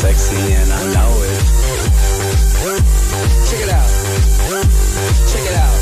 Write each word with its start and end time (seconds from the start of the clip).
Sexy 0.00 0.40
and 0.56 0.72
I 0.72 0.80
know 0.96 1.12
it. 1.28 1.40
Check 3.52 3.60
it 3.60 3.68
out. 3.68 3.90
Check 5.28 5.44
it 5.44 5.56
out. 5.60 5.76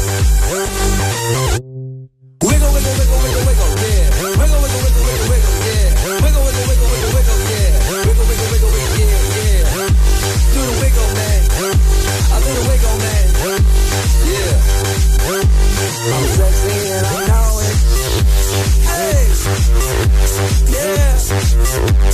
Wiggle, 2.42 2.70
wiggle, 2.74 2.94
wiggle, 2.98 3.18
wiggle, 3.22 3.44
wiggle, 3.46 3.70
yeah. 3.78 4.10
Wiggle, 4.18 4.58
wiggle, 4.58 4.82
wiggle, 4.82 5.06
wiggle, 5.06 5.30
wiggle, 5.30 5.54
yeah. 5.70 5.86
Wiggle, 6.18 6.42
wiggle, 6.50 6.66
wiggle, 6.66 6.88
wiggle, 6.90 7.14
wiggle, 7.14 7.38
yeah. 7.46 7.78
Wiggle, 7.94 8.26
wiggle, 8.26 8.48
wiggle, 8.50 8.74
yeah, 8.98 9.22
yeah. 9.38 9.86
Do 10.50 10.66
the 10.66 10.74
wiggle, 10.82 11.10
man. 11.14 11.40
Wiggle, 12.66 12.98
man. 12.98 13.26
Yeah. 14.26 14.66
I'm 16.10 16.26
sexy 16.26 16.74
and 16.90 17.06
I 17.06 17.17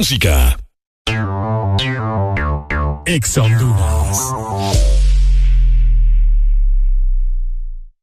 música. 0.00 0.56
Ex 3.04 3.36
Honduras. 3.36 4.18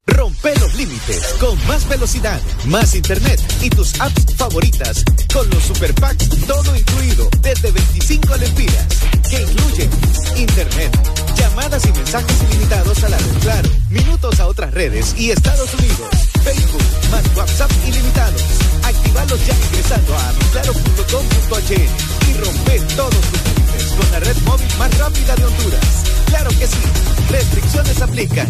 Rompe 0.06 0.53
los 0.60 0.76
límites 0.76 1.34
con 1.40 1.57
más 1.65 1.90
velocidad, 1.90 2.40
más 2.65 2.94
internet 2.94 3.41
y 3.64 3.72
tus 3.72 3.99
apps 3.99 4.36
favoritas 4.36 5.03
con 5.34 5.49
los 5.49 5.64
super 5.64 5.91
packs 5.95 6.30
todo 6.45 6.76
incluido 6.76 7.28
desde 7.41 7.72
25 7.72 8.38
lempiras 8.38 8.88
que 9.28 9.41
incluyen 9.41 9.90
internet, 10.36 10.91
llamadas 11.36 11.84
y 11.88 11.94
mensajes 11.94 12.44
ilimitados 12.48 13.03
a 13.06 13.10
la 13.10 13.18
red 13.18 13.38
Claro, 13.41 13.69
minutos 13.90 14.40
a 14.40 14.45
otras 14.45 14.72
redes 14.72 15.15
y 15.18 15.32
Estados 15.32 15.74
Unidos, 15.74 16.10
Facebook, 16.44 16.84
más 17.10 17.24
WhatsApp 17.36 17.72
ilimitados. 17.88 18.66
Actívalos 18.88 19.45
ya 19.45 19.53
ingresando 19.53 20.15
a 20.15 20.34
claro.com.hn 20.53 22.30
y 22.30 22.34
rompe 22.34 22.80
todos 22.95 23.19
tus 23.19 23.43
límites 23.43 23.84
con 23.97 24.11
la 24.11 24.19
red 24.22 24.38
móvil 24.45 24.68
más 24.80 24.97
rápida 24.97 25.35
de 25.35 25.45
Honduras. 25.45 26.03
Claro 26.27 26.49
que 26.51 26.68
sí, 26.68 26.77
restricciones 27.30 28.01
aplican. 28.01 28.47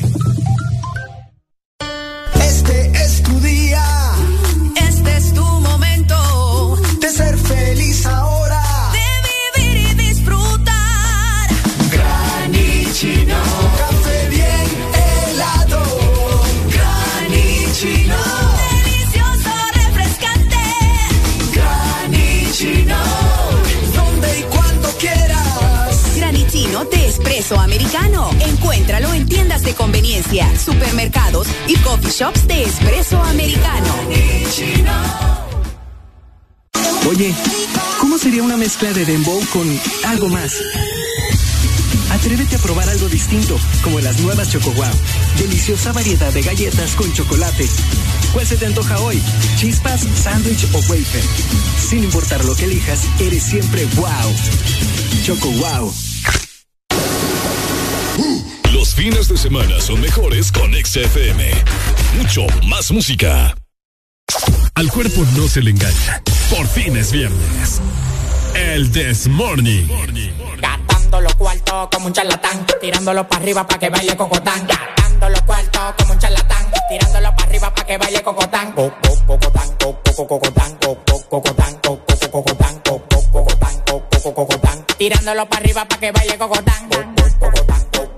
Americano. 27.55 28.29
Encuéntralo 28.39 29.13
en 29.13 29.27
tiendas 29.27 29.63
de 29.63 29.73
conveniencia, 29.73 30.47
supermercados 30.57 31.47
y 31.67 31.75
coffee 31.77 32.11
shops 32.11 32.47
de 32.47 32.63
espresso 32.63 33.21
americano. 33.21 33.93
Oye, 37.09 37.33
¿cómo 37.99 38.17
sería 38.17 38.43
una 38.43 38.57
mezcla 38.57 38.91
de 38.91 39.05
dembow 39.05 39.41
con 39.53 39.79
algo 40.05 40.27
más? 40.29 40.53
Atrévete 42.11 42.55
a 42.55 42.59
probar 42.59 42.89
algo 42.89 43.07
distinto, 43.09 43.57
como 43.83 43.99
las 43.99 44.19
nuevas 44.19 44.49
Choco 44.49 44.71
Wow. 44.71 44.85
Deliciosa 45.37 45.91
variedad 45.93 46.33
de 46.33 46.41
galletas 46.41 46.95
con 46.95 47.11
chocolate. 47.13 47.67
¿Cuál 48.33 48.45
se 48.45 48.57
te 48.57 48.65
antoja 48.65 48.99
hoy? 48.99 49.21
¿Chispas, 49.57 50.05
sándwich 50.15 50.65
o 50.73 50.77
wafer? 50.89 51.23
Sin 51.89 52.03
importar 52.03 52.43
lo 52.45 52.55
que 52.55 52.65
elijas, 52.65 53.01
eres 53.19 53.43
siempre 53.43 53.85
wow. 53.95 54.33
Choco 55.23 55.49
Wow. 55.51 56.06
Fines 58.97 59.27
de 59.27 59.37
semana 59.37 59.79
son 59.79 60.01
mejores 60.01 60.51
con 60.51 60.73
XFM. 60.73 61.51
Mucho 62.17 62.47
más 62.65 62.91
música. 62.91 63.55
Al 64.73 64.91
cuerpo 64.91 65.23
no 65.35 65.47
se 65.47 65.61
le 65.61 65.69
engaña. 65.69 66.23
Por 66.49 66.65
fin 66.67 66.97
es 66.97 67.11
viernes. 67.11 67.79
El 68.55 68.91
This 68.91 69.27
Morning. 69.27 69.85
Gastando 70.59 71.21
los 71.21 71.35
cuartos 71.35 71.89
como 71.93 72.07
un 72.07 72.13
charlatán, 72.13 72.65
tirándolo 72.81 73.27
para 73.27 73.43
arriba 73.43 73.67
para 73.67 73.79
que 73.79 73.89
baile 73.89 74.17
cocotán. 74.17 74.65
Gastando 74.67 75.29
los 75.29 75.41
cuartos 75.43 75.93
como 75.99 76.13
un 76.13 76.19
charlatán, 76.19 76.65
tirándolo 76.89 77.35
para 77.35 77.49
arriba 77.49 77.73
para 77.75 77.85
que 77.87 77.97
baile 77.99 78.23
cocotán. 78.23 78.71
Co- 78.71 78.91
co- 79.03 79.25
Cocotán, 79.27 79.69
co- 79.79 80.01
co- 80.15 80.27
cocotán, 80.27 80.75
co- 80.81 80.97
co- 81.05 81.29
cocotán, 81.29 81.77
co- 81.83 82.01
co- 82.07 82.31
cocotán, 82.31 82.79
co- 82.83 83.03
co- 83.07 83.31
cocotán, 83.31 83.81
co- 83.85 84.09
co- 84.23 84.33
cocotán. 84.33 84.85
Tirándolo 84.97 85.47
para 85.47 85.61
arriba 85.61 85.85
para 85.87 85.99
que 85.99 86.11
baile 86.11 86.37
cocotán. 86.39 86.89
Co- 86.89 86.97
co- 87.15 87.39
cocotán, 87.39 87.81
co- 87.91 87.99
co- 87.99 88.09
cocotán, 88.09 88.16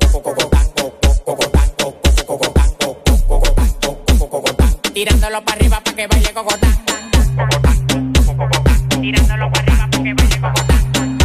Tirándolo 5.00 5.42
para 5.46 5.56
arriba 5.58 5.80
para 5.80 5.96
que 5.96 6.08
baile 6.08 6.34
cocotán. 6.34 6.78
Tirándolo 9.00 9.50
para 9.50 9.64
arriba 9.64 9.88
para 9.90 10.04
que 10.04 10.14
baile 10.14 10.42
cocotán. 10.42 11.18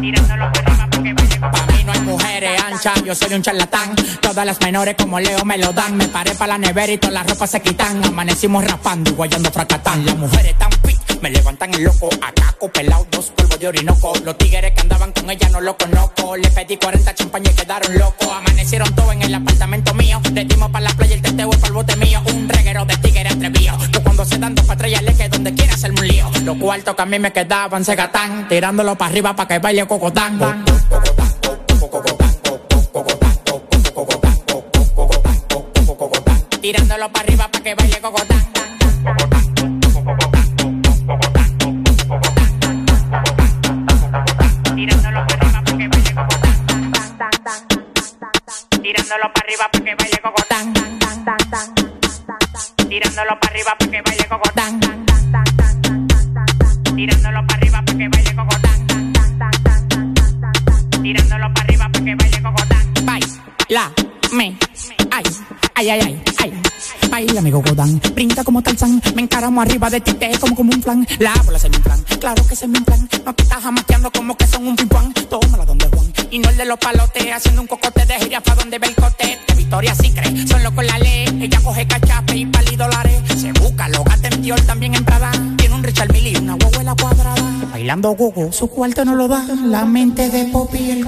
Tirándolo 0.00 0.52
para 0.52 0.72
arriba 0.72 0.88
para 0.90 1.02
que 1.02 1.12
baile 1.12 1.38
cocotán. 1.38 1.52
Pa' 1.52 1.66
mí 1.66 1.84
no 1.84 1.92
hay 1.92 2.00
mujeres 2.00 2.62
anchas, 2.62 3.04
yo 3.04 3.14
soy 3.14 3.34
un 3.34 3.42
charlatán. 3.42 3.94
Todas 4.22 4.46
las 4.46 4.58
menores 4.62 4.94
como 4.96 5.20
Leo 5.20 5.44
me 5.44 5.58
lo 5.58 5.74
dan. 5.74 5.94
Me 5.98 6.08
paré 6.08 6.34
para 6.34 6.54
la 6.54 6.66
nevera 6.66 6.94
y 6.94 6.96
todas 6.96 7.12
las 7.12 7.26
ropas 7.26 7.50
se 7.50 7.60
quitan. 7.60 8.02
Amanecimos 8.02 8.64
rapando 8.64 9.10
y 9.10 9.12
guayando 9.12 9.52
fracatán. 9.52 10.06
Las 10.06 10.16
mujeres 10.16 10.56
tan 10.56 10.72
fit, 10.72 10.98
me 11.22 11.30
levantan 11.30 11.72
el 11.72 11.84
loco. 11.84 12.10
Acaco, 12.20 12.68
pelado, 12.70 13.06
dos 13.10 13.30
polvos 13.30 13.58
de 13.58 13.68
orinoco. 13.68 14.12
Los 14.24 14.36
tigres 14.36 14.72
que 14.72 14.80
andaban 14.80 15.12
con 15.12 15.30
ella 15.30 15.48
no 15.50 15.60
lo 15.60 15.76
conozco. 15.76 16.36
Le 16.36 16.50
pedí 16.50 16.76
40 16.76 17.14
champañas 17.14 17.52
y 17.54 17.56
quedaron 17.56 17.96
locos. 17.96 18.28
Amanecieron 18.28 18.92
todos 18.94 19.12
en 19.12 19.22
el 19.22 19.34
apartamento 19.34 19.94
mío. 19.94 20.20
Le 20.32 20.44
dimos 20.44 20.70
para 20.70 20.86
la 20.86 20.90
playa 20.90 21.14
el 21.14 21.22
teteo 21.22 21.50
para 21.50 21.66
el 21.68 21.72
bote 21.72 21.96
mío. 21.96 22.20
Un 22.26 22.48
reguero 22.48 22.84
de 22.84 22.96
tigres 22.96 23.32
atrevido. 23.32 23.78
Que 23.92 24.00
cuando 24.00 24.24
se 24.24 24.38
dan 24.38 24.54
dos 24.54 24.66
patrullas 24.66 25.02
le 25.02 25.14
que 25.14 25.28
donde 25.28 25.54
quiera 25.54 25.74
hacerme 25.74 26.00
un 26.00 26.08
lío. 26.08 26.30
Los 26.42 26.56
cuartos 26.58 26.96
que 26.96 27.02
a 27.02 27.06
mí 27.06 27.18
me 27.18 27.32
quedaban 27.32 27.84
se 27.84 27.94
gatán. 27.94 28.48
Tirándolo 28.48 28.98
para 28.98 29.10
arriba 29.10 29.36
para 29.36 29.48
que 29.48 29.58
baile 29.60 29.86
cocotán. 29.86 30.64
Tirándolo 36.60 37.12
para 37.12 37.24
arriba 37.24 37.48
para 37.48 37.64
que 37.64 37.74
baile 37.74 38.00
cocotán. 38.00 38.71
Tirándolo 49.12 49.34
para 49.34 49.46
arriba 49.46 49.68
para 49.70 49.84
que 49.84 49.94
baile 49.94 50.20
cogotán. 50.22 50.72
Tirándolo 52.88 53.40
para 53.40 53.52
arriba 53.52 53.76
para 53.78 53.90
que 53.90 54.00
baile 54.00 54.26
cogotán. 54.26 54.80
Tirándolo 56.96 57.46
para 57.46 57.58
arriba 57.58 57.82
para 57.84 57.98
que 57.98 58.08
baile 58.08 58.34
cogotán. 58.34 58.86
Tirándolo 61.02 61.52
para 61.52 61.62
arriba 61.62 61.88
para 61.92 62.04
que 62.04 62.14
baile 62.14 62.42
cogotán. 62.42 62.94
Baila, 63.04 63.92
me, 64.32 64.56
ay, 65.10 65.24
ay, 65.74 65.90
ay, 65.90 66.22
ay. 66.38 66.51
Baila, 67.24 67.38
amigo 67.38 67.62
Godán, 67.62 68.00
brinca 68.16 68.42
como 68.42 68.62
Tarzán, 68.62 69.00
me 69.14 69.22
encaramo 69.22 69.62
arriba 69.62 69.88
de 69.88 70.00
ti, 70.00 70.12
te 70.14 70.36
como 70.40 70.56
como 70.56 70.72
un 70.72 70.80
plan. 70.80 71.06
La 71.20 71.32
bola 71.44 71.56
se 71.56 71.70
me 71.70 71.78
plan, 71.78 72.02
claro 72.18 72.44
que 72.48 72.56
se 72.56 72.66
me 72.66 72.80
plan. 72.80 73.08
No 73.24 73.32
te 73.32 73.44
como 74.12 74.36
que 74.36 74.44
son 74.48 74.66
un 74.66 74.74
pimpán. 74.74 75.14
Tómala 75.30 75.64
donde 75.64 75.86
Juan, 75.86 76.12
y 76.32 76.40
no 76.40 76.48
el 76.48 76.56
de 76.56 76.64
los 76.64 76.78
palotes, 76.78 77.32
haciendo 77.32 77.60
un 77.60 77.68
cocote 77.68 78.06
de 78.06 78.14
gira 78.14 78.40
pa' 78.40 78.56
donde 78.56 78.76
ve 78.80 78.88
el 78.88 78.96
cote. 78.96 79.38
De 79.46 79.54
Victoria 79.54 79.94
sí 79.94 80.10
cree, 80.10 80.46
solo 80.48 80.74
con 80.74 80.84
la 80.84 80.98
ley. 80.98 81.26
Ella 81.42 81.60
coge 81.62 81.86
cachape 81.86 82.38
y 82.38 82.46
pali 82.46 82.74
dólares. 82.74 83.22
Se 83.40 83.52
busca, 83.52 83.88
lo 83.88 84.02
gata 84.02 84.28
también 84.66 84.96
en 84.96 85.04
Prada. 85.04 85.30
Tiene 85.58 85.76
un 85.76 85.84
Richard 85.84 86.12
Mille 86.12 86.30
y 86.30 86.36
una 86.38 86.56
huevuela 86.56 86.96
cuadrada. 87.00 87.68
Bailando 87.70 88.16
gogo, 88.16 88.50
su 88.50 88.66
cuarto 88.66 89.04
no 89.04 89.14
lo 89.14 89.28
da. 89.28 89.46
La 89.64 89.84
mente 89.84 90.28
de 90.28 90.46
Poppy 90.46 90.90
el 90.90 91.06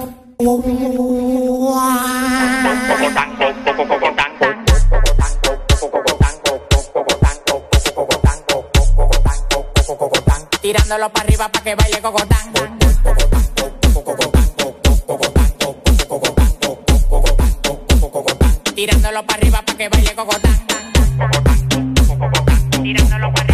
Tirándolo 10.65 11.11
para 11.11 11.27
arriba 11.27 11.47
para 11.51 11.63
que 11.63 11.75
baile 11.75 12.01
cocotán. 12.01 12.55
Tirándolo 18.75 19.27
para 19.27 19.39
arriba 19.39 19.61
para 19.61 19.77
que 19.77 19.89
baile 19.91 20.15
cocotán. 20.15 20.67
Tirándolo 22.83 23.31
para 23.35 23.43
arriba 23.43 23.54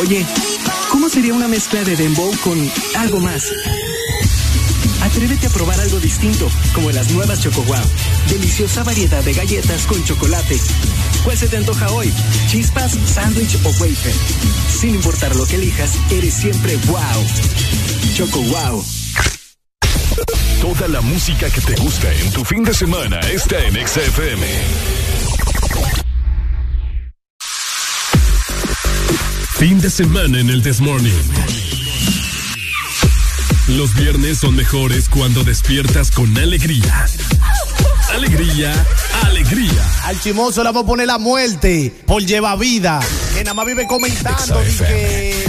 Oye, 0.00 0.24
¿cómo 0.90 1.08
sería 1.08 1.34
una 1.34 1.48
mezcla 1.48 1.82
de 1.84 1.96
dembow 1.96 2.32
con 2.42 2.70
algo 2.96 3.20
más? 3.20 3.52
Atrévete 5.02 5.46
a 5.46 5.50
probar 5.50 5.80
algo 5.80 5.98
distinto, 6.00 6.48
como 6.74 6.90
las 6.90 7.10
nuevas 7.10 7.40
Choco 7.40 7.62
Wow. 7.62 7.76
Deliciosa 8.28 8.82
variedad 8.84 9.22
de 9.22 9.32
galletas 9.32 9.86
con 9.86 10.02
chocolate. 10.04 10.58
¿Cuál 11.24 11.36
se 11.36 11.48
te 11.48 11.56
antoja 11.56 11.90
hoy? 11.90 12.12
¿Chispas, 12.48 12.96
sándwich 13.06 13.56
o 13.64 13.68
wafer? 13.80 14.14
Sin 14.80 14.94
importar 14.94 15.34
lo 15.36 15.46
que 15.46 15.56
elijas, 15.56 15.92
eres 16.10 16.34
siempre 16.34 16.76
wow. 16.86 17.00
Choco 18.14 18.40
Wow. 18.42 18.84
Toda 20.60 20.88
la 20.88 21.00
música 21.00 21.48
que 21.50 21.60
te 21.60 21.74
gusta 21.76 22.12
en 22.12 22.32
tu 22.32 22.44
fin 22.44 22.64
de 22.64 22.74
semana 22.74 23.20
está 23.20 23.64
en 23.64 23.74
XFM. 23.86 25.27
Fin 29.58 29.80
de 29.80 29.90
semana 29.90 30.38
en 30.38 30.50
el 30.50 30.62
Desmorning. 30.62 31.12
Los 33.68 33.92
viernes 33.94 34.38
son 34.38 34.54
mejores 34.54 35.08
cuando 35.08 35.42
despiertas 35.42 36.12
con 36.12 36.36
alegría. 36.38 37.06
Alegría, 38.14 38.72
alegría. 39.26 39.84
Al 40.04 40.20
chimoso 40.20 40.62
le 40.62 40.68
vamos 40.68 40.84
a 40.84 40.86
poner 40.86 41.08
la 41.08 41.18
muerte 41.18 41.92
por 42.06 42.22
lleva 42.22 42.54
vida. 42.54 43.00
Que 43.34 43.42
nada 43.42 43.54
más 43.54 43.66
vive 43.66 43.86
comentando. 43.88 44.62
que... 44.78 45.44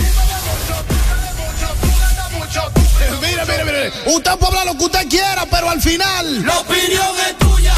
Mire, 3.22 3.46
mire, 3.46 3.64
mire. 3.66 3.92
Usted 4.08 4.32
puede 4.40 4.48
hablar 4.48 4.66
lo 4.66 4.78
que 4.78 4.86
usted 4.86 5.08
quiera, 5.08 5.46
pero 5.52 5.70
al 5.70 5.82
final. 5.82 6.46
La 6.46 6.58
opinión 6.58 7.08
es 7.30 7.38
tuya, 7.38 7.76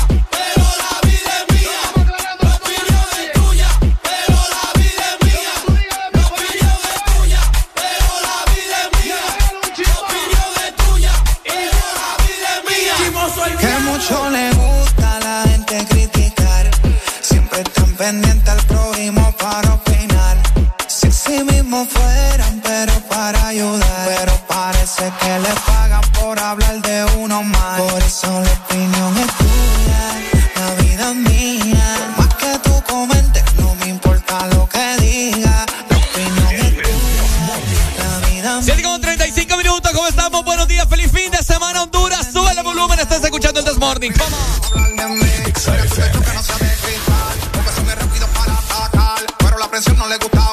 mismo 21.71 21.85
fueran, 21.85 22.61
pero 22.61 22.93
para 23.07 23.47
ayudar. 23.47 24.05
Pero 24.05 24.33
parece 24.47 25.11
que 25.19 25.39
le 25.39 25.53
pagan 25.65 26.01
por 26.19 26.37
hablar 26.37 26.81
de 26.81 27.05
uno 27.17 27.43
más. 27.43 27.81
Por 27.81 28.03
eso 28.03 28.27
la 28.27 28.51
opinión 28.51 29.17
es 29.17 29.31
tuya, 29.37 30.03
la 30.55 30.81
vida 30.81 31.09
es 31.11 31.15
mía. 31.15 32.13
Más 32.17 32.35
que 32.35 32.59
tú 32.59 32.83
comentes, 32.87 33.43
no 33.57 33.73
me 33.75 33.87
importa 33.87 34.47
lo 34.47 34.67
que 34.67 34.97
diga. 34.99 35.65
La 35.89 35.97
opinión 35.97 36.51
es 36.51 36.75
tuya, 36.75 38.03
la 38.03 38.27
vida 38.27 38.59
es 38.59 38.65
7 38.65 38.83
con 38.83 39.01
35 39.01 39.57
minutos, 39.57 39.91
¿cómo 39.93 40.07
estamos? 40.07 40.43
Buenos 40.43 40.67
días, 40.67 40.85
feliz 40.89 41.09
fin 41.11 41.31
de 41.31 41.41
semana, 41.41 41.83
Honduras. 41.83 42.27
Sube 42.33 42.51
el 42.51 42.63
volumen, 42.63 42.99
estás 42.99 43.23
escuchando 43.23 43.61
el 43.61 43.65
Desmorning. 43.65 44.13
Vamos. 44.17 44.61
No 49.97 50.07
le 50.07 50.17
gusta 50.17 50.50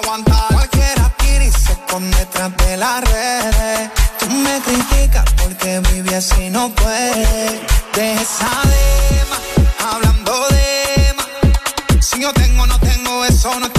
las 2.78 3.00
redes. 3.00 3.90
Tú 4.18 4.30
me 4.30 4.60
criticas 4.60 5.24
porque 5.42 5.80
vive 5.92 6.14
así 6.16 6.48
no 6.50 6.70
puede. 6.70 7.60
Deja 7.94 8.22
esa 8.22 8.50
dema, 8.72 9.92
hablando 9.92 10.32
de 10.48 11.14
más. 11.16 11.26
Si 12.04 12.20
yo 12.20 12.32
tengo 12.32 12.66
no 12.66 12.78
tengo, 12.78 13.24
eso 13.24 13.58
no 13.58 13.66
es 13.66 13.72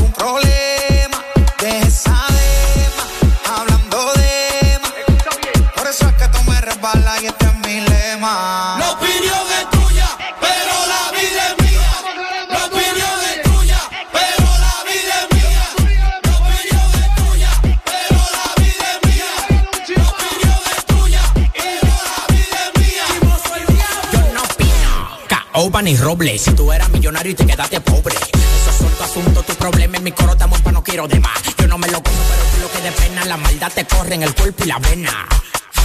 Si 25.90 26.52
tú 26.52 26.72
eras 26.72 26.88
millonario 26.92 27.32
y 27.32 27.36
te 27.36 27.48
quedaste 27.48 27.82
pobre. 27.82 28.14
Esos 28.16 28.76
son 28.78 28.92
tu 28.92 29.04
asunto, 29.04 29.42
tu 29.42 29.56
problema. 29.56 29.98
En 29.98 30.04
mi 30.04 30.12
coro 30.12 30.34
estamos 30.34 30.62
pa' 30.62 30.72
no 30.72 30.84
quiero 30.84 31.08
de 31.08 31.20
más. 31.20 31.42
Yo 31.58 31.68
no 31.68 31.80
me 31.80 31.88
lo 31.88 32.04
como, 32.04 32.16
pero 32.30 32.44
tú 32.44 32.62
lo 32.62 32.72
que 32.72 32.82
de 32.82 32.92
pena. 32.92 33.26
La 33.26 33.38
maldad 33.38 33.72
te 33.74 33.86
corre 33.86 34.14
en 34.14 34.22
el 34.22 34.36
cuerpo 34.36 34.66
y 34.66 34.68
la 34.68 34.78
vena. 34.78 35.28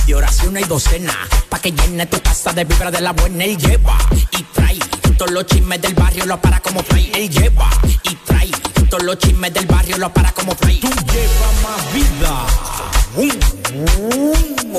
De 0.07 0.15
oración 0.15 0.59
y 0.59 0.65
docena. 0.65 1.15
Pa' 1.49 1.59
que 1.59 1.73
llene 1.73 2.05
tu 2.05 2.21
casa 2.21 2.53
de 2.53 2.65
vibra 2.65 2.91
de 2.91 3.01
la 3.01 3.13
buena. 3.13 3.45
Él 3.45 3.57
lleva 3.57 3.97
y 4.31 4.43
trae. 4.43 4.79
Todos 5.17 5.31
los 5.31 5.47
chismes 5.47 5.81
del 5.81 5.95
barrio 5.95 6.27
lo 6.27 6.39
para 6.39 6.61
como 6.61 6.83
play. 6.83 7.11
Él 7.15 7.31
lleva 7.31 7.71
y 8.03 8.15
trae. 8.15 8.51
Todos 8.91 9.05
los 9.05 9.19
chismes 9.19 9.55
del 9.55 9.65
barrio 9.65 9.97
lo 9.97 10.13
para 10.13 10.33
como 10.33 10.55
play. 10.55 10.81
Tú 10.81 10.91
llevas 11.15 11.55
más 11.63 11.95
vida. 11.95 12.47
Un, 13.17 13.31
un, 13.75 14.79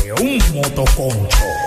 que 0.00 0.12
un 0.12 0.54
motoconcho. 0.54 1.59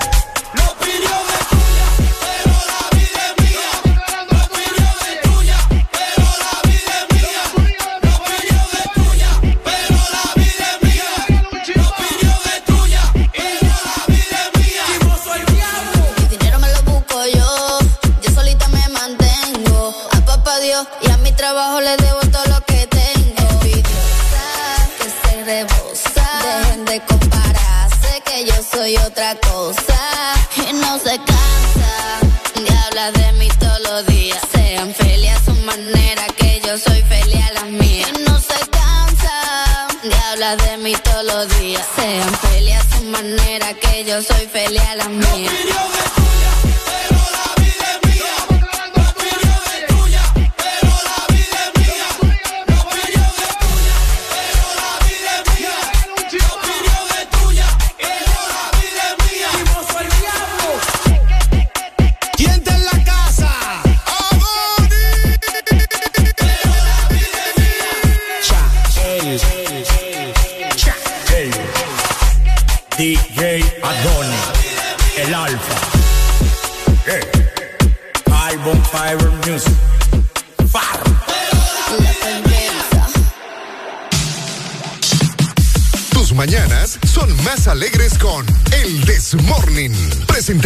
Soy 44.23 44.47
feliz 44.47 44.81
a 44.81 44.95
la 44.95 45.09
mía. 45.09 45.51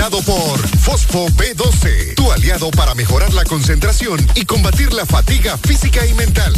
Presentado 0.09 0.37
por 0.37 0.79
Fosfo 0.79 1.27
B12, 1.31 2.15
tu 2.15 2.31
aliado 2.31 2.71
para 2.71 2.95
mejorar 2.95 3.33
la 3.33 3.43
concentración 3.43 4.25
y 4.35 4.45
combatir 4.45 4.93
la 4.93 5.05
fatiga 5.05 5.57
física 5.57 6.05
y 6.05 6.13
mental. 6.13 6.53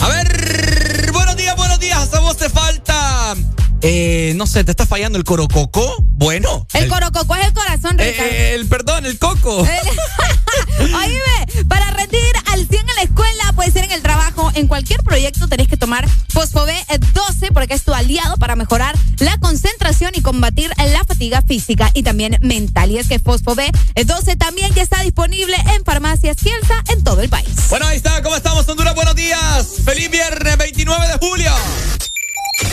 A 0.00 0.08
ver, 0.08 1.10
buenos 1.12 1.36
días, 1.36 1.54
buenos 1.56 1.78
días. 1.78 2.12
A 2.12 2.18
vos 2.18 2.36
te 2.36 2.50
falta. 2.50 3.36
Eh, 3.80 4.32
no 4.34 4.48
sé, 4.48 4.64
¿te 4.64 4.72
está 4.72 4.84
fallando 4.84 5.16
el 5.16 5.22
corococo? 5.22 5.94
Bueno. 6.08 6.66
El 6.72 6.88
corococo 6.88 7.36
es 7.36 7.46
el 7.46 7.52
corazón, 7.52 8.00
Eh, 8.00 8.10
Ricardo. 8.10 8.30
eh, 8.32 8.54
el 8.54 8.66
perdón, 8.66 9.06
el 9.06 9.16
coco. 9.20 9.58
Oíme, 10.80 11.64
para 11.68 11.88
rendir 11.92 12.20
al 12.46 12.66
100 12.66 12.80
en 12.80 12.96
la 12.96 13.02
escuela, 13.02 13.52
puede 13.54 13.70
ser 13.70 13.84
en 13.84 13.92
el 13.92 14.02
trabajo, 14.02 14.37
en 14.58 14.66
cualquier 14.66 15.02
proyecto 15.02 15.46
tenés 15.46 15.68
que 15.68 15.76
tomar 15.76 16.08
Fosfobé 16.28 16.76
12 17.14 17.52
porque 17.52 17.74
es 17.74 17.82
tu 17.84 17.94
aliado 17.94 18.36
para 18.38 18.56
mejorar 18.56 18.96
la 19.18 19.38
concentración 19.38 20.12
y 20.14 20.20
combatir 20.20 20.70
la 20.76 21.04
fatiga 21.04 21.42
física 21.42 21.90
y 21.94 22.02
también 22.02 22.36
mental. 22.40 22.90
Y 22.90 22.98
es 22.98 23.08
que 23.08 23.18
Fosfobé 23.18 23.70
12 23.94 24.36
también 24.36 24.72
ya 24.74 24.82
está 24.82 25.00
disponible 25.02 25.56
en 25.74 25.84
farmacias 25.84 26.36
Kielsa 26.36 26.82
en 26.90 27.04
todo 27.04 27.20
el 27.20 27.28
país. 27.28 27.48
Bueno, 27.70 27.86
ahí 27.86 27.96
está. 27.96 28.22
¿Cómo 28.22 28.36
estamos, 28.36 28.68
Honduras? 28.68 28.94
Buenos 28.94 29.14
días. 29.14 29.66
Feliz 29.84 30.10
viernes 30.10 30.58
29 30.58 31.06
de 31.06 31.26
julio. 31.26 31.52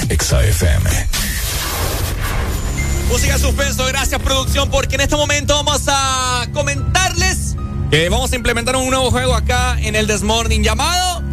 XAFM. 0.09 0.89
Música 3.09 3.37
suspenso, 3.37 3.85
gracias 3.85 4.19
producción, 4.21 4.71
porque 4.71 4.95
en 4.95 5.01
este 5.01 5.15
momento 5.15 5.53
vamos 5.53 5.83
a 5.87 6.47
comentarles 6.51 7.55
que 7.91 8.09
vamos 8.09 8.31
a 8.33 8.35
implementar 8.35 8.75
un 8.75 8.89
nuevo 8.89 9.11
juego 9.11 9.35
acá 9.35 9.77
en 9.79 9.95
el 9.95 10.07
Desmorning 10.07 10.63
llamado 10.63 11.23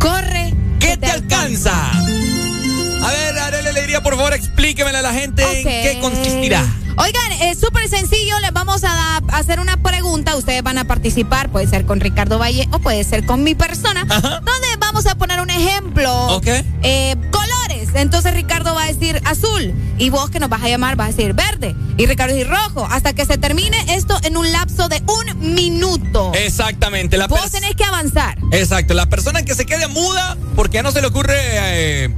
Corre. 0.00 0.54
¿Qué 0.80 0.96
te 0.96 1.06
alcanza? 1.06 1.72
A 1.92 3.10
ver, 3.10 3.38
Arele 3.38 3.72
le 3.72 3.82
diría, 3.82 4.02
por 4.02 4.16
favor, 4.16 4.34
explíquemele 4.34 4.98
a 4.98 5.02
la 5.02 5.12
gente 5.12 5.42
en 5.42 5.62
qué 5.62 5.98
consistirá. 6.00 6.64
Oigan, 7.00 7.32
es 7.40 7.58
súper 7.58 7.88
sencillo, 7.88 8.38
les 8.40 8.52
vamos 8.52 8.84
a 8.84 9.22
hacer 9.32 9.58
una 9.58 9.78
pregunta, 9.78 10.36
ustedes 10.36 10.62
van 10.62 10.76
a 10.76 10.84
participar, 10.84 11.48
puede 11.50 11.66
ser 11.66 11.86
con 11.86 11.98
Ricardo 11.98 12.38
Valle 12.38 12.68
o 12.72 12.78
puede 12.78 13.04
ser 13.04 13.24
con 13.24 13.42
mi 13.42 13.54
persona, 13.54 14.04
donde 14.04 14.68
vamos 14.78 15.06
a 15.06 15.14
poner 15.14 15.40
un 15.40 15.48
ejemplo. 15.48 16.12
Ok. 16.36 16.46
Eh, 16.82 17.16
colores, 17.30 17.88
entonces 17.94 18.34
Ricardo 18.34 18.74
va 18.74 18.84
a 18.84 18.86
decir 18.86 19.18
azul 19.24 19.72
y 19.96 20.10
vos 20.10 20.28
que 20.28 20.40
nos 20.40 20.50
vas 20.50 20.62
a 20.62 20.68
llamar 20.68 20.96
vas 20.96 21.08
a 21.08 21.12
decir 21.12 21.32
verde 21.32 21.74
y 21.96 22.04
Ricardo 22.04 22.34
decir 22.34 22.50
rojo, 22.50 22.86
hasta 22.90 23.14
que 23.14 23.24
se 23.24 23.38
termine 23.38 23.78
esto 23.94 24.18
en 24.22 24.36
un 24.36 24.52
lapso 24.52 24.90
de 24.90 25.02
un 25.06 25.54
minuto. 25.54 26.32
Exactamente. 26.34 27.16
La 27.16 27.28
Vos 27.28 27.50
tenés 27.50 27.76
que 27.76 27.84
avanzar. 27.84 28.36
Exacto, 28.52 28.92
la 28.92 29.06
persona 29.06 29.42
que 29.42 29.54
se 29.54 29.64
quede 29.64 29.88
muda 29.88 30.36
porque 30.54 30.74
ya 30.74 30.82
no 30.82 30.92
se 30.92 31.00
le 31.00 31.06
ocurre 31.06 31.34
eh, 31.34 32.14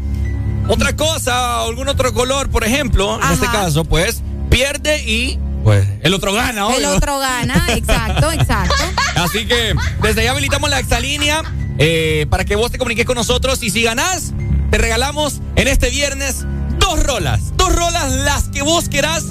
otra 0.67 0.97
cosa 0.97 1.63
algún 1.63 1.89
otro 1.89 2.13
color, 2.13 2.51
por 2.51 2.65
ejemplo, 2.65 3.21
en 3.23 3.33
este 3.33 3.47
caso, 3.47 3.85
pues 3.85 4.23
pierde 4.53 5.03
y 5.05 5.39
pues 5.65 5.87
el 6.03 6.15
otro 6.15 6.33
gana. 6.33 6.67
El 6.67 6.85
obvio. 6.85 6.97
otro 6.97 7.19
gana, 7.19 7.67
exacto, 7.77 8.31
exacto. 8.31 8.85
Así 9.17 9.47
que 9.47 9.75
desde 10.03 10.25
ya 10.25 10.33
habilitamos 10.33 10.69
la 10.71 10.79
exalínea 10.79 11.43
eh, 11.79 12.27
para 12.29 12.45
que 12.45 12.57
vos 12.57 12.71
te 12.71 12.79
comuniques 12.79 13.07
con 13.07 13.17
nosotros 13.17 13.63
y 13.63 13.71
si 13.71 13.83
ganás, 13.83 14.33
te 14.71 14.79
regalamos 14.79 15.41
en 15.57 15.69
este 15.69 15.91
viernes 15.91 16.45
dos 16.79 17.03
rolas. 17.03 17.57
Dos 17.57 17.75
rolas 17.75 18.13
las 18.13 18.49
que 18.49 18.63
vos 18.63 18.89
querás 18.89 19.25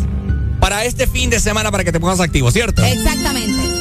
para 0.60 0.86
este 0.86 1.08
fin 1.08 1.30
de 1.30 1.40
semana 1.40 1.72
para 1.72 1.84
que 1.84 1.92
te 1.92 2.00
pongas 2.00 2.20
activo, 2.20 2.52
¿cierto? 2.52 2.84
Exactamente. 2.84 3.81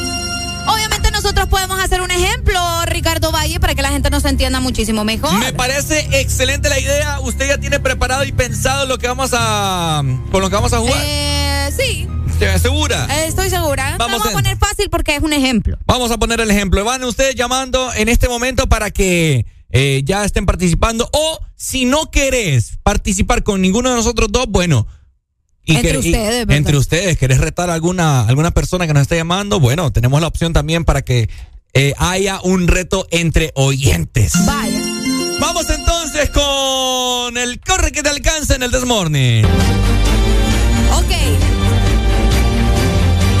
Nosotros 1.21 1.49
podemos 1.49 1.79
hacer 1.79 2.01
un 2.01 2.09
ejemplo, 2.09 2.59
Ricardo 2.87 3.31
Valle, 3.31 3.59
para 3.59 3.75
que 3.75 3.83
la 3.83 3.89
gente 3.89 4.09
nos 4.09 4.25
entienda 4.25 4.59
muchísimo 4.59 5.03
mejor. 5.03 5.37
Me 5.37 5.53
parece 5.53 5.99
excelente 6.19 6.67
la 6.67 6.79
idea. 6.79 7.19
¿Usted 7.19 7.47
ya 7.47 7.59
tiene 7.59 7.79
preparado 7.79 8.23
y 8.23 8.31
pensado 8.31 8.87
lo 8.87 8.97
que 8.97 9.07
vamos 9.07 9.29
a 9.35 10.01
con 10.31 10.41
lo 10.41 10.49
que 10.49 10.55
vamos 10.55 10.73
a 10.73 10.79
jugar? 10.79 10.97
Eh, 11.05 11.69
sí, 11.77 12.07
¿Estás 12.27 12.63
¿Segura? 12.63 13.05
eh, 13.11 13.27
estoy 13.27 13.51
segura. 13.51 13.97
Vamos 13.99 14.17
Vamos 14.17 14.27
a 14.29 14.31
poner 14.31 14.57
fácil 14.57 14.89
porque 14.89 15.15
es 15.15 15.21
un 15.21 15.31
ejemplo. 15.31 15.77
Vamos 15.85 16.09
a 16.09 16.17
poner 16.17 16.41
el 16.41 16.49
ejemplo. 16.49 16.83
Van 16.83 17.03
ustedes 17.03 17.35
llamando 17.35 17.93
en 17.93 18.09
este 18.09 18.27
momento 18.27 18.67
para 18.67 18.89
que 18.89 19.45
eh, 19.69 20.01
ya 20.03 20.25
estén 20.25 20.47
participando. 20.47 21.07
O 21.13 21.39
si 21.55 21.85
no 21.85 22.09
querés 22.09 22.79
participar 22.81 23.43
con 23.43 23.61
ninguno 23.61 23.91
de 23.91 23.95
nosotros 23.95 24.29
dos, 24.31 24.47
bueno. 24.49 24.87
Y 25.65 25.75
Entre 25.75 25.91
que- 25.91 25.97
ustedes, 25.99 26.45
entre 26.49 26.77
ustedes, 26.77 27.17
querés 27.17 27.39
retar 27.39 27.69
a 27.69 27.73
alguna, 27.75 28.21
alguna 28.27 28.51
persona 28.51 28.87
que 28.87 28.93
nos 28.93 29.03
esté 29.03 29.15
llamando, 29.17 29.59
bueno, 29.59 29.91
tenemos 29.91 30.19
la 30.21 30.27
opción 30.27 30.53
también 30.53 30.85
para 30.85 31.01
que 31.03 31.29
eh, 31.73 31.93
haya 31.97 32.39
un 32.43 32.67
reto 32.67 33.07
entre 33.11 33.51
oyentes. 33.55 34.33
Vaya. 34.45 34.81
Vamos 35.39 35.69
entonces 35.69 36.29
con 36.31 37.37
el 37.37 37.59
corre 37.61 37.91
que 37.91 38.03
te 38.03 38.09
alcanza 38.09 38.55
en 38.55 38.63
el 38.63 38.71
Desmorning. 38.71 39.45
Ok. 39.45 41.11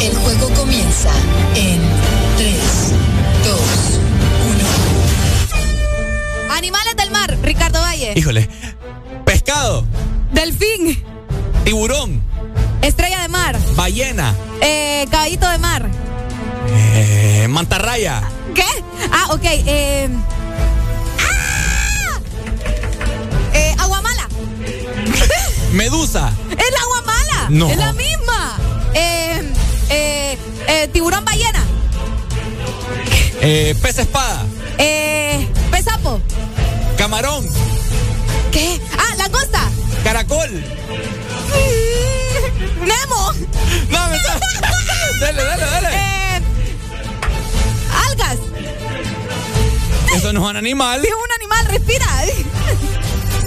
El 0.01 0.15
juego 0.15 0.49
comienza 0.55 1.11
en 1.55 1.79
3, 2.37 2.55
2, 3.45 3.59
Animales 6.57 6.95
del 6.95 7.11
mar, 7.11 7.37
Ricardo 7.43 7.79
Valle. 7.81 8.13
Híjole. 8.15 8.47
Pescado, 9.25 9.85
Delfín, 10.33 11.03
tiburón, 11.63 12.21
estrella 12.81 13.21
de 13.21 13.27
mar, 13.29 13.57
ballena, 13.75 14.35
eh, 14.61 15.05
caballito 15.09 15.49
de 15.49 15.57
mar. 15.57 15.89
eh, 16.73 17.47
mantarraya. 17.49 18.21
¿Qué? 18.55 18.65
Ah, 19.11 19.27
ok. 19.31 19.43
Eh, 19.43 20.09
¡Ah! 21.19 22.19
Eh, 23.53 23.75
aguamala. 23.79 24.27
Medusa. 25.71 26.31
Es 26.51 26.71
la 26.71 26.81
aguamala. 26.81 27.45
No. 27.49 27.69
Es 27.69 27.77
la 27.77 27.93
misma. 27.93 28.57
tiburón 30.91 31.23
ballena. 31.23 31.63
Eh, 33.41 33.75
pez 33.81 33.99
espada. 33.99 34.43
Eh, 34.77 35.47
pez 35.71 35.85
sapo. 35.85 36.19
Camarón. 36.97 37.47
¿Qué? 38.51 38.79
Ah, 38.97 39.15
langosta. 39.17 39.69
Caracol. 40.03 40.49
Nemo. 42.81 43.33
No, 43.89 44.07
me 44.09 44.17
está... 44.17 44.39
dale, 45.21 45.43
dale, 45.43 45.65
dale. 45.65 45.89
Eh, 45.93 46.41
algas. 48.09 48.37
Eso 50.15 50.33
no 50.33 50.43
es 50.45 50.49
un 50.51 50.57
animal. 50.57 51.03
Es 51.03 51.11
un 51.11 51.31
animal, 51.35 51.65
respira. 51.67 52.07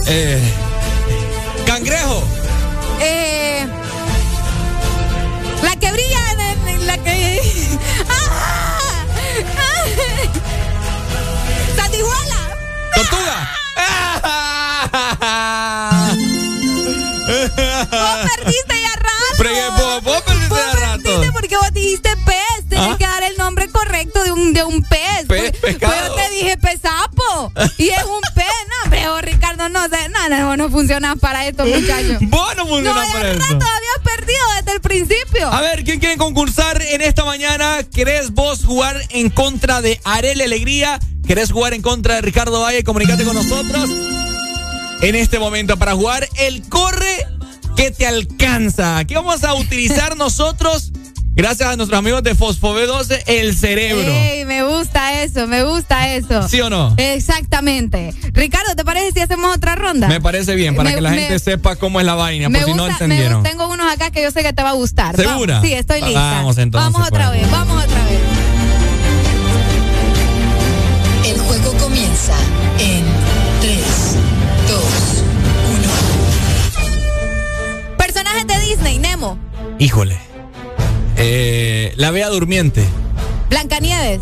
Eh, 0.07 0.41
cangrejo. 1.67 2.23
Eh, 3.01 3.67
la 5.63 5.77
que 5.77 5.93
brilla 5.93 6.33
en, 6.33 6.41
el- 6.41 6.69
en 6.69 6.87
la 6.87 6.99
que. 6.99 7.41
¡Ah! 8.09 9.05
¡Ah! 9.59 9.85
Tortuga. 12.95 13.51
Vos 17.91 18.31
perdiste 18.37 18.83
ya 18.83 18.93
rato. 18.97 19.43
Que 19.43 19.83
vos, 19.83 20.03
vos 20.05 20.23
perdiste 20.23 20.55
de 20.55 20.73
rato. 20.73 21.03
Perdiste 21.03 21.33
porque 21.33 21.57
vos 21.57 21.73
dijiste 21.73 22.11
pez. 22.25 22.69
Tenés 22.69 22.85
Ah. 22.93 22.97
que 22.99 23.07
dar 23.07 23.23
el 23.23 23.37
nombre 23.37 23.69
correcto 23.69 24.23
de 24.25 24.33
un, 24.33 24.53
de 24.53 24.65
un 24.65 24.83
pez. 24.83 25.27
Pez, 25.29 25.51
Pues- 25.51 25.53
pescado. 25.53 25.93
Pues 25.95 26.09
yo 26.09 26.15
te 26.15 26.31
dije 26.31 26.57
pesapo. 26.57 27.53
y 27.79 27.89
es 27.89 28.05
un 28.05 28.21
pez. 28.35 28.45
No, 28.69 28.85
hombre, 28.85 29.09
vos, 29.09 29.23
Ricardo, 29.23 29.69
no, 29.69 29.89
sé, 29.89 30.09
no, 30.09 30.29
no, 30.29 30.47
vos 30.47 30.57
no 30.59 30.71
funcionas 30.71 31.17
para 31.19 31.47
esto, 31.47 31.65
muchachos. 31.65 32.19
Vos 32.23 32.57
no 32.57 32.65
No, 32.65 32.71
funcionás 32.71 33.07
ya 33.09 33.13
para 33.13 33.33
rato 33.33 33.45
habías 33.55 34.01
perdido 34.17 34.41
desde 34.59 34.73
el 34.73 34.81
principio. 34.81 35.53
A 35.53 35.61
ver, 35.61 35.85
¿quién 35.85 36.01
quiere 36.01 36.17
concursar 36.17 36.81
en 36.83 37.03
esta 37.03 37.25
mañana? 37.25 37.79
¿Querés 37.85 38.33
vos 38.33 38.65
jugar 38.65 39.01
en 39.11 39.31
contra 39.31 39.81
de 39.83 40.01
Arele 40.05 40.45
Alegría? 40.45 40.99
¿Querés 41.27 41.53
jugar 41.53 41.75
en 41.75 41.83
contra 41.83 42.17
de 42.17 42.21
Ricardo 42.23 42.61
Valle? 42.61 42.83
Comunicate 42.85 43.25
con 43.25 43.35
nosotros 43.35 43.89
en 45.01 45.15
este 45.15 45.39
momento 45.39 45.77
para 45.77 45.95
jugar 45.95 46.29
el 46.37 46.67
corre 46.69 47.27
que 47.77 47.91
te 47.91 48.07
alcanza. 48.07 49.05
¿Qué 49.05 49.15
vamos 49.15 49.45
a 49.45 49.55
utilizar 49.55 50.17
nosotros? 50.19 50.93
Gracias 51.37 51.69
a 51.69 51.75
nuestros 51.77 51.99
amigos 51.99 52.23
de 52.23 52.37
Fosfo 52.37 52.79
B12, 52.79 53.25
el 53.27 53.57
cerebro. 53.57 54.09
Ey, 54.09 54.45
me 54.45 54.63
gusta 54.63 55.21
eso, 55.25 55.49
me 55.49 55.65
gusta 55.65 56.15
eso. 56.15 56.47
¿Sí 56.49 56.61
o 56.61 56.71
no? 56.71 56.95
Exactamente. 56.97 58.15
Ricardo, 58.33 58.77
¿te 58.77 58.85
parece 58.85 59.11
si 59.11 59.21
hacemos 59.21 59.57
otra 59.57 59.75
ronda? 59.75 60.07
Me 60.07 60.21
parece 60.21 60.55
bien, 60.55 60.77
para 60.77 60.91
Me- 60.91 60.95
que 60.95 61.01
la 61.01 61.11
me- 61.11 61.19
gente 61.19 61.41
sepa 61.41 61.75
cómo 61.75 61.99
es 61.99 62.07
la 62.07 62.15
vaina, 62.15 62.49
Me 62.49 62.61
por 62.61 62.69
si 62.69 62.75
no 62.75 62.85
me 62.87 62.93
entendieron. 62.93 63.43
tengo 63.43 63.69
unos 63.69 63.93
acá 63.93 64.13
que 64.13 64.23
yo 64.23 64.31
sé 64.31 64.45
que 64.45 64.53
te 64.53 64.63
va 64.63 64.71
a 64.71 64.75
gustar. 64.75 65.17
¿Segura? 65.17 65.55
Vamos. 65.55 65.69
Sí, 65.69 65.75
estoy 65.75 66.03
lista. 66.03 66.21
Vamos, 66.21 66.57
entonces, 66.59 66.93
Vamos 66.93 67.09
otra 67.09 67.29
pues. 67.31 67.41
vez, 67.43 67.51
vamos 67.51 67.83
otra 67.85 68.05
vez. 68.05 68.21
El 71.27 71.39
juego 71.41 71.73
comienza 71.79 72.35
Disney, 78.75 78.99
Nemo, 78.99 79.39
Híjole. 79.79 80.19
Eh, 81.17 81.93
la 81.97 82.11
Bea 82.11 82.29
Durmiente, 82.29 82.85
Blancanieves, 83.49 84.21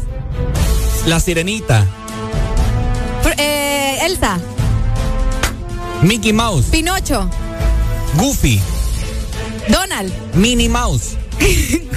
La 1.07 1.20
Sirenita, 1.20 1.87
Fr- 3.24 3.35
eh, 3.39 4.01
Elsa, 4.05 4.39
Mickey 6.03 6.35
Mouse, 6.35 6.66
Pinocho, 6.70 7.31
Goofy, 8.16 8.61
Donald, 9.69 10.12
Minnie 10.35 10.69
Mouse, 10.69 11.16
eh, 11.41 11.89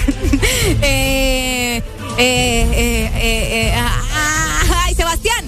eh, 1.82 1.84
eh, 2.18 3.12
eh, 3.14 3.74
ah, 3.76 4.02
ah, 4.14 4.84
ay, 4.86 4.96
Sebastián, 4.96 5.44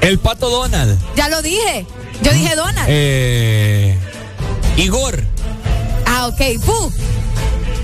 El 0.00 0.18
Pato 0.18 0.50
Donald, 0.50 0.98
ya 1.14 1.28
lo 1.28 1.40
dije. 1.40 1.86
Yo 2.20 2.32
dije 2.32 2.56
Donald. 2.56 2.88
eh, 2.90 3.96
Igor, 4.76 5.22
Ah, 6.20 6.26
ok, 6.26 6.58
Pooh. 6.66 6.90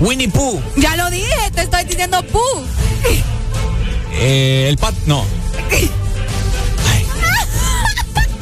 Winnie 0.01 0.27
Pooh, 0.27 0.61
Ya 0.75 0.97
lo 0.97 1.09
dije, 1.09 1.31
te 1.53 1.61
estoy 1.61 1.85
diciendo 1.85 2.21
Pooh. 2.33 2.65
eh, 4.11 4.65
el 4.67 4.77
Pat... 4.77 4.93
No. 5.05 5.23
Ay. 5.71 5.89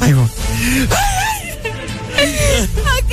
Ay, 0.00 0.12
go- 0.12 0.22
ok. 2.82 3.12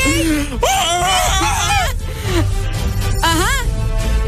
Ajá. 3.22 3.50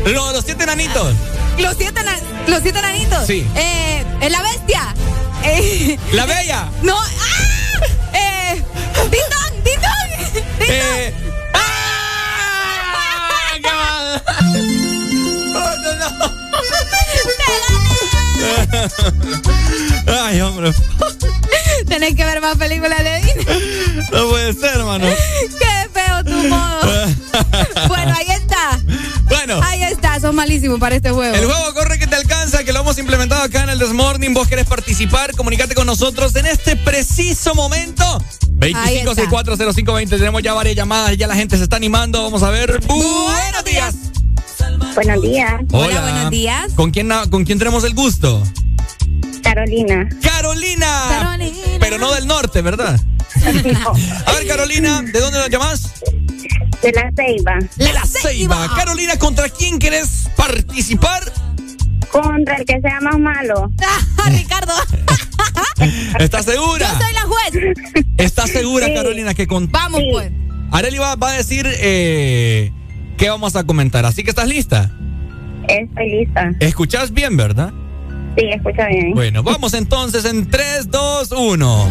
Lo- 0.06 0.32
los 0.34 0.46
siete 0.46 0.64
enanitos. 0.64 1.16
Los 1.58 1.76
siete, 1.76 2.02
los 2.46 2.62
siete 2.62 2.82
nanitos. 2.84 3.26
Sí. 3.26 3.48
Eh, 3.56 4.06
eh, 4.22 4.30
la 4.30 4.44
bestia. 4.44 4.94
Eh, 5.44 5.98
La 6.12 6.28
Bella. 6.28 6.70
no. 6.84 6.96
¡Ah! 7.00 7.80
Eh, 8.14 8.62
Dindón, 9.10 9.64
Dindón. 9.64 10.08
Dindón. 10.60 10.70
Eh, 10.70 11.14
no, 15.54 15.60
no. 16.18 16.34
Ay, 20.24 20.42
hombre. 20.42 20.74
Tenés 21.88 22.16
que 22.16 22.26
ver 22.26 22.42
más 22.42 22.58
películas 22.58 23.04
de 23.04 23.22
Disney. 23.22 23.46
No 24.12 24.30
puede 24.30 24.54
ser, 24.54 24.76
hermano. 24.76 25.08
Qué 25.60 25.90
feo 25.94 26.24
tu 26.24 26.32
modo. 26.50 26.82
bueno, 27.88 28.16
ahí 28.18 28.30
sos 30.24 30.34
malísimo 30.34 30.80
para 30.80 30.96
este 30.96 31.12
juego. 31.12 31.36
El 31.36 31.46
juego 31.46 31.74
corre 31.74 32.00
que 32.00 32.08
te 32.08 32.16
alcanza, 32.16 32.64
que 32.64 32.72
lo 32.72 32.80
hemos 32.80 32.98
implementado 32.98 33.44
acá 33.44 33.64
en 33.64 33.70
el 33.70 33.78
Desmorning. 33.78 34.34
Vos 34.34 34.48
querés 34.48 34.66
participar, 34.66 35.36
comunícate 35.36 35.76
con 35.76 35.86
nosotros 35.86 36.34
en 36.38 36.46
este 36.46 36.78
preciso 36.78 37.54
momento. 37.54 38.24
Ahí 38.62 39.00
está. 39.00 39.12
25640520. 39.12 40.10
Tenemos 40.10 40.42
ya 40.42 40.54
varias 40.54 40.78
llamadas, 40.78 41.18
ya 41.18 41.28
la 41.28 41.36
gente 41.36 41.58
se 41.58 41.64
está 41.64 41.76
animando. 41.76 42.24
Vamos 42.24 42.42
a 42.42 42.52
ver. 42.52 42.80
Buenos 42.88 43.66
días. 43.66 43.96
Buenos 44.96 45.22
días, 45.22 45.62
Hola, 45.72 46.02
buenos 46.02 46.30
días. 46.30 46.72
¿Con 46.74 46.92
quién, 46.92 47.10
¿Con 47.30 47.44
quién 47.44 47.60
tenemos 47.60 47.84
el 47.84 47.94
gusto? 47.94 48.42
Carolina. 49.44 50.08
Carolina. 50.22 51.06
Carolina. 51.10 51.78
Pero 51.82 51.98
no 51.98 52.14
del 52.14 52.28
norte, 52.28 52.62
¿verdad? 52.62 52.98
A 54.26 54.32
ver, 54.32 54.48
Carolina, 54.48 55.02
¿de 55.02 55.20
dónde 55.20 55.40
nos 55.40 55.50
llamas? 55.50 55.92
De 56.84 56.92
la 56.92 57.12
Ceiba. 57.16 57.60
De 57.78 57.94
la 57.94 58.06
Ceiba. 58.06 58.70
Carolina, 58.76 59.18
¿contra 59.18 59.48
quién 59.50 59.80
querés 59.80 60.30
participar? 60.36 61.24
Contra 62.12 62.58
el 62.58 62.66
que 62.66 62.80
sea 62.82 63.00
más 63.02 63.18
malo. 63.18 63.72
Ah, 63.82 64.30
Ricardo. 64.30 64.74
¿Estás 66.20 66.46
segura? 66.46 66.92
Yo 66.92 67.06
soy 67.06 67.14
la 67.14 67.22
juez. 67.22 67.76
¿Estás 68.18 68.50
segura, 68.50 68.88
Sí. 68.88 68.94
Carolina, 68.94 69.34
que 69.34 69.48
con... 69.48 69.72
Vamos, 69.72 70.02
pues. 70.12 70.32
Areli 70.72 70.98
va, 70.98 71.16
va 71.16 71.30
a 71.32 71.34
decir 71.38 71.66
eh, 71.80 72.72
qué 73.18 73.30
vamos 73.30 73.56
a 73.56 73.64
comentar. 73.64 74.06
Así 74.06 74.24
que 74.24 74.30
estás 74.32 74.48
lista. 74.48 74.92
Estoy 75.68 76.10
lista. 76.10 76.52
¿Escuchás 76.60 77.12
bien, 77.14 77.38
verdad? 77.38 77.72
Sí, 78.38 78.46
escucha 78.50 78.88
bien. 78.88 79.14
Bueno, 79.14 79.42
vamos 79.44 79.74
entonces 79.74 80.26
en 80.26 80.50
3, 80.50 80.90
2, 80.92 81.32
1. 81.32 81.90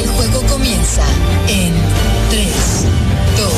El 0.00 0.08
juego 0.08 0.40
comienza 0.48 1.02
en 1.48 1.74
3, 2.30 2.48
2, 3.36 3.52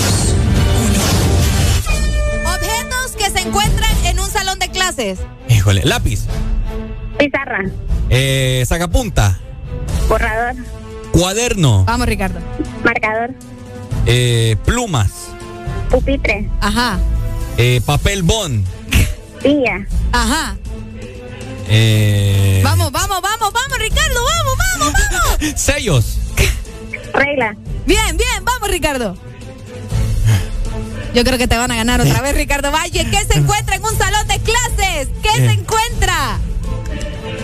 Objetos 2.44 3.12
que 3.16 3.30
se 3.30 3.46
encuentran 3.46 4.04
en 4.06 4.18
un 4.20 4.28
salón 4.28 4.58
de 4.58 4.68
clases. 4.70 5.18
Híjole, 5.48 5.82
lápiz, 5.84 6.24
Pizarra. 7.18 7.64
eh, 8.10 8.64
sacapunta, 8.66 9.38
Borrador. 10.08 10.54
cuaderno, 11.12 11.84
Vamos, 11.84 12.06
Ricardo. 12.06 12.40
Marcador. 12.84 13.30
eh, 14.06 14.56
plumas, 14.64 15.10
Pupitre. 15.90 16.48
Ajá. 16.60 16.98
eh, 17.58 17.80
papel 17.86 18.22
bond, 18.24 18.66
Silla. 19.42 19.86
Ajá. 20.12 20.56
eh, 21.68 22.60
Vamos, 22.64 22.90
vamos, 22.92 23.20
vamos, 23.22 23.52
vamos, 23.52 23.78
Ricardo. 23.78 24.20
Vamos, 24.24 24.54
vamos, 24.58 24.92
vamos. 25.12 25.60
sellos, 25.60 26.18
Regla. 27.12 27.56
Bien, 27.86 28.16
bien, 28.16 28.44
vamos, 28.44 28.70
Ricardo. 28.70 29.16
Yo 31.14 31.24
creo 31.24 31.36
que 31.36 31.46
te 31.46 31.56
van 31.58 31.70
a 31.70 31.76
ganar 31.76 32.00
otra 32.00 32.22
vez, 32.22 32.34
Ricardo 32.34 32.72
Valle. 32.72 33.04
¿Qué 33.10 33.24
se 33.30 33.38
encuentra 33.38 33.76
en 33.76 33.84
un 33.84 33.96
salón 33.98 34.26
de 34.28 34.38
clases? 34.40 35.08
¿Qué 35.22 35.30
se 35.36 35.44
Eh. 35.46 35.50
encuentra? 35.52 36.38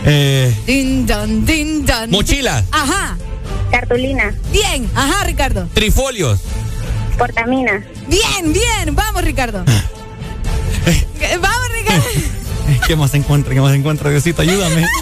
eh, 0.06 0.54
Din, 0.66 1.06
don, 1.06 1.44
din, 1.44 1.84
don. 1.84 2.10
mochila, 2.10 2.64
Ajá. 2.70 3.18
Cartulina. 3.70 4.34
Bien. 4.50 4.88
Ajá, 4.94 5.24
Ricardo. 5.24 5.68
trifolios, 5.74 6.40
Portamina. 7.18 7.84
Bien, 8.06 8.52
bien. 8.54 8.94
Vamos, 8.94 9.22
Ricardo. 9.22 9.64
Eh, 10.86 11.36
Vamos, 11.40 11.68
Ricardo. 11.72 12.04
¿Qué 12.86 12.96
más 12.96 13.10
se 13.10 13.18
encuentra? 13.18 13.52
¿Qué 13.52 13.60
más 13.60 13.72
se 13.72 13.76
encuentra? 13.78 14.08
Diosito, 14.10 14.40
ayúdame. 14.42 14.86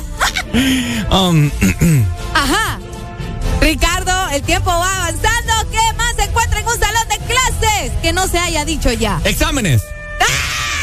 Um, 1.11 1.51
Ajá. 2.35 2.79
Ricardo, 3.61 4.29
el 4.31 4.43
tiempo 4.43 4.71
va 4.71 4.95
avanzando. 4.97 5.53
¿Qué 5.71 5.79
más 5.97 6.15
se 6.17 6.25
encuentra 6.25 6.59
en 6.61 6.67
un 6.67 6.79
salón 6.79 7.09
de 7.09 7.19
clases? 7.19 7.93
Que 8.03 8.13
no 8.13 8.27
se 8.29 8.39
haya 8.39 8.65
dicho 8.65 8.93
ya. 8.93 9.21
exámenes. 9.25 9.83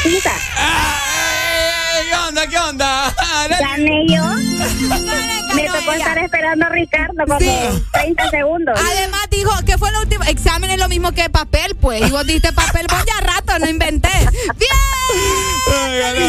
¿Qué 0.02 0.10
onda? 2.28 2.46
¿Qué 2.46 2.58
onda? 2.58 3.14
Gané 3.48 4.06
yo. 4.08 4.22
Me 5.54 5.64
tocó 5.66 5.92
estar 5.92 6.18
esperando 6.18 6.66
a 6.66 6.68
Ricardo 6.68 7.14
como 7.26 7.38
30 7.38 8.30
segundos. 8.30 8.78
Además 8.78 9.22
dijo 9.30 9.50
que 9.64 9.78
fue 9.78 9.88
el 9.90 9.96
último 9.96 10.24
examen 10.24 10.70
es 10.70 10.78
lo 10.78 10.88
mismo 10.88 11.12
que 11.12 11.30
papel, 11.30 11.74
pues. 11.76 12.02
Y 12.06 12.10
vos 12.10 12.26
diste 12.26 12.52
papel, 12.52 12.86
vos 12.90 13.02
ya 13.06 13.20
rato, 13.24 13.58
no 13.58 13.66
inventé. 13.68 14.08
¡Bien! 14.56 14.70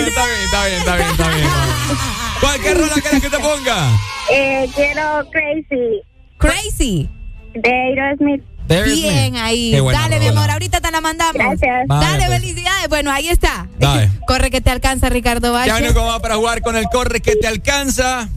Está 0.07 0.26
bien, 0.26 0.39
está 0.41 0.65
bien, 0.65 0.80
está 0.80 0.95
bien, 0.95 1.09
está 1.09 1.27
bien. 1.30 1.47
¿Cuál 2.39 2.61
qué 2.61 2.73
rola 2.73 2.93
quieres 2.93 3.22
que 3.22 3.30
te 3.30 3.39
ponga? 3.39 3.89
Eh, 4.31 4.69
quiero 4.76 5.23
Crazy. 5.31 6.01
Crazy. 6.38 7.10
De 7.53 7.70
Aerosmith. 7.72 8.44
Bien 8.68 9.36
ahí. 9.38 9.80
Buena 9.80 10.02
Dale, 10.02 10.20
mi 10.20 10.28
amor, 10.28 10.49
ahorita 10.49 10.82
te 10.82 10.90
la 10.91 10.99
mandamos. 10.99 11.36
Gracias. 11.36 11.88
Vale, 11.88 12.06
Dale, 12.06 12.26
pues. 12.26 12.40
felicidades. 12.41 12.90
Bueno, 12.90 13.12
ahí 13.12 13.30
está. 13.30 13.68
Dale. 13.80 14.10
Corre 14.28 14.49
que 14.49 14.60
te 14.62 14.72
alcanza, 14.72 15.07
Ricardo 15.10 15.48
Ya 15.53 15.74
Valle. 15.74 15.86
vengo 15.88 15.94
como 15.99 16.07
va 16.07 16.20
para 16.20 16.36
jugar 16.36 16.62
con 16.62 16.76
el 16.76 16.86
corre 16.91 17.22
que 17.22 17.36
te 17.36 17.48
alcanza. 17.48 18.28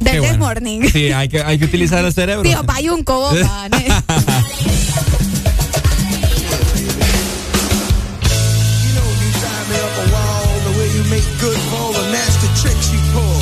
Del 0.00 0.12
This 0.12 0.20
bueno. 0.20 0.38
Morning. 0.44 0.80
Sí, 0.92 1.10
hay 1.10 1.28
que, 1.28 1.42
hay 1.42 1.58
que 1.58 1.64
utilizar 1.64 2.04
el 2.04 2.12
cerebro. 2.12 2.42
Tío, 2.42 2.62
payunco, 2.64 3.18
vos, 3.18 3.34
man. 3.40 3.70
Tie 8.28 9.64
me 9.70 9.78
up 9.80 9.94
a 10.02 10.06
wall 10.12 10.60
the 10.66 10.72
way 10.78 10.88
you 10.96 11.02
make 11.10 11.26
good 11.40 11.58
for 11.70 11.76
all 11.80 11.92
the 11.92 12.06
nasty 12.12 12.48
tricks 12.60 12.92
you 12.92 13.00
pull. 13.12 13.40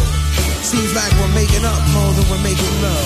Seems 0.63 0.93
like 0.95 1.13
we're 1.21 1.35
making 1.35 1.65
up 1.65 1.81
more 1.93 2.13
than 2.17 2.25
we're 2.31 2.43
making 2.43 2.75
love. 2.83 3.06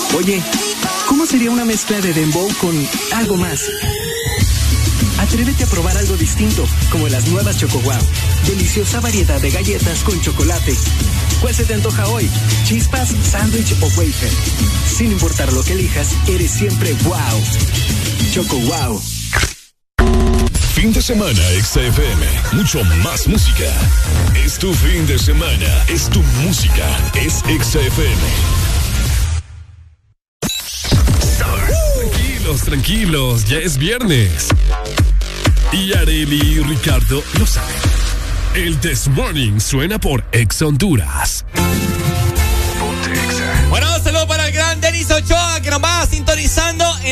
Oye, 0.17 0.41
¿cómo 1.07 1.25
sería 1.25 1.51
una 1.51 1.63
mezcla 1.63 2.01
de 2.01 2.13
dembow 2.13 2.49
con 2.59 2.75
algo 3.13 3.37
más? 3.37 3.69
Atrévete 5.19 5.63
a 5.63 5.67
probar 5.67 5.97
algo 5.97 6.17
distinto, 6.17 6.65
como 6.91 7.07
las 7.07 7.27
nuevas 7.27 7.57
Choco 7.57 7.79
Wow. 7.79 7.93
Deliciosa 8.45 8.99
variedad 8.99 9.39
de 9.39 9.51
galletas 9.51 10.03
con 10.03 10.19
chocolate. 10.19 10.75
¿Cuál 11.39 11.55
se 11.55 11.63
te 11.63 11.75
antoja 11.75 12.07
hoy? 12.07 12.29
¿Chispas, 12.65 13.15
sándwich 13.23 13.73
o 13.81 13.85
wafer? 13.85 14.31
Sin 14.85 15.11
importar 15.11 15.53
lo 15.53 15.63
que 15.63 15.73
elijas, 15.73 16.09
eres 16.27 16.51
siempre 16.51 16.93
wow. 17.03 17.43
Choco 18.33 18.57
Wow. 18.57 19.01
Fin 20.73 20.91
de 20.91 21.01
semana, 21.01 21.41
XFM. 21.63 22.25
Mucho 22.53 22.83
más 23.03 23.27
música. 23.27 23.71
Es 24.43 24.57
tu 24.57 24.73
fin 24.73 25.05
de 25.05 25.17
semana. 25.17 25.85
Es 25.87 26.09
tu 26.09 26.21
música. 26.43 27.11
Es 27.13 27.43
XFM. 27.45 28.60
Tranquilos. 32.59 33.45
Ya 33.45 33.59
es 33.59 33.77
viernes. 33.77 34.49
Y 35.71 35.93
Areli 35.93 36.35
y 36.35 36.59
Ricardo 36.59 37.23
lo 37.39 37.45
saben. 37.45 37.73
El 38.53 38.77
This 38.79 39.07
Morning 39.07 39.59
suena 39.59 39.97
por 39.97 40.25
Ex 40.33 40.61
Honduras. 40.61 41.45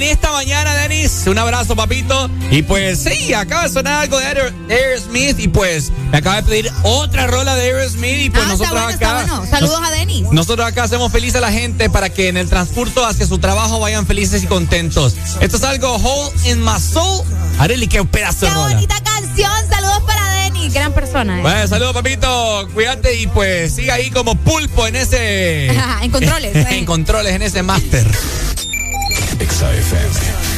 En 0.04 0.10
esta 0.12 0.32
mañana, 0.32 0.74
Denis. 0.76 1.24
Un 1.28 1.38
abrazo, 1.38 1.76
papito. 1.76 2.30
Y 2.52 2.62
pues 2.64 3.00
sí, 3.04 3.34
acaba 3.34 3.64
de 3.64 3.70
sonar 3.74 4.02
algo 4.02 4.18
de 4.20 4.26
Aer- 4.26 4.54
Aerosmith 4.70 5.40
y 5.40 5.48
pues 5.48 5.92
me 6.12 6.18
acaba 6.18 6.38
de 6.38 6.44
pedir 6.44 6.72
otra 6.84 7.28
rola 7.28 7.56
de 7.56 7.64
Aerosmith 7.66 8.26
y 8.26 8.30
pues 8.30 8.44
Ah, 8.46 8.50
nosotros 8.50 8.72
bueno, 8.82 8.88
acá. 8.96 9.14
bueno. 9.26 9.46
Saludos 9.50 9.82
nos- 9.82 9.90
a 9.90 9.94
Denis. 9.94 10.26
Nosotros 10.32 10.68
acá 10.68 10.84
hacemos 10.84 11.12
feliz 11.12 11.36
a 11.36 11.40
la 11.42 11.52
gente 11.52 11.90
para 11.90 12.10
que 12.10 12.28
en 12.30 12.38
el 12.38 12.50
transcurso 12.50 13.06
hacia 13.06 13.28
su 13.28 13.38
trabajo 13.40 13.80
vayan 13.80 14.06
felices 14.08 14.44
y 14.44 14.48
contentos. 14.48 15.16
Esto 15.42 15.58
es 15.58 15.64
algo 15.64 15.96
Hole 15.96 16.32
in 16.46 16.64
My 16.64 16.80
Soul. 16.80 17.26
Areli, 17.60 17.88
qué 17.88 18.04
pedazo 18.06 18.46
de 18.46 18.48
Qué 18.48 18.54
rola. 18.56 18.74
bonita 18.76 18.96
canción. 19.04 19.52
Saludos 19.70 20.02
para 20.08 20.28
Denis. 20.44 20.74
Gran 20.74 20.94
persona. 20.94 21.40
¿eh? 21.40 21.42
Bueno, 21.42 21.68
saludos, 21.68 21.94
papito. 21.94 22.68
Cuídate 22.74 23.16
y 23.20 23.28
pues 23.28 23.74
siga 23.74 23.96
ahí 23.96 24.10
como 24.12 24.36
pulpo 24.36 24.88
en 24.88 24.96
ese. 24.96 25.68
en 26.02 26.12
controles. 26.12 26.56
eh. 26.56 26.68
en 26.72 26.86
controles, 26.86 27.34
en 27.34 27.42
ese 27.42 27.64
máster. 27.64 28.08
XFM. 29.40 30.49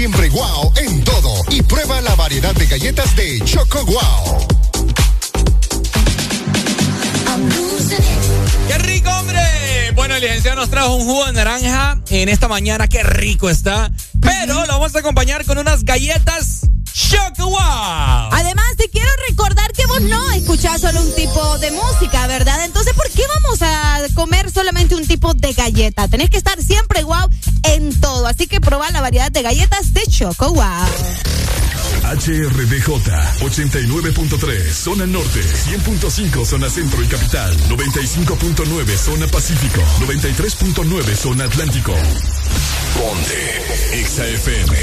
Siempre 0.00 0.30
Guau 0.30 0.72
en 0.76 1.04
todo 1.04 1.30
y 1.50 1.60
prueba 1.60 2.00
la 2.00 2.14
variedad 2.14 2.54
de 2.54 2.64
galletas 2.64 3.14
de 3.16 3.38
Choco 3.44 3.84
Guau. 3.84 4.48
¡Qué 8.66 8.78
rico, 8.78 9.10
hombre! 9.10 9.42
Bueno, 9.94 10.14
el 10.14 10.22
licenciado 10.22 10.56
nos 10.56 10.70
trajo 10.70 10.94
un 10.94 11.04
jugo 11.04 11.26
de 11.26 11.32
naranja 11.34 12.00
en 12.08 12.30
esta 12.30 12.48
mañana. 12.48 12.88
¡Qué 12.88 13.02
rico 13.02 13.50
está! 13.50 13.90
Pero 14.22 14.64
lo 14.64 14.72
vamos 14.72 14.96
a 14.96 15.00
acompañar 15.00 15.44
con 15.44 15.58
unas 15.58 15.84
galletas 15.84 16.62
Choco 16.94 17.50
Wow. 17.50 18.30
Además, 18.32 18.76
te 18.78 18.88
quiero 18.88 19.10
recordar 19.28 19.70
que 19.72 19.84
vos 19.84 20.00
no 20.00 20.30
escuchás 20.30 20.80
solo 20.80 21.00
un 21.02 21.14
tipo 21.14 21.58
de 21.58 21.72
música, 21.72 22.26
¿verdad? 22.26 22.64
Entonces, 22.64 22.79
solamente 24.60 24.94
un 24.94 25.06
tipo 25.06 25.32
de 25.32 25.54
galleta? 25.54 26.06
Tenés 26.06 26.28
que 26.28 26.36
estar 26.36 26.60
siempre 26.62 27.02
wow 27.02 27.30
en 27.62 27.98
todo. 27.98 28.26
Así 28.26 28.46
que 28.46 28.60
probá 28.60 28.90
la 28.90 29.00
variedad 29.00 29.32
de 29.32 29.40
galletas 29.40 29.94
de 29.94 30.02
Choco 30.06 30.52
Wow. 30.52 30.64
HRDJ 32.04 32.88
89.3 33.40 34.72
zona 34.72 35.06
norte, 35.06 35.40
100.5 35.40 36.44
zona 36.44 36.68
centro 36.68 37.02
y 37.02 37.06
capital, 37.06 37.56
95.9 37.70 38.96
zona 38.98 39.26
pacífico, 39.28 39.80
93.9 40.00 41.14
zona 41.16 41.44
atlántico. 41.44 41.94
Ponte 42.98 44.04
XAFM. 44.04 44.76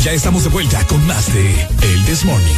Ya 0.00 0.12
estamos 0.12 0.44
de 0.44 0.50
vuelta 0.50 0.86
con 0.86 1.04
más 1.06 1.34
de 1.34 1.68
El 1.82 2.04
This 2.04 2.24
Morning. 2.24 2.54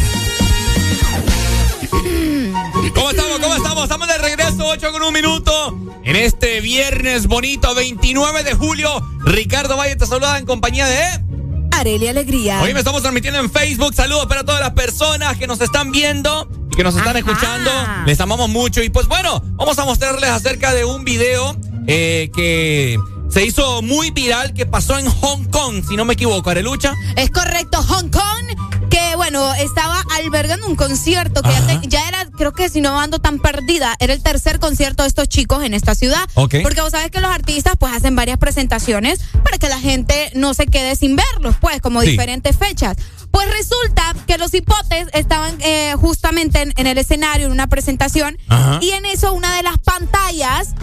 ¿Cómo 2.95 3.11
estamos? 3.11 3.39
¿Cómo 3.39 3.55
estamos? 3.55 3.83
Estamos 3.85 4.09
de 4.09 4.19
regreso, 4.19 4.67
8 4.67 4.93
con 4.93 5.03
un 5.03 5.13
minuto. 5.13 5.77
En 6.05 6.17
este 6.17 6.61
viernes 6.61 7.27
bonito, 7.27 7.75
29 7.75 8.45
de 8.45 8.55
julio. 8.55 8.91
Ricardo 9.25 9.77
Valle 9.77 9.97
te 9.97 10.07
saluda 10.07 10.39
en 10.39 10.47
compañía 10.47 10.87
de... 10.87 11.25
Arelia 11.73 12.11
Alegría. 12.11 12.61
Hoy 12.63 12.73
me 12.73 12.81
estamos 12.81 13.03
transmitiendo 13.03 13.39
en 13.41 13.51
Facebook. 13.51 13.95
Saludos 13.95 14.27
para 14.27 14.45
todas 14.45 14.61
las 14.61 14.73
personas 14.73 15.37
que 15.37 15.47
nos 15.47 15.61
están 15.61 15.93
viendo 15.93 16.49
y 16.71 16.77
que 16.77 16.83
nos 16.83 16.97
están 16.97 17.17
Ajá. 17.17 17.19
escuchando. 17.19 17.71
Les 18.07 18.21
amamos 18.21 18.49
mucho. 18.49 18.83
Y 18.83 18.89
pues 18.89 19.07
bueno, 19.07 19.43
vamos 19.57 19.79
a 19.79 19.85
mostrarles 19.85 20.31
acerca 20.31 20.73
de 20.73 20.85
un 20.85 21.05
video 21.05 21.57
eh, 21.87 22.31
que 22.35 22.99
se 23.31 23.45
hizo 23.45 23.83
muy 23.83 24.11
viral 24.11 24.55
que 24.55 24.67
pasó 24.67 24.99
en 24.99 25.07
Hong 25.09 25.45
Kong, 25.45 25.85
si 25.89 25.97
no 25.97 26.05
me 26.05 26.15
equivoco, 26.15 26.51
Arelucha. 26.51 26.95
Es 27.17 27.31
correcto, 27.31 27.83
Hong 27.83 28.09
Kong, 28.11 28.89
que 28.91 29.17
bueno, 29.17 29.53
estaba 29.55 30.03
albergando 30.17 30.67
un 30.67 30.77
concierto 30.77 31.43
que 31.43 31.51
ya, 31.51 31.67
te- 31.81 31.89
ya 31.89 32.09
era, 32.09 32.27
creo 32.37 32.53
que 32.53 32.69
si 32.69 32.81
no 32.81 32.99
ando 33.01 33.19
tan 33.19 33.39
perdida, 33.39 33.95
era 34.01 34.13
el 34.15 34.23
tercer 34.23 34.59
concierto 34.61 35.03
de 35.03 35.09
estos 35.09 35.29
chicos 35.29 35.63
en 35.63 35.75
esta 35.75 35.95
ciudad. 35.95 36.27
Porque 36.35 36.81
vos 36.81 36.91
sabes 36.93 37.11
que 37.11 37.21
los 37.21 37.31
artistas 37.31 37.75
pues 37.79 37.93
hacen 37.93 38.17
varias 38.17 38.39
presentaciones 38.39 39.21
para 39.45 39.59
que 39.59 39.69
la 39.69 39.79
gente 39.79 40.31
no 40.35 40.55
se 40.55 40.67
quede 40.67 40.97
sin 40.97 41.17
verlos, 41.17 41.57
pues 41.61 41.81
como 41.81 42.01
Sí. 42.03 42.11
diferentes 42.11 42.57
fechas. 42.57 42.97
Pues 43.31 43.47
resulta 43.51 44.15
que 44.27 44.39
los 44.39 44.55
hipotes 44.55 45.09
estaban 45.13 45.55
eh, 45.61 45.95
justamente 46.01 46.63
en, 46.63 46.73
en 46.77 46.87
el 46.87 46.97
escenario 46.97 47.47
en 47.47 47.53
una 47.53 47.67
presentación 47.67 48.39
Ajá. 48.49 48.79
y 48.81 48.91
en 48.93 49.05
eso 49.05 49.35
una 49.35 49.55
de 49.55 49.63
las 49.63 49.77
pantallas 49.79 50.75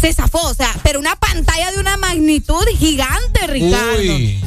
se 0.00 0.12
zafó, 0.12 0.40
o 0.46 0.54
sea, 0.54 0.74
pero 0.82 0.98
una 0.98 1.16
pantalla 1.16 1.72
de 1.72 1.78
una 1.78 1.96
magnitud 1.96 2.64
gigante, 2.78 3.46
Ricardo. 3.46 4.14
Uy. 4.14 4.40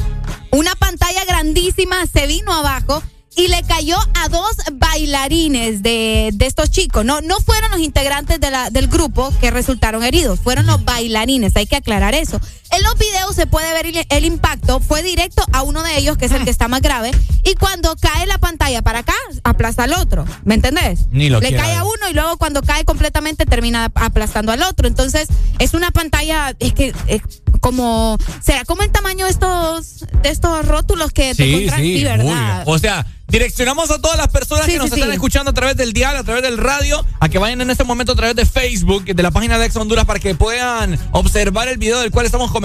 Una 0.50 0.74
pantalla 0.76 1.24
grandísima 1.24 2.06
se 2.06 2.26
vino 2.26 2.52
abajo 2.52 3.02
y 3.34 3.48
le 3.48 3.62
cayó 3.62 3.96
a 4.14 4.28
dos 4.28 4.56
bailarines 4.74 5.82
de, 5.82 6.30
de 6.34 6.46
estos 6.46 6.70
chicos. 6.70 7.04
No, 7.04 7.20
no 7.20 7.40
fueron 7.40 7.70
los 7.70 7.80
integrantes 7.80 8.38
de 8.40 8.50
la, 8.50 8.70
del 8.70 8.88
grupo 8.88 9.32
que 9.40 9.50
resultaron 9.50 10.04
heridos, 10.04 10.40
fueron 10.40 10.66
los 10.66 10.84
bailarines, 10.84 11.56
hay 11.56 11.66
que 11.66 11.76
aclarar 11.76 12.14
eso. 12.14 12.40
En 12.72 12.82
los 12.82 12.96
videos 12.98 13.34
se 13.36 13.46
puede 13.46 13.72
ver 13.74 13.86
el, 13.86 14.06
el 14.08 14.24
impacto, 14.24 14.80
fue 14.80 15.02
directo 15.02 15.44
a 15.52 15.62
uno 15.62 15.82
de 15.82 15.98
ellos, 15.98 16.16
que 16.16 16.24
es 16.26 16.32
el 16.32 16.44
que 16.44 16.50
está 16.50 16.68
más 16.68 16.80
grave, 16.80 17.10
y 17.44 17.54
cuando 17.54 17.94
cae 17.96 18.26
la 18.26 18.38
pantalla 18.38 18.82
para 18.82 19.00
acá, 19.00 19.14
aplasta 19.44 19.84
al 19.84 19.92
otro, 19.94 20.24
¿me 20.44 20.54
entendés? 20.54 21.00
Ni 21.10 21.28
lo 21.28 21.40
Le 21.40 21.54
cae 21.54 21.74
a 21.76 21.84
uno 21.84 22.08
y 22.10 22.14
luego 22.14 22.36
cuando 22.38 22.62
cae 22.62 22.84
completamente 22.84 23.44
termina 23.46 23.90
aplastando 23.94 24.52
al 24.52 24.62
otro. 24.62 24.88
Entonces, 24.88 25.28
es 25.58 25.74
una 25.74 25.90
pantalla, 25.90 26.54
es 26.60 26.72
que 26.72 26.94
es 27.08 27.22
como, 27.60 28.16
¿será 28.42 28.64
como 28.64 28.82
el 28.82 28.90
tamaño 28.90 29.26
de 29.26 29.30
estos, 29.32 30.00
de 30.22 30.30
estos 30.30 30.66
rótulos 30.66 31.12
que 31.12 31.34
te 31.34 31.44
Sí, 31.44 31.54
encontrás? 31.54 31.80
sí, 31.80 32.04
¿verdad? 32.04 32.62
O 32.66 32.78
sea, 32.78 33.06
direccionamos 33.28 33.90
a 33.90 34.00
todas 34.00 34.16
las 34.18 34.28
personas 34.28 34.66
Sí, 34.66 34.72
que 34.72 34.78
nos 34.78 34.88
sí, 34.88 34.94
están 34.94 35.08
sí. 35.10 35.14
escuchando 35.14 35.50
a 35.52 35.54
través 35.54 35.76
del 35.76 35.92
dial, 35.92 36.16
a 36.16 36.24
través 36.24 36.42
del 36.42 36.58
radio, 36.58 37.04
a 37.20 37.28
que 37.28 37.38
vayan 37.38 37.60
en 37.60 37.70
este 37.70 37.84
momento 37.84 38.12
a 38.12 38.16
través 38.16 38.34
de 38.36 38.44
Facebook, 38.46 39.04
de 39.04 39.22
la 39.22 39.30
página 39.30 39.58
de 39.58 39.66
Ex 39.66 39.76
Honduras, 39.76 40.04
para 40.06 40.18
que 40.20 40.34
puedan 40.34 40.98
observar 41.12 41.68
el 41.68 41.78
video 41.78 42.00
del 42.00 42.10
cual 42.10 42.26
estamos 42.26 42.50
comentando. 42.50 42.61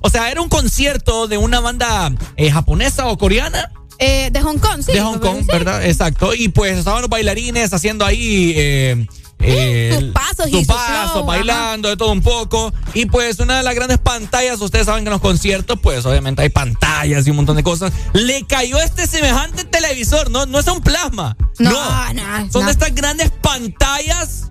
O 0.00 0.10
sea, 0.10 0.30
era 0.30 0.40
un 0.40 0.48
concierto 0.48 1.28
de 1.28 1.38
una 1.38 1.60
banda 1.60 2.12
eh, 2.36 2.50
japonesa 2.50 3.06
o 3.06 3.16
coreana. 3.18 3.70
Eh, 3.98 4.30
de 4.32 4.40
Hong 4.42 4.58
Kong, 4.58 4.82
sí. 4.84 4.92
de 4.92 5.00
Hong 5.00 5.18
Kong, 5.18 5.46
¿verdad? 5.46 5.84
Exacto. 5.86 6.34
Y 6.34 6.48
pues 6.48 6.76
estaban 6.78 7.02
los 7.02 7.10
bailarines 7.10 7.72
haciendo 7.72 8.04
ahí. 8.04 8.52
eh, 8.56 9.06
eh, 9.44 9.90
sus 9.92 10.02
el- 10.04 10.12
pasos 10.12 10.46
y 10.48 10.64
sus 10.64 10.66
su 10.66 10.72
flow, 11.12 11.24
bailando, 11.24 11.88
de 11.88 11.96
todo 11.96 12.10
un 12.12 12.22
poco. 12.22 12.72
Y 12.94 13.06
pues 13.06 13.38
una 13.40 13.56
de 13.58 13.62
las 13.64 13.74
grandes 13.74 13.98
pantallas, 13.98 14.60
ustedes 14.60 14.86
saben 14.86 15.04
que 15.04 15.08
en 15.08 15.12
los 15.12 15.20
conciertos, 15.20 15.78
pues 15.82 16.04
obviamente 16.06 16.42
hay 16.42 16.48
pantallas 16.48 17.26
y 17.26 17.30
un 17.30 17.36
montón 17.36 17.56
de 17.56 17.62
cosas. 17.64 17.92
Le 18.12 18.44
cayó 18.46 18.78
este 18.78 19.06
semejante 19.06 19.64
televisor, 19.64 20.30
no, 20.30 20.46
no 20.46 20.58
es 20.60 20.66
un 20.68 20.80
plasma. 20.80 21.36
No, 21.58 21.70
No, 21.70 22.14
no, 22.14 22.52
son 22.52 22.62
no. 22.62 22.66
de 22.66 22.72
estas 22.72 22.94
grandes 22.94 23.30
pantallas 23.40 24.50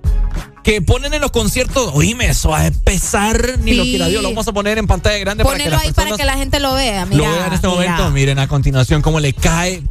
que 0.63 0.81
ponen 0.81 1.13
en 1.13 1.21
los 1.21 1.31
conciertos. 1.31 1.91
Oíme, 1.93 2.27
eso 2.29 2.49
va 2.49 2.65
a 2.65 2.71
pesar, 2.71 3.57
ni 3.59 3.73
lo 3.73 3.83
Sí. 3.83 3.91
quiera 3.91 4.07
Dios. 4.07 4.21
Lo 4.21 4.29
vamos 4.29 4.47
a 4.47 4.51
poner 4.53 4.77
en 4.77 4.88
pantalla 4.88 5.17
grande 5.17 5.43
para 5.43 5.57
que 5.57 5.63
Ponelo 5.65 5.81
ahí 5.81 5.91
para 5.93 6.15
que 6.15 6.25
la 6.25 6.33
gente 6.38 6.59
lo 6.59 6.73
vea. 6.73 7.05
lo 7.05 7.15
Mira, 7.15 7.29
vean 7.31 7.47
en 7.47 7.53
este 7.53 7.67
mira. 7.67 7.79
momento. 7.91 8.11
Miren 8.11 8.39
a 8.39 8.47
continuación 8.47 9.01
cómo 9.01 9.19
le 9.19 9.33
cae. 9.33 9.83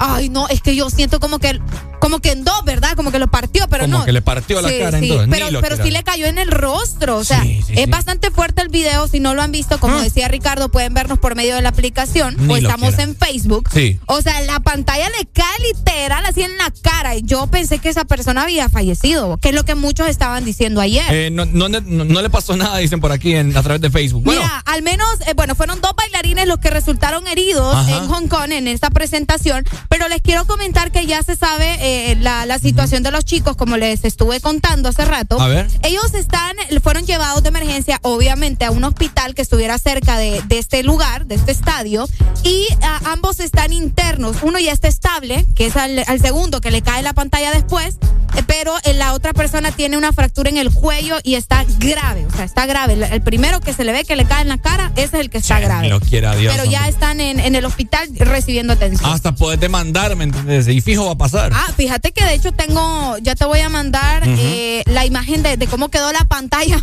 Ay, 0.00 0.28
no, 0.28 0.46
es 0.48 0.60
que 0.62 0.76
yo 0.76 0.88
siento 0.90 1.18
como 1.18 1.40
que 1.40 1.60
como 2.00 2.20
que 2.20 2.32
en 2.32 2.44
dos, 2.44 2.64
¿verdad? 2.64 2.94
Como 2.96 3.10
que 3.10 3.18
lo 3.18 3.28
partió, 3.28 3.66
pero 3.68 3.84
Como 3.84 3.98
no. 3.98 4.04
que 4.04 4.12
le 4.12 4.22
partió 4.22 4.60
la 4.60 4.68
Sí, 4.68 4.78
cara 4.78 4.98
en 4.98 5.08
dos, 5.08 5.26
Pero, 5.30 5.60
pero 5.60 5.82
sí 5.82 5.90
le 5.90 6.02
cayó 6.02 6.26
en 6.26 6.38
el 6.38 6.50
rostro. 6.50 7.16
O 7.16 7.24
sea, 7.24 7.42
Sí, 7.42 7.60
es 7.68 7.88
bastante 7.88 8.30
fuerte 8.30 8.62
el 8.62 8.68
video. 8.68 9.06
Si 9.08 9.20
no 9.20 9.34
lo 9.34 9.42
han 9.42 9.52
visto, 9.52 9.78
como 9.78 10.00
decía 10.00 10.28
Ricardo, 10.28 10.68
pueden 10.70 10.94
vernos 10.94 11.18
por 11.18 11.34
medio 11.36 11.54
de 11.56 11.62
la 11.62 11.68
aplicación 11.70 12.36
Ni 12.38 12.52
o 12.52 12.56
estamos 12.56 12.88
quiera. 12.94 13.02
en 13.04 13.16
Facebook. 13.16 13.68
Sí. 13.72 13.98
O 14.06 14.20
sea, 14.22 14.40
la 14.42 14.60
pantalla 14.60 15.08
le 15.10 15.26
cae 15.26 15.58
literal 15.74 16.24
así 16.26 16.42
en 16.42 16.56
la 16.58 16.72
cara. 16.82 17.16
Y 17.16 17.22
yo 17.22 17.46
pensé 17.48 17.78
que 17.78 17.88
esa 17.88 18.04
persona 18.04 18.42
había 18.42 18.68
fallecido, 18.68 19.36
que 19.38 19.50
es 19.50 19.54
lo 19.54 19.64
que 19.64 19.74
muchos 19.74 20.08
estaban 20.08 20.44
diciendo 20.44 20.80
ayer. 20.80 21.04
Eh, 21.10 21.30
no, 21.30 21.44
no, 21.46 21.68
no- 21.68 21.80
no 21.80 22.22
le 22.22 22.30
pasó 22.30 22.56
nada, 22.56 22.78
dicen 22.78 23.00
por 23.00 23.12
aquí 23.12 23.34
en, 23.34 23.56
a 23.56 23.62
través 23.62 23.80
de 23.80 23.90
Facebook. 23.90 24.22
Bueno, 24.24 24.40
Mira, 24.42 24.62
al 24.66 24.82
menos, 24.82 25.08
eh, 25.26 25.32
bueno, 25.34 25.54
fueron 25.54 25.80
dos 25.80 25.92
bailarines 25.96 26.46
los 26.46 26.58
que 26.58 26.70
resultaron 26.70 27.26
heridos 27.26 27.74
Ajá. 27.74 27.96
en 27.98 28.08
Hong 28.08 28.28
Kong 28.28 28.52
en 28.52 28.68
esta 28.68 28.90
presentación, 28.90 29.64
pero 29.88 30.08
les 30.08 30.20
quiero 30.22 30.46
comentar 30.46 30.90
que 30.92 31.06
ya 31.06 31.22
se 31.22 31.36
sabe 31.36 31.74
eh, 31.80 31.87
la, 32.20 32.46
la 32.46 32.58
situación 32.58 33.02
de 33.02 33.10
los 33.10 33.24
chicos, 33.24 33.56
como 33.56 33.76
les 33.76 34.04
estuve 34.04 34.40
contando 34.40 34.88
hace 34.88 35.04
rato. 35.04 35.40
A 35.40 35.48
ver. 35.48 35.66
Ellos 35.82 36.14
están, 36.14 36.56
fueron 36.82 37.04
llevados 37.06 37.42
de 37.42 37.48
emergencia, 37.48 37.98
obviamente, 38.02 38.64
a 38.64 38.70
un 38.70 38.84
hospital 38.84 39.34
que 39.34 39.42
estuviera 39.42 39.78
cerca 39.78 40.16
de, 40.18 40.42
de 40.46 40.58
este 40.58 40.82
lugar, 40.82 41.26
de 41.26 41.34
este 41.34 41.52
estadio, 41.52 42.08
y 42.44 42.66
ah, 42.82 43.00
ambos 43.06 43.40
están 43.40 43.72
internos. 43.72 44.36
Uno 44.42 44.58
ya 44.58 44.72
está 44.72 44.88
estable, 44.88 45.44
que 45.54 45.66
es 45.66 45.76
al, 45.76 46.04
al 46.06 46.20
segundo 46.20 46.60
que 46.60 46.70
le 46.70 46.82
cae 46.82 47.02
la 47.02 47.12
pantalla 47.12 47.50
después, 47.52 47.96
eh, 48.36 48.42
pero 48.46 48.74
eh, 48.84 48.94
la 48.94 49.14
otra 49.14 49.32
persona 49.32 49.72
tiene 49.72 49.96
una 49.96 50.12
fractura 50.12 50.50
en 50.50 50.56
el 50.56 50.72
cuello 50.72 51.16
y 51.22 51.34
está 51.34 51.64
grave, 51.78 52.26
o 52.26 52.30
sea, 52.36 52.44
está 52.44 52.66
grave. 52.66 52.94
El, 52.94 53.02
el 53.02 53.22
primero 53.22 53.60
que 53.60 53.72
se 53.72 53.84
le 53.84 53.92
ve 53.92 54.04
que 54.04 54.16
le 54.16 54.24
cae 54.24 54.42
en 54.42 54.48
la 54.48 54.58
cara, 54.58 54.92
ese 54.96 55.04
es 55.04 55.14
el 55.14 55.30
que 55.30 55.38
está 55.38 55.60
grave. 55.60 55.88
lo 55.88 56.00
quiera 56.00 56.34
Dios. 56.36 56.54
Pero 56.54 56.70
ya 56.70 56.88
están 56.88 57.20
en, 57.20 57.40
en 57.40 57.54
el 57.54 57.64
hospital 57.64 58.08
recibiendo 58.18 58.72
atención. 58.72 59.10
Hasta 59.10 59.34
poder 59.34 59.58
demandar, 59.58 60.14
¿me 60.16 60.24
entiendes? 60.24 60.68
Y 60.68 60.80
fijo 60.80 61.06
va 61.06 61.12
a 61.12 61.18
pasar. 61.18 61.52
Ah, 61.54 61.72
fíjate 61.78 62.10
que 62.10 62.24
de 62.24 62.34
hecho 62.34 62.50
tengo, 62.50 63.16
ya 63.18 63.36
te 63.36 63.44
voy 63.44 63.60
a 63.60 63.68
mandar 63.68 64.24
eh, 64.26 64.82
la 64.86 65.06
imagen 65.06 65.44
de, 65.44 65.56
de 65.56 65.66
cómo 65.68 65.90
quedó 65.90 66.10
la 66.12 66.24
pantalla 66.24 66.82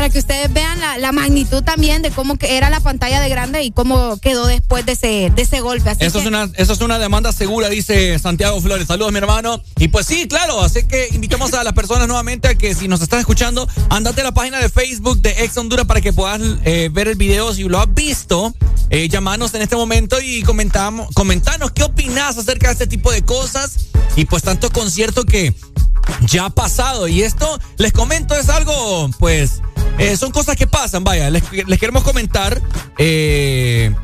para 0.00 0.08
que 0.08 0.18
ustedes 0.18 0.50
vean 0.50 0.80
la, 0.80 0.96
la 0.96 1.12
magnitud 1.12 1.62
también 1.62 2.00
de 2.00 2.10
cómo 2.10 2.38
era 2.40 2.70
la 2.70 2.80
pantalla 2.80 3.20
de 3.20 3.28
grande 3.28 3.64
y 3.64 3.70
cómo 3.70 4.16
quedó 4.16 4.46
después 4.46 4.86
de 4.86 4.92
ese, 4.92 5.30
de 5.36 5.42
ese 5.42 5.60
golpe. 5.60 5.90
Así 5.90 6.06
Eso 6.06 6.20
que, 6.20 6.24
es, 6.24 6.26
una, 6.26 6.48
eso 6.56 6.72
es 6.72 6.80
una 6.80 6.98
demanda 6.98 7.32
segura, 7.32 7.68
dice 7.68 8.18
Santiago 8.18 8.58
Flores. 8.62 8.86
Saludos, 8.86 9.12
mi 9.12 9.18
hermano. 9.18 9.62
Y 9.78 9.88
pues 9.88 10.06
sí, 10.06 10.26
claro, 10.26 10.62
así 10.62 10.84
que 10.84 11.08
invitamos 11.12 11.52
a 11.52 11.62
las 11.64 11.74
personas 11.74 12.08
nuevamente 12.08 12.48
a 12.48 12.54
que 12.54 12.74
si 12.74 12.88
nos 12.88 13.02
están 13.02 13.20
escuchando, 13.20 13.68
andate 13.90 14.22
a 14.22 14.24
la 14.24 14.32
página 14.32 14.58
de 14.58 14.70
Facebook 14.70 15.20
de 15.20 15.32
Ex 15.44 15.54
Honduras 15.58 15.84
para 15.84 16.00
que 16.00 16.14
puedas 16.14 16.40
eh, 16.64 16.88
ver 16.90 17.06
el 17.08 17.16
video. 17.16 17.52
Si 17.52 17.64
lo 17.64 17.78
has 17.78 17.92
visto, 17.92 18.54
eh, 18.88 19.06
llamanos 19.10 19.52
en 19.52 19.60
este 19.60 19.76
momento 19.76 20.18
y 20.18 20.42
comentamos, 20.44 21.10
comentanos 21.12 21.72
qué 21.72 21.82
opinas 21.82 22.38
acerca 22.38 22.68
de 22.68 22.72
este 22.72 22.86
tipo 22.86 23.12
de 23.12 23.20
cosas. 23.20 23.76
Y 24.16 24.24
pues 24.24 24.44
tanto 24.44 24.70
concierto 24.70 25.24
que 25.24 25.54
ya 26.22 26.46
ha 26.46 26.50
pasado. 26.50 27.08
Y 27.08 27.22
esto, 27.22 27.58
les 27.76 27.92
comento, 27.92 28.34
es 28.34 28.48
algo, 28.48 29.08
pues, 29.18 29.62
eh, 29.98 30.16
son 30.16 30.30
cosas 30.30 30.56
que 30.56 30.66
pasan, 30.66 31.04
vaya. 31.04 31.30
Les, 31.30 31.42
les 31.52 31.78
queremos 31.78 32.02
comentar 32.02 32.60
eh, 32.98 33.94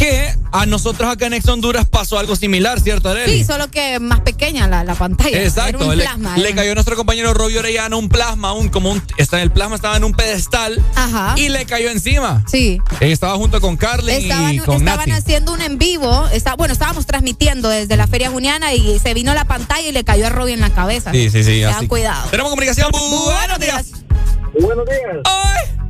que 0.00 0.34
a 0.52 0.64
nosotros 0.64 1.10
acá 1.12 1.26
en 1.26 1.34
Ex 1.34 1.46
Honduras 1.46 1.86
pasó 1.86 2.18
algo 2.18 2.34
similar, 2.34 2.80
¿cierto, 2.80 3.10
Arely? 3.10 3.38
Sí, 3.38 3.44
solo 3.44 3.70
que 3.70 4.00
más 4.00 4.20
pequeña 4.20 4.66
la, 4.66 4.82
la 4.82 4.94
pantalla. 4.94 5.42
Exacto, 5.42 5.76
Era 5.76 5.86
un 5.92 5.98
le, 5.98 6.04
plasma. 6.04 6.36
le 6.38 6.54
cayó 6.54 6.72
a 6.72 6.74
nuestro 6.74 6.96
compañero 6.96 7.34
Robio 7.34 7.58
Orellana 7.60 7.96
un 7.96 8.08
plasma, 8.08 8.54
un 8.54 8.70
como 8.70 8.90
un 8.90 9.02
está 9.18 9.42
el 9.42 9.50
plasma 9.50 9.76
estaba 9.76 9.98
en 9.98 10.04
un 10.04 10.12
pedestal 10.14 10.82
Ajá. 10.94 11.34
y 11.36 11.50
le 11.50 11.66
cayó 11.66 11.90
encima. 11.90 12.42
Sí. 12.50 12.78
Eh, 13.00 13.12
Estaba 13.12 13.34
junto 13.36 13.60
con 13.60 13.76
Carly 13.76 14.10
Estaban, 14.12 14.54
y 14.54 14.58
con 14.60 14.76
estaban 14.78 15.08
Nati. 15.10 15.20
haciendo 15.20 15.52
un 15.52 15.60
en 15.60 15.76
vivo, 15.76 16.26
está, 16.32 16.54
bueno, 16.56 16.72
estábamos 16.72 17.04
transmitiendo 17.04 17.68
desde 17.68 17.96
la 17.98 18.06
Feria 18.06 18.30
Juniana 18.30 18.72
y 18.72 18.98
se 19.00 19.12
vino 19.12 19.34
la 19.34 19.44
pantalla 19.44 19.86
y 19.86 19.92
le 19.92 20.02
cayó 20.04 20.26
a 20.28 20.30
Robbie 20.30 20.54
en 20.54 20.60
la 20.60 20.70
cabeza. 20.70 21.12
Sí, 21.12 21.28
sí, 21.28 21.44
sí, 21.44 21.60
Tengan 21.60 21.74
así. 21.74 21.88
cuidado. 21.88 22.26
Tenemos 22.30 22.48
comunicación. 22.50 22.90
Buenos 22.90 23.58
días. 23.58 23.86
Buenos 24.58 24.86
días. 24.86 25.22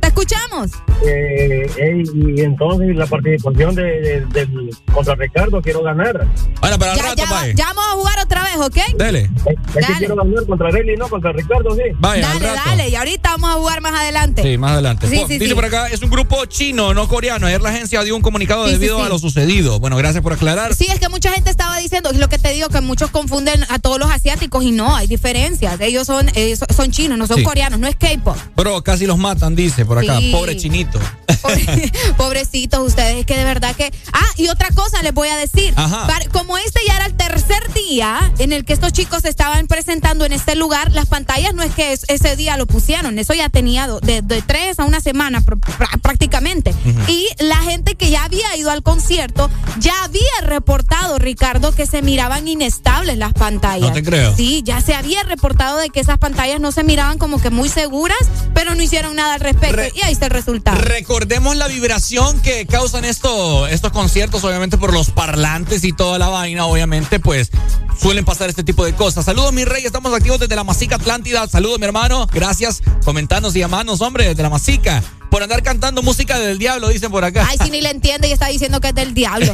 escuchamos? 0.11 0.71
Eh, 1.05 2.03
y 2.13 2.41
entonces 2.41 2.95
la 2.95 3.05
participación 3.07 3.73
de, 3.75 3.83
de- 3.83 4.25
del 4.27 4.69
contra 4.93 5.15
Ricardo 5.15 5.61
quiero 5.61 5.81
ganar. 5.83 6.27
Bueno, 6.59 6.77
pero 6.77 6.95
Ya, 6.95 7.15
ya, 7.15 7.25
va- 7.31 7.47
ya 7.47 7.65
vamos 7.73 7.85
a 7.87 7.91
jugar 7.95 8.19
otra 8.19 8.43
vez, 8.43 8.57
¿ok? 8.57 8.97
Dele. 8.97 9.29
Es 9.75 9.87
que 9.87 9.93
quiero 9.97 10.15
ganar 10.15 10.45
contra 10.45 10.67
Arely, 10.67 10.97
no 10.97 11.07
contra 11.09 11.31
Ricardo, 11.31 11.73
sí. 11.75 11.81
Vaya, 11.99 12.29
al 12.31 12.39
Dale, 12.39 12.55
rato. 12.55 12.69
dale, 12.69 12.89
y 12.89 12.95
ahorita 12.95 13.29
vamos 13.31 13.49
a 13.49 13.53
jugar 13.53 13.81
más 13.81 13.93
adelante. 13.99 14.43
Sí, 14.43 14.57
más 14.57 14.73
adelante. 14.73 15.07
Sí, 15.07 15.17
sí, 15.27 15.33
Dice 15.39 15.47
sí. 15.49 15.55
por 15.55 15.65
acá, 15.65 15.87
es 15.87 16.01
un 16.03 16.09
grupo 16.11 16.45
chino, 16.45 16.93
no 16.93 17.07
coreano. 17.07 17.47
Ayer 17.47 17.61
la 17.61 17.69
agencia 17.69 18.03
dio 18.03 18.15
un 18.15 18.21
comunicado 18.21 18.65
debido 18.67 18.99
sí. 18.99 19.05
a 19.05 19.09
lo 19.09 19.17
sucedido. 19.17 19.79
Bueno, 19.79 19.97
gracias 19.97 20.21
por 20.21 20.33
aclarar. 20.33 20.75
Sí, 20.75 20.85
es 20.91 20.99
que 20.99 21.09
mucha 21.09 21.31
gente 21.31 21.49
estaba 21.49 21.77
diciendo, 21.77 22.11
es 22.11 22.17
lo 22.17 22.29
que 22.29 22.37
te 22.37 22.49
digo, 22.53 22.69
que 22.69 22.81
muchos 22.81 23.09
confunden 23.09 23.63
a 23.69 23.79
todos 23.79 23.97
los 23.99 24.11
asiáticos 24.11 24.63
y 24.63 24.71
no, 24.71 24.95
hay 24.95 25.07
diferencias. 25.07 25.79
Ellos 25.81 26.05
son, 26.05 26.29
eh, 26.35 26.55
so- 26.55 26.65
son 26.75 26.91
chinos, 26.91 27.17
no 27.17 27.25
son 27.27 27.37
Sí. 27.37 27.43
coreanos, 27.43 27.79
no 27.79 27.87
es 27.87 27.95
K-pop. 27.95 28.35
Pero 28.55 28.81
casi 28.83 29.05
los 29.07 29.17
matan, 29.17 29.55
dice 29.55 29.85
por 29.85 29.97
acá. 29.97 30.00
Sí. 30.07 30.31
Pobre 30.31 30.57
chinito. 30.57 30.99
Pobrecitos 32.17 32.79
ustedes, 32.87 33.17
es 33.19 33.25
que 33.25 33.37
de 33.37 33.43
verdad 33.43 33.75
que... 33.75 33.91
Ah, 34.13 34.25
y 34.37 34.47
otra 34.49 34.69
cosa 34.69 35.01
les 35.01 35.13
voy 35.13 35.27
a 35.29 35.37
decir. 35.37 35.73
Ajá. 35.75 36.07
Como 36.31 36.57
este 36.57 36.79
ya 36.87 36.95
era 36.97 37.05
el 37.05 37.13
tercer 37.15 37.71
día 37.73 38.31
en 38.39 38.53
el 38.53 38.65
que 38.65 38.73
estos 38.73 38.93
chicos 38.93 39.21
se 39.23 39.29
estaban 39.29 39.67
presentando 39.67 40.25
en 40.25 40.33
este 40.33 40.55
lugar, 40.55 40.91
las 40.91 41.07
pantallas 41.07 41.53
no 41.53 41.63
es 41.63 41.73
que 41.73 41.93
es- 41.93 42.05
ese 42.07 42.35
día 42.35 42.57
lo 42.57 42.67
pusieron, 42.67 43.17
eso 43.19 43.33
ya 43.33 43.49
tenía 43.49 43.87
do- 43.87 43.99
de, 43.99 44.21
de 44.21 44.41
tres 44.41 44.79
a 44.79 44.85
una 44.85 45.01
semana 45.01 45.41
pr- 45.41 45.59
pr- 45.59 46.01
prácticamente. 46.01 46.73
Y 47.07 47.27
la 47.39 47.57
gente 47.57 47.95
que 47.95 48.09
ya 48.09 48.23
había 48.25 48.55
ido 48.55 48.69
al 48.71 48.83
concierto 48.83 49.49
ya 49.79 50.03
había 50.03 50.21
reportado, 50.43 51.17
Ricardo, 51.19 51.73
que 51.73 51.85
se 51.85 52.01
miraban 52.01 52.47
inestables 52.47 53.17
las 53.17 53.33
pantallas. 53.33 53.89
No 53.89 53.93
te 53.93 54.03
creo. 54.03 54.35
Sí, 54.35 54.61
ya 54.63 54.81
se 54.81 54.93
había 54.93 55.23
reportado 55.23 55.77
de 55.77 55.89
que 55.89 55.99
esas 55.99 56.17
pantallas 56.17 56.59
no 56.59 56.71
se 56.71 56.83
miraban 56.83 57.17
como 57.17 57.41
que 57.41 57.49
muy 57.49 57.69
seguras, 57.69 58.19
pero 58.53 58.75
no 58.75 58.81
hicieron 58.83 59.15
nada 59.15 59.33
al 59.35 59.39
respecto. 59.39 59.75
Y 59.93 60.01
ahí 60.03 60.13
está 60.13 60.25
el 60.25 60.31
resultado. 60.31 60.81
Recordemos 60.81 61.55
la 61.55 61.67
vibración 61.67 62.39
que 62.41 62.65
causan 62.65 63.05
esto, 63.05 63.67
estos 63.67 63.91
conciertos, 63.91 64.43
obviamente 64.43 64.77
por 64.77 64.93
los 64.93 65.11
parlantes 65.11 65.83
y 65.83 65.93
toda 65.93 66.17
la 66.17 66.29
vaina, 66.29 66.65
obviamente, 66.65 67.19
pues 67.19 67.51
suelen 67.99 68.25
pasar 68.25 68.49
este 68.49 68.63
tipo 68.63 68.85
de 68.85 68.93
cosas. 68.93 69.25
Saludos, 69.25 69.53
mi 69.53 69.65
rey, 69.65 69.85
estamos 69.85 70.13
activos 70.13 70.39
desde 70.39 70.55
la 70.55 70.63
Masica 70.63 70.95
Atlántida. 70.95 71.47
Saludos, 71.47 71.79
mi 71.79 71.85
hermano. 71.85 72.27
Gracias, 72.31 72.81
comentarnos 73.05 73.55
y 73.55 73.59
llamarnos, 73.59 74.01
hombre, 74.01 74.27
desde 74.27 74.43
la 74.43 74.49
Masica. 74.49 75.03
Por 75.31 75.41
andar 75.41 75.63
cantando 75.63 76.03
música 76.03 76.37
del 76.37 76.57
diablo, 76.57 76.89
dicen 76.89 77.09
por 77.09 77.23
acá. 77.23 77.47
Ay, 77.49 77.57
si 77.63 77.71
ni 77.71 77.79
le 77.79 77.89
entiende 78.01 78.27
y 78.27 78.33
está 78.33 78.47
diciendo 78.47 78.81
que 78.81 78.89
es 78.89 78.93
del 78.93 79.13
diablo. 79.13 79.53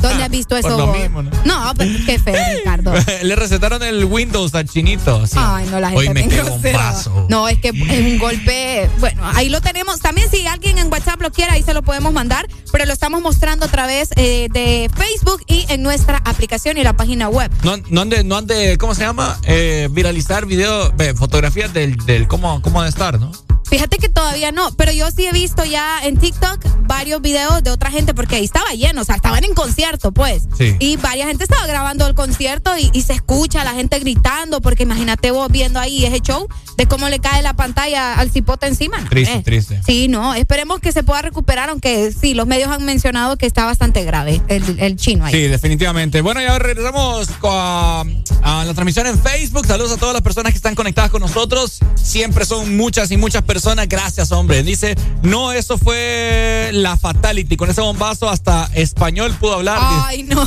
¿Dónde 0.00 0.24
has 0.24 0.30
visto 0.30 0.56
eso? 0.56 0.68
Por 0.68 0.78
lo 0.78 0.86
vos? 0.86 0.98
mismo, 0.98 1.22
¿no? 1.22 1.30
No, 1.44 1.74
pero 1.76 1.90
qué 2.06 2.18
feo, 2.18 2.42
Ricardo. 2.56 2.94
Le 3.22 3.36
recetaron 3.36 3.82
el 3.82 4.06
Windows 4.06 4.54
al 4.54 4.66
chinito. 4.66 5.22
Ay, 5.36 5.66
no, 5.70 5.80
la 5.80 5.90
gente 5.90 6.08
Hoy 6.08 6.14
me 6.14 6.28
quedo 6.28 6.54
un 6.54 6.62
vaso. 6.62 7.26
No, 7.28 7.46
es 7.46 7.58
que 7.58 7.68
es 7.68 7.74
un 7.74 8.18
golpe. 8.18 8.88
Bueno, 9.00 9.20
ahí 9.34 9.50
lo 9.50 9.60
tenemos. 9.60 10.00
También, 10.00 10.30
si 10.30 10.46
alguien 10.46 10.78
en 10.78 10.90
WhatsApp 10.90 11.20
lo 11.20 11.30
quiere, 11.30 11.52
ahí 11.52 11.62
se 11.62 11.74
lo 11.74 11.82
podemos 11.82 12.10
mandar. 12.14 12.48
Pero 12.72 12.86
lo 12.86 12.94
estamos 12.94 13.20
mostrando 13.20 13.66
a 13.66 13.68
través 13.68 14.08
eh, 14.16 14.48
de 14.50 14.90
Facebook 14.96 15.42
y 15.46 15.66
en 15.68 15.82
nuestra 15.82 16.22
aplicación 16.24 16.78
y 16.78 16.84
la 16.84 16.94
página 16.94 17.28
web. 17.28 17.50
No, 17.64 17.76
no 17.90 18.00
han 18.00 18.08
de, 18.08 18.24
no 18.24 18.38
han 18.38 18.46
de, 18.46 18.78
¿cómo 18.78 18.94
se 18.94 19.02
llama? 19.02 19.38
Eh, 19.42 19.88
viralizar 19.90 20.46
video, 20.46 20.90
ve, 20.96 21.12
fotografías 21.12 21.74
del, 21.74 21.98
del 22.06 22.26
cómo, 22.28 22.62
cómo 22.62 22.82
de 22.82 22.88
estar, 22.88 23.20
¿no? 23.20 23.30
Fíjate 23.70 23.98
que 23.98 24.08
todavía 24.08 24.50
no, 24.52 24.70
pero 24.76 24.92
yo 24.92 25.10
sí 25.10 25.26
he 25.26 25.32
visto 25.32 25.64
ya 25.64 26.00
en 26.02 26.16
TikTok 26.16 26.58
varios 26.86 27.20
videos 27.20 27.62
de 27.62 27.70
otra 27.70 27.90
gente 27.90 28.14
porque 28.14 28.36
ahí 28.36 28.44
estaba 28.44 28.70
lleno, 28.72 29.02
o 29.02 29.04
sea, 29.04 29.16
estaban 29.16 29.44
en 29.44 29.52
concierto, 29.54 30.10
pues. 30.12 30.44
Sí. 30.56 30.74
Y 30.78 30.96
varias 30.96 31.28
gente 31.28 31.44
estaba 31.44 31.66
grabando 31.66 32.06
el 32.06 32.14
concierto 32.14 32.76
y, 32.78 32.90
y 32.94 33.02
se 33.02 33.12
escucha 33.12 33.62
la 33.64 33.74
gente 33.74 33.98
gritando, 33.98 34.60
porque 34.62 34.84
imagínate 34.84 35.30
vos 35.32 35.50
viendo 35.50 35.78
ahí 35.80 36.06
ese 36.06 36.20
show 36.20 36.48
de 36.78 36.86
cómo 36.86 37.08
le 37.10 37.18
cae 37.18 37.42
la 37.42 37.52
pantalla 37.54 38.14
al 38.14 38.30
cipote 38.30 38.66
encima. 38.66 38.98
¿no? 39.00 39.08
Triste, 39.10 39.34
Eh. 39.34 39.42
triste. 39.42 39.82
Sí, 39.84 40.08
no, 40.08 40.34
esperemos 40.34 40.80
que 40.80 40.90
se 40.92 41.02
pueda 41.02 41.20
recuperar, 41.20 41.68
aunque 41.68 42.10
sí, 42.12 42.32
los 42.34 42.46
medios 42.46 42.70
han 42.70 42.84
mencionado 42.86 43.36
que 43.36 43.44
está 43.46 43.66
bastante 43.66 44.04
grave 44.04 44.40
el, 44.48 44.78
el 44.80 44.96
chino 44.96 45.26
ahí. 45.26 45.32
Sí, 45.34 45.42
definitivamente. 45.42 46.22
Bueno, 46.22 46.40
ya 46.40 46.58
regresamos 46.58 47.28
a, 47.42 48.04
a 48.42 48.64
la 48.64 48.72
transmisión 48.72 49.06
en 49.06 49.18
Facebook. 49.20 49.66
Saludos 49.66 49.92
a 49.92 49.96
todas 49.98 50.14
las 50.14 50.22
personas 50.22 50.52
que 50.52 50.56
están 50.56 50.74
conectadas 50.74 51.10
con 51.10 51.20
nosotros. 51.20 51.80
Siempre 52.02 52.46
son 52.46 52.76
muchas 52.78 53.10
y 53.10 53.18
muchas 53.18 53.42
personas. 53.42 53.57
Gracias, 53.88 54.30
hombre. 54.30 54.62
Dice, 54.62 54.94
no, 55.22 55.52
eso 55.52 55.78
fue 55.78 56.70
la 56.72 56.96
fatality. 56.96 57.56
Con 57.56 57.68
ese 57.68 57.80
bombazo 57.80 58.28
hasta 58.28 58.70
español 58.74 59.34
pudo 59.34 59.54
hablar. 59.54 59.78
Ay, 59.80 60.22
no. 60.22 60.44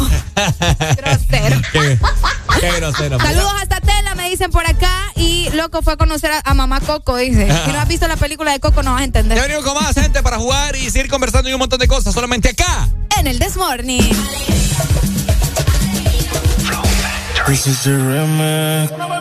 Grosero. 0.98 1.62
Qué, 1.74 2.00
qué 2.60 2.72
grosero. 2.78 3.20
Saludos 3.20 3.54
hasta 3.62 3.82
Tela, 3.82 4.16
me 4.16 4.30
dicen 4.30 4.50
por 4.50 4.66
acá. 4.66 5.12
Y 5.16 5.50
loco 5.54 5.82
fue 5.82 5.94
a 5.94 5.98
conocer 5.98 6.32
a, 6.32 6.42
a 6.44 6.54
mamá 6.54 6.80
Coco, 6.80 7.18
dice. 7.18 7.48
Si 7.66 7.72
no 7.72 7.80
has 7.80 7.88
visto 7.88 8.08
la 8.08 8.16
película 8.16 8.52
de 8.54 8.60
Coco, 8.60 8.82
no 8.82 8.94
vas 8.94 9.02
a 9.02 9.06
entender. 9.06 9.38
Ya 9.38 9.44
venimos 9.44 9.66
con 9.66 9.76
más 9.76 9.94
gente 9.94 10.24
para 10.24 10.38
jugar 10.38 10.76
y 10.76 10.90
seguir 10.90 11.10
conversando 11.10 11.50
y 11.50 11.54
un 11.54 11.60
montón 11.60 11.80
de 11.80 11.88
cosas. 11.88 12.14
Solamente 12.14 12.50
acá. 12.50 12.88
En 13.20 13.28
el 13.28 13.40
Desmorning. 13.40 14.16
This 17.48 17.68
is 17.68 17.84
the 17.84 17.92
remix. 17.92 19.21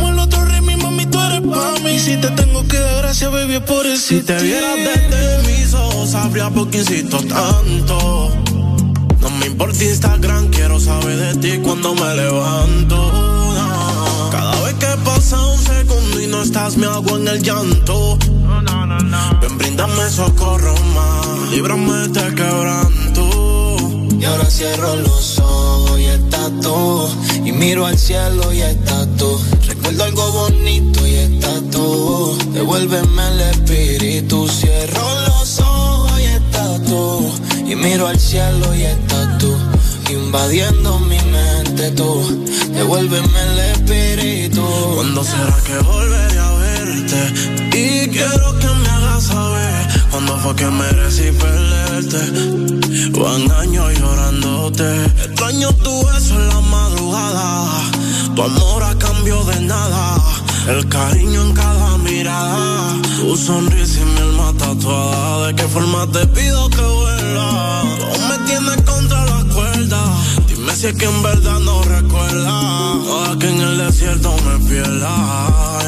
Mami. 1.51 1.99
Si 1.99 2.17
te 2.17 2.29
tengo 2.31 2.65
que 2.67 2.77
dar 2.79 3.03
gracias, 3.03 3.31
baby, 3.31 3.55
es 3.55 3.61
por 3.61 3.85
eso. 3.85 4.07
Si 4.07 4.21
te 4.21 4.41
vieras 4.41 4.75
desde 4.77 5.51
mis 5.51 5.73
ojos, 5.73 6.09
sabría 6.11 6.49
por 6.49 6.69
qué 6.69 6.79
insisto 6.79 7.17
tanto. 7.19 8.31
No 9.21 9.29
me 9.39 9.45
importa 9.45 9.83
Instagram, 9.83 10.47
quiero 10.49 10.79
saber 10.79 11.17
de 11.17 11.35
ti 11.35 11.59
cuando 11.61 11.93
me 11.93 12.15
levanto. 12.15 12.95
No. 12.95 14.29
Cada 14.31 14.59
vez 14.63 14.73
que 14.75 14.87
pasa 15.05 15.45
un 15.45 15.59
segundo 15.59 16.21
y 16.21 16.27
no 16.27 16.41
estás, 16.41 16.77
me 16.77 16.87
hago 16.87 17.17
en 17.17 17.27
el 17.27 17.41
llanto. 17.41 18.17
Ven, 19.41 19.57
bríndame 19.57 20.09
socorro 20.09 20.75
más, 20.95 21.51
líbrame 21.51 21.93
de 21.93 22.05
este 22.05 22.35
quebranto. 22.35 23.77
Y 24.19 24.25
ahora 24.25 24.45
cierro 24.45 24.95
los 24.95 25.39
ojos 25.39 25.99
y 25.99 26.05
estás 26.05 26.51
tú. 26.61 27.09
Y 27.43 27.51
miro 27.51 27.85
al 27.85 27.97
cielo 27.97 28.53
y 28.53 28.61
estás 28.61 29.07
tú. 29.17 29.39
Recuerdo 29.67 30.03
algo 30.03 30.31
bonito 30.31 31.07
y 31.07 31.10
estás 31.41 31.61
tú. 31.71 32.37
Devuélveme 32.53 33.27
el 33.27 33.41
espíritu. 33.41 34.47
Cierro 34.47 35.07
los 35.27 35.59
ojos 35.59 36.19
y 36.19 36.25
estás 36.25 36.83
tú. 36.85 37.31
Y 37.65 37.75
miro 37.75 38.07
al 38.07 38.19
cielo 38.19 38.73
y 38.75 38.83
estás 38.83 39.37
tú. 39.39 39.55
Invadiendo 40.09 40.99
mi 40.99 41.19
mente 41.35 41.91
tú. 41.91 42.45
Devuélveme 42.73 43.41
el 43.51 43.59
espíritu. 43.73 44.63
¿Cuándo 44.95 45.23
será 45.23 45.57
que 45.65 45.77
volveré 45.79 46.39
a 46.39 46.51
verte? 46.51 47.19
Y 47.77 48.09
quiero 48.09 48.59
que 48.59 48.67
me 48.67 48.89
hagas 48.89 49.23
saber 49.23 49.87
cuándo 50.11 50.37
fue 50.37 50.55
que 50.55 50.65
merecí 50.65 51.31
perderte. 51.31 52.21
Van 53.19 53.51
años 53.51 53.99
llorándote. 53.99 55.05
Extraño 55.25 55.71
tu 55.73 56.05
beso 56.05 56.35
en 56.35 56.47
la 56.49 56.61
madrugada. 56.61 57.91
Tu 58.35 58.41
amor 58.43 58.83
a 58.83 58.97
cambio 58.97 59.43
de 59.45 59.61
nada. 59.61 60.40
El 60.67 60.87
cariño 60.87 61.41
en 61.41 61.53
cada 61.53 61.97
mirada. 61.97 63.01
Tu 63.19 63.35
sonrisa 63.35 64.01
y 64.01 64.05
mi 64.05 64.19
alma 64.19 64.53
tatuada. 64.57 65.47
¿De 65.47 65.55
qué 65.55 65.63
forma 65.63 66.07
te 66.11 66.25
pido 66.27 66.69
que 66.69 66.81
vuelva? 66.81 67.83
Tú 68.13 68.21
me 68.29 68.37
tienes 68.47 68.81
contra 68.83 69.25
la 69.25 69.43
cuerda. 69.53 70.03
Dime 70.47 70.75
si 70.75 70.87
es 70.87 70.93
que 70.93 71.05
en 71.05 71.23
verdad 71.23 71.59
no 71.59 71.81
recuerda. 71.83 72.95
No, 72.95 73.39
que 73.39 73.49
en 73.49 73.61
el 73.61 73.77
desierto 73.77 74.35
me 74.45 74.69
pierda. 74.69 75.79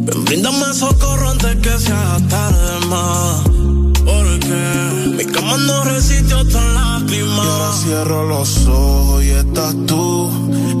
Ven, 0.00 0.24
bríndame 0.24 0.74
socorro 0.74 1.30
antes 1.30 1.56
que 1.56 1.78
sea 1.78 2.18
tarde 2.28 2.86
más. 2.86 3.61
Porque 4.04 5.16
mi 5.16 5.24
cama 5.26 5.56
no 5.58 5.84
resiste 5.84 6.34
otra 6.34 6.60
lágrimas. 6.72 7.36
Y 7.36 7.48
ahora 7.48 7.72
cierro 7.72 8.26
los 8.26 8.66
ojos 8.66 9.24
y 9.24 9.30
estás 9.30 9.74
tú. 9.86 10.30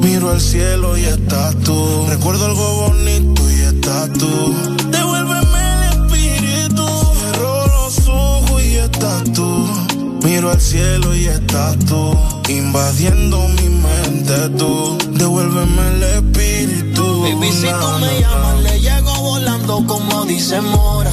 Miro 0.02 0.30
al 0.30 0.40
cielo 0.40 0.96
y 0.96 1.04
estás 1.04 1.56
tú. 1.64 2.06
Recuerdo 2.08 2.46
algo 2.46 2.88
bonito 2.88 3.42
y 3.50 3.60
estás 3.60 4.12
tú. 4.14 4.54
Devuélveme 4.90 5.60
el 5.72 5.82
espíritu. 5.92 6.86
Cierro 7.20 7.66
los 7.66 8.08
ojos 8.08 8.62
y 8.62 8.74
estás 8.76 9.24
tú. 9.32 9.66
Miro 10.24 10.50
al 10.50 10.60
cielo 10.60 11.14
y 11.14 11.26
estás 11.26 11.78
tú. 11.86 12.16
Invadiendo 12.48 13.48
mi 13.48 13.68
mente 13.68 14.48
tú. 14.58 14.98
Devuélveme 15.10 15.88
el 15.94 16.02
espíritu. 16.02 17.22
Baby, 17.22 17.52
si 17.52 17.66
tú 17.66 17.98
me 18.00 18.20
llamas, 18.20 18.62
le 18.62 18.80
llego 18.80 19.14
volando 19.20 19.84
como 19.86 20.24
dice 20.24 20.60
Mora. 20.60 21.12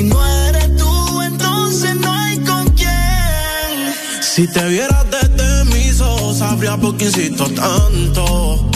Si 0.00 0.06
no 0.06 0.26
eres 0.48 0.76
tú, 0.78 1.20
entonces 1.20 1.94
no 1.94 2.10
hay 2.10 2.38
con 2.38 2.66
quién. 2.68 3.92
Si 4.22 4.48
te 4.48 4.66
vieras 4.66 5.04
desde 5.10 5.64
mis 5.66 6.00
ojos, 6.00 6.38
sabría 6.38 6.78
por 6.78 6.96
qué 6.96 7.04
insisto 7.04 7.44
tanto. 7.50 8.66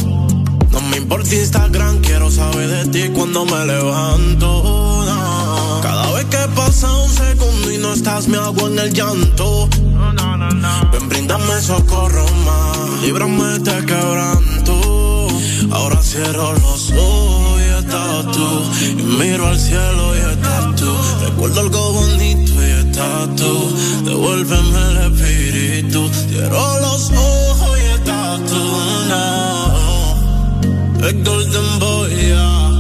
No 0.71 0.81
me 0.91 0.99
importa 0.99 1.35
Instagram, 1.35 2.03
quiero 2.03 2.31
saber 2.31 2.69
de 2.69 2.85
ti 2.89 3.09
cuando 3.15 3.47
me 3.47 3.65
levanto. 3.65 5.03
no. 5.07 5.81
Cada 5.81 6.13
vez 6.13 6.27
que 6.27 6.47
pasa 6.55 6.93
un 6.93 7.09
segundo 7.09 7.73
y 7.73 7.79
no 7.79 7.95
estás, 7.95 8.29
me 8.29 8.37
hago 8.37 8.69
en 8.69 8.81
el 8.81 8.93
llanto. 8.93 9.71
Ven, 10.93 11.09
brindame 11.09 11.59
socorro 11.63 12.27
más, 12.45 13.01
líbrame 13.01 13.61
de 13.61 13.87
quebranto. 13.87 15.29
Ahora 15.71 16.03
cierro 16.03 16.53
los 16.53 16.91
ojos 16.91 17.61
y 17.63 17.79
estás 17.79 18.31
tú. 18.31 18.63
Y 18.99 19.03
miro 19.03 19.47
al 19.47 19.59
cielo 19.59 20.15
y 20.15 20.19
estás 20.19 20.77
tú. 20.77 21.14
Recuerdo 21.35 21.61
algo 21.63 21.93
bonito 21.95 22.53
y 22.65 22.71
estás 22.87 23.35
tú. 23.35 23.77
Devuélveme 24.05 24.83
el 24.91 24.97
espíritu. 25.13 26.09
Cierro 26.29 26.79
los 26.81 27.11
ojos 27.11 27.77
y 27.77 27.83
estás 27.93 28.39
tú. 28.47 28.63
No. 29.09 29.25
El 31.09 31.25
Golden 31.25 31.79
Boy, 31.81 32.15
yeah. 32.15 32.71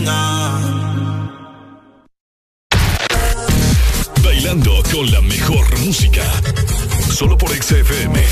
Nah. 0.00 0.58
Bailando 4.24 4.82
con 4.90 5.10
la 5.10 5.20
mejor 5.20 5.78
música. 5.80 6.24
Solo 7.12 7.36
por 7.36 7.50
XFM. 7.50 8.24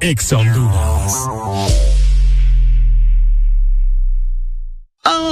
Ex 0.00 0.32
Honduras. 0.32 1.95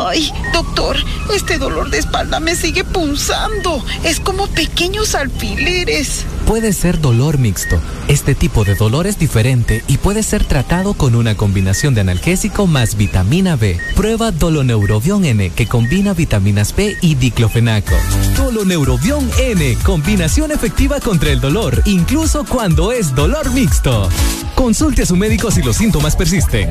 Ay, 0.07 0.33
doctor, 0.53 0.97
este 1.35 1.59
dolor 1.59 1.91
de 1.91 1.99
espalda 1.99 2.41
me 2.41 2.57
sigue 2.57 2.85
punzando. 2.85 3.85
Es 4.03 4.21
como 4.21 4.47
pequeños 4.47 5.15
alfileres. 5.15 6.25
Puede 6.47 6.73
ser 6.73 7.01
dolor 7.01 7.39
mixto. 7.39 7.81
Este 8.09 8.35
tipo 8.35 8.65
de 8.65 8.75
dolor 8.75 9.07
es 9.07 9.19
diferente 9.19 9.83
y 9.89 9.99
puede 9.99 10.23
ser 10.23 10.45
tratado 10.45 10.95
con 10.95 11.15
una 11.15 11.37
combinación 11.37 11.95
de 11.95 12.03
analgésico 12.03 12.67
más 12.67 12.97
vitamina 12.97 13.57
B. 13.57 13.79
Prueba 13.97 14.31
Doloneurobion 14.31 15.25
N 15.25 15.51
que 15.51 15.67
combina 15.67 16.13
vitaminas 16.13 16.75
B 16.75 16.97
y 17.01 17.15
diclofenaco. 17.15 17.95
Doloneurobion 18.37 19.31
N, 19.39 19.79
combinación 19.85 20.53
efectiva 20.53 21.01
contra 21.01 21.31
el 21.31 21.41
dolor, 21.41 21.83
incluso 21.87 22.45
cuando 22.45 22.93
es 22.93 23.15
dolor 23.15 23.51
mixto. 23.53 24.09
Consulte 24.55 25.03
a 25.03 25.07
su 25.07 25.17
médico 25.17 25.51
si 25.51 25.63
los 25.63 25.77
síntomas 25.77 26.15
persisten. 26.15 26.71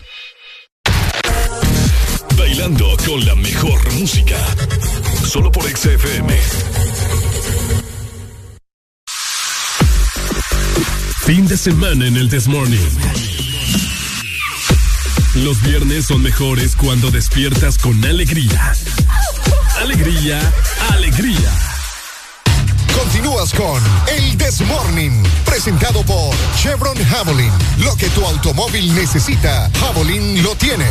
Bailando 2.37 2.97
con 3.05 3.25
la 3.25 3.35
mejor 3.35 3.93
música. 3.93 4.37
Solo 5.27 5.51
por 5.51 5.63
XFM. 5.63 6.37
Fin 11.25 11.47
de 11.47 11.57
semana 11.57 12.07
en 12.07 12.17
el 12.17 12.29
Desmorning. 12.29 12.79
Los 15.35 15.61
viernes 15.61 16.05
son 16.05 16.21
mejores 16.21 16.75
cuando 16.75 17.09
despiertas 17.09 17.77
con 17.77 18.03
alegría. 18.03 18.73
Alegría, 19.79 20.41
alegría. 20.89 21.80
Continúas 22.97 23.53
con 23.53 23.81
El 24.07 24.37
Desmorning, 24.37 25.23
presentado 25.45 26.03
por 26.03 26.35
Chevron 26.55 26.97
Javelin. 27.05 27.51
Lo 27.79 27.95
que 27.95 28.09
tu 28.09 28.25
automóvil 28.25 28.93
necesita, 28.93 29.69
Javelin 29.79 30.43
lo 30.43 30.55
tiene. 30.55 30.87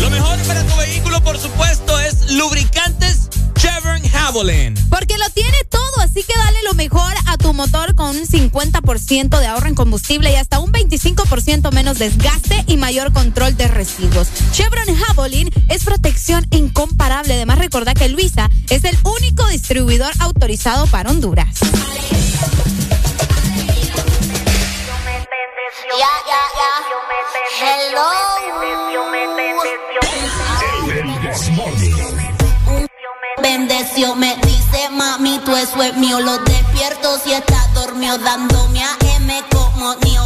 Lo 0.00 0.10
mejor 0.10 0.38
para 0.40 0.62
tu 0.64 0.76
vehículo, 0.76 1.22
por 1.22 1.38
supuesto, 1.38 1.98
es 2.00 2.32
lubricantes 2.32 3.29
Chevron 3.60 4.00
Javelin. 4.08 4.74
Porque 4.88 5.18
lo 5.18 5.28
tiene 5.34 5.58
todo, 5.68 6.00
así 6.02 6.22
que 6.22 6.32
dale 6.34 6.62
lo 6.62 6.72
mejor 6.72 7.12
a 7.26 7.36
tu 7.36 7.52
motor 7.52 7.94
con 7.94 8.16
un 8.16 8.26
50% 8.26 9.38
de 9.38 9.46
ahorro 9.46 9.66
en 9.66 9.74
combustible 9.74 10.32
y 10.32 10.36
hasta 10.36 10.60
un 10.60 10.72
25% 10.72 11.70
menos 11.70 11.98
desgaste 11.98 12.64
y 12.68 12.78
mayor 12.78 13.12
control 13.12 13.58
de 13.58 13.68
residuos. 13.68 14.28
Chevron 14.52 14.86
Javelin 14.96 15.50
es 15.68 15.84
protección 15.84 16.46
incomparable. 16.50 17.34
Además, 17.34 17.58
recuerda 17.58 17.92
que 17.92 18.08
Luisa 18.08 18.48
es 18.70 18.82
el 18.84 18.96
único 19.04 19.46
distribuidor 19.48 20.14
autorizado 20.20 20.86
para 20.86 21.10
Honduras. 21.10 21.60
Ya, 25.98 26.08
ya, 26.26 26.40
ya. 26.56 27.90
Hello. 27.90 28.29
Bendeció, 33.52 34.14
me 34.14 34.36
dice 34.36 34.88
mami, 34.92 35.40
tú 35.44 35.56
eso 35.56 35.82
es 35.82 35.96
mío. 35.96 36.20
Lo 36.20 36.38
despierto 36.38 37.18
si 37.18 37.32
está 37.32 37.66
dormido, 37.74 38.16
dándome 38.18 38.80
a 38.80 38.96
M 39.16 39.42
como 39.50 39.96
mío. 40.04 40.22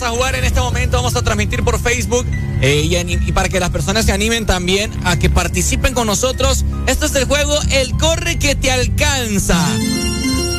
Vamos 0.00 0.08
a 0.08 0.16
jugar 0.16 0.34
en 0.34 0.44
este 0.44 0.58
momento, 0.60 0.96
vamos 0.96 1.14
a 1.14 1.22
transmitir 1.22 1.62
por 1.62 1.78
Facebook 1.78 2.26
eh, 2.60 2.82
y, 2.84 3.30
para 3.30 3.48
que 3.48 3.60
las 3.60 3.70
personas 3.70 4.04
se 4.04 4.10
animen 4.10 4.44
también 4.44 4.90
a 5.04 5.16
que 5.16 5.30
participen 5.30 5.94
con 5.94 6.08
nosotros. 6.08 6.64
Esto 6.88 7.06
es 7.06 7.14
el 7.14 7.26
juego 7.26 7.56
El 7.70 7.92
Corre 7.96 8.36
que 8.36 8.56
te 8.56 8.72
alcanza. 8.72 9.56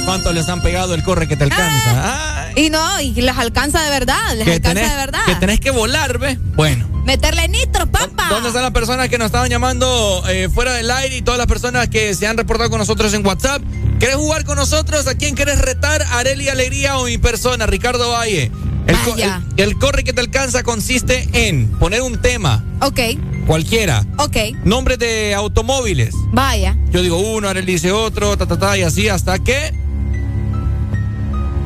¿Cuántos 0.05 0.33
les 0.33 0.47
han 0.47 0.61
pegado 0.61 0.93
el 0.93 1.03
Corre 1.03 1.27
que 1.27 1.35
te 1.35 1.43
alcanza? 1.43 2.47
Y 2.55 2.69
no, 2.69 3.01
y 3.01 3.11
les 3.11 3.38
alcanza 3.38 3.83
de 3.83 3.89
verdad, 3.89 4.35
les 4.35 4.45
que 4.45 4.53
alcanza 4.53 4.73
tenés, 4.75 4.89
de 4.91 4.95
verdad. 4.95 5.25
que 5.25 5.35
tenés 5.35 5.59
que 5.59 5.72
volar, 5.72 6.17
¿ves? 6.17 6.38
Bueno. 6.55 6.88
Meterle 7.03 7.49
nitro, 7.49 7.88
papá. 7.88 8.30
¿Dónde 8.30 8.47
están 8.47 8.64
las 8.64 8.72
personas 8.72 9.09
que 9.09 9.17
nos 9.17 9.25
estaban 9.25 9.49
llamando 9.49 10.23
eh, 10.30 10.47
fuera 10.47 10.72
del 10.73 10.89
aire 10.89 11.17
y 11.17 11.22
todas 11.23 11.38
las 11.38 11.47
personas 11.47 11.89
que 11.89 12.15
se 12.15 12.25
han 12.25 12.38
reportado 12.38 12.69
con 12.69 12.80
nosotros 12.80 13.14
en 13.14 13.25
WhatsApp? 13.25 13.61
¿Querés 13.99 14.15
jugar 14.15 14.45
con 14.45 14.55
nosotros? 14.55 15.07
¿A 15.07 15.15
quién 15.15 15.35
querés 15.35 15.59
retar? 15.59 16.05
¿Areli 16.14 16.47
Alegría 16.47 16.97
o 16.99 17.03
mi 17.03 17.17
persona, 17.17 17.65
Ricardo 17.65 18.11
Valle? 18.11 18.49
El, 18.88 18.95
co- 18.97 19.15
el- 19.17 19.43
el 19.57 19.77
corre 19.80 20.03
que 20.03 20.14
te 20.14 20.22
alcanza 20.22 20.61
consiste 20.64 21.27
en 21.33 21.67
poner 21.80 22.01
un 22.01 22.22
tema, 22.22 22.64
Ok, 22.81 22.99
cualquiera, 23.47 24.05
ok, 24.19 24.38
nombres 24.64 24.99
de 24.99 25.33
automóviles. 25.33 26.14
vaya. 26.31 26.77
Yo 26.91 27.01
digo 27.01 27.17
uno, 27.17 27.47
Areli 27.49 27.73
dice 27.73 27.91
otro, 27.91 28.38
ta, 28.38 28.45
ta, 28.45 28.57
ta, 28.59 28.77
y 28.77 28.83
así 28.83 29.09
hasta 29.09 29.39
que 29.39 29.73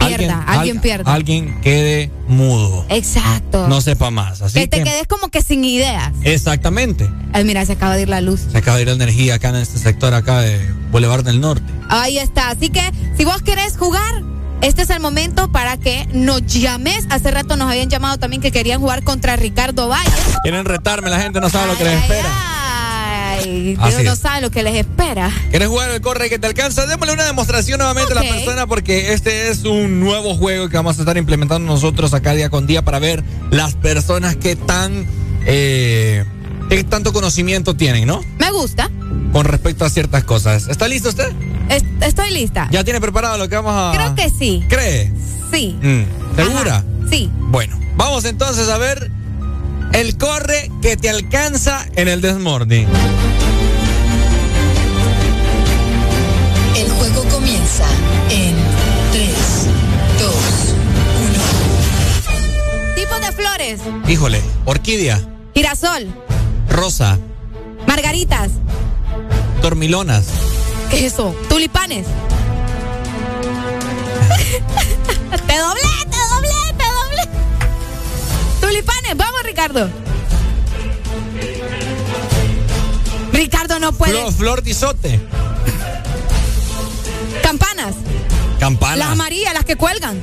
Pierda, 0.07 0.41
alguien 0.47 0.77
al- 0.77 0.81
pierda. 0.81 1.13
Alguien 1.13 1.61
quede 1.61 2.09
mudo. 2.27 2.83
Exacto. 2.89 3.67
No 3.67 3.79
sepa 3.81 4.09
más. 4.09 4.41
Así 4.41 4.59
que 4.61 4.67
te 4.67 4.77
que- 4.77 4.83
quedes 4.85 5.07
como 5.07 5.29
que 5.29 5.41
sin 5.43 5.63
ideas. 5.63 6.11
Exactamente. 6.23 7.07
Ay, 7.33 7.43
mira, 7.43 7.63
se 7.65 7.73
acaba 7.73 7.95
de 7.95 8.03
ir 8.03 8.09
la 8.09 8.19
luz. 8.21 8.41
Se 8.51 8.57
acaba 8.57 8.77
de 8.77 8.83
ir 8.83 8.87
la 8.87 8.95
energía 8.95 9.35
acá 9.35 9.49
en 9.49 9.57
este 9.57 9.77
sector 9.77 10.13
acá 10.15 10.39
de 10.41 10.59
Boulevard 10.91 11.23
del 11.23 11.39
Norte. 11.41 11.71
Ahí 11.89 12.17
está. 12.17 12.49
Así 12.49 12.69
que 12.69 12.81
si 13.17 13.23
vos 13.25 13.41
querés 13.43 13.77
jugar, 13.77 14.23
este 14.61 14.81
es 14.81 14.89
el 14.89 14.99
momento 14.99 15.51
para 15.51 15.77
que 15.77 16.07
nos 16.13 16.45
llames. 16.45 17.05
Hace 17.09 17.31
rato 17.31 17.55
nos 17.55 17.69
habían 17.69 17.89
llamado 17.89 18.17
también 18.17 18.41
que 18.41 18.51
querían 18.51 18.79
jugar 18.79 19.03
contra 19.03 19.35
Ricardo 19.35 19.87
Valle. 19.87 20.09
Quieren 20.43 20.65
retarme, 20.65 21.09
la 21.09 21.19
gente 21.21 21.39
no 21.39 21.49
sabe 21.49 21.67
lo 21.67 21.77
que 21.77 21.85
les 21.85 22.01
espera. 22.01 22.29
Ay, 23.41 23.75
Dios 23.75 24.03
no 24.03 24.15
sabe 24.15 24.41
lo 24.41 24.51
que 24.51 24.63
les 24.63 24.75
espera. 24.75 25.31
¿Quieres 25.49 25.67
jugar 25.67 25.89
el 25.91 26.01
corre 26.01 26.29
que 26.29 26.39
te 26.39 26.47
alcanza? 26.47 26.85
Démosle 26.85 27.13
una 27.13 27.23
demostración 27.23 27.77
nuevamente 27.77 28.11
a 28.11 28.15
la 28.15 28.21
persona 28.21 28.67
porque 28.67 29.13
este 29.13 29.49
es 29.49 29.63
un 29.63 29.99
nuevo 29.99 30.35
juego 30.35 30.67
que 30.67 30.75
vamos 30.75 30.97
a 30.97 31.01
estar 31.01 31.17
implementando 31.17 31.71
nosotros 31.71 32.13
acá 32.13 32.33
día 32.33 32.49
con 32.49 32.67
día 32.67 32.81
para 32.81 32.99
ver 32.99 33.23
las 33.51 33.75
personas 33.75 34.35
que 34.35 34.55
tan 34.55 35.05
eh, 35.45 36.25
qué 36.69 36.83
tanto 36.83 37.13
conocimiento 37.13 37.75
tienen, 37.75 38.05
¿no? 38.07 38.23
Me 38.37 38.51
gusta. 38.51 38.89
Con 39.31 39.45
respecto 39.45 39.85
a 39.85 39.89
ciertas 39.89 40.23
cosas. 40.23 40.67
¿Está 40.67 40.87
listo 40.87 41.09
usted? 41.09 41.31
Es- 41.69 41.83
estoy 42.01 42.31
lista. 42.31 42.67
¿Ya 42.71 42.83
tiene 42.83 42.99
preparado 42.99 43.37
lo 43.37 43.47
que 43.47 43.55
vamos 43.55 43.73
a 43.75 43.91
Creo 43.95 44.15
que 44.15 44.29
sí. 44.29 44.63
¿Cree? 44.67 45.11
Sí. 45.51 45.77
Mm, 45.81 46.35
¿Segura? 46.35 46.83
Sí. 47.09 47.29
Bueno, 47.39 47.79
vamos 47.95 48.25
entonces 48.25 48.69
a 48.69 48.77
ver 48.77 49.11
el 49.93 50.17
corre 50.17 50.71
que 50.81 50.97
te 50.97 51.09
alcanza 51.09 51.85
en 51.95 52.07
el 52.07 52.21
Desmorning. 52.21 52.87
El 56.75 56.89
juego 56.91 57.23
comienza 57.29 57.85
en 58.29 58.55
3, 59.11 59.29
2, 60.19 60.35
Tipos 62.95 63.21
de 63.21 63.31
flores. 63.31 63.79
Híjole, 64.07 64.41
orquídea, 64.65 65.19
Girasol. 65.53 66.07
rosa, 66.69 67.17
Margaritas. 67.87 68.51
dormilonas, 69.61 70.27
¿Qué 70.89 71.05
es 71.05 71.13
eso? 71.13 71.35
Tulipanes. 71.49 72.05
te 75.47 75.57
doblé, 75.57 76.05
te 76.09 76.17
doblé, 76.33 76.73
te 76.77 76.85
doblé. 76.85 77.23
Tulipanes, 78.61 79.17
vamos, 79.17 79.43
Ricardo. 79.43 79.89
Ricardo 83.31 83.79
no 83.79 83.91
puede. 83.93 84.11
flor, 84.13 84.33
flor 84.33 84.63
de 84.63 84.71
isote, 84.71 85.19
Campanas. 87.43 87.93
campana, 88.59 88.95
Las 88.97 89.09
amarillas, 89.09 89.53
las 89.53 89.65
que 89.65 89.75
cuelgan. 89.75 90.19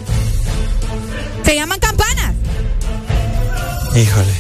Se 1.45 1.55
llaman 1.55 1.79
campanas. 1.79 2.35
híjole, 3.95 4.33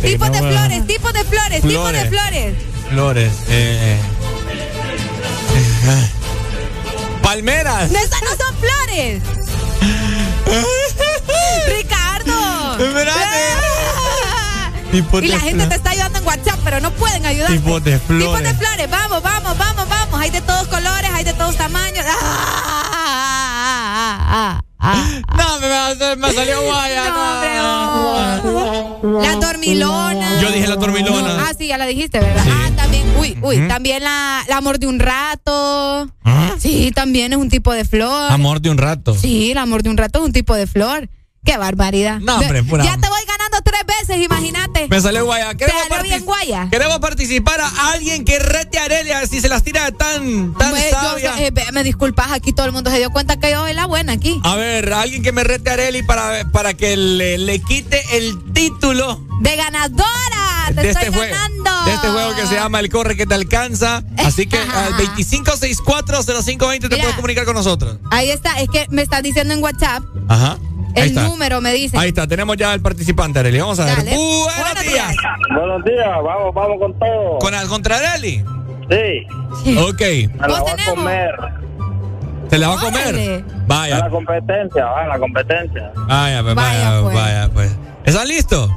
Fíjate 0.00 0.12
Tipos 0.12 0.28
no 0.28 0.34
de 0.34 0.40
flores, 0.52 0.86
tipos 0.86 1.12
de 1.12 1.24
flores, 1.24 1.60
tipos 1.62 1.92
de 1.92 2.04
Flores. 2.06 2.54
flores. 2.88 3.32
Eh, 3.48 3.96
eh. 3.96 3.98
Palmeras. 7.22 7.90
Esas 7.90 8.22
no 8.22 8.30
son 8.36 8.54
flores. 8.56 9.22
Ricardo. 11.76 12.78
Tipos 14.92 15.22
Y 15.22 15.28
la 15.28 15.38
gente 15.40 15.66
te 15.66 15.74
está 15.74 15.90
ayudando 15.90 16.18
en 16.18 16.26
WhatsApp, 16.26 16.58
pero 16.64 16.80
no 16.80 16.90
pueden 16.92 17.26
ayudar. 17.26 17.50
Tipos 17.50 17.84
de 17.84 17.98
flores. 17.98 18.26
Tipos 18.26 18.42
de 18.42 18.54
flores. 18.54 18.88
Vamos, 18.90 19.22
vamos, 19.22 19.58
vamos, 19.58 19.86
vamos. 19.88 20.18
Hay 20.20 20.30
de 20.30 20.40
todos 20.40 20.66
colores, 20.68 21.10
hay 21.12 21.24
de 21.24 21.34
todos 21.34 21.56
tamaños. 21.56 22.06
Ah, 22.08 22.16
ah, 22.22 22.84
ah, 24.30 24.30
ah, 24.30 24.62
ah. 24.80 25.02
No, 25.36 25.60
me, 25.60 25.68
me, 26.16 26.32
salió 26.32 26.62
guaya. 26.62 27.10
no. 27.10 27.87
La 29.22 29.34
dormilona. 29.36 30.40
Yo 30.40 30.50
dije 30.50 30.66
la 30.66 30.76
dormilona. 30.76 31.46
Ah, 31.48 31.52
sí, 31.56 31.66
ya 31.68 31.78
la 31.78 31.86
dijiste, 31.86 32.20
¿verdad? 32.20 32.44
Ah, 32.48 32.70
también, 32.76 33.04
uy, 33.18 33.36
uy, 33.42 33.66
también 33.68 34.02
la, 34.04 34.44
la 34.48 34.56
amor 34.58 34.78
de 34.78 34.86
un 34.86 34.98
rato. 34.98 36.10
Sí, 36.58 36.90
también 36.94 37.32
es 37.32 37.38
un 37.38 37.48
tipo 37.48 37.72
de 37.72 37.84
flor. 37.84 38.32
Amor 38.32 38.60
de 38.60 38.70
un 38.70 38.78
rato. 38.78 39.14
Sí, 39.14 39.52
el 39.52 39.58
amor 39.58 39.82
de 39.82 39.90
un 39.90 39.96
rato 39.96 40.18
es 40.20 40.24
un 40.26 40.32
tipo 40.32 40.54
de 40.54 40.66
flor. 40.66 41.08
Qué 41.44 41.56
barbaridad. 41.56 42.18
No, 42.20 42.36
hombre, 42.38 42.62
pura- 42.64 42.84
Ya 42.84 42.96
te 42.98 43.08
voy 43.08 43.17
imagínate. 44.16 44.88
Me 44.88 45.00
salió 45.00 45.24
guaya. 45.24 45.54
Queremos, 45.54 45.82
salió 45.88 46.02
bien 46.02 46.24
guaya. 46.24 46.68
queremos 46.70 46.98
participar 46.98 47.60
a 47.60 47.92
alguien 47.92 48.24
que 48.24 48.38
rete 48.38 48.78
a 48.78 48.84
Arelia 48.84 49.26
si 49.26 49.40
se 49.40 49.48
las 49.48 49.62
tira 49.62 49.90
tan, 49.92 50.54
tan 50.54 50.74
yo- 50.74 50.90
sabia. 50.90 51.34
eh, 51.38 51.52
me 51.72 51.82
disculpas, 51.84 52.32
aquí 52.32 52.52
todo 52.52 52.66
el 52.66 52.72
mundo 52.72 52.90
se 52.90 52.98
dio 52.98 53.10
cuenta 53.10 53.38
que 53.38 53.50
yo 53.50 53.60
soy 53.60 53.74
la 53.74 53.86
buena 53.86 54.12
aquí. 54.14 54.40
A 54.44 54.56
ver, 54.56 54.92
alguien 54.92 55.22
que 55.22 55.32
me 55.32 55.44
rete 55.44 55.70
a 55.70 55.72
Areli 55.74 56.02
para, 56.02 56.44
para 56.50 56.74
que 56.74 56.96
le, 56.96 57.38
le 57.38 57.60
quite 57.60 58.02
el 58.16 58.52
título 58.52 59.20
De 59.40 59.56
ganadora, 59.56 60.66
te 60.68 60.74
de 60.74 60.90
estoy 60.90 61.06
este, 61.08 61.16
juego, 61.16 61.34
de 61.86 61.94
este 61.94 62.08
juego 62.08 62.34
que 62.36 62.46
se 62.46 62.54
llama 62.54 62.80
El 62.80 62.88
Corre 62.90 63.16
que 63.16 63.26
te 63.26 63.34
alcanza. 63.34 64.02
Así 64.18 64.46
que 64.46 64.58
al 64.58 64.94
25640520 64.96 66.88
te 66.88 66.96
puedes 66.96 67.14
comunicar 67.14 67.44
con 67.44 67.54
nosotros. 67.54 67.98
Ahí 68.10 68.30
está, 68.30 68.58
es 68.60 68.68
que 68.68 68.86
me 68.90 69.02
están 69.02 69.22
diciendo 69.22 69.54
en 69.54 69.62
WhatsApp 69.62 70.02
Ajá. 70.28 70.58
El 70.94 71.14
número, 71.14 71.60
me 71.60 71.72
dicen. 71.72 71.98
Ahí 72.00 72.08
está, 72.08 72.26
tenemos 72.26 72.56
ya 72.56 72.74
el 72.74 72.80
participante, 72.80 73.38
Areli. 73.38 73.58
Vamos 73.60 73.78
a 73.80 73.84
ver. 73.84 73.96
Buenos 74.04 74.82
días. 74.82 75.14
Buenos 75.54 75.84
días, 75.84 76.06
vamos, 76.24 76.54
vamos 76.54 76.78
con 76.80 76.98
todo. 76.98 77.38
¿Con 77.38 77.54
el 77.54 77.68
contra 77.68 77.96
Areli? 77.98 78.44
Sí, 78.90 79.76
Ok. 79.78 80.00
me 80.40 80.48
la 80.48 80.60
voy 80.60 80.70
a 80.70 80.90
comer. 80.90 81.30
¿Se 82.50 82.58
la 82.58 82.68
va 82.68 82.74
a 82.74 82.78
comer? 82.80 83.02
Órale. 83.08 83.34
En 83.36 83.46
la 83.48 83.64
Vaya. 83.66 84.08
competencia, 84.10 84.84
va, 84.86 85.06
la 85.06 85.18
competencia. 85.18 85.92
Vaya, 86.06 86.42
pues, 86.42 86.54
Vaya, 86.54 86.90
vaya, 86.90 87.02
pues. 87.02 87.14
vaya, 87.14 87.48
pues. 87.52 87.76
¿Están 88.04 88.28
listos? 88.28 88.70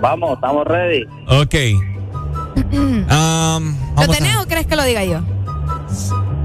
Vamos, 0.00 0.34
estamos 0.34 0.66
ready. 0.66 1.04
Ok. 1.28 1.54
Am, 3.08 3.76
¿Lo 3.96 4.08
tenés 4.08 4.34
a- 4.34 4.42
o 4.42 4.46
crees 4.46 4.66
que 4.66 4.76
lo 4.76 4.84
diga 4.84 5.04
yo? 5.04 5.20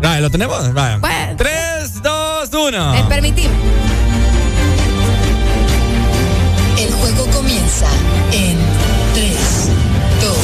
Vaya, 0.02 0.22
¿lo 0.22 0.30
tenemos? 0.30 0.74
Vaya. 0.74 0.98
Bueno. 1.00 1.36
3, 1.38 2.02
2, 2.02 2.50
1. 2.54 2.96
Eh, 2.96 3.04
permitime. 3.10 3.54
Juego 7.00 7.26
comienza 7.32 7.88
en 8.32 8.58
3, 9.14 9.70
2, 10.22 10.38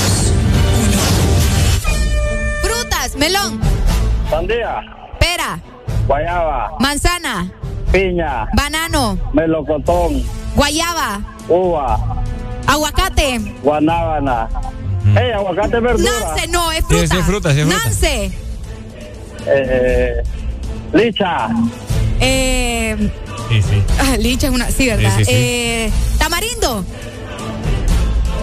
Frutas, 2.62 3.16
melón, 3.16 3.60
Sandía, 4.30 4.82
pera, 5.20 5.60
guayaba, 6.08 6.72
manzana, 6.80 7.52
piña, 7.92 8.48
banano, 8.56 9.18
melocotón, 9.34 10.24
guayaba, 10.56 11.20
uva, 11.48 12.24
aguacate. 12.68 13.40
guanábana. 13.64 14.48
Ey, 15.16 15.32
aguacate 15.32 15.80
verdura. 15.80 16.12
Nance, 16.12 16.48
no, 16.48 16.72
es 16.72 16.84
fruta. 16.84 17.08
sí, 17.08 17.18
es 17.18 17.26
fruta, 17.26 17.54
sí, 17.54 17.60
es 17.62 17.68
fruta. 17.68 17.84
Nance. 17.84 18.32
Eh, 19.46 20.24
licha, 20.94 21.50
Eh, 22.20 23.12
Sí, 23.50 23.62
sí. 23.62 23.84
ah, 24.00 24.18
licha 24.18 24.48
es 24.48 24.54
una. 24.54 24.72
Sí, 24.72 24.88
¿verdad? 24.88 25.12
Sí, 25.18 25.26
sí, 25.26 25.26
sí. 25.26 25.32
Eh, 25.36 25.92
tamarindo. 26.26 26.84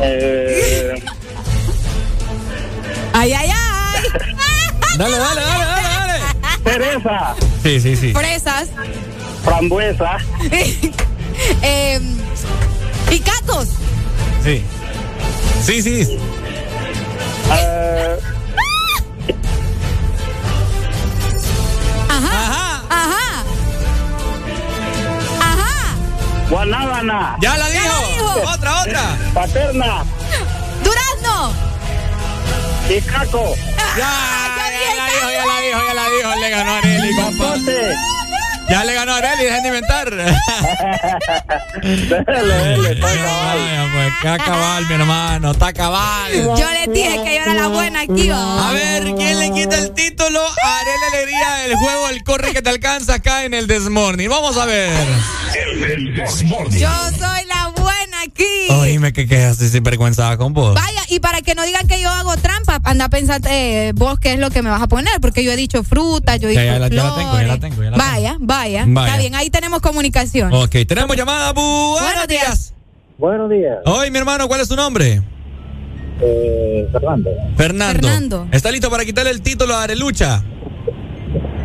eh, 0.01 0.95
Ay, 3.13 3.33
ay, 3.33 3.51
ay. 3.51 4.03
Dale, 4.99 5.19
dale, 5.19 5.41
dale, 5.41 5.65
dale, 5.65 5.83
dale. 5.83 6.21
cereza, 6.65 7.35
Sí, 7.63 7.81
sí, 7.81 7.97
sí. 7.97 8.13
Fresas. 8.13 8.69
frambuesa, 9.45 10.19
eh, 11.63 12.01
picacos. 13.09 13.69
Sí. 14.45 14.63
Sí, 15.65 15.83
sí. 15.83 16.19
eh, 17.53 18.17
guanábana, 26.53 27.37
Ya 27.41 27.57
la 27.57 27.69
dijo. 27.71 28.07
dijo. 28.13 28.53
Otra, 28.53 28.81
otra. 28.83 29.03
paterna, 29.33 30.05
Durazno. 30.85 31.53
y 32.91 33.01
caco, 33.01 33.55
Ya, 33.97 34.13
ya 34.85 34.95
la 34.97 35.07
dijo, 35.09 35.31
ya 35.31 35.47
la 35.47 35.61
dijo, 35.61 35.81
ya 35.89 35.95
la 35.95 36.11
dijo. 36.11 36.41
Le 36.41 36.51
ganó 36.51 36.71
a 36.73 36.79
Areli, 36.79 37.17
compa. 37.17 37.55
Ya 38.69 38.85
le 38.85 38.95
ganó 38.95 39.13
a 39.13 39.17
Areli, 39.19 39.45
dejen 39.45 39.63
de 39.63 39.69
inventar. 39.69 40.11
Dele, 41.83 42.55
dele, 42.55 42.93
está 42.93 43.15
cabal. 43.15 43.91
Pues, 43.93 44.13
está 44.15 44.39
cabal, 44.39 44.87
mi 44.87 44.95
hermano, 44.95 45.51
está 45.51 45.73
cabal. 45.73 46.33
Yo 46.33 46.71
les 46.73 46.93
dije 46.93 47.23
que 47.25 47.35
yo 47.37 47.43
era 47.43 47.55
la 47.55 47.69
buena 47.69 48.01
aquí. 48.01 48.29
¿va? 48.29 48.69
A 48.69 48.73
ver, 48.73 49.15
¿quién 49.17 49.39
le 49.39 49.51
quita 49.53 49.79
el 49.79 49.93
título 49.93 50.41
a 50.41 50.79
Areli 50.81 51.05
Alegría 51.13 51.55
del 51.67 51.77
juego 51.77 52.09
El 52.09 52.23
Corre 52.25 52.53
que 52.53 52.63
te 52.63 52.71
alcanza 52.71 53.15
acá 53.15 53.45
en 53.45 53.55
el 53.55 53.67
Desmorning? 53.67 54.31
Vamos 54.31 54.57
a 54.57 54.65
ver. 54.65 54.91
Yo 56.71 56.91
soy 57.19 57.45
la 57.47 57.62
aquí. 58.33 58.45
Oíme 58.81 59.13
que 59.13 59.27
quedas 59.27 59.59
sinvergüenza 59.59 60.37
con 60.37 60.53
vos. 60.53 60.75
Vaya, 60.75 61.01
y 61.09 61.21
para 61.21 61.43
que 61.43 61.55
no 61.55 61.65
digan 61.65 61.87
que 61.87 62.01
yo 62.01 62.09
hago 62.09 62.37
trampa, 62.37 62.81
anda 62.85 63.05
a 63.07 63.09
pensar 63.09 63.41
eh, 63.49 63.93
vos 63.95 64.19
qué 64.19 64.33
es 64.35 64.39
lo 64.39 64.51
que 64.51 64.63
me 64.63 64.71
vas 64.71 64.83
a 64.83 64.89
poner, 64.89 65.21
porque 65.21 65.45
yo 65.45 65.53
he 65.53 65.57
dicho 65.57 65.83
fruta, 65.85 66.37
yo 66.37 66.49
he 66.49 66.53
dicho 66.53 66.63
ya 66.65 66.79
la- 66.79 66.89
ya 66.89 67.03
la 67.05 67.15
tengo, 67.15 67.33
ya 67.41 67.47
la 67.47 67.59
tengo, 67.59 67.83
ya 67.83 67.91
la 67.91 67.97
vaya, 67.97 68.37
vaya, 68.41 68.85
Vaya. 68.89 69.07
Está 69.09 69.19
bien, 69.21 69.35
ahí 69.35 69.51
tenemos 69.51 69.81
comunicación. 69.81 70.53
Ok, 70.53 70.77
tenemos 70.89 71.17
llamada. 71.17 71.53
Buenos, 71.53 72.01
Buenos 72.01 72.29
días. 72.29 72.43
días. 72.47 72.75
Buenos 73.19 73.51
días, 73.51 73.77
Hoy, 73.85 74.11
mi 74.11 74.19
hermano, 74.19 74.49
¿cuál 74.49 74.61
es 74.63 74.69
tu 74.69 74.75
nombre? 74.77 75.23
eh, 76.21 76.89
Fernando. 76.93 77.31
Fernando. 77.57 78.01
Fernando. 78.09 78.49
¿Está 78.53 78.71
listo 78.71 78.91
para 78.91 79.05
quitarle 79.05 79.31
el 79.31 79.43
título 79.43 79.75
a 79.75 79.83
Arelucha? 79.85 80.43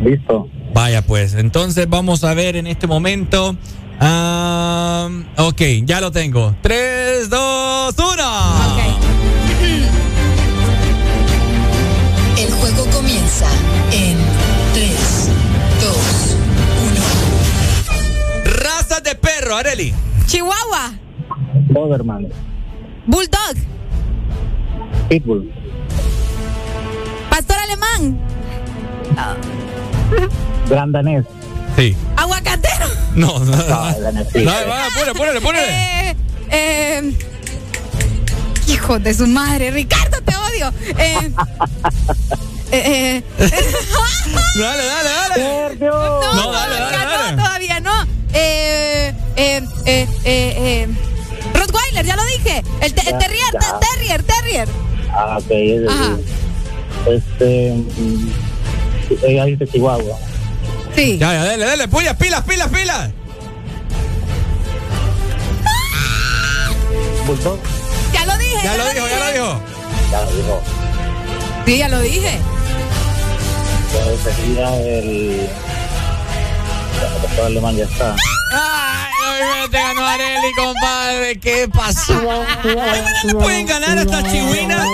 Listo. 0.02 0.48
Vaya, 0.74 1.02
pues. 1.02 1.34
Entonces 1.34 1.88
vamos 1.88 2.24
a 2.24 2.34
ver 2.34 2.56
en 2.56 2.66
este 2.66 2.86
momento. 2.86 3.56
Ah, 4.00 5.08
ok, 5.36 5.60
ya 5.84 6.00
lo 6.00 6.10
tengo. 6.12 6.54
3, 6.62 7.28
2, 7.28 7.94
1. 7.98 8.04
Ok. 8.04 8.80
El 12.38 12.50
juego 12.52 12.86
comienza 12.92 13.46
en 13.92 14.16
3, 14.74 15.28
2, 18.44 18.54
Razas 18.64 19.02
de 19.02 19.14
perro, 19.16 19.56
Areli. 19.56 19.92
Chihuahua, 20.26 20.92
Doberman, 21.68 22.28
Bulldog, 23.06 23.56
Pitbull, 25.08 25.50
Pastor 27.30 27.56
Alemán, 27.58 28.20
Grandanés. 30.68 31.24
Sí. 31.76 31.96
Aguacatero. 32.16 32.77
No, 33.14 33.38
no, 33.38 33.56
no. 33.56 33.66
Vaya, 33.66 34.88
ponle, 34.94 35.14
ponle, 35.14 35.40
ponle. 35.40 35.60
Eh, 36.10 36.16
eh, 36.50 37.12
hijo 38.68 38.98
de 38.98 39.14
su 39.14 39.26
madre, 39.26 39.70
Ricardo, 39.70 40.20
te 40.22 40.34
odio. 40.36 40.72
Eh, 40.98 41.30
eh, 42.72 43.22
eh, 43.22 43.22
Dale, 44.58 44.84
dale, 44.84 45.08
dale. 45.08 45.76
no, 45.80 46.34
No, 46.34 46.52
dale, 46.52 46.76
dale, 46.78 46.96
dale. 46.96 47.36
no, 47.36 47.42
todavía 47.42 47.80
no. 47.80 48.02
Eh, 48.34 49.14
eh, 49.36 49.62
eh, 49.86 50.06
eh, 50.24 50.54
eh, 50.84 50.88
Rottweiler, 51.54 52.04
ya 52.04 52.16
lo 52.16 52.24
dije. 52.26 52.62
El, 52.80 52.92
te- 52.92 53.08
el 53.10 53.18
terrier, 53.18 53.52
terrier, 53.80 54.22
terrier. 54.22 54.68
Ah, 55.12 55.38
ok, 55.38 55.50
es 55.50 55.88
Ajá. 55.88 56.16
Este. 57.06 57.72
mm, 57.96 58.30
Ella 59.24 59.44
dice 59.46 59.66
Chihuahua. 59.66 60.16
Sí. 60.94 61.18
Ya, 61.18 61.32
ya, 61.32 61.44
dale, 61.44 61.64
dale. 61.64 61.88
Puya, 61.88 62.14
pilas, 62.14 62.42
pilas, 62.44 62.68
pilas. 62.68 63.10
Bulldog. 67.26 67.58
Ya 68.12 68.24
lo 68.24 68.36
dije. 68.38 68.58
Ya 68.64 68.76
lo 68.76 68.88
dijo, 68.88 69.08
ya 69.08 69.18
lo 69.18 69.32
dijo. 69.32 69.60
Ya 70.10 70.20
lo 70.22 70.30
dijo. 70.30 70.62
Sí, 71.66 71.78
ya 71.78 71.88
lo 71.88 72.00
dije. 72.00 72.38
Pues 73.92 74.34
sería 74.36 74.76
el. 74.76 75.48
El 77.36 77.44
alemán 77.44 77.76
ya 77.76 77.84
está. 77.84 78.16
Ay, 78.52 79.42
Oye, 79.42 79.68
te 79.70 79.78
ganó 79.78 80.06
Areli, 80.06 80.52
compadre. 80.56 81.38
¿Qué 81.38 81.68
pasó? 81.68 82.14
Ay, 82.64 83.02
¿No 83.24 83.28
le 83.28 83.34
pueden 83.34 83.66
ganar 83.66 83.98
a 83.98 84.02
esta 84.02 84.22
chihuina? 84.22 84.84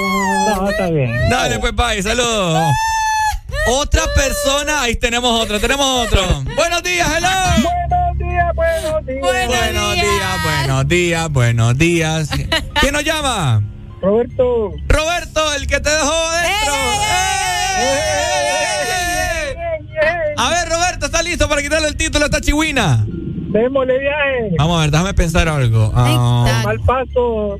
No, 0.56 0.68
está 0.68 0.90
bien. 0.90 1.28
Dale, 1.30 1.58
pues, 1.60 1.74
bye. 1.74 2.02
Saludos. 2.02 2.66
Otra 3.66 4.02
persona. 4.14 4.82
Ahí 4.82 4.96
tenemos 4.96 5.40
otro. 5.40 5.58
Tenemos 5.60 6.06
otro. 6.06 6.22
Buenos 6.56 6.82
días, 6.82 7.08
hello. 7.16 7.28
Buenos 7.62 8.18
días, 8.18 8.54
buenos 8.54 9.06
días. 9.06 9.20
Buenos 9.22 9.54
días, 9.94 10.42
buenos 10.42 10.88
días, 10.88 11.30
buenos 11.32 11.78
días. 11.78 12.28
¿Quién 12.80 12.92
nos 12.92 13.04
llama? 13.04 13.62
Roberto. 14.02 14.72
Roberto, 14.88 15.54
el 15.54 15.66
que 15.66 15.80
te 15.80 15.88
dejó 15.90 16.12
adentro. 16.12 16.74
¡Eh! 17.78 19.54
A 20.36 20.50
ver, 20.50 20.68
Roberto, 20.68 21.06
¿está 21.06 21.22
listo 21.22 21.48
para 21.48 21.62
quitarle 21.62 21.88
el 21.88 21.96
título 21.96 22.24
a 22.24 22.26
esta 22.26 22.40
chihuina? 22.40 23.04
Démosle 23.08 23.98
viaje. 23.98 24.54
Vamos 24.58 24.78
a 24.78 24.80
ver, 24.82 24.90
déjame 24.90 25.14
pensar 25.14 25.48
algo. 25.48 25.90
Ah, 25.94 26.60
Mal 26.64 26.80
paso, 26.80 27.58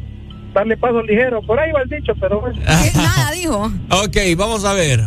darle 0.54 0.76
paso 0.76 1.02
ligero. 1.02 1.42
Por 1.42 1.58
ahí 1.60 1.72
va 1.72 1.82
el 1.82 1.88
dicho, 1.88 2.12
pero 2.20 2.40
bueno. 2.40 2.58
Nada, 2.94 3.32
dijo. 3.32 3.70
ok, 3.90 4.16
vamos 4.36 4.64
a 4.64 4.72
ver. 4.72 5.00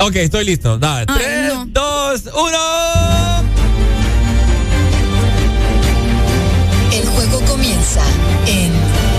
ok, 0.00 0.16
estoy 0.16 0.44
listo. 0.44 0.78
Dale. 0.78 1.06
Ay, 1.08 1.16
Tres, 1.18 1.54
no. 1.54 1.66
dos, 1.66 2.24
uno. 2.34 2.58
El 6.92 7.06
juego 7.08 7.40
comienza 7.46 8.02
en 8.46 8.72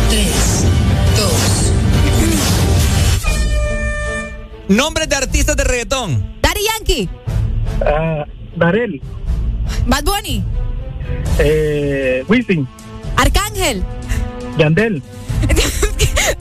3, 0.10 0.66
2, 1.18 1.72
Nombres 4.78 5.10
de 5.10 5.16
artistas 5.16 5.56
de 5.58 5.64
reggaetón. 5.64 6.36
Daddy 6.42 6.60
Yankee. 6.78 7.10
Ah, 7.86 8.26
Darel. 8.56 9.02
Bad 9.88 10.04
Bunny. 10.04 10.44
Eh, 11.40 12.24
Wisin. 12.28 12.68
Arcángel. 13.18 13.84
Yandel. 14.58 15.02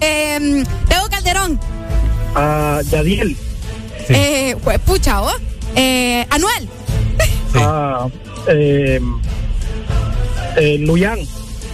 Eh, 0.00 0.64
Teo 0.88 1.08
Calderón. 1.10 1.60
ah, 2.34 2.80
Yadiel. 2.90 3.36
Eh, 4.08 4.56
pues, 4.62 4.78
pucha, 4.80 5.22
¿oh? 5.22 5.32
Eh, 5.76 6.26
Anuel. 6.30 6.68
ah, 7.54 8.08
eh, 8.48 9.00
eh, 10.56 10.78
Luyan. 10.80 11.18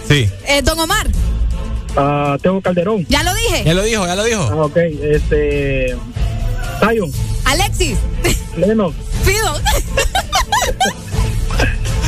Sí. 0.07 0.29
Eh, 0.47 0.61
Don 0.63 0.79
Omar. 0.79 1.07
ah, 1.97 2.37
Teo 2.41 2.61
Calderón. 2.61 3.05
Ya 3.09 3.23
lo 3.23 3.33
dije. 3.33 3.63
Ya 3.63 3.73
lo 3.73 3.83
dijo, 3.83 4.05
ya 4.05 4.15
lo 4.15 4.23
dijo. 4.23 4.41
Ah, 4.51 4.55
ok. 4.65 4.77
Este. 4.77 5.95
Zion. 6.79 7.11
Alexis. 7.45 7.97
Leno. 8.57 8.93
Fido. 9.23 9.53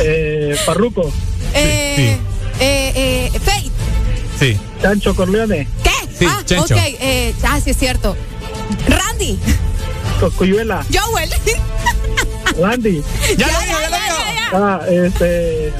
Eh, 0.03 0.55
Parruco. 0.65 1.11
Eh, 1.53 2.17
eh, 2.59 2.91
eh, 2.95 3.39
Faith. 3.39 3.70
Sí. 4.41 4.57
Chancho 4.81 5.15
Corleone. 5.15 5.67
¿Qué? 5.83 5.91
Sí, 6.17 6.25
ah, 6.27 6.41
Chencho. 6.43 6.73
ok. 6.73 6.81
Eh, 6.99 7.35
ah, 7.43 7.59
sí, 7.63 7.69
es 7.69 7.77
cierto. 7.77 8.17
Randy. 8.87 9.37
Coscuyuela. 10.19 10.83
Joel. 10.91 11.29
Randy. 12.59 13.03
Ya, 13.37 13.47
dijo, 13.47 13.61
ya 13.61 13.89
lo 13.89 13.95
dijo. 13.97 14.17
Ah, 14.53 14.81
este. 14.89 15.71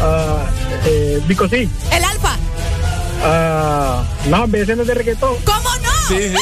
Ah, 0.00 0.44
eh, 0.86 1.20
Vico 1.26 1.48
sí. 1.48 1.68
El 1.90 2.04
Alfa. 2.04 2.36
Ah, 3.24 4.04
no, 4.28 4.46
vecinos 4.46 4.86
de 4.86 4.94
reggaetón. 4.94 5.34
¿Cómo 5.42 5.70
no? 5.82 5.90
Sí, 6.06 6.18
sí. 6.18 6.22
¡Eh, 6.36 6.38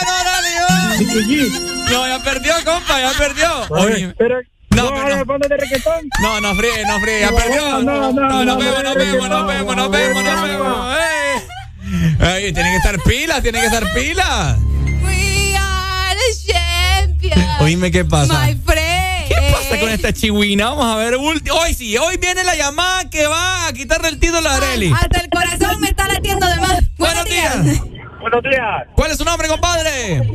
ganó! 0.00 0.98
Vicky 0.98 1.52
No, 1.90 2.08
ya 2.08 2.24
perdió, 2.24 2.54
compa, 2.64 3.00
ya 3.00 3.12
perdió. 3.18 3.66
Oye, 3.68 4.14
Pero. 4.16 4.40
No, 4.74 4.90
No, 4.90 4.94
pero 4.94 5.16
no. 5.16 5.24
No, 6.20 6.40
no 6.40 6.54
fríe, 6.54 6.84
no 6.86 7.00
fríe, 7.00 7.20
ya 7.20 7.30
No, 7.30 7.36
perdió. 7.36 7.68
no, 7.68 7.82
no, 7.82 8.12
no, 8.12 8.44
nos 8.44 8.44
no, 8.44 8.56
vemos, 8.58 8.82
nos 8.82 8.94
no, 8.94 8.98
vemos, 8.98 9.28
no, 9.28 9.38
nos 9.38 9.46
vemos, 9.46 9.76
nos 9.76 9.84
no, 9.86 9.90
vemos, 9.90 10.24
nos 10.24 10.36
no, 10.36 10.42
vemos. 10.42 10.96
¡Eh! 10.98 12.46
Ey, 12.46 12.52
tienen 12.52 12.72
que 12.72 12.76
estar 12.78 13.00
pilas, 13.02 13.42
tienen 13.42 13.60
que 13.60 13.66
estar 13.66 13.92
pilas. 13.92 14.56
We 15.04 15.56
are 15.56 16.16
the 16.16 16.52
champions. 16.52 17.60
Oíme, 17.60 17.90
¿qué 17.90 18.04
pasa? 18.04 18.32
My 18.46 18.54
friend. 18.56 19.28
¿Qué 19.28 19.52
pasa 19.52 19.80
con 19.80 19.88
esta 19.90 20.12
chihuina? 20.12 20.70
Vamos 20.70 20.86
a 20.86 20.96
ver. 20.96 21.14
Hoy 21.14 21.74
sí, 21.74 21.96
hoy 21.96 22.16
viene 22.16 22.42
la 22.44 22.54
llamada 22.56 23.08
que 23.10 23.26
va 23.26 23.68
a 23.68 23.72
quitarle 23.72 24.08
el 24.08 24.18
título 24.18 24.48
a 24.48 24.56
Areli. 24.56 24.92
Hasta 24.92 25.20
el 25.20 25.30
corazón 25.30 25.80
me 25.80 25.88
está 25.88 26.08
latiendo 26.08 26.46
de 26.46 26.56
más. 26.56 26.82
Buenos 26.98 27.24
días. 27.26 27.56
Buenos 28.24 28.42
días. 28.42 28.86
¿Cuál 28.96 29.10
es 29.10 29.18
su 29.18 29.24
nombre, 29.24 29.46
compadre? 29.48 30.26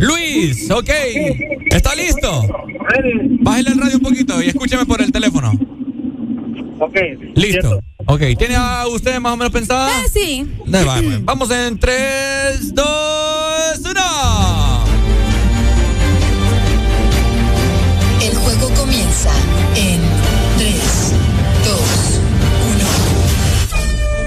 Luis, 0.00 0.68
ok. 0.68 0.90
¿Está 1.70 1.94
listo? 1.94 2.42
Bájale 3.40 3.70
el 3.70 3.80
radio 3.80 3.98
un 3.98 4.02
poquito 4.02 4.42
y 4.42 4.48
escúcheme 4.48 4.84
por 4.84 5.00
el 5.00 5.12
teléfono. 5.12 5.52
Ok. 6.80 6.96
Listo. 7.36 7.78
Ok, 8.06 8.22
¿tiene 8.36 8.56
a 8.56 8.84
usted 8.88 9.20
más 9.20 9.34
o 9.34 9.36
menos 9.36 9.52
pensada? 9.52 9.88
Eh, 9.92 10.08
sí. 10.12 10.44
Vamos 11.22 11.48
en 11.52 11.78
3, 11.78 12.74
2, 12.74 13.78
1. 13.78 14.84
El 18.24 18.36
juego 18.38 18.74
comienza 18.74 19.30
en 19.76 20.00
3, 20.56 21.14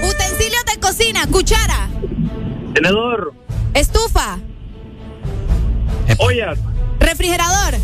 2, 0.00 0.10
Utensilios 0.10 0.64
de 0.64 0.80
cocina. 0.80 1.26
Cuchara. 1.26 1.81
Tenedor. 2.74 3.32
Estufa. 3.74 4.38
Ollas. 6.18 6.58
Refrigerador. 6.98 7.74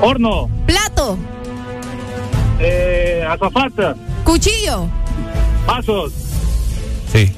Horno. 0.00 0.48
Plato. 0.66 1.18
Eh, 2.60 3.24
azafata. 3.28 3.94
Cuchillo. 4.24 4.88
Vasos. 5.66 6.12
Sí. 7.12 7.32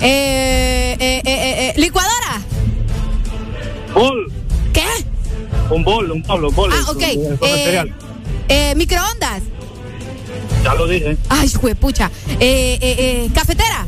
Eh, 0.00 0.96
eh, 0.98 0.98
eh, 0.98 1.22
eh, 1.24 1.68
eh, 1.68 1.74
licuadora. 1.76 2.40
Bol. 3.94 4.32
¿Qué? 4.72 4.86
Un 5.70 5.84
bol, 5.84 6.10
un 6.10 6.22
bol, 6.22 6.44
un 6.44 6.54
bol. 6.54 6.70
Ah, 6.72 6.90
ok. 6.90 7.02
Un- 7.16 7.38
Eh, 7.42 7.92
eh, 8.48 8.74
microondas. 8.76 9.42
Ya 10.64 10.74
lo 10.74 10.86
dije. 10.86 11.16
Ay, 11.28 11.48
juepucha. 11.52 12.10
Eh, 12.40 12.78
eh, 12.80 12.96
eh, 12.98 13.30
cafetera. 13.34 13.86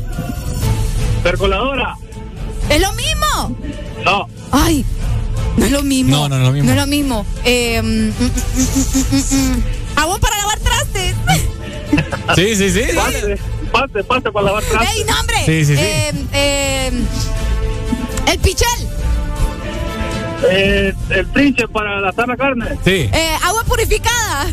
Percoladora. 1.25 1.97
¿Es 2.69 2.79
lo 2.79 2.93
mismo? 2.93 3.57
No. 4.05 4.29
Ay, 4.51 4.85
no 5.57 5.65
es 5.65 5.71
lo 5.71 5.81
mismo. 5.81 6.15
No, 6.15 6.29
no, 6.29 6.37
no 6.37 6.41
es 6.41 6.45
lo 6.45 6.51
mismo. 6.51 6.67
No 6.67 6.71
es 6.73 6.77
lo 6.77 6.85
mismo. 6.87 7.25
Eh, 7.43 7.81
mm, 7.81 7.87
mm, 7.87 8.11
mm, 8.11 8.29
mm, 8.93 9.15
mm, 9.15 9.57
mm. 9.57 10.19
Para 10.21 10.37
lavar 10.37 10.59
trastes. 10.59 11.15
Sí, 12.35 12.55
sí, 12.55 12.69
sí. 12.69 12.95
Pase, 12.95 13.39
pase, 13.71 14.03
pase 14.03 14.31
para 14.31 14.45
lavar 14.45 14.63
trastes. 14.65 14.95
¡Ey, 14.95 15.03
nombre! 15.03 15.37
Sí, 15.47 15.65
sí, 15.65 15.75
sí. 15.75 15.81
Eh, 15.81 16.13
eh, 16.31 16.91
el 18.27 18.39
pichel. 18.39 18.87
Eh, 20.47 20.93
el 21.09 21.27
trinche 21.31 21.67
para 21.67 22.01
la 22.01 22.11
sana 22.11 22.37
carne. 22.37 22.77
Sí. 22.85 23.09
Eh, 23.11 23.35
agua 23.43 23.63
purificada. 23.63 24.45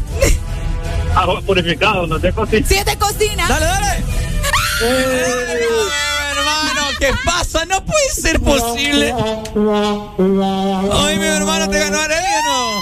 Agua 1.15 1.43
purificado, 1.43 2.07
no 2.07 2.19
te 2.19 2.33
cocina. 2.33 2.67
Si 2.67 2.77
es 2.77 2.87
de 2.87 2.97
cocina. 2.97 3.47
Dale, 3.47 3.67
dale. 3.67 4.05
¿Qué 6.99 7.11
pasa? 7.25 7.65
No 7.67 7.85
puede 7.85 8.09
ser 8.15 8.41
posible. 8.41 9.15
Ay, 10.93 11.19
mi 11.19 11.27
hermano, 11.27 11.69
¿te 11.69 11.79
ganó 11.79 12.01
Areli 12.01 12.27
o 12.27 12.43
no? 12.49 12.81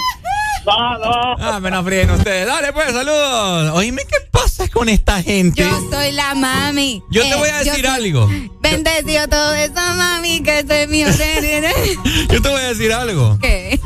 Ah, 0.73 1.59
me 1.59 1.71
no 1.71 1.83
fríen 1.83 2.09
ustedes. 2.11 2.45
Dale, 2.45 2.71
pues, 2.71 2.91
saludos. 2.93 3.71
Oíme, 3.75 4.03
¿qué 4.07 4.17
pasa 4.29 4.67
con 4.67 4.89
esta 4.89 5.21
gente? 5.23 5.63
Yo 5.63 5.89
soy 5.91 6.11
la 6.11 6.35
mami. 6.35 7.01
Yo 7.09 7.23
te 7.23 7.29
Eh, 7.31 7.35
voy 7.35 7.49
a 7.49 7.63
decir 7.63 7.87
algo. 7.87 8.29
Bendecido 8.59 9.27
todo 9.27 9.53
eso, 9.55 9.73
mami, 9.73 10.43
que 10.43 10.63
soy 10.67 10.85
mío. 10.87 11.07
Yo 12.29 12.41
te 12.41 12.49
voy 12.49 12.61
a 12.61 12.67
decir 12.69 12.93
algo. 12.93 13.37
¿Qué? 13.41 13.79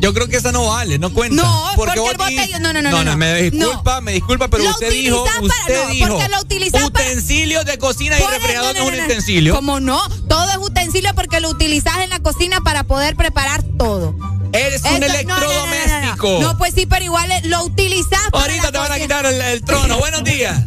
Yo 0.00 0.14
creo 0.14 0.28
que 0.28 0.36
esa 0.36 0.52
no 0.52 0.66
vale, 0.66 0.98
no 0.98 1.12
cuenta. 1.12 1.42
No, 1.42 1.70
porque 1.76 1.98
vos 1.98 2.12
el 2.12 2.18
botellón- 2.18 2.28
dijiste- 2.28 2.60
no, 2.60 2.72
no, 2.72 2.82
no, 2.82 2.90
no, 2.90 3.04
no. 3.04 3.16
me 3.16 3.42
disculpa, 3.42 4.00
me 4.00 4.12
disculpa, 4.12 4.48
pero 4.48 4.64
Lo 4.64 4.70
usted 4.70 4.90
dijo, 4.92 5.24
para- 5.24 5.40
usted 5.40 5.84
no, 5.84 5.90
dijo, 5.90 6.08
porque 6.16 6.28
lo 6.28 6.40
utilizás 6.40 6.90
para- 6.90 7.04
utensilios 7.06 7.64
de 7.64 7.78
cocina 7.78 8.16
y 8.18 8.22
refrigerador 8.22 8.74
no, 8.74 8.80
no, 8.84 8.84
no, 8.84 8.84
es 8.84 8.92
un 8.92 8.96
no, 8.96 9.00
no. 9.00 9.04
utensilio. 9.06 9.54
Como 9.54 9.80
no, 9.80 10.00
todo 10.28 10.48
es 10.50 10.56
utensilio 10.58 11.14
porque 11.14 11.40
lo 11.40 11.48
utilizas 11.50 11.98
en 11.98 12.10
la 12.10 12.20
cocina 12.20 12.60
para 12.60 12.84
poder 12.84 13.16
preparar 13.16 13.62
todo. 13.78 14.14
Eres 14.52 14.76
Eso- 14.84 14.88
un 14.94 15.00
no, 15.00 15.06
no, 15.06 15.06
no, 15.06 15.12
no, 15.12 15.14
electrodoméstico. 15.18 16.28
No, 16.28 16.40
no, 16.52 16.58
pues 16.58 16.74
sí, 16.74 16.86
pero 16.86 17.04
igual 17.04 17.30
lo 17.44 17.64
utilizas 17.64 18.20
para 18.30 18.44
Ahorita 18.44 18.72
te 18.72 18.78
van 18.78 18.92
a 18.92 18.98
quitar 18.98 19.26
el, 19.26 19.40
el 19.40 19.62
trono. 19.64 19.98
Buenos 19.98 20.22
días. 20.24 20.62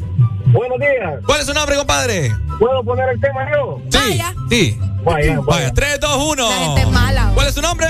Buenos 0.47 0.77
días. 0.79 1.13
¿Cuál 1.25 1.39
es 1.39 1.45
su 1.47 1.53
nombre, 1.53 1.77
compadre? 1.77 2.35
¿Puedo 2.59 2.83
poner 2.83 3.07
el 3.09 3.19
tema 3.21 3.39
yo? 3.55 3.79
Sí. 3.89 3.97
Vaya. 3.97 4.35
Sí. 4.49 4.77
Vaya, 5.03 5.39
Vaya, 5.39 5.39
vaya. 5.47 5.73
3, 5.73 5.99
2, 5.99 6.15
1. 6.17 6.49
La 6.49 6.55
gente 6.57 6.81
es 6.81 6.87
mala. 6.89 7.31
¿Cuál 7.33 7.47
es 7.47 7.55
su 7.55 7.61
nombre? 7.61 7.87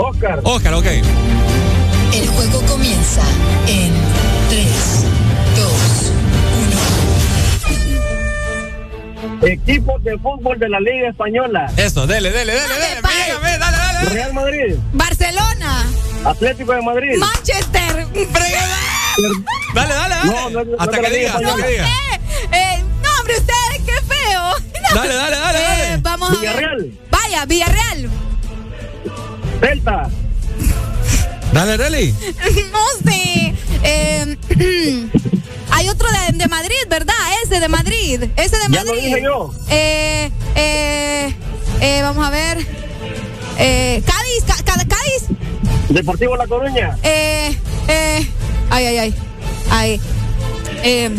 Oscar. 0.00 0.40
Oscar, 0.44 0.74
ok. 0.74 0.86
El 0.86 2.28
juego 2.28 2.60
comienza 2.66 3.22
en 3.66 3.92
3, 4.48 5.04
2, 9.42 9.50
Equipos 9.50 10.02
de 10.04 10.18
fútbol 10.18 10.58
de 10.58 10.68
la 10.68 10.80
Liga 10.80 11.08
Española. 11.10 11.70
Eso, 11.76 12.06
dele, 12.06 12.30
dele, 12.30 12.52
dele, 12.52 12.68
Dale. 12.68 13.24
Dígame, 13.26 13.58
dale, 13.58 13.76
dale, 13.76 13.94
dale. 13.98 14.10
Real 14.10 14.32
Madrid. 14.34 14.74
Barcelona, 14.92 15.86
Atlético 16.24 16.72
de 16.72 16.82
Madrid. 16.82 17.16
Manchester. 17.18 18.06
Dale, 19.74 19.94
dale, 19.94 20.14
dale. 20.14 20.14
No, 20.24 20.50
no, 20.50 20.64
no 20.64 20.76
hasta 20.78 20.96
que 20.96 21.02
la 21.02 21.10
diga, 21.10 21.36
digas, 21.38 21.52
hasta 21.52 21.62
que 21.62 21.68
diga. 21.72 21.86
Eh, 21.86 22.20
eh, 22.52 22.84
no, 23.02 23.08
hombre, 23.18 23.34
ustedes, 23.38 23.82
qué 23.86 23.92
feo. 24.06 24.42
Dale, 24.94 25.14
dale, 25.14 25.36
dale, 25.36 25.58
Eh, 25.58 25.62
dale. 25.62 25.96
Vamos 26.02 26.28
a 26.30 26.32
ver. 26.32 26.40
Villarreal. 26.40 26.92
Vaya, 27.10 27.44
Villarreal. 27.46 28.10
Delta. 29.60 30.08
Dale, 31.52 31.76
Relly. 31.76 32.12
No 32.72 33.10
sé. 33.10 33.54
Eh, 33.82 34.36
hay 35.70 35.88
otro 35.88 36.08
de, 36.10 36.36
de 36.38 36.46
Madrid, 36.48 36.76
¿verdad? 36.88 37.14
Ese 37.44 37.60
de 37.60 37.68
Madrid. 37.68 38.22
Ese 38.36 38.56
de 38.56 38.62
Ya 38.70 38.84
lo 38.84 38.92
Madrid. 38.92 39.04
dije 39.06 39.22
yo. 39.22 39.52
Eh, 39.68 40.30
eh, 40.54 41.34
eh, 41.80 42.02
vamos 42.02 42.26
a 42.26 42.30
ver. 42.30 42.58
Eh, 43.58 44.02
Cádiz, 44.06 44.44
Ca- 44.64 44.74
Cádiz. 44.86 45.24
Deportivo 45.88 46.36
La 46.36 46.46
Coruña. 46.46 46.96
Eh, 47.02 47.56
eh, 47.88 48.26
ay, 48.70 48.86
ay, 48.86 48.98
ay. 48.98 49.14
Ay. 49.70 50.00
Eh, 50.82 51.10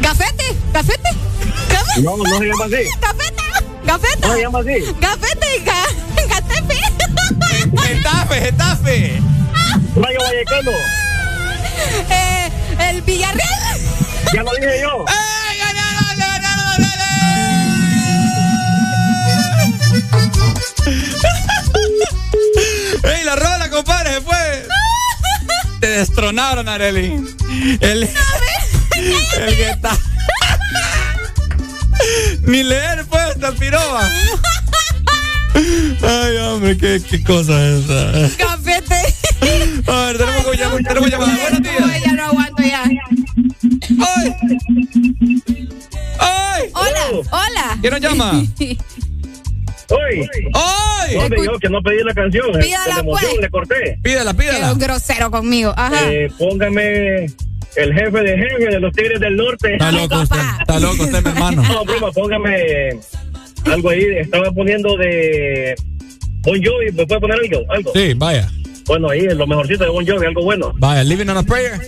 gafete. 0.00 0.44
Gafete. 0.72 1.10
No, 2.02 2.16
no 2.16 2.24
se 2.38 2.44
llama 2.46 2.64
así. 2.64 2.74
Gafeta, 3.00 3.42
gafeta. 3.92 4.28
No 4.28 4.34
se 4.34 4.40
llama 4.40 4.58
así. 4.60 4.94
Gafete 5.00 5.46
y 5.56 5.64
ga- 5.64 6.28
gatepe. 6.28 6.76
Getafe, 7.82 8.40
Getafe. 8.40 9.22
Rayo 9.96 10.18
Vallecano. 10.20 10.70
Eh, 12.10 12.50
el 12.90 13.02
Villarreal. 13.02 13.78
Ya 14.32 14.42
lo 14.42 14.50
dije 14.52 14.80
yo. 14.82 15.04
¡Ey, 15.08 15.58
ganaron, 15.58 16.18
ganaron, 16.18 16.64
ganaron! 16.78 17.02
¡Ey, 23.04 23.24
la 23.24 23.36
rola, 23.36 23.68
compadre! 23.70 24.14
Se 24.14 24.20
fue. 24.20 24.66
Te 25.80 25.86
destronaron, 25.88 26.68
Areli. 26.68 27.14
El. 27.80 28.08
El 29.38 29.54
Getafe. 29.56 30.11
Ni 32.42 32.62
leer, 32.62 33.04
pues, 33.08 33.38
te 33.38 33.52
piroba. 33.58 34.08
Ay, 35.54 36.36
hombre, 36.38 36.76
qué, 36.76 37.00
qué 37.08 37.22
cosa 37.22 37.52
es 37.68 37.84
esa. 37.84 38.36
Gafete. 38.38 38.94
A 39.86 40.06
ver, 40.06 40.18
tenemos 40.18 40.46
que 40.46 40.56
llamar. 40.56 40.82
Tenemos 40.82 41.10
llamada. 41.10 41.36
Buenos 41.42 41.62
días. 41.62 41.82
Ay, 41.92 42.00
ya 42.04 42.12
no 42.12 42.24
aguanto 42.24 42.62
ya. 42.62 42.82
¡Ay! 43.98 44.34
¡Ay! 46.18 46.62
Hola, 46.74 47.22
hola. 47.30 47.78
¿Quién 47.80 47.92
nos 47.92 48.00
llama? 48.02 48.32
Hoy. 49.90 50.28
¡Ay! 50.54 51.14
¿Dónde 51.16 51.36
yo 51.44 51.58
que 51.58 51.68
no 51.68 51.82
pedí 51.82 52.02
la 52.02 52.14
canción? 52.14 52.46
Pídala, 52.58 52.84
De 52.86 52.90
la 52.94 53.00
emoción 53.00 53.30
pues. 53.32 53.40
le 53.42 53.50
corté. 53.50 53.98
Pídala, 54.02 54.32
pídala. 54.34 54.72
grosero 54.74 55.30
conmigo. 55.30 55.74
Ajá. 55.76 56.10
Eh, 56.10 56.30
póngame 56.38 57.26
el 57.76 57.92
jefe 57.94 58.20
de 58.22 58.36
jefe 58.38 58.66
de 58.70 58.80
los 58.80 58.92
Tigres 58.92 59.20
del 59.20 59.36
Norte. 59.36 59.72
Está 59.72 59.92
loco 59.92 60.20
usted. 60.20 60.36
Está 60.60 60.80
loco 60.80 61.02
usted, 61.04 61.22
mi 61.24 61.30
hermano. 61.34 61.62
No, 61.62 61.84
broma, 61.84 62.12
póngame 62.12 62.90
algo 63.66 63.90
ahí. 63.90 64.04
Estaba 64.18 64.50
poniendo 64.52 64.96
de 64.96 65.74
Bon 66.42 66.60
Jovi. 66.62 66.92
¿Me 66.92 67.06
puede 67.06 67.20
poner 67.20 67.38
algo? 67.42 67.72
algo? 67.72 67.92
Sí, 67.94 68.12
vaya. 68.16 68.50
Bueno, 68.86 69.10
ahí 69.10 69.22
lo 69.22 69.46
mejorcito 69.46 69.84
de 69.84 69.90
Bon 69.90 70.06
Jovi, 70.06 70.26
algo 70.26 70.42
bueno. 70.42 70.72
Vaya, 70.78 71.04
Living 71.04 71.28
on 71.28 71.36
a 71.38 71.42
Prayer. 71.42 71.80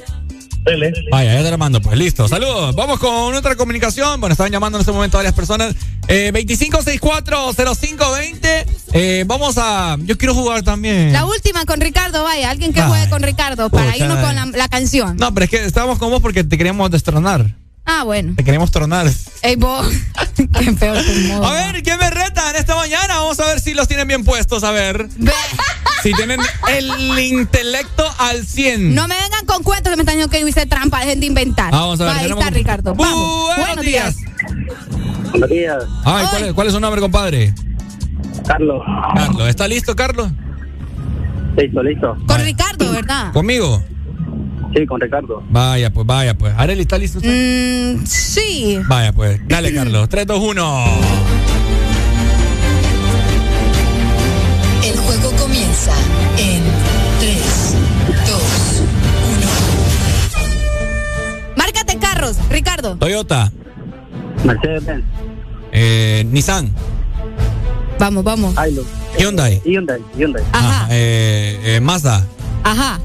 Dele. 0.64 0.92
Vaya, 1.10 1.34
ya 1.34 1.42
te 1.42 1.50
la 1.50 1.56
mando, 1.58 1.80
pues 1.80 1.98
listo. 1.98 2.26
Saludos. 2.26 2.74
Vamos 2.74 2.98
con 2.98 3.34
otra 3.34 3.54
comunicación. 3.54 4.18
Bueno, 4.20 4.32
estaban 4.32 4.50
llamando 4.50 4.78
en 4.78 4.80
este 4.80 4.92
momento 4.92 5.18
varias 5.18 5.34
personas. 5.34 5.74
Eh, 6.08 6.30
25640520. 6.32 8.64
Eh, 8.92 9.24
vamos 9.26 9.58
a. 9.58 9.96
Yo 10.00 10.16
quiero 10.16 10.34
jugar 10.34 10.62
también. 10.62 11.12
La 11.12 11.26
última 11.26 11.66
con 11.66 11.80
Ricardo, 11.80 12.22
vaya. 12.22 12.50
Alguien 12.50 12.72
que 12.72 12.80
Ay. 12.80 12.88
juegue 12.88 13.10
con 13.10 13.22
Ricardo 13.22 13.68
para 13.68 13.92
Pucha, 13.92 14.04
irnos 14.04 14.18
con 14.24 14.34
la, 14.34 14.46
la 14.46 14.68
canción. 14.68 15.16
No, 15.16 15.34
pero 15.34 15.44
es 15.44 15.50
que 15.50 15.64
estábamos 15.64 15.98
con 15.98 16.10
vos 16.10 16.22
porque 16.22 16.44
te 16.44 16.56
queríamos 16.56 16.90
destronar. 16.90 17.54
Ah, 17.86 18.02
bueno. 18.04 18.32
Te 18.36 18.44
queríamos 18.44 18.70
tronar. 18.70 19.06
Ey, 19.42 19.56
vos. 19.56 19.86
Qué 20.36 20.72
feo 20.72 20.94
tu 20.94 21.12
modo. 21.28 21.44
A 21.44 21.52
ver, 21.72 21.82
¿quién 21.82 21.98
me 21.98 22.08
reta 22.10 22.50
en 22.50 22.56
esta 22.56 22.74
mañana? 22.76 23.16
Vamos 23.18 23.38
a 23.40 23.46
ver 23.46 23.60
si 23.60 23.74
los 23.74 23.86
tienen 23.88 24.08
bien 24.08 24.24
puestos. 24.24 24.64
A 24.64 24.70
ver. 24.70 25.08
Si 26.02 26.12
tienen 26.14 26.40
el 26.68 27.18
intelecto 27.18 28.04
al 28.18 28.44
100. 28.46 28.94
No 28.94 29.06
me 29.06 29.14
vengan 29.20 29.44
con 29.46 29.62
cuentos 29.62 29.90
que 29.90 29.96
me 29.96 30.02
están 30.02 30.14
diciendo 30.16 30.30
que 30.30 30.40
yo 30.40 30.48
hice 30.48 30.66
trampa. 30.66 31.00
Dejen 31.00 31.20
de 31.20 31.26
inventar. 31.26 31.74
Ah, 31.74 31.80
vamos 31.80 32.00
a 32.00 32.04
ver, 32.06 32.16
Ahí 32.16 32.30
está 32.30 32.48
un- 32.48 32.54
Ricardo. 32.54 32.94
Vamos. 32.94 33.56
Buenos 33.56 33.84
días. 33.84 34.16
Buenos 35.30 35.50
días. 35.50 35.84
Ay, 36.04 36.26
¿cuál, 36.30 36.44
es, 36.44 36.52
cuál 36.54 36.66
es 36.68 36.72
su 36.72 36.80
nombre, 36.80 37.00
compadre? 37.00 37.54
Carlos. 38.46 38.82
Carlos. 39.14 39.48
¿Está 39.48 39.68
listo, 39.68 39.94
Carlos? 39.94 40.30
Listo, 41.56 41.82
listo. 41.82 42.16
Con 42.26 42.40
Ricardo, 42.44 42.92
¿verdad? 42.92 43.32
¿Conmigo? 43.32 43.82
Sí, 44.74 44.86
con 44.86 45.00
Ricardo. 45.00 45.42
Vaya, 45.50 45.90
pues, 45.90 46.06
vaya, 46.06 46.34
pues. 46.34 46.52
Areli, 46.56 46.82
¿está 46.82 46.98
listo 46.98 47.18
usted? 47.18 47.94
Mm, 47.96 48.04
sí. 48.06 48.80
Vaya, 48.88 49.12
pues. 49.12 49.40
Dale, 49.46 49.72
Carlos. 49.72 50.08
3, 50.08 50.26
2, 50.26 50.40
1. 50.40 50.84
El 54.84 54.96
juego 54.98 55.30
comienza 55.36 55.92
en 56.38 56.62
3, 57.20 57.76
2, 58.26 58.82
Márcate 61.56 61.96
carros, 61.98 62.36
Ricardo. 62.50 62.96
Toyota. 62.96 63.52
Mercedes-Benz. 64.44 65.04
Eh, 65.72 66.24
Nissan. 66.30 66.70
Vamos, 67.98 68.24
vamos. 68.24 68.54
Hilux. 68.66 68.86
Hyundai. 69.18 69.62
Hyundai. 69.64 70.00
Hyundai. 70.16 70.42
Ajá. 70.52 70.88
Eh, 70.90 71.60
eh, 71.64 71.80
Mazda. 71.80 72.26
Ajá. 72.64 73.00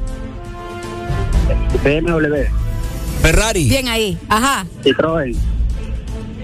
BMW. 1.84 2.46
Ferrari. 3.22 3.68
Bien 3.70 3.88
ahí. 3.88 4.18
Ajá. 4.30 4.66
Citroën. 4.84 5.36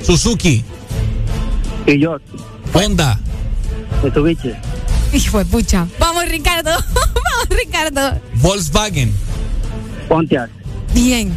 Suzuki. 0.01 0.63
Peugeot. 1.85 2.21
Honda. 2.73 3.19
Mitsubishi. 4.03 4.51
Hijo 5.13 5.37
de 5.39 5.45
pucha. 5.45 5.87
Vamos, 5.99 6.25
Ricardo. 6.27 6.71
Vamos, 6.93 7.47
Ricardo. 7.49 8.19
Volkswagen. 8.35 9.13
Pontiac. 10.09 10.49
Bien. 10.93 11.35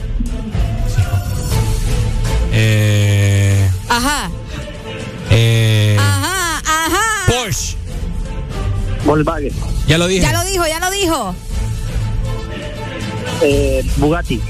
Eh, 2.53 3.71
Ajá. 3.89 4.31
eh, 5.31 5.97
Ajá. 5.99 6.59
Ajá. 6.67 7.03
Porsche. 7.27 7.77
Volkswagen. 9.05 9.53
Ya 9.87 9.99
lo 9.99 10.07
dije. 10.07 10.23
Ya 10.23 10.33
lo 10.33 10.45
dijo, 10.45 10.67
ya 10.67 10.81
lo 10.81 10.91
dijo. 10.91 11.35
Eh, 13.43 13.85
Bugatti. 13.97 14.41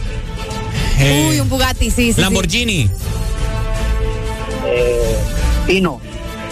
Eh, 0.99 1.29
Uy, 1.31 1.41
un 1.41 1.49
Bugatti, 1.49 1.91
sí, 1.91 2.13
sí. 2.13 2.21
Lamborghini. 2.21 2.91
Eh, 4.67 5.19
Hino. 5.69 6.01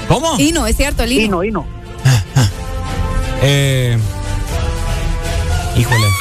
¿Cómo? 0.08 0.36
Hino, 0.38 0.66
es 0.66 0.76
cierto, 0.76 1.02
el 1.02 1.12
hino. 1.12 1.42
Hino, 1.42 1.64
Hino. 1.64 1.76
Eh, 3.42 3.98
híjole. 5.76 6.06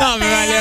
No 0.00 0.16
me 0.16 0.30
valió. 0.30 0.60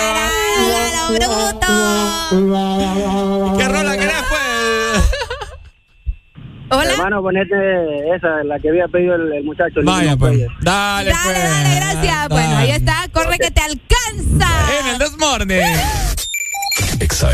Hola. 6.72 6.92
Hermano, 6.92 7.22
ponete 7.22 7.56
esa, 8.16 8.44
la 8.44 8.60
que 8.60 8.70
había 8.70 8.88
pedido 8.88 9.16
el, 9.16 9.34
el 9.34 9.44
muchacho. 9.44 9.80
Vaya, 9.84 10.16
pues. 10.16 10.40
Dale, 10.62 11.10
Dale, 11.10 11.16
pues. 11.24 11.44
dale, 11.44 11.76
gracias. 11.76 12.30
Bueno, 12.30 12.58
ahí 12.58 12.72
está. 12.72 13.06
Corre 13.12 13.38
que 13.40 13.52
te 13.52 13.62
alcanza. 13.62 14.50
En 14.80 14.88
el 14.88 14.98
desmorning. 15.00 15.62
Exa 17.00 17.30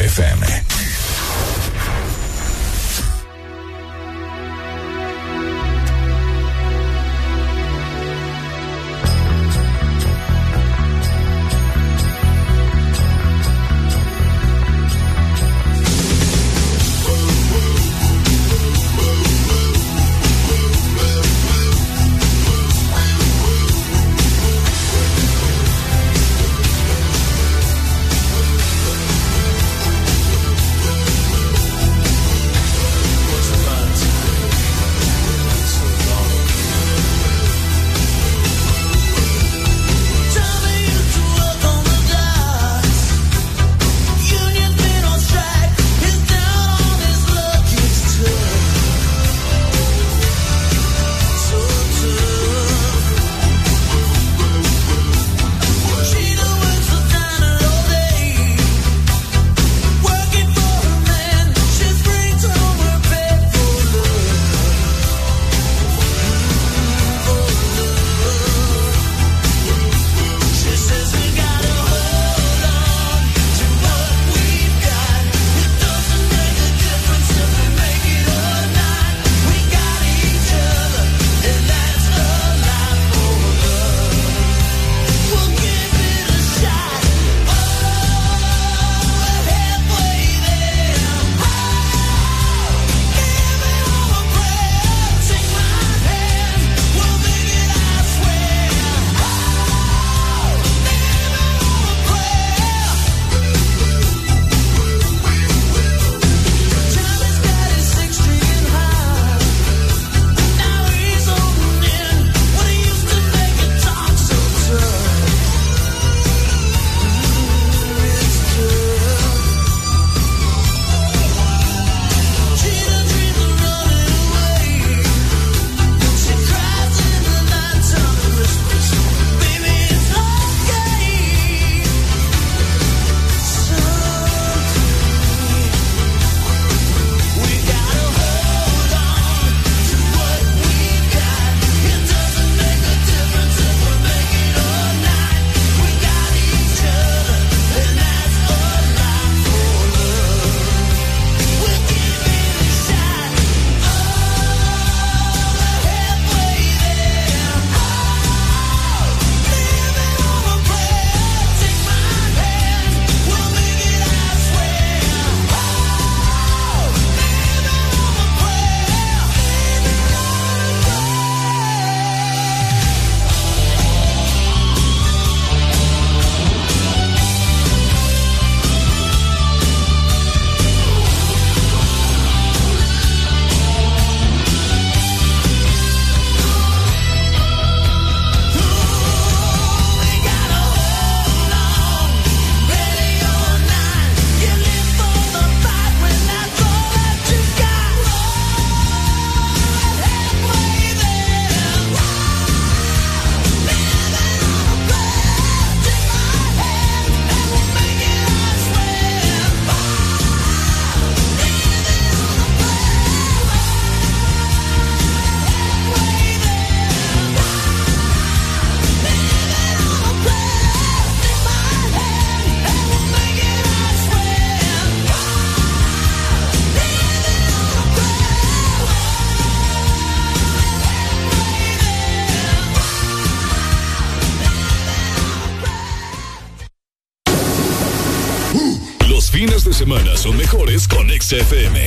XFM. 241.25 241.79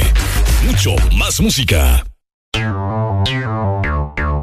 Mucho 0.66 0.96
más 1.16 1.40
música. 1.40 2.04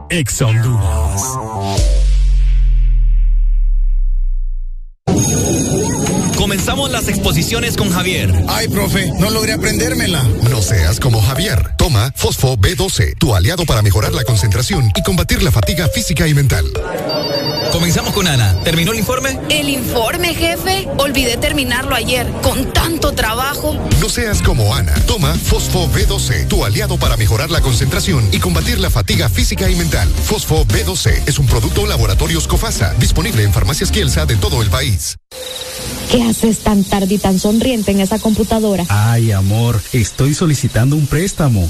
Ex 0.10 0.42
Honduras. 0.42 1.22
Comenzamos 6.38 6.92
las 6.92 7.10
exposiciones 7.10 7.76
con 7.76 7.90
Javier. 7.90 8.32
Ay, 8.48 8.70
profe, 8.70 9.12
no 9.20 9.30
logré 9.32 9.52
aprendérmela. 9.52 10.24
No 10.50 10.62
seas 10.62 11.02
como 11.02 11.22
Javier. 11.22 11.75
Toma 11.86 12.12
Fosfo 12.16 12.58
B12, 12.58 13.16
tu 13.16 13.36
aliado 13.36 13.64
para 13.64 13.84
mejorar 13.84 14.12
la 14.12 14.24
concentración 14.24 14.92
y 14.96 15.04
combatir 15.04 15.44
la 15.44 15.52
fatiga 15.52 15.88
física 15.88 16.28
y 16.28 16.34
mental. 16.34 16.66
Comenzamos 17.72 18.12
con 18.12 18.28
Ana. 18.28 18.60
¿Terminó 18.64 18.92
el 18.92 18.98
informe? 18.98 19.38
El 19.50 19.70
informe, 19.70 20.34
jefe. 20.34 20.88
Olvidé 20.98 21.38
terminarlo 21.38 21.94
ayer. 21.94 22.26
Con 22.42 22.74
tanto 22.74 23.12
trabajo. 23.12 23.78
No 24.02 24.10
seas 24.10 24.42
como 24.42 24.74
Ana. 24.74 24.96
Toma 25.06 25.36
Fosfo 25.36 25.88
B12, 25.90 26.48
tu 26.48 26.66
aliado 26.66 26.98
para 26.98 27.18
mejorar 27.18 27.52
la 27.52 27.62
concentración 27.62 28.28
y 28.32 28.40
combatir 28.40 28.80
la 28.80 28.90
fatiga 28.90 29.30
física 29.30 29.70
y 29.70 29.76
mental. 29.76 30.10
Fosfo 30.10 30.66
B12 30.66 31.28
es 31.28 31.38
un 31.38 31.46
producto 31.46 31.86
Laboratorios 31.86 32.48
Cofasa, 32.48 32.96
disponible 32.98 33.44
en 33.44 33.54
farmacias 33.54 33.92
Kielsa 33.92 34.26
de 34.26 34.38
todo 34.38 34.64
el 34.64 34.72
país. 34.72 35.18
¿Qué 36.12 36.24
haces 36.24 36.60
tan 36.60 36.84
tarde 36.84 37.16
y 37.16 37.18
tan 37.18 37.40
sonriente 37.40 37.92
en 37.92 38.00
esa 38.00 38.20
computadora? 38.20 38.86
Ay, 38.90 39.32
amor, 39.32 39.82
estoy 39.92 40.34
solicitando 40.34 40.96
un 40.96 41.08
préstamo. 41.08 41.70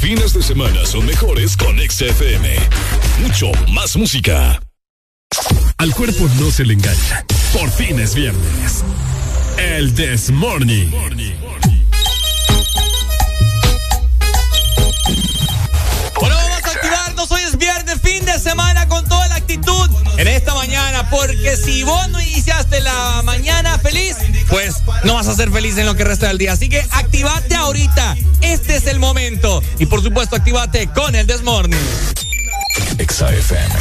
Fines 0.00 0.32
de 0.34 0.42
semana 0.42 0.84
son 0.84 1.04
mejores 1.06 1.56
con 1.56 1.76
XFM. 1.78 2.56
Mucho 3.22 3.50
más 3.72 3.96
música. 3.96 4.60
Al 5.78 5.94
cuerpo 5.94 6.28
no 6.38 6.50
se 6.50 6.64
le 6.64 6.74
engaña. 6.74 7.24
Por 7.52 7.70
fin 7.70 7.98
es 7.98 8.14
viernes. 8.14 8.84
El 9.58 9.94
This 9.94 10.30
Morning. 10.30 10.90
Bueno, 10.90 11.16
en 20.18 20.28
esta 20.28 20.54
mañana. 20.54 21.08
Porque 21.10 21.56
si 21.56 21.82
vos 21.82 22.08
no 22.08 22.20
iniciaste 22.20 22.80
la 22.80 23.22
mañana 23.24 23.78
feliz, 23.78 24.16
pues 24.48 24.76
no 25.04 25.14
vas 25.14 25.28
a 25.28 25.34
ser 25.34 25.50
feliz 25.50 25.76
en 25.78 25.86
lo 25.86 25.94
que 25.94 26.04
resta 26.04 26.28
del 26.28 26.38
día. 26.38 26.52
Así 26.52 26.68
que 26.68 26.80
activate 26.90 27.54
ahorita. 27.54 28.16
Este 28.40 28.76
es 28.76 28.86
el 28.86 28.98
momento. 28.98 29.62
Y 29.78 29.86
por 29.86 30.02
supuesto, 30.02 30.36
activate 30.36 30.88
con 30.88 31.14
el 31.14 31.26
Desmorning. 31.26 31.78
XFM. 32.98 33.74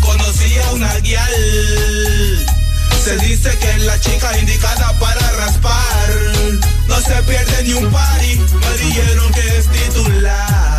Conocí 0.00 0.58
a 0.58 0.72
una 0.72 0.94
guial. 0.98 2.46
Se 3.02 3.16
dice 3.16 3.56
que 3.58 3.70
es 3.70 3.82
la 3.82 3.98
chica 4.00 4.38
indicada 4.38 4.96
para 4.98 5.30
raspar. 5.32 6.10
No 6.86 7.00
se 7.00 7.22
pierde 7.22 7.64
ni 7.64 7.72
un 7.72 7.90
party. 7.90 8.36
Me 8.36 8.84
dijeron 8.84 9.32
que 9.32 9.58
es 9.58 9.68
titular. 9.68 10.71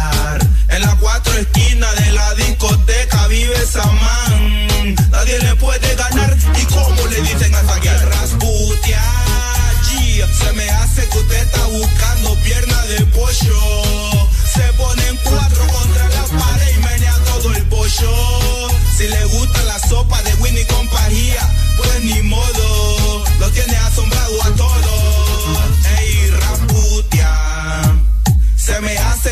En 0.74 0.82
las 0.82 0.96
cuatro 0.96 1.34
esquinas 1.38 1.96
de 1.96 2.12
la 2.14 2.34
discoteca 2.34 3.28
vive 3.28 3.54
esa 3.62 3.86
man. 3.86 4.96
Nadie 5.12 5.38
le 5.40 5.56
puede 5.56 5.96
ganar. 5.96 6.36
¿Y 6.60 6.66
cómo 6.66 7.08
le 7.08 7.22
dicen 7.22 7.54
a 7.54 7.62
esa 7.62 7.78
guial? 7.80 8.02
Rasputia. 8.10 9.02
G. 9.86 10.26
Se 10.34 10.54
me 10.54 10.68
hace 10.72 11.08
que 11.10 11.18
usted 11.20 11.44
está 11.44 11.64
buscando 11.68 12.36
pierna 12.42 12.82
de 12.86 13.06
pollo. 13.06 14.28
Se 14.52 14.64
ponen 14.74 15.20
cuatro 15.24 15.68
contra 15.68 16.10
la 16.10 16.24
pared 16.40 16.76
y 16.76 16.80
menea 16.80 17.16
todo 17.26 17.54
el 17.54 17.64
pollo. 17.68 18.70
Si 18.98 19.08
le 19.08 19.26
gusta 19.26 19.62
la 19.66 19.78
sopa 19.78 20.24
de 20.24 20.34
Winnie 20.36 20.66
compañía, 20.66 21.48
pues 21.78 22.04
ni 22.04 22.24
modo. 22.24 22.53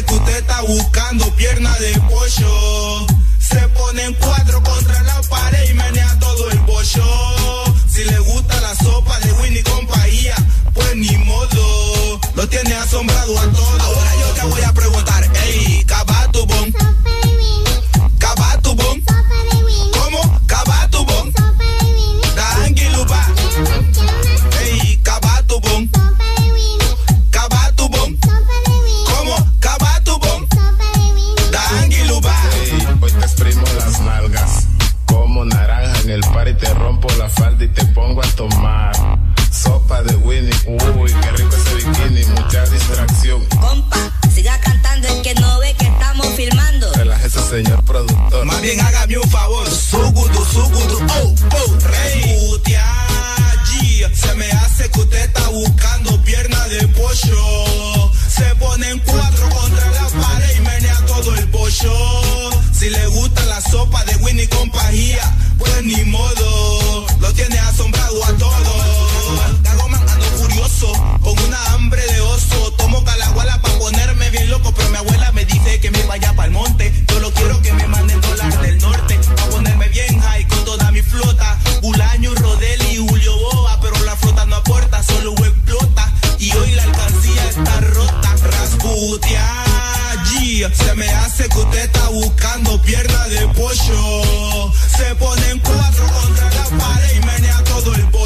Que 0.06 0.14
usted 0.14 0.38
está 0.38 0.62
buscando 0.62 1.30
pierna 1.36 1.74
de 1.80 1.94
pollo. 2.02 3.08
Se 3.40 3.60
ponen 3.70 4.14
cuatro 4.16 4.62
contra 4.64 5.02
la 5.04 5.22
pared 5.24 5.70
y 5.70 5.74
menea 5.74 6.18
todo 6.20 6.50
el 6.50 6.60
pollo. 6.60 7.06
Si 7.88 8.04
le 8.04 8.20
gusta 8.20 8.60
la 8.62 8.76
sopa 8.76 9.20
de 9.20 9.34
Winnie 9.34 9.64
compañía, 9.64 10.36
pues 10.74 10.96
ni 10.96 11.16
modo. 11.18 12.20
Lo 12.36 12.48
tiene 12.48 12.74
asombrado 12.76 13.40
a 13.40 13.44
todos. 13.52 13.61
Rompo 37.02 37.18
la 37.18 37.30
falda 37.30 37.64
y 37.64 37.68
te 37.70 37.86
pongo 37.88 38.22
a 38.22 38.28
tomar 38.36 38.92
sopa 39.52 40.02
de 40.04 40.16
Winnie. 40.18 40.54
Uy, 40.96 41.12
qué 41.22 41.32
rico 41.32 41.56
ese 41.56 41.76
bikini, 41.76 42.26
mucha 42.26 42.66
distracción. 42.66 43.46
Compa, 43.60 43.98
siga 44.34 44.60
cantando, 44.60 45.08
es 45.08 45.22
que 45.22 45.34
no 45.36 45.60
ve 45.60 45.76
que 45.78 45.86
estamos 45.86 46.28
filmando. 46.36 46.94
Relájese, 46.94 47.40
señor 47.42 47.84
productor. 47.84 48.46
Más 48.46 48.62
bien 48.62 48.80
hágame 48.80 49.18
un 49.18 49.30
favor. 49.30 49.70
Sugudu, 49.70 50.46
sugudu, 50.46 51.00
oh, 51.00 51.36
oh, 51.54 51.78
Rasputia, 51.80 52.86
G. 53.66 54.14
Se 54.14 54.36
me 54.36 54.50
hace 54.52 54.90
que 54.90 55.00
usted 55.00 55.26
está 55.26 55.48
buscando 55.50 56.22
pierna 56.24 56.68
de 56.68 56.88
pollo. 56.90 58.12
Se 58.28 58.56
ponen 58.56 59.00
cuatro 59.06 59.50
contra 59.50 59.92
la 59.92 60.08
pared 60.22 60.58
y 60.58 60.62
menea 60.62 61.06
todo 61.08 61.36
el 61.36 61.48
pollo. 61.50 62.52
Si 62.72 62.90
le 62.90 63.08
gusta 63.08 63.44
la 63.46 63.62
sopa 63.62 64.04
de 64.06 64.16
Winnie 64.18 64.48
compañía, 64.50 65.36
pues 65.58 65.84
ni 65.84 66.04
modo. 66.06 66.81
Tiene 67.36 67.60
asombrado 67.60 68.24
a 68.26 68.34
todos. 68.38 69.62
Gagoman 69.64 70.08
ando 70.10 70.26
furioso, 70.38 70.92
con 71.22 71.38
una 71.40 71.74
hambre 71.74 72.06
de 72.06 72.22
oso. 72.22 72.72
Tomo 72.78 73.04
calaguala 73.04 73.62
para 73.62 73.80
ponerme 73.80 74.30
bien 74.30 74.50
loco, 74.50 74.72
pero 74.74 74.90
mi 74.90 74.98
abuela 74.98 75.32
me 75.32 75.46
dice 75.46 75.80
que 75.80 75.90
me 75.92 76.04
vaya 76.04 76.34
para 76.36 76.48
el 76.48 76.52
monte. 76.52 76.94
Yo 77.08 77.20
lo 77.20 77.32
quiero 77.32 77.62
que 77.62 77.74
me 77.74 77.88
manden 77.88 78.22
dólar 78.22 78.62
del 78.62 78.78
norte, 78.80 79.20
para 79.36 79.50
ponerme 79.50 79.88
bien 79.90 80.20
high 80.20 80.48
con 80.48 80.66
toda 80.66 80.92
mi 80.92 81.02
flota. 81.02 81.58
Bulaño, 81.82 82.34
Rodel 82.36 82.82
y 82.92 82.98
Julio 82.98 83.36
Boa, 83.38 83.80
pero 83.82 83.98
la 84.04 84.16
flota 84.16 84.46
no 84.46 84.58
aporta, 84.58 85.02
solo 85.02 85.34
explota. 85.34 86.14
Y 86.38 86.52
hoy 86.54 86.72
la 86.72 86.84
alcancía 86.84 87.50
está 87.50 87.82
rota. 87.82 88.36
Rasputia. 88.44 89.72
Se 90.74 90.94
me 90.96 91.10
hace 91.10 91.50
que 91.50 91.58
usted 91.58 91.86
está 91.86 92.10
buscando 92.10 92.80
pierna 92.82 93.28
de 93.30 93.48
pollo. 93.48 94.51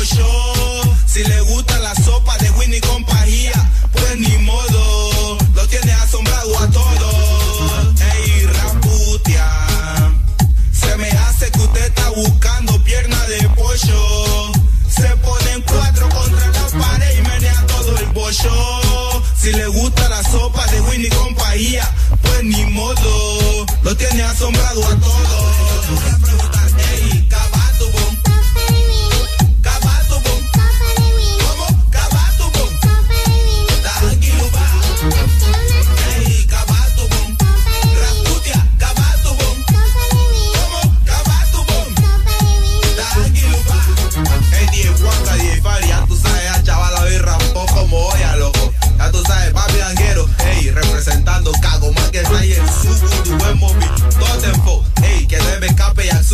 show. 0.06 0.55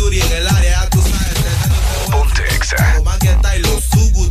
Suri 0.02 0.20
en 0.20 0.32
el 0.32 0.48
área, 0.48 0.88
tú 0.90 1.00
sabes, 1.00 2.10
Ponte 2.10 2.42
Exa. 2.56 2.96
Como 2.96 3.18
que 3.20 3.30
está 3.30 3.56
y 3.56 3.60
los 3.60 3.84
sugu. 3.84 4.28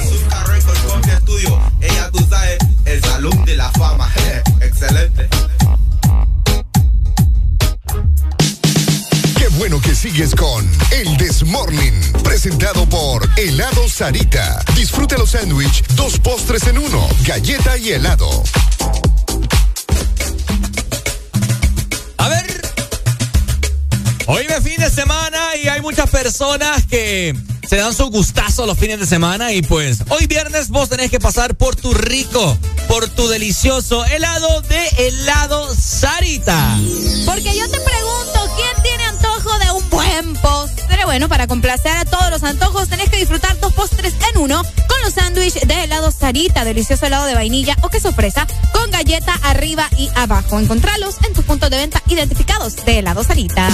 Azúcar 0.00 0.48
Record 0.48 0.78
con 0.88 1.00
mi 1.06 1.12
estudio. 1.12 1.60
Ella, 1.80 2.10
tú 2.10 2.26
sabes, 2.28 2.58
el 2.84 3.00
salón 3.00 3.44
de 3.44 3.54
la 3.54 3.70
fama. 3.70 4.12
Excelente. 4.60 5.28
Qué 9.36 9.48
bueno 9.50 9.80
que 9.80 9.94
sigues 9.94 10.34
con 10.34 10.68
El 10.90 11.16
Desmorning, 11.16 12.12
presentado 12.24 12.88
por 12.88 13.28
Helado 13.36 13.88
Sarita. 13.88 14.64
Disfruta 14.74 15.16
los 15.16 15.30
sándwich, 15.30 15.84
dos 15.90 16.18
postres 16.18 16.66
en 16.66 16.76
uno, 16.78 17.08
galleta 17.24 17.78
y 17.78 17.92
helado. 17.92 18.42
A 22.16 22.28
ver, 22.28 22.59
Hoy 24.32 24.46
es 24.48 24.62
fin 24.62 24.76
de 24.76 24.88
semana 24.88 25.56
y 25.56 25.66
hay 25.66 25.80
muchas 25.80 26.08
personas 26.08 26.86
que 26.86 27.34
se 27.68 27.74
dan 27.74 27.92
su 27.92 28.10
gustazo 28.10 28.64
los 28.64 28.78
fines 28.78 29.00
de 29.00 29.06
semana 29.06 29.52
y 29.52 29.60
pues 29.60 30.04
hoy 30.08 30.28
viernes 30.28 30.68
vos 30.68 30.88
tenés 30.88 31.10
que 31.10 31.18
pasar 31.18 31.56
por 31.56 31.74
tu 31.74 31.92
rico, 31.94 32.56
por 32.86 33.08
tu 33.08 33.26
delicioso 33.26 34.04
helado 34.04 34.60
de 34.62 34.86
helado 34.98 35.74
Sarita. 35.74 36.78
Porque 37.26 37.56
yo 37.56 37.68
te 37.70 37.80
pregunto, 37.80 38.54
¿quién 38.54 38.82
tiene 38.84 39.04
antojo 39.06 39.58
de 39.58 39.70
un 39.72 39.90
buen 39.90 40.34
postre? 40.34 40.79
Pero 41.00 41.08
bueno, 41.08 41.30
para 41.30 41.46
complacer 41.46 41.96
a 41.96 42.04
todos 42.04 42.30
los 42.30 42.42
antojos, 42.42 42.90
tenés 42.90 43.08
que 43.08 43.16
disfrutar 43.16 43.58
dos 43.58 43.72
postres 43.72 44.12
en 44.34 44.38
uno 44.38 44.62
con 44.62 45.00
los 45.02 45.14
sándwiches 45.14 45.66
de 45.66 45.84
helado 45.84 46.10
Sarita, 46.10 46.62
delicioso 46.62 47.06
helado 47.06 47.24
de 47.24 47.32
vainilla 47.32 47.74
o 47.80 47.88
queso 47.88 48.12
fresa 48.12 48.46
con 48.70 48.90
galleta 48.90 49.32
arriba 49.44 49.88
y 49.96 50.10
abajo. 50.14 50.60
Encontralos 50.60 51.16
en 51.26 51.32
tus 51.32 51.46
puntos 51.46 51.70
de 51.70 51.78
venta 51.78 52.02
identificados 52.06 52.84
de 52.84 52.98
helado 52.98 53.24
Sarita. 53.24 53.66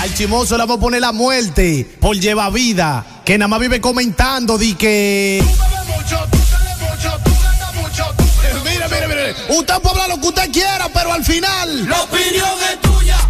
Al 0.00 0.12
chimoso 0.12 0.56
le 0.56 0.64
vamos 0.64 0.78
a 0.78 0.80
poner 0.80 1.02
la 1.02 1.12
muerte 1.12 1.88
por 2.00 2.16
lleva 2.16 2.50
vida, 2.50 3.06
que 3.24 3.38
nada 3.38 3.46
más 3.46 3.60
vive 3.60 3.80
comentando 3.80 4.58
di 4.58 4.74
que... 4.74 5.38
Eh, 5.38 5.44
mire, 8.64 8.88
mire, 8.88 9.06
mire, 9.06 9.36
usted 9.50 9.74
puede 9.80 9.90
hablar 9.90 10.08
lo 10.08 10.20
que 10.20 10.26
usted 10.26 10.50
quiera, 10.50 10.88
pero 10.92 11.12
al 11.12 11.24
final... 11.24 11.88
La 11.88 12.02
opinión 12.02 12.50
es 12.72 12.80
tuya. 12.80 13.25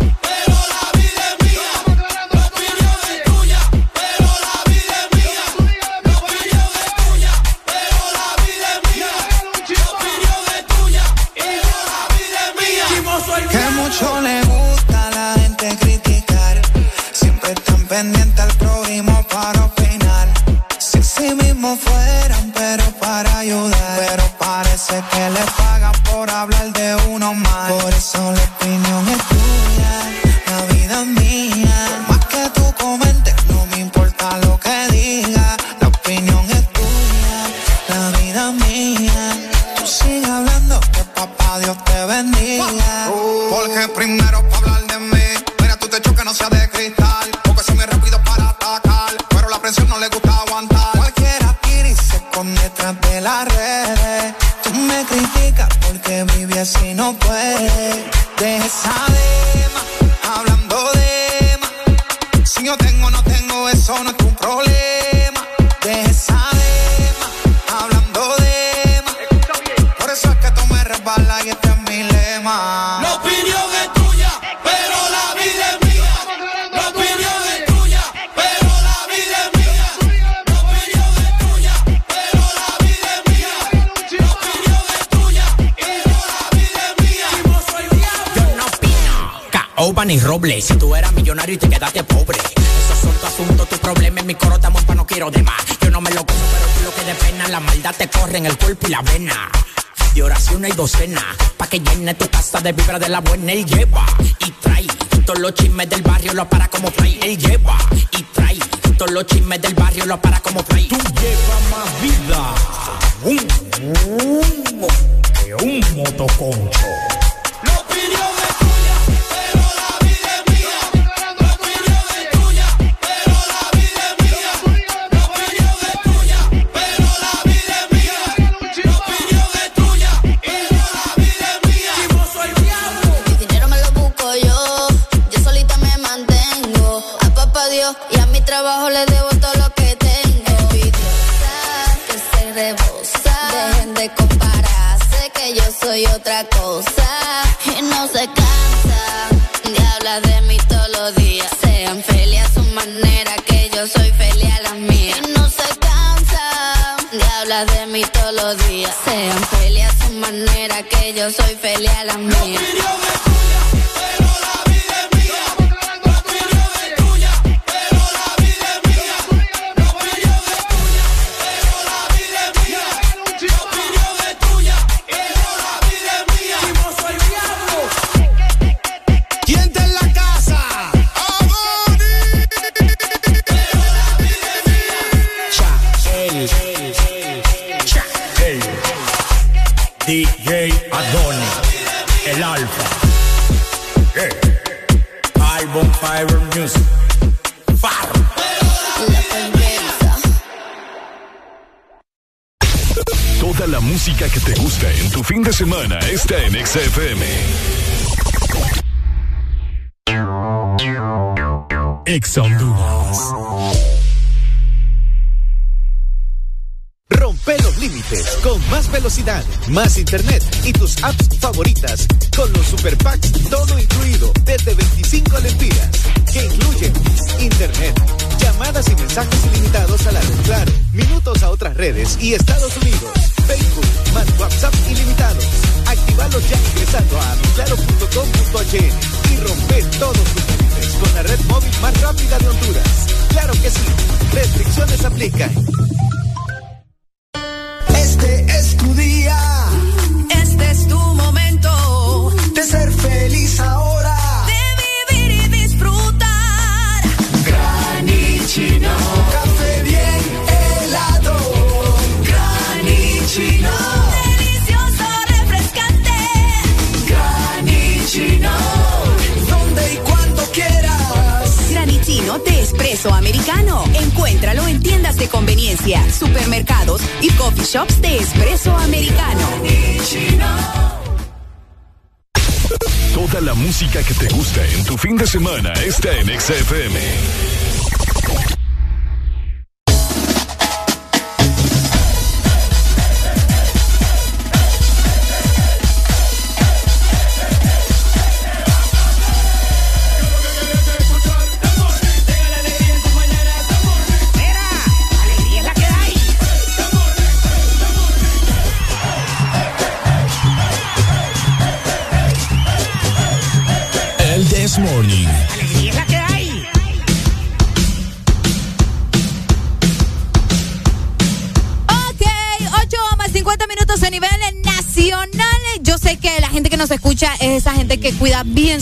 de 102.66 102.72
vibra 102.72 102.98
de 102.98 103.08
la 103.08 103.20
buena 103.20 103.52
él 103.52 103.64
lleva. 103.64 104.15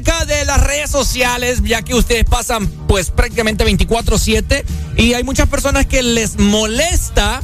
redes 0.90 1.06
sociales, 1.06 1.62
ya 1.64 1.82
que 1.82 1.94
ustedes 1.94 2.24
pasan 2.24 2.66
pues 2.86 3.10
prácticamente 3.10 3.64
24/7 3.64 4.64
y 4.96 5.14
hay 5.14 5.24
muchas 5.24 5.48
personas 5.48 5.86
que 5.86 6.02
les 6.02 6.38
molesta, 6.38 7.40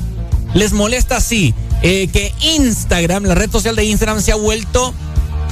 les 0.54 0.72
molesta 0.72 1.20
sí, 1.20 1.54
eh, 1.82 2.08
que 2.12 2.32
Instagram, 2.40 3.24
la 3.24 3.34
red 3.34 3.50
social 3.50 3.76
de 3.76 3.84
Instagram 3.84 4.20
se 4.20 4.32
ha 4.32 4.36
vuelto 4.36 4.92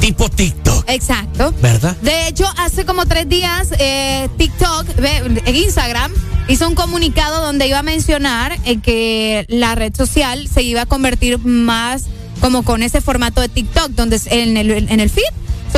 tipo 0.00 0.28
TikTok, 0.28 0.84
Exacto. 0.88 1.54
¿verdad? 1.62 1.96
De 2.02 2.28
hecho, 2.28 2.44
hace 2.58 2.84
como 2.84 3.06
tres 3.06 3.28
días, 3.28 3.68
eh, 3.78 4.28
TikTok, 4.36 4.86
en 4.98 5.56
Instagram, 5.56 6.12
hizo 6.48 6.68
un 6.68 6.74
comunicado 6.74 7.42
donde 7.42 7.68
iba 7.68 7.78
a 7.78 7.82
mencionar 7.82 8.58
eh, 8.64 8.80
que 8.80 9.46
la 9.48 9.74
red 9.74 9.94
social 9.94 10.48
se 10.48 10.62
iba 10.62 10.82
a 10.82 10.86
convertir 10.86 11.38
más 11.38 12.04
como 12.40 12.64
con 12.64 12.82
ese 12.82 13.00
formato 13.00 13.40
de 13.40 13.48
TikTok, 13.48 13.90
donde 13.90 14.16
es 14.16 14.26
en 14.26 14.56
el, 14.56 14.70
en 14.70 15.00
el 15.00 15.08
feed 15.08 15.22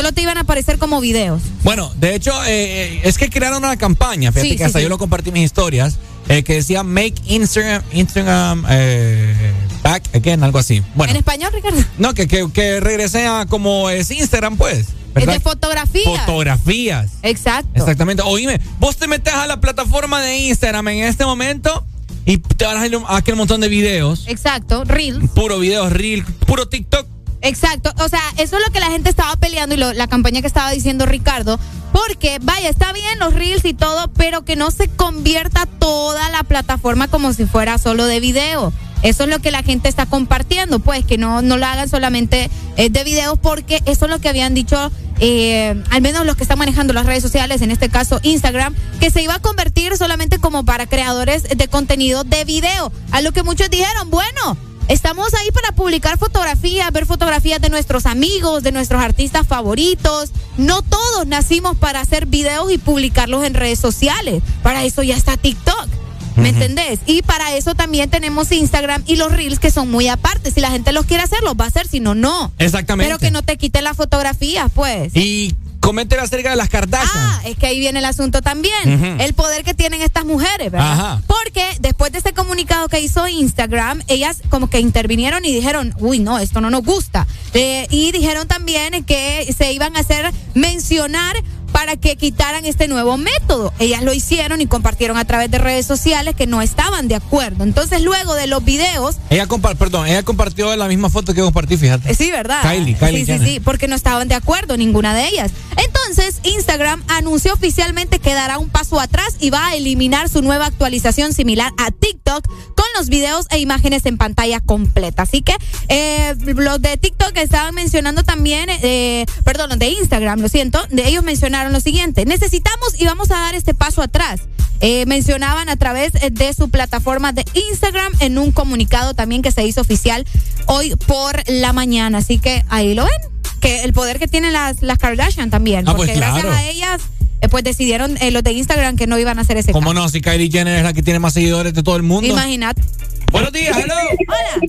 solo 0.06 0.14
te 0.14 0.22
iban 0.22 0.38
a 0.38 0.42
aparecer 0.42 0.78
como 0.78 1.00
videos. 1.00 1.42
Bueno, 1.64 1.92
de 1.96 2.14
hecho, 2.14 2.32
eh, 2.46 3.00
es 3.02 3.18
que 3.18 3.28
crearon 3.28 3.64
una 3.64 3.76
campaña, 3.76 4.30
fíjate 4.30 4.50
Sí, 4.50 4.54
que 4.54 4.58
sí, 4.58 4.64
hasta 4.64 4.78
sí. 4.78 4.82
yo 4.84 4.88
lo 4.88 4.98
compartí 4.98 5.30
en 5.30 5.34
mis 5.34 5.44
historias, 5.44 5.98
eh, 6.28 6.44
que 6.44 6.54
decía 6.54 6.84
Make 6.84 7.14
Instagram, 7.26 7.82
Instagram 7.90 8.64
eh, 8.70 9.52
Back 9.82 10.14
Again, 10.14 10.44
algo 10.44 10.60
así. 10.60 10.80
Bueno, 10.94 11.10
¿En 11.10 11.16
español, 11.16 11.50
Ricardo? 11.52 11.82
no, 11.98 12.14
que, 12.14 12.28
que, 12.28 12.48
que 12.52 12.78
regrese 12.78 13.26
a 13.26 13.46
como 13.46 13.90
es 13.90 14.10
Instagram, 14.12 14.56
pues. 14.56 14.78
Es 14.78 14.94
¿verdad? 15.14 15.34
de 15.34 15.40
fotografía. 15.40 16.20
Fotografías. 16.20 17.10
Exacto. 17.22 17.70
Exactamente. 17.74 18.22
Oíme, 18.22 18.60
vos 18.78 18.96
te 18.96 19.08
metes 19.08 19.34
a 19.34 19.46
la 19.48 19.60
plataforma 19.60 20.20
de 20.20 20.36
Instagram 20.36 20.86
en 20.88 21.04
este 21.04 21.24
momento 21.24 21.84
y 22.26 22.38
te 22.38 22.64
van 22.64 22.76
a 22.76 22.80
salir 22.80 23.00
aquel 23.08 23.34
montón 23.34 23.60
de 23.60 23.68
videos. 23.68 24.24
Exacto, 24.28 24.84
Reels. 24.84 25.30
Puro 25.30 25.58
videos, 25.58 25.90
reel, 25.92 26.24
puro 26.46 26.68
TikTok. 26.68 27.15
Exacto, 27.42 27.92
o 28.02 28.08
sea, 28.08 28.20
eso 28.38 28.56
es 28.56 28.62
lo 28.66 28.72
que 28.72 28.80
la 28.80 28.90
gente 28.90 29.10
estaba 29.10 29.36
peleando 29.36 29.74
y 29.74 29.78
lo- 29.78 29.92
la 29.92 30.06
campaña 30.08 30.40
que 30.40 30.46
estaba 30.46 30.70
diciendo 30.72 31.06
Ricardo, 31.06 31.60
porque 31.92 32.38
vaya, 32.42 32.68
está 32.68 32.92
bien 32.92 33.18
los 33.18 33.34
reels 33.34 33.64
y 33.64 33.74
todo, 33.74 34.08
pero 34.16 34.44
que 34.44 34.56
no 34.56 34.70
se 34.70 34.88
convierta 34.88 35.66
toda 35.66 36.28
la 36.30 36.42
plataforma 36.42 37.08
como 37.08 37.32
si 37.32 37.44
fuera 37.46 37.78
solo 37.78 38.06
de 38.06 38.20
video. 38.20 38.72
Eso 39.02 39.24
es 39.24 39.28
lo 39.30 39.38
que 39.38 39.50
la 39.50 39.62
gente 39.62 39.88
está 39.88 40.06
compartiendo, 40.06 40.78
pues 40.80 41.04
que 41.04 41.18
no, 41.18 41.42
no 41.42 41.58
lo 41.58 41.66
hagan 41.66 41.88
solamente 41.88 42.50
eh, 42.76 42.88
de 42.90 43.04
videos, 43.04 43.38
porque 43.38 43.80
eso 43.84 44.06
es 44.06 44.10
lo 44.10 44.18
que 44.18 44.28
habían 44.30 44.54
dicho, 44.54 44.90
eh, 45.20 45.80
al 45.90 46.00
menos 46.02 46.26
los 46.26 46.34
que 46.36 46.42
están 46.42 46.58
manejando 46.58 46.94
las 46.94 47.06
redes 47.06 47.22
sociales, 47.22 47.60
en 47.62 47.70
este 47.70 47.90
caso 47.90 48.18
Instagram, 48.22 48.74
que 48.98 49.10
se 49.10 49.22
iba 49.22 49.34
a 49.34 49.38
convertir 49.38 49.96
solamente 49.96 50.38
como 50.38 50.64
para 50.64 50.86
creadores 50.86 51.44
de 51.44 51.68
contenido 51.68 52.24
de 52.24 52.44
video. 52.44 52.90
A 53.12 53.20
lo 53.20 53.32
que 53.32 53.42
muchos 53.42 53.70
dijeron, 53.70 54.10
bueno, 54.10 54.56
Estamos 54.88 55.34
ahí 55.34 55.50
para 55.50 55.72
publicar 55.72 56.16
fotografías, 56.16 56.92
ver 56.92 57.06
fotografías 57.06 57.60
de 57.60 57.70
nuestros 57.70 58.06
amigos, 58.06 58.62
de 58.62 58.70
nuestros 58.70 59.02
artistas 59.02 59.46
favoritos. 59.46 60.30
No 60.58 60.82
todos 60.82 61.26
nacimos 61.26 61.76
para 61.76 62.00
hacer 62.00 62.26
videos 62.26 62.70
y 62.70 62.78
publicarlos 62.78 63.44
en 63.44 63.54
redes 63.54 63.80
sociales. 63.80 64.42
Para 64.62 64.84
eso 64.84 65.02
ya 65.02 65.16
está 65.16 65.36
TikTok. 65.36 65.88
¿Me 66.36 66.50
entendés? 66.50 67.00
Y 67.06 67.22
para 67.22 67.56
eso 67.56 67.74
también 67.74 68.10
tenemos 68.10 68.52
Instagram 68.52 69.02
y 69.06 69.16
los 69.16 69.32
Reels 69.32 69.58
que 69.58 69.70
son 69.70 69.90
muy 69.90 70.06
aparte. 70.08 70.50
Si 70.50 70.60
la 70.60 70.70
gente 70.70 70.92
los 70.92 71.06
quiere 71.06 71.22
hacer, 71.22 71.42
los 71.42 71.54
va 71.54 71.64
a 71.64 71.68
hacer. 71.68 71.88
Si 71.88 71.98
no, 71.98 72.14
no. 72.14 72.52
Exactamente. 72.58 73.08
Pero 73.08 73.18
que 73.18 73.30
no 73.30 73.42
te 73.42 73.56
quiten 73.56 73.84
las 73.84 73.96
fotografías, 73.96 74.70
pues. 74.74 75.16
Y 75.16 75.54
comenten 75.86 76.18
acerca 76.18 76.50
de 76.50 76.56
las 76.56 76.68
Kardashian. 76.68 77.12
Ah, 77.14 77.40
es 77.44 77.56
que 77.56 77.66
ahí 77.68 77.78
viene 77.78 78.00
el 78.00 78.04
asunto 78.06 78.42
también. 78.42 79.20
El 79.20 79.34
poder 79.34 79.62
que 79.62 79.72
tienen 79.72 80.02
estas 80.02 80.24
mujeres, 80.24 80.72
¿verdad? 80.72 80.92
Ajá. 80.92 81.22
Porque 81.28 81.64
después 81.78 82.10
de 82.10 82.18
este 82.18 82.32
comunicado 82.32 82.88
que 82.88 82.98
hizo 82.98 83.28
Instagram, 83.28 84.02
ellas 84.08 84.42
como 84.48 84.68
que 84.68 84.80
intervinieron 84.80 85.44
y 85.44 85.54
dijeron, 85.54 85.94
uy, 86.00 86.18
no, 86.18 86.40
esto 86.40 86.60
no 86.60 86.70
nos 86.70 86.82
gusta. 86.82 87.28
Eh, 87.54 87.86
y 87.90 88.10
dijeron 88.10 88.48
también 88.48 89.04
que 89.04 89.54
se 89.56 89.72
iban 89.72 89.96
a 89.96 90.00
hacer 90.00 90.32
mencionar 90.54 91.36
para 91.76 91.96
que 91.98 92.16
quitaran 92.16 92.64
este 92.64 92.88
nuevo 92.88 93.18
método. 93.18 93.70
Ellas 93.78 94.02
lo 94.02 94.14
hicieron 94.14 94.62
y 94.62 94.66
compartieron 94.66 95.18
a 95.18 95.26
través 95.26 95.50
de 95.50 95.58
redes 95.58 95.84
sociales 95.84 96.34
que 96.34 96.46
no 96.46 96.62
estaban 96.62 97.06
de 97.06 97.16
acuerdo. 97.16 97.64
Entonces, 97.64 98.00
luego 98.00 98.34
de 98.34 98.46
los 98.46 98.64
videos, 98.64 99.16
Ella 99.28 99.46
perdón, 99.78 100.06
ella 100.06 100.22
compartió 100.22 100.74
la 100.74 100.88
misma 100.88 101.10
foto 101.10 101.34
que 101.34 101.42
compartí, 101.42 101.76
fíjate. 101.76 102.14
Sí, 102.14 102.30
¿verdad? 102.30 102.62
Kylie, 102.62 102.94
Kylie 102.96 103.26
Sí, 103.26 103.38
sí, 103.38 103.44
sí, 103.44 103.60
porque 103.60 103.88
no 103.88 103.94
estaban 103.94 104.26
de 104.26 104.34
acuerdo 104.34 104.78
ninguna 104.78 105.14
de 105.14 105.28
ellas. 105.28 105.50
Entonces, 105.76 106.40
Instagram 106.44 107.04
anunció 107.08 107.52
oficialmente 107.52 108.20
que 108.20 108.32
dará 108.32 108.56
un 108.56 108.70
paso 108.70 108.98
atrás 108.98 109.36
y 109.38 109.50
va 109.50 109.66
a 109.66 109.74
eliminar 109.74 110.30
su 110.30 110.40
nueva 110.40 110.64
actualización 110.64 111.34
similar 111.34 111.72
a 111.76 111.90
TikTok 111.90 112.46
con 112.74 112.86
los 112.96 113.08
videos 113.08 113.46
e 113.50 113.58
imágenes 113.58 114.06
en 114.06 114.16
pantalla 114.16 114.60
completa. 114.60 115.24
Así 115.24 115.42
que 115.42 115.54
eh, 115.88 116.34
los 116.40 116.80
de 116.80 116.96
TikTok 116.96 117.36
estaban 117.36 117.74
mencionando 117.74 118.22
también, 118.22 118.68
eh, 118.70 119.26
perdón, 119.44 119.70
los 119.70 119.78
de 119.78 119.88
Instagram, 119.88 120.40
lo 120.40 120.48
siento, 120.48 120.80
de 120.90 121.08
ellos 121.08 121.22
mencionaron 121.22 121.65
lo 121.72 121.80
siguiente, 121.80 122.24
necesitamos 122.24 123.00
y 123.00 123.04
vamos 123.04 123.30
a 123.30 123.34
dar 123.34 123.54
este 123.54 123.74
paso 123.74 124.02
atrás. 124.02 124.40
Eh, 124.80 125.06
mencionaban 125.06 125.70
a 125.70 125.76
través 125.76 126.14
eh, 126.16 126.30
de 126.30 126.52
su 126.52 126.68
plataforma 126.68 127.32
de 127.32 127.44
Instagram 127.70 128.12
en 128.20 128.36
un 128.36 128.52
comunicado 128.52 129.14
también 129.14 129.40
que 129.40 129.50
se 129.50 129.64
hizo 129.64 129.80
oficial 129.80 130.26
hoy 130.66 130.94
por 131.06 131.42
la 131.48 131.72
mañana. 131.72 132.18
Así 132.18 132.38
que 132.38 132.64
ahí 132.68 132.94
lo 132.94 133.04
ven, 133.04 133.20
que 133.60 133.84
el 133.84 133.92
poder 133.92 134.18
que 134.18 134.28
tienen 134.28 134.52
las, 134.52 134.82
las 134.82 134.98
Kardashian 134.98 135.50
también. 135.50 135.88
Ah, 135.88 135.94
pues 135.94 136.08
porque 136.08 136.20
gracias 136.20 136.44
claro. 136.44 136.56
a 136.56 136.64
ellas, 136.64 137.00
eh, 137.40 137.48
pues 137.48 137.64
decidieron 137.64 138.16
eh, 138.20 138.30
los 138.30 138.42
de 138.42 138.52
Instagram 138.52 138.96
que 138.96 139.06
no 139.06 139.18
iban 139.18 139.38
a 139.38 139.42
hacer 139.42 139.56
ese 139.56 139.72
¿Cómo 139.72 139.92
no? 139.92 140.08
Si 140.08 140.20
Kylie 140.20 140.50
Jenner 140.50 140.78
es 140.78 140.84
la 140.84 140.92
que 140.92 141.02
tiene 141.02 141.18
más 141.18 141.34
seguidores 141.34 141.74
de 141.74 141.82
todo 141.82 141.96
el 141.96 142.02
mundo. 142.02 142.28
Imagínate. 142.28 142.82
Buenos 143.30 143.52
días, 143.52 143.76
hello. 143.76 143.94
Hola. 144.28 144.66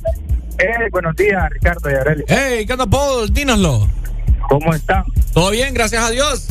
Eh, 0.59 0.89
buenos 0.91 1.15
días, 1.15 1.43
Ricardo 1.51 1.89
y 1.89 1.93
Arely. 1.93 2.23
Hey, 2.27 2.65
¿qué 2.65 2.73
onda, 2.73 2.87
Paul? 2.87 3.31
Dínoslo. 3.31 3.87
¿Cómo 4.49 4.73
están? 4.73 5.03
Todo 5.33 5.51
bien, 5.51 5.73
gracias 5.73 6.03
a 6.03 6.09
Dios. 6.09 6.47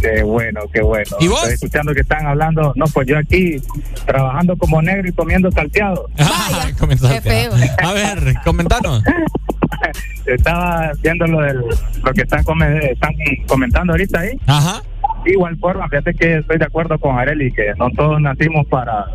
Qué 0.00 0.22
bueno, 0.22 0.60
qué 0.72 0.82
bueno. 0.82 1.16
¿Y 1.20 1.28
vos? 1.28 1.38
Estoy 1.42 1.54
escuchando 1.54 1.94
que 1.94 2.00
están 2.00 2.26
hablando. 2.26 2.72
No, 2.76 2.84
pues 2.86 3.06
yo 3.06 3.18
aquí 3.18 3.56
trabajando 4.04 4.56
como 4.56 4.80
negro 4.82 5.08
y 5.08 5.12
comiendo 5.12 5.50
salteado. 5.50 6.08
Ah, 6.18 6.68
comenzó 6.78 7.08
Qué 7.08 7.20
feo. 7.20 7.52
A 7.82 7.92
ver, 7.92 8.34
comentanos. 8.44 9.02
Estaba 10.26 10.90
viendo 11.02 11.26
lo, 11.26 11.40
del, 11.40 11.58
lo 12.02 12.12
que 12.12 12.22
están, 12.22 12.42
come- 12.44 12.90
están 12.92 13.12
comentando 13.46 13.92
ahorita 13.92 14.20
ahí. 14.20 14.38
Ajá. 14.46 14.82
Igual 15.24 15.56
forma, 15.58 15.88
fíjate 15.88 16.14
que 16.14 16.38
estoy 16.38 16.58
de 16.58 16.64
acuerdo 16.64 16.98
con 16.98 17.18
Areli, 17.18 17.52
que 17.52 17.72
no 17.78 17.90
todos 17.90 18.20
nacimos 18.20 18.66
para 18.66 19.06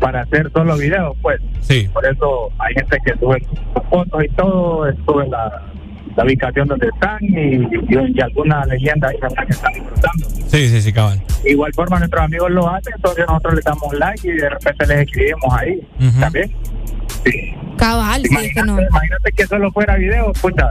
para 0.00 0.22
hacer 0.22 0.50
solo 0.52 0.76
videos, 0.76 1.16
pues. 1.22 1.40
Sí. 1.60 1.88
Por 1.92 2.04
eso 2.04 2.50
hay 2.58 2.74
gente 2.74 2.98
que 3.04 3.12
sube 3.18 3.40
fotos 3.88 4.24
y 4.24 4.28
todo, 4.34 4.84
sube 5.06 5.28
la, 5.28 5.62
la 6.16 6.24
ubicación 6.24 6.68
donde 6.68 6.88
están 6.88 7.18
y, 7.22 7.56
y, 7.56 8.12
y 8.14 8.20
alguna 8.20 8.64
leyenda 8.66 9.08
ahí 9.08 9.16
que 9.18 9.52
están 9.52 9.72
disfrutando. 9.72 10.28
Sí, 10.48 10.68
sí, 10.68 10.82
sí, 10.82 10.92
cabal. 10.92 11.20
Igual 11.44 11.72
forma 11.74 11.98
nuestros 11.98 12.22
amigos 12.22 12.50
lo 12.50 12.68
hacen, 12.68 12.92
entonces 12.96 13.24
nosotros 13.26 13.54
le 13.54 13.60
damos 13.62 13.94
like 13.94 14.28
y 14.28 14.32
de 14.32 14.48
repente 14.48 14.86
les 14.86 14.98
escribimos 15.06 15.54
ahí 15.54 15.80
Ujú. 16.00 16.20
también. 16.20 16.52
Cabal, 17.76 18.22
sí, 18.24 18.36
es 18.36 18.54
que 18.54 18.62
no. 18.62 18.80
Imagínate 18.80 19.32
que 19.32 19.46
solo 19.46 19.70
fuera 19.72 19.96
video, 19.96 20.32
pucha. 20.40 20.68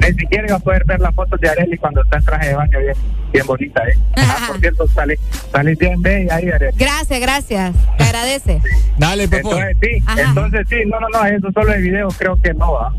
Ni 0.00 0.08
siquiera 0.18 0.46
iba 0.48 0.56
a 0.56 0.60
poder 0.60 0.84
ver 0.84 1.00
las 1.00 1.14
fotos 1.14 1.38
de 1.40 1.48
Areli 1.48 1.76
cuando 1.76 2.02
está 2.02 2.16
en 2.18 2.24
traje 2.24 2.48
de 2.48 2.54
baño 2.54 2.78
bien, 2.80 2.94
bien 3.32 3.46
bonita, 3.46 3.82
¿eh? 3.86 3.96
Ah, 4.16 4.46
por 4.48 4.58
cierto, 4.58 4.88
salí, 4.88 5.14
salí 5.52 5.74
bien 5.76 6.02
bella 6.02 6.34
ahí, 6.36 6.48
Areli. 6.50 6.76
Gracias, 6.76 7.20
gracias. 7.20 7.74
Te 7.98 8.04
agradece. 8.04 8.60
Dale, 8.98 9.28
Pepo. 9.28 9.50
Entonces 9.52 9.76
sí, 9.80 10.02
Ajá. 10.06 10.22
entonces 10.22 10.66
sí, 10.68 10.76
no, 10.86 10.98
no, 10.98 11.08
no, 11.08 11.24
eso 11.24 11.52
solo 11.52 11.72
de 11.72 11.80
video 11.80 12.08
creo 12.18 12.36
que 12.42 12.52
no 12.54 12.72
va. 12.72 12.92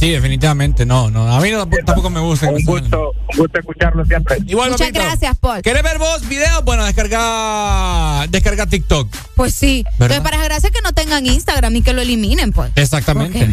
Sí, 0.00 0.08
definitivamente, 0.12 0.86
no, 0.86 1.10
no. 1.10 1.30
A 1.30 1.38
mí 1.42 1.50
no, 1.50 1.68
tampoco 1.68 2.08
me 2.08 2.20
gusta. 2.20 2.48
Un 2.48 2.64
gusto, 2.64 3.12
un 3.32 3.36
gusto 3.36 3.58
escucharlo 3.58 4.02
siempre. 4.06 4.38
Igual, 4.46 4.70
Muchas 4.70 4.88
papito. 4.88 5.04
gracias, 5.04 5.36
Paul. 5.36 5.60
¿Quieres 5.60 5.82
ver 5.82 5.98
vos 5.98 6.26
videos? 6.26 6.64
Bueno, 6.64 6.86
descarga, 6.86 8.26
descarga 8.30 8.64
TikTok. 8.64 9.14
Pues 9.36 9.54
sí. 9.54 9.84
¿Verdad? 9.98 10.16
Entonces, 10.16 10.20
para 10.22 10.38
desgracia 10.38 10.70
que 10.70 10.80
no 10.80 10.94
tengan 10.94 11.26
Instagram 11.26 11.76
y 11.76 11.82
que 11.82 11.92
lo 11.92 12.00
eliminen, 12.00 12.52
pues. 12.52 12.72
Exactamente. 12.76 13.46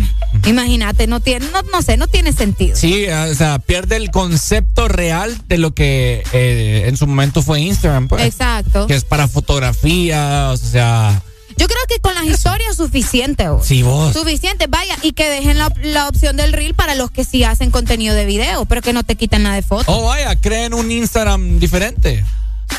Imagínate, 0.45 1.05
no 1.05 1.19
tiene, 1.19 1.47
no, 1.51 1.63
no 1.63 1.81
sé, 1.81 1.97
no 1.97 2.07
tiene 2.07 2.31
sentido. 2.31 2.77
Sí, 2.77 3.07
o 3.09 3.35
sea, 3.35 3.59
pierde 3.59 3.97
el 3.97 4.09
concepto 4.09 4.87
real 4.87 5.37
de 5.49 5.57
lo 5.57 5.73
que 5.73 6.23
eh, 6.31 6.85
en 6.87 6.95
su 6.95 7.07
momento 7.07 7.41
fue 7.41 7.59
Instagram, 7.59 8.07
pues. 8.07 8.23
Exacto. 8.23 8.87
Que 8.87 8.95
es 8.95 9.03
para 9.03 9.27
fotografías, 9.27 10.63
o 10.63 10.65
sea. 10.65 11.21
Yo 11.57 11.67
creo 11.67 11.79
que 11.87 11.99
con 11.99 12.13
las 12.15 12.25
historias 12.25 12.75
suficiente. 12.75 13.49
vos. 13.49 13.65
Sí, 13.65 13.81
vos. 13.83 14.13
Suficiente, 14.13 14.67
vaya, 14.67 14.95
y 15.01 15.13
que 15.13 15.29
dejen 15.29 15.57
la, 15.57 15.71
la 15.81 16.07
opción 16.07 16.37
del 16.37 16.53
reel 16.53 16.73
para 16.75 16.95
los 16.95 17.09
que 17.11 17.23
sí 17.25 17.43
hacen 17.43 17.71
contenido 17.71 18.13
de 18.15 18.25
video, 18.25 18.65
pero 18.65 18.81
que 18.81 18.93
no 18.93 19.03
te 19.03 19.15
quiten 19.15 19.43
nada 19.43 19.55
de 19.55 19.61
fotos. 19.63 19.85
Oh, 19.87 20.03
vaya, 20.05 20.35
creen 20.39 20.73
un 20.73 20.91
Instagram 20.91 21.59
diferente. 21.59 22.23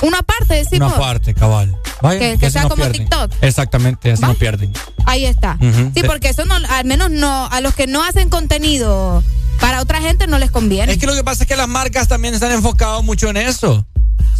Una 0.02 0.22
parte, 0.22 0.54
decimos. 0.54 0.92
Una 0.92 1.00
parte, 1.00 1.34
cabal. 1.34 1.76
Vaya, 2.02 2.36
Que- 2.38 2.50
sea 2.50 2.62
no 2.62 2.68
como 2.68 2.82
pierden. 2.84 3.08
TikTok. 3.08 3.32
Exactamente, 3.42 4.12
así 4.12 4.22
no 4.22 4.34
pierden. 4.34 4.72
Ahí 5.06 5.24
está. 5.24 5.58
Sí, 5.60 5.90
De- 6.02 6.04
porque 6.04 6.28
eso 6.28 6.44
no, 6.44 6.54
al 6.54 6.84
menos 6.84 7.10
no, 7.10 7.46
a 7.46 7.60
los 7.60 7.74
que 7.74 7.86
no 7.88 8.04
hacen 8.04 8.28
contenido 8.28 9.24
para 9.60 9.80
otra 9.82 10.00
gente 10.00 10.28
no 10.28 10.38
les 10.38 10.52
conviene. 10.52 10.92
Es 10.92 10.98
que 10.98 11.06
lo 11.06 11.14
que 11.16 11.24
pasa 11.24 11.42
es 11.44 11.48
que 11.48 11.56
las 11.56 11.66
marcas 11.66 12.06
también 12.06 12.34
están 12.34 12.52
enfocadas 12.52 13.02
mucho 13.02 13.28
en 13.30 13.38
eso. 13.38 13.84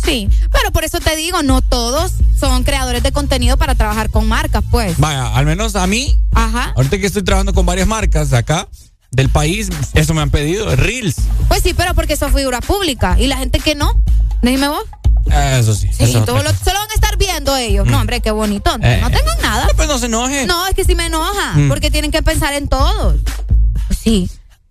Sí, 0.04 0.28
pero 0.52 0.70
por 0.72 0.84
eso 0.84 1.00
te 1.00 1.14
digo, 1.16 1.42
no 1.42 1.60
todos 1.60 2.12
son 2.38 2.64
creadores 2.64 3.02
de 3.02 3.12
contenido 3.12 3.56
para 3.56 3.74
trabajar 3.74 4.10
con 4.10 4.26
marcas, 4.28 4.62
pues. 4.70 4.96
Vaya, 4.98 5.34
al 5.34 5.44
menos 5.44 5.76
a 5.76 5.86
mí, 5.86 6.16
Ajá. 6.34 6.72
ahorita 6.76 6.98
que 6.98 7.06
estoy 7.06 7.22
trabajando 7.22 7.52
con 7.52 7.66
varias 7.66 7.86
marcas 7.88 8.32
acá, 8.32 8.68
del 9.10 9.28
país, 9.30 9.68
eso 9.94 10.12
me 10.14 10.20
han 10.22 10.30
pedido, 10.30 10.74
Reels. 10.76 11.16
Pues 11.48 11.62
sí, 11.62 11.72
pero 11.74 11.94
porque 11.94 12.16
son 12.16 12.32
figura 12.32 12.60
pública 12.60 13.16
y 13.18 13.26
la 13.26 13.36
gente 13.38 13.58
que 13.58 13.74
no. 13.74 13.90
Dime 14.42 14.68
vos. 14.68 14.84
Eso 15.58 15.74
sí. 15.74 15.88
Sí, 15.92 16.04
eso 16.04 16.24
todo 16.24 16.42
lo, 16.42 16.50
se 16.50 16.72
lo 16.72 16.78
van 16.78 16.90
a 16.90 16.94
estar 16.94 17.16
viendo 17.18 17.56
ellos. 17.56 17.86
No, 17.86 17.98
hombre, 18.00 18.20
qué 18.20 18.30
bonito. 18.30 18.70
Eh. 18.82 18.98
No 19.00 19.10
tengan 19.10 19.38
nada. 19.42 19.66
Pues 19.76 19.88
no 19.88 19.98
se 19.98 20.06
enojen. 20.06 20.46
No, 20.46 20.66
es 20.66 20.74
que 20.74 20.84
sí 20.84 20.94
me 20.94 21.06
enoja, 21.06 21.54
Mm. 21.54 21.68
porque 21.68 21.90
tienen 21.90 22.10
que 22.10 22.22
pensar 22.22 22.52
en 22.54 22.68
todos. 22.68 23.16
Pues 23.88 23.98
sí. 23.98 24.30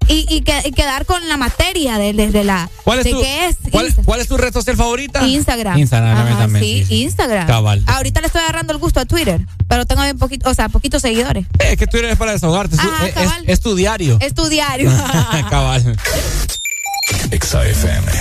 Y, 0.10 0.26
y, 0.30 0.42
que- 0.42 0.62
y 0.66 0.72
quedar 0.72 1.06
con 1.06 1.28
la 1.28 1.36
materia 1.38 1.98
de, 1.98 2.14
de- 2.14 2.32
de 2.32 2.44
la. 2.44 2.70
¿Cuál 2.84 3.00
es 3.00 3.06
de 3.06 3.12
tu, 3.12 3.22
qué 3.22 3.48
es 3.48 3.58
¿cuál, 3.72 3.94
cuál 4.06 4.22
es 4.22 4.28
tu 4.28 4.38
red 4.38 4.54
social 4.54 4.76
favorita? 4.78 5.28
Instagram. 5.28 5.78
Instagram, 5.78 6.18
Ajá, 6.18 6.38
también. 6.38 6.64
sí, 6.64 7.02
Instagram. 7.04 7.46
Cabal. 7.48 7.84
Ahorita 7.88 8.22
le 8.22 8.28
estoy 8.28 8.42
agarrando 8.42 8.72
el 8.74 8.80
gusto 8.80 9.00
a 9.02 9.06
Twitter, 9.06 9.42
pero 9.68 9.86
tengo 9.86 10.04
bien 10.04 10.18
poquito, 10.18 10.50
o 10.50 10.54
sea, 10.54 10.70
poquitos 10.70 11.02
seguidores. 11.02 11.46
Eh, 11.60 11.72
Es 11.74 11.78
que 11.78 11.88
Twitter 11.88 12.10
es 12.12 12.18
para 12.18 12.32
desahogarte, 12.32 12.76
es, 12.76 12.82
tu- 12.82 12.88
Ajá, 12.88 13.08
es- 13.08 13.14
cabal. 13.14 13.44
es- 13.46 13.50
es 13.54 13.60
tu 13.60 13.76
diario. 13.76 14.18
Es 14.22 14.34
tu 14.34 14.46
diario. 14.48 14.90
Cabal. 15.50 15.98
XAFM. 17.40 18.12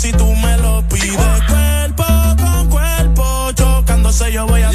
Si 0.00 0.12
tú 0.12 0.34
me 0.34 0.56
lo 0.56 0.82
pides. 0.88 1.14
Cuerpo 1.46 2.04
con 2.38 2.70
cuerpo, 2.70 3.52
chocándose 3.52 4.32
yo 4.32 4.46
voy 4.46 4.62
a 4.62 4.69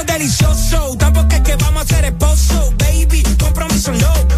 delicioso. 0.00 0.96
Tampoco 0.96 1.34
es 1.34 1.40
que 1.42 1.56
vamos 1.56 1.82
a 1.82 1.86
ser 1.86 2.04
esposo, 2.06 2.72
baby. 2.78 3.22
Compromiso 3.38 3.92
no. 3.92 4.31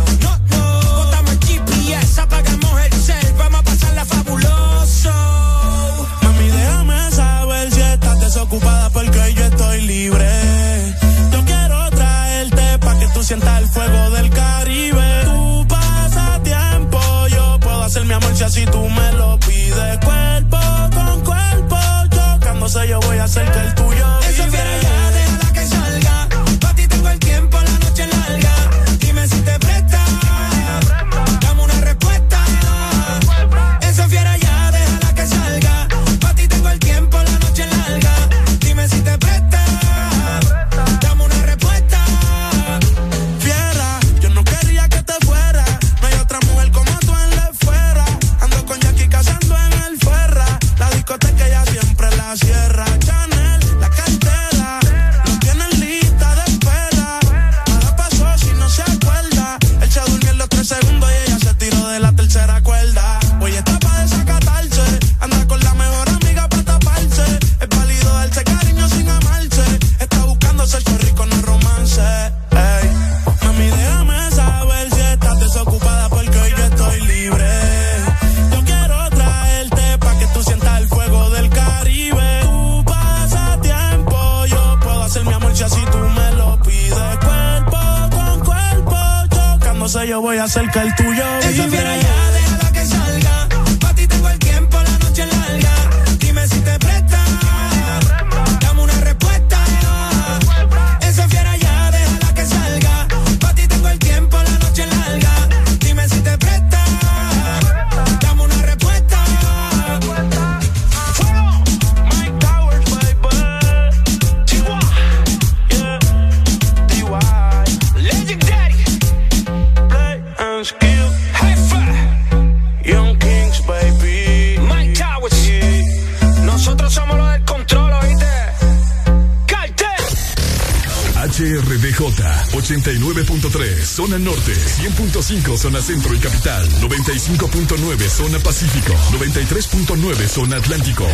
zona 134.05 134.19
norte, 134.19 134.53
100.5 134.53 135.57
zona 135.57 135.81
centro 135.81 136.15
y 136.15 136.19
capital, 136.19 136.69
95.9 136.83 138.09
zona 138.11 138.39
pacífico, 138.39 138.93
93.9 139.13 140.29
zona 140.29 140.57
atlántico. 140.57 141.07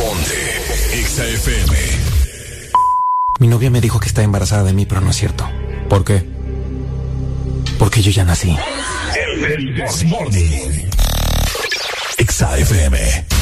Ponte 0.00 1.04
XAFM. 1.06 1.76
Mi 3.40 3.46
novia 3.46 3.70
me 3.70 3.82
dijo 3.82 4.00
que 4.00 4.06
está 4.06 4.22
embarazada 4.22 4.64
de 4.64 4.72
mí, 4.72 4.86
pero 4.86 5.02
no 5.02 5.10
es 5.10 5.16
cierto. 5.16 5.46
¿Por 5.90 6.02
qué? 6.02 6.26
Porque 7.78 8.00
yo 8.00 8.10
ya 8.10 8.24
nací. 8.24 8.56
El, 9.14 9.44
el, 9.44 9.80
el, 9.82 9.90
XAFM. 12.26 13.41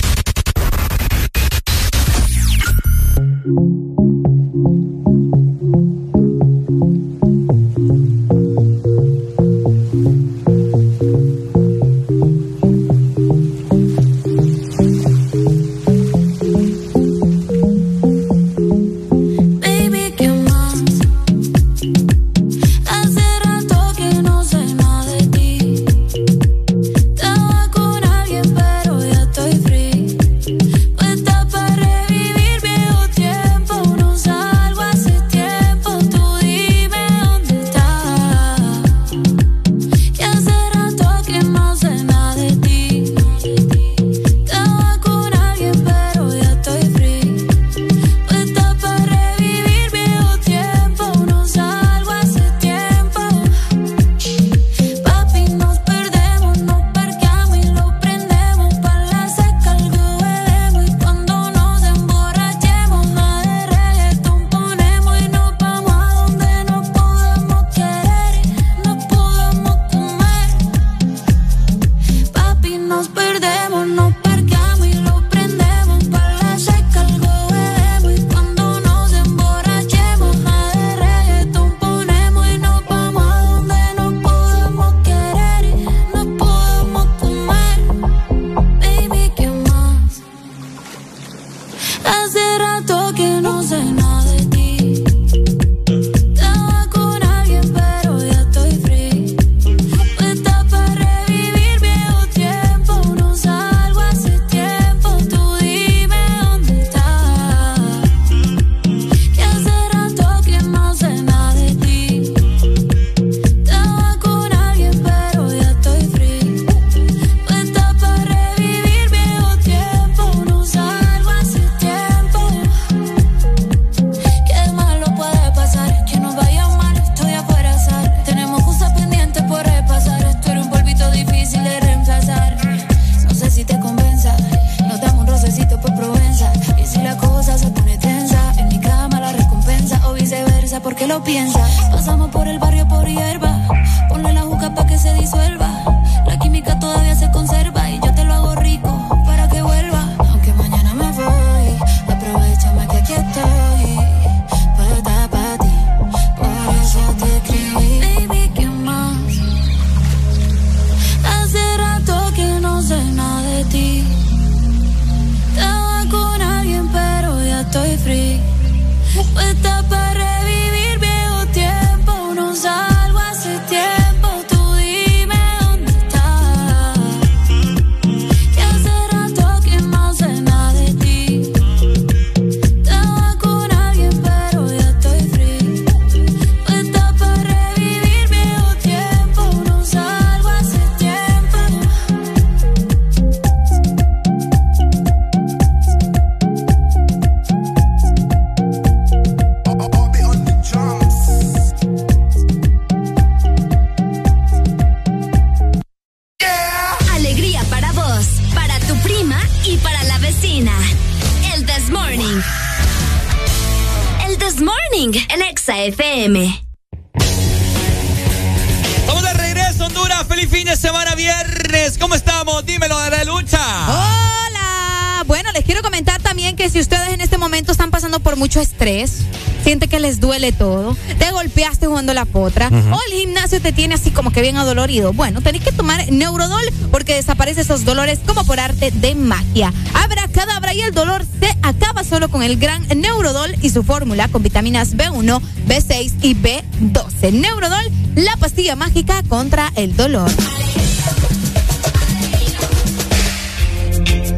Bueno, 234.98 235.40
tenéis 235.40 235.62
que 235.62 235.70
tomar 235.70 236.10
Neurodol 236.10 236.64
porque 236.90 237.14
desaparece 237.14 237.60
esos 237.60 237.84
dolores 237.84 238.18
como 238.26 238.44
por 238.44 238.58
arte 238.58 238.90
de 238.90 239.14
magia. 239.14 239.72
Abra 239.94 240.26
cadabra 240.26 240.74
y 240.74 240.80
el 240.80 240.92
dolor 240.92 241.24
se 241.38 241.56
acaba 241.62 242.02
solo 242.02 242.28
con 242.28 242.42
el 242.42 242.58
gran 242.58 242.86
Neurodol 242.88 243.54
y 243.62 243.70
su 243.70 243.84
fórmula 243.84 244.26
con 244.26 244.42
vitaminas 244.42 244.96
B1, 244.96 245.40
B6 245.68 246.12
y 246.22 246.34
B12. 246.34 247.32
Neurodol, 247.32 247.84
la 248.16 248.36
pastilla 248.36 248.74
mágica 248.74 249.22
contra 249.28 249.72
el 249.76 249.96
dolor. 249.96 250.30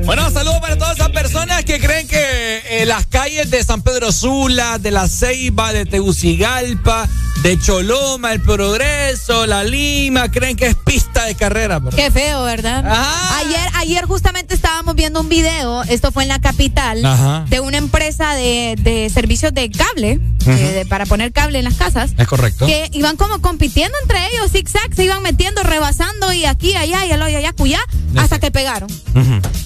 Bueno, 0.05 0.31
saludos 0.31 0.61
para 0.61 0.77
todas 0.77 0.99
esas 0.99 1.11
personas 1.11 1.65
que 1.65 1.79
creen 1.79 2.07
que 2.09 2.63
eh, 2.69 2.85
las 2.87 3.07
calles 3.07 3.51
de 3.51 3.63
San 3.65 3.83
Pedro 3.83 4.13
Sula, 4.13 4.79
de 4.79 4.91
La 4.91 5.09
Ceiba, 5.09 5.73
de 5.73 5.87
Tegucigalpa, 5.87 7.09
de 7.43 7.59
Choloma, 7.59 8.33
El 8.33 8.41
Progreso, 8.41 9.47
La 9.47 9.65
Lima, 9.65 10.31
creen 10.31 10.57
que 10.57 10.67
es 10.69 10.77
pista 10.77 11.25
de 11.25 11.35
carrera. 11.35 11.81
¿verdad? 11.81 11.97
Qué 11.99 12.11
feo, 12.13 12.45
¿verdad? 12.45 12.85
Ayer, 13.41 13.69
ayer 13.75 14.05
justamente 14.05 14.55
estábamos 14.55 14.95
viendo 14.95 15.21
un 15.21 15.29
video, 15.29 15.83
esto 15.85 16.13
fue 16.13 16.23
en 16.23 16.29
la 16.29 16.41
capital, 16.41 17.05
Ajá. 17.05 17.45
de 17.49 17.59
una 17.59 17.79
empresa 17.79 18.35
de, 18.35 18.77
de 18.81 19.11
servicios 19.11 19.53
de 19.53 19.71
cable, 19.73 20.21
de- 20.45 20.87
para 20.89 21.05
poner 21.07 21.33
cable 21.33 21.59
en 21.59 21.65
las 21.65 21.75
casas. 21.75 22.13
Es 22.17 22.29
correcto. 22.29 22.65
Que 22.67 22.89
iban 22.93 23.17
como 23.17 23.41
compitiendo 23.41 23.97
entre 24.03 24.19
ellos, 24.29 24.53
zigzag, 24.53 24.95
se 24.95 25.05
iban 25.05 25.23
metiendo, 25.23 25.65
rebasando 25.65 26.33
y 26.33 26.45
aquí, 26.45 26.75
allá 26.77 27.05
y 27.07 27.11
allá, 27.13 27.25
allá, 27.39 27.53
cuyá, 27.53 27.81
hasta 28.17 28.39
que 28.39 28.53
pegaron. 28.53 28.89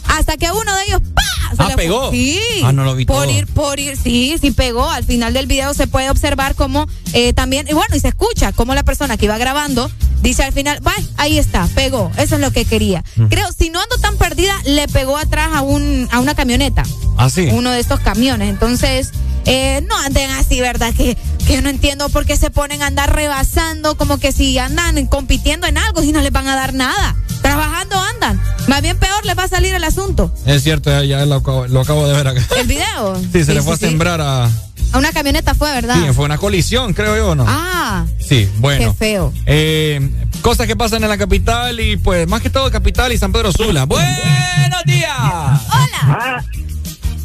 Hasta 0.08 0.38
que 0.38 0.50
uno 0.50 0.74
de 0.76 0.82
ellos, 0.84 1.02
¡pa! 1.14 1.22
Se 1.54 1.62
Ah, 1.62 1.76
pegó. 1.76 2.10
Sí. 2.10 2.40
Ah, 2.64 2.72
no 2.72 2.84
lo 2.84 2.96
vi 2.96 3.04
Por 3.04 3.24
todo. 3.26 3.30
ir, 3.38 3.46
por 3.46 3.78
ir, 3.78 3.96
sí, 3.96 4.36
sí 4.40 4.50
pegó. 4.50 4.90
Al 4.90 5.04
final 5.04 5.32
del 5.32 5.46
video 5.46 5.74
se 5.74 5.86
puede 5.86 6.10
observar 6.10 6.54
cómo 6.56 6.88
eh, 7.18 7.32
también, 7.32 7.66
y 7.66 7.72
bueno, 7.72 7.96
y 7.96 8.00
se 8.00 8.08
escucha 8.08 8.52
cómo 8.52 8.74
la 8.74 8.82
persona 8.82 9.16
que 9.16 9.24
iba 9.24 9.38
grabando 9.38 9.90
dice 10.20 10.42
al 10.42 10.52
final, 10.52 10.86
va, 10.86 10.92
ahí 11.16 11.38
está, 11.38 11.66
pegó. 11.74 12.12
Eso 12.18 12.34
es 12.34 12.42
lo 12.42 12.50
que 12.50 12.66
quería. 12.66 13.02
Creo, 13.30 13.48
si 13.58 13.70
no 13.70 13.80
ando 13.80 13.96
tan 13.96 14.18
perdida, 14.18 14.54
le 14.66 14.86
pegó 14.86 15.16
atrás 15.16 15.48
a 15.54 15.62
un, 15.62 16.10
a 16.12 16.20
una 16.20 16.34
camioneta. 16.34 16.82
Ah, 17.16 17.30
sí. 17.30 17.48
Uno 17.50 17.70
de 17.70 17.80
estos 17.80 18.00
camiones. 18.00 18.50
Entonces, 18.50 19.12
eh, 19.46 19.82
no 19.88 19.96
anden 19.96 20.30
así, 20.32 20.60
¿verdad? 20.60 20.92
Que, 20.94 21.16
que 21.46 21.54
yo 21.54 21.62
no 21.62 21.70
entiendo 21.70 22.10
por 22.10 22.26
qué 22.26 22.36
se 22.36 22.50
ponen 22.50 22.82
a 22.82 22.88
andar 22.88 23.16
rebasando, 23.16 23.96
como 23.96 24.18
que 24.18 24.30
si 24.32 24.58
andan 24.58 25.06
compitiendo 25.06 25.66
en 25.66 25.78
algo 25.78 26.02
y 26.02 26.12
no 26.12 26.20
les 26.20 26.32
van 26.32 26.48
a 26.48 26.54
dar 26.54 26.74
nada. 26.74 27.16
Trabajando 27.40 27.96
andan. 27.98 28.38
Más 28.66 28.82
bien 28.82 28.98
peor 28.98 29.24
les 29.24 29.38
va 29.38 29.44
a 29.44 29.48
salir 29.48 29.72
el 29.74 29.84
asunto. 29.84 30.34
Es 30.44 30.62
cierto, 30.62 30.90
ya, 30.90 31.02
ya 31.02 31.24
lo, 31.24 31.36
acabo, 31.36 31.66
lo 31.66 31.80
acabo 31.80 32.06
de 32.06 32.12
ver 32.12 32.28
acá. 32.28 32.46
El 32.60 32.66
video. 32.66 33.18
Sí, 33.32 33.42
se 33.42 33.54
le 33.54 33.62
fue 33.62 33.72
a 33.72 33.78
sí. 33.78 33.86
sembrar 33.86 34.20
a... 34.20 34.50
A 34.96 34.98
una 34.98 35.12
camioneta 35.12 35.54
fue, 35.54 35.70
¿verdad? 35.72 35.94
Sí, 35.96 36.14
fue 36.14 36.24
una 36.24 36.38
colisión, 36.38 36.94
creo 36.94 37.14
yo, 37.18 37.34
¿no? 37.34 37.44
Ah, 37.46 38.06
Sí, 38.18 38.48
bueno. 38.60 38.92
qué 38.92 38.96
feo. 38.98 39.30
Eh, 39.44 40.00
cosas 40.40 40.66
que 40.66 40.74
pasan 40.74 41.02
en 41.02 41.10
la 41.10 41.18
capital 41.18 41.78
y 41.80 41.98
pues 41.98 42.26
más 42.26 42.40
que 42.40 42.48
todo 42.48 42.70
capital 42.70 43.12
y 43.12 43.18
San 43.18 43.30
Pedro 43.30 43.52
Sula. 43.52 43.84
Buenos 43.84 44.84
días. 44.86 45.10
Hola. 45.18 46.42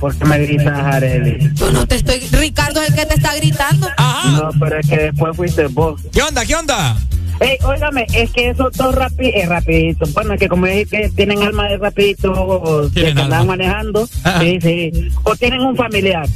¿Por 0.02 0.14
qué 0.18 0.26
me 0.26 0.40
gritas, 0.40 0.80
Areli? 0.80 1.50
Yo 1.54 1.72
no 1.72 1.88
te 1.88 1.96
estoy. 1.96 2.20
Ricardo 2.34 2.82
es 2.82 2.90
el 2.90 2.96
que 2.96 3.06
te 3.06 3.14
está 3.14 3.36
gritando. 3.38 3.88
No, 4.34 4.50
pero 4.60 4.78
es 4.78 4.88
que 4.90 4.98
después 4.98 5.38
fuiste 5.38 5.68
vos. 5.68 6.02
¿Qué 6.12 6.22
onda? 6.24 6.46
¿Qué 6.46 6.56
onda? 6.56 6.98
Ey, 7.40 7.58
óigame, 7.64 8.06
es 8.14 8.30
que 8.32 8.50
esos 8.50 8.72
dos 8.74 8.94
rapi 8.94 9.30
eh, 9.30 9.46
rapidito, 9.48 10.06
bueno, 10.14 10.34
es 10.36 10.40
que 10.40 10.48
como 10.48 10.68
es 10.68 10.88
que 10.88 11.10
tienen 11.16 11.42
alma 11.42 11.70
de 11.70 11.78
rapidito, 11.78 12.32
o 12.34 12.88
que 12.92 13.08
alma. 13.08 13.44
manejando, 13.44 14.08
Ajá. 14.24 14.42
sí, 14.42 14.60
sí, 14.62 14.92
o 15.24 15.36
tienen 15.36 15.62
un 15.62 15.76
familiar. 15.76 16.28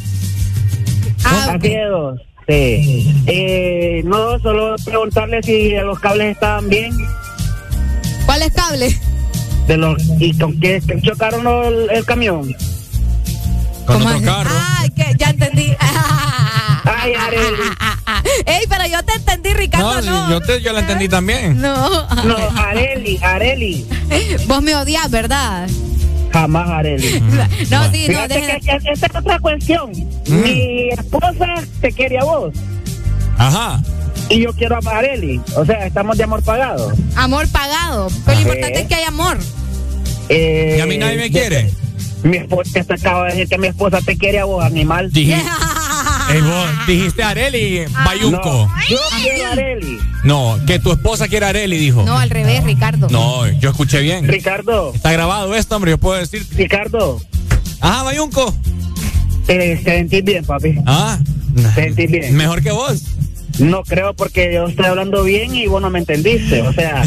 Ah, 1.35 1.53
Así 1.55 1.67
sí. 2.47 3.23
Eh, 3.27 4.01
no, 4.05 4.39
solo 4.39 4.75
preguntarle 4.85 5.41
si 5.43 5.71
los 5.71 5.99
cables 5.99 6.33
estaban 6.33 6.69
bien, 6.69 6.93
¿Cuál 8.25 8.41
es 8.43 8.51
cable? 8.53 8.99
de 9.67 9.77
los 9.77 10.01
y 10.19 10.37
con 10.37 10.59
qué 10.59 10.81
chocaron 11.01 11.47
el, 11.65 11.89
el 11.89 12.05
camión. 12.05 12.55
Con 13.85 14.01
otro 14.01 14.21
carro. 14.21 14.51
Ay, 14.79 14.89
que 14.91 15.15
ya 15.17 15.29
entendí. 15.29 15.75
Ay, 16.85 17.13
Areli. 17.13 17.63
Ey, 18.45 18.65
pero 18.69 18.85
yo 18.85 19.03
te 19.03 19.13
entendí, 19.13 19.53
Ricardo. 19.53 20.01
No, 20.01 20.27
No, 20.27 20.29
yo, 20.31 20.41
te, 20.41 20.61
yo 20.61 20.71
la 20.73 20.79
entendí 20.81 21.07
también. 21.09 21.59
no. 21.59 22.07
No, 22.23 22.37
Areli, 22.55 23.19
Areli. 23.23 23.87
Vos 24.47 24.61
me 24.61 24.75
odias, 24.75 25.09
¿verdad? 25.09 25.67
Jamás, 26.31 26.69
Areli. 26.69 27.19
No, 27.71 27.91
sí, 27.91 28.07
no, 28.07 28.07
Fíjate 28.07 28.59
que 28.63 28.91
esa 28.91 29.05
es 29.07 29.15
otra 29.15 29.39
cuestión. 29.39 29.91
Mm. 30.27 30.41
Mi 30.41 30.89
esposa 31.17 31.63
te 31.81 31.91
quiere 31.91 32.19
a 32.19 32.23
vos 32.23 32.53
Ajá. 33.37 33.81
y 34.29 34.41
yo 34.41 34.53
quiero 34.53 34.75
a 34.77 34.97
Areli. 34.97 35.41
O 35.55 35.65
sea, 35.65 35.85
estamos 35.85 36.17
de 36.17 36.23
amor 36.23 36.41
pagado. 36.43 36.91
Amor 37.15 37.47
pagado. 37.49 38.07
Pero 38.25 38.39
lo 38.39 38.41
importante 38.47 38.81
es 38.81 38.87
que 38.87 38.95
hay 38.95 39.03
amor. 39.03 39.37
Eh, 40.29 40.75
¿Y 40.77 40.81
a 40.81 40.85
mí 40.85 40.97
nadie 40.97 41.17
me 41.17 41.29
quiere? 41.31 41.71
Mi 42.23 42.37
esposa 42.37 42.83
te 42.83 42.93
acaba 42.93 43.25
de 43.25 43.31
decir 43.33 43.49
que 43.49 43.57
mi 43.59 43.67
esposa 43.67 44.01
te 44.01 44.17
quiere 44.17 44.39
a 44.39 44.45
vos, 44.45 44.63
animal. 44.63 45.11
Dije- 45.11 45.39
Ey, 46.33 46.41
vos 46.41 46.67
dijiste 46.87 47.21
Areli 47.21 47.85
Bayunco. 48.03 48.49
No, 48.49 48.71
yo 48.89 48.97
quiero 49.21 49.45
a 49.47 49.51
Areli. 49.51 49.99
No, 50.23 50.59
que 50.65 50.79
tu 50.79 50.91
esposa 50.91 51.27
quiera 51.27 51.49
Areli, 51.49 51.77
dijo. 51.77 52.01
No, 52.03 52.17
al 52.17 52.31
revés, 52.31 52.63
Ricardo. 52.63 53.07
No, 53.11 53.47
yo 53.47 53.69
escuché 53.69 53.99
bien. 54.01 54.27
Ricardo, 54.27 54.91
Está 54.95 55.11
grabado 55.11 55.53
esto, 55.55 55.75
hombre, 55.75 55.91
yo 55.91 55.97
puedo 55.99 56.19
decir. 56.19 56.43
Ricardo, 56.55 57.21
Ajá, 57.79 58.01
Bayunco. 58.03 58.55
Te, 59.45 59.75
te 59.77 59.83
sentís 59.83 60.23
bien, 60.23 60.43
papi. 60.45 60.75
Ah, 60.85 61.17
Te 61.75 61.83
sentís 61.83 62.09
bien. 62.11 62.35
mejor 62.35 62.61
que 62.61 62.71
vos. 62.71 63.03
No 63.59 63.83
creo 63.83 64.13
porque 64.13 64.51
yo 64.53 64.67
estoy 64.67 64.85
hablando 64.85 65.23
bien 65.23 65.55
y 65.55 65.67
vos 65.67 65.81
no 65.81 65.89
me 65.89 65.99
entendiste. 65.99 66.61
O 66.61 66.73
sea, 66.73 67.03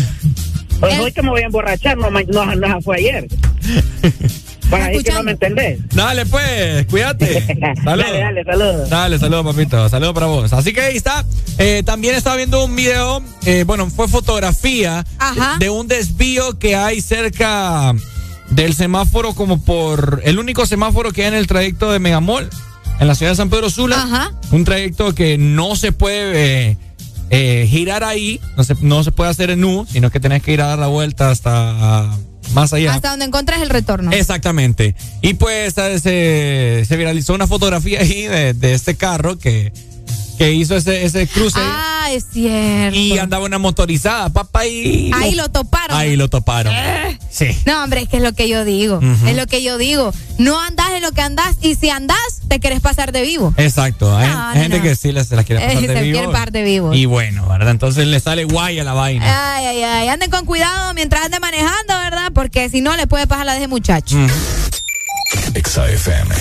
pues 0.81 0.95
El- 0.95 1.01
hoy 1.01 1.13
que 1.13 1.23
me 1.23 1.31
voy 1.31 1.43
a 1.43 1.47
emborrachar, 1.47 1.97
no, 1.99 2.11
no, 2.11 2.57
no 2.57 2.83
fue 2.83 2.97
ayer. 2.99 3.27
Para 4.71 4.87
ahí 4.87 5.03
que 5.03 5.13
no 5.13 5.23
me 5.23 5.33
entendés. 5.33 5.79
Dale, 5.95 6.27
pues, 6.27 6.85
cuídate. 6.87 7.43
Saludos. 7.85 7.85
Dale, 7.85 8.19
dale, 8.21 8.45
saludos. 8.45 8.91
Dale, 8.91 9.19
saludos, 9.19 9.47
papito. 9.55 9.89
Saludos 9.89 10.13
para 10.15 10.27
vos. 10.27 10.53
Así 10.53 10.73
que 10.75 10.81
ahí 10.83 10.97
está. 10.97 11.25
Eh, 11.59 11.83
también 11.87 12.15
estaba 12.15 12.37
viendo 12.37 12.63
un 12.65 12.77
video, 12.77 13.23
eh, 13.47 13.65
bueno, 13.67 13.89
fue 13.91 14.09
fotografía 14.09 15.07
Ajá. 15.19 15.57
de 15.59 15.71
un 15.71 15.89
desvío 15.89 16.59
que 16.59 16.77
hay 16.77 17.01
cerca 17.01 17.95
del 18.51 18.75
semáforo, 18.75 19.35
como 19.35 19.61
por 19.61 20.21
el 20.25 20.39
único 20.39 20.67
semáforo 20.67 21.13
que 21.13 21.23
hay 21.23 21.29
en 21.29 21.35
el 21.35 21.47
trayecto 21.47 21.93
de 21.93 21.99
Megamol, 21.99 22.49
en 22.99 23.07
la 23.07 23.15
ciudad 23.15 23.33
de 23.33 23.37
San 23.37 23.51
Pedro 23.51 23.71
Sula. 23.71 24.03
Ajá. 24.03 24.33
Un 24.51 24.65
trayecto 24.65 25.15
que 25.15 25.39
no 25.39 25.77
se 25.77 25.93
puede 25.93 26.71
eh, 26.71 26.77
eh, 27.31 27.67
girar 27.69 28.05
ahí, 28.05 28.41
no 28.57 28.65
se, 28.65 28.75
no 28.81 29.05
se 29.05 29.13
puede 29.13 29.31
hacer 29.31 29.51
en 29.51 29.65
U, 29.65 29.87
sino 29.91 30.11
que 30.11 30.21
tenés 30.21 30.43
que 30.43 30.53
ir 30.53 30.63
a 30.63 30.67
dar 30.69 30.79
la 30.79 30.89
vuelta 30.89 31.31
hasta 31.31 32.17
más 32.55 32.73
allá. 32.73 32.95
Hasta 32.95 33.11
donde 33.11 33.27
encuentres 33.27 33.61
el 33.61 33.69
retorno. 33.69 34.11
Exactamente. 34.13 34.95
Y 35.21 35.35
pues 35.35 35.75
eh, 35.77 36.01
se, 36.01 36.85
se 36.87 36.97
viralizó 36.97 37.35
una 37.35 37.47
fotografía 37.47 38.01
ahí 38.01 38.23
de, 38.23 38.55
de 38.55 38.75
este 38.75 38.97
carro 38.97 39.39
que, 39.39 39.73
que 40.39 40.53
hizo 40.53 40.77
ese, 40.77 41.05
ese 41.05 41.27
cruce 41.27 41.59
Ah, 41.61 42.09
es 42.13 42.25
cierto. 42.33 42.97
y 42.97 43.19
andaba 43.19 43.45
una 43.45 43.59
motorizada, 43.59 44.31
papá, 44.31 44.65
y 44.67 45.11
Ahí 45.15 45.35
lo 45.35 45.49
toparon. 45.51 45.97
Ahí 45.97 46.17
lo 46.17 46.29
toparon. 46.31 46.73
Sí. 47.31 47.47
No, 47.67 47.83
hombre, 47.85 48.03
es 48.03 48.09
que 48.09 48.17
es 48.19 48.23
lo 48.23 48.33
que 48.33 48.49
yo 48.49 48.65
digo. 48.65 49.01
Es 49.27 49.37
lo 49.37 49.47
que 49.47 49.63
yo 49.63 49.77
digo. 49.79 50.13
No 50.39 50.61
andás 50.61 50.93
en 50.93 51.03
lo 51.03 51.13
que 51.13 51.21
andás 51.21 51.57
y 51.61 51.75
si 51.75 51.91
andás, 51.91 52.17
te 52.49 52.61
querés 52.61 52.81
pasar 52.81 53.13
de 53.13 53.23
vivo. 53.23 53.53
Exacto. 53.57 54.17
Hay, 54.17 54.29
No, 54.29 54.49
hay 54.49 54.55
no, 54.57 54.63
gente 54.63 54.77
no. 54.79 54.83
que 54.85 54.95
sí 54.97 55.13
se 55.13 55.13
las 55.13 55.45
quiere 55.45 55.63
Eh, 55.63 55.67
pasar 55.67 55.81
se 55.83 55.89
de 55.95 56.03
vivo. 56.03 56.19
quiere 56.19 56.33
pasar 56.33 56.53
de 56.53 56.63
vivo. 56.63 56.95
Y 56.95 57.07
bueno, 57.07 57.47
¿verdad? 57.49 57.71
Entonces 57.71 58.07
le 58.07 58.21
sale 58.21 58.45
guay 58.45 58.79
a 58.79 58.85
la 58.85 58.93
vaina. 58.95 59.57
Ay, 59.57 59.67
ay, 59.67 59.83
ay. 59.83 60.09
Anden 60.09 60.31
con 60.31 60.45
cuidado 60.47 60.95
mientras 60.95 61.25
anden 61.25 61.41
manejando, 61.41 61.99
¿verdad? 61.99 62.31
Porque 62.33 62.71
si 62.71 62.81
no, 62.81 62.97
le 62.97 63.07
puede 63.07 63.27
pasar 63.27 63.45
la 63.47 63.53
de 63.53 63.59
ese 63.59 63.69
muchacho. 63.69 64.17
Exa 65.55 65.89
FM. 65.91 66.35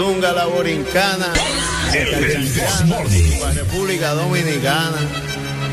Sandunga 0.00 0.32
la 0.32 0.46
borincana. 0.46 1.30
República 3.54 4.14
Dominicana. 4.14 4.96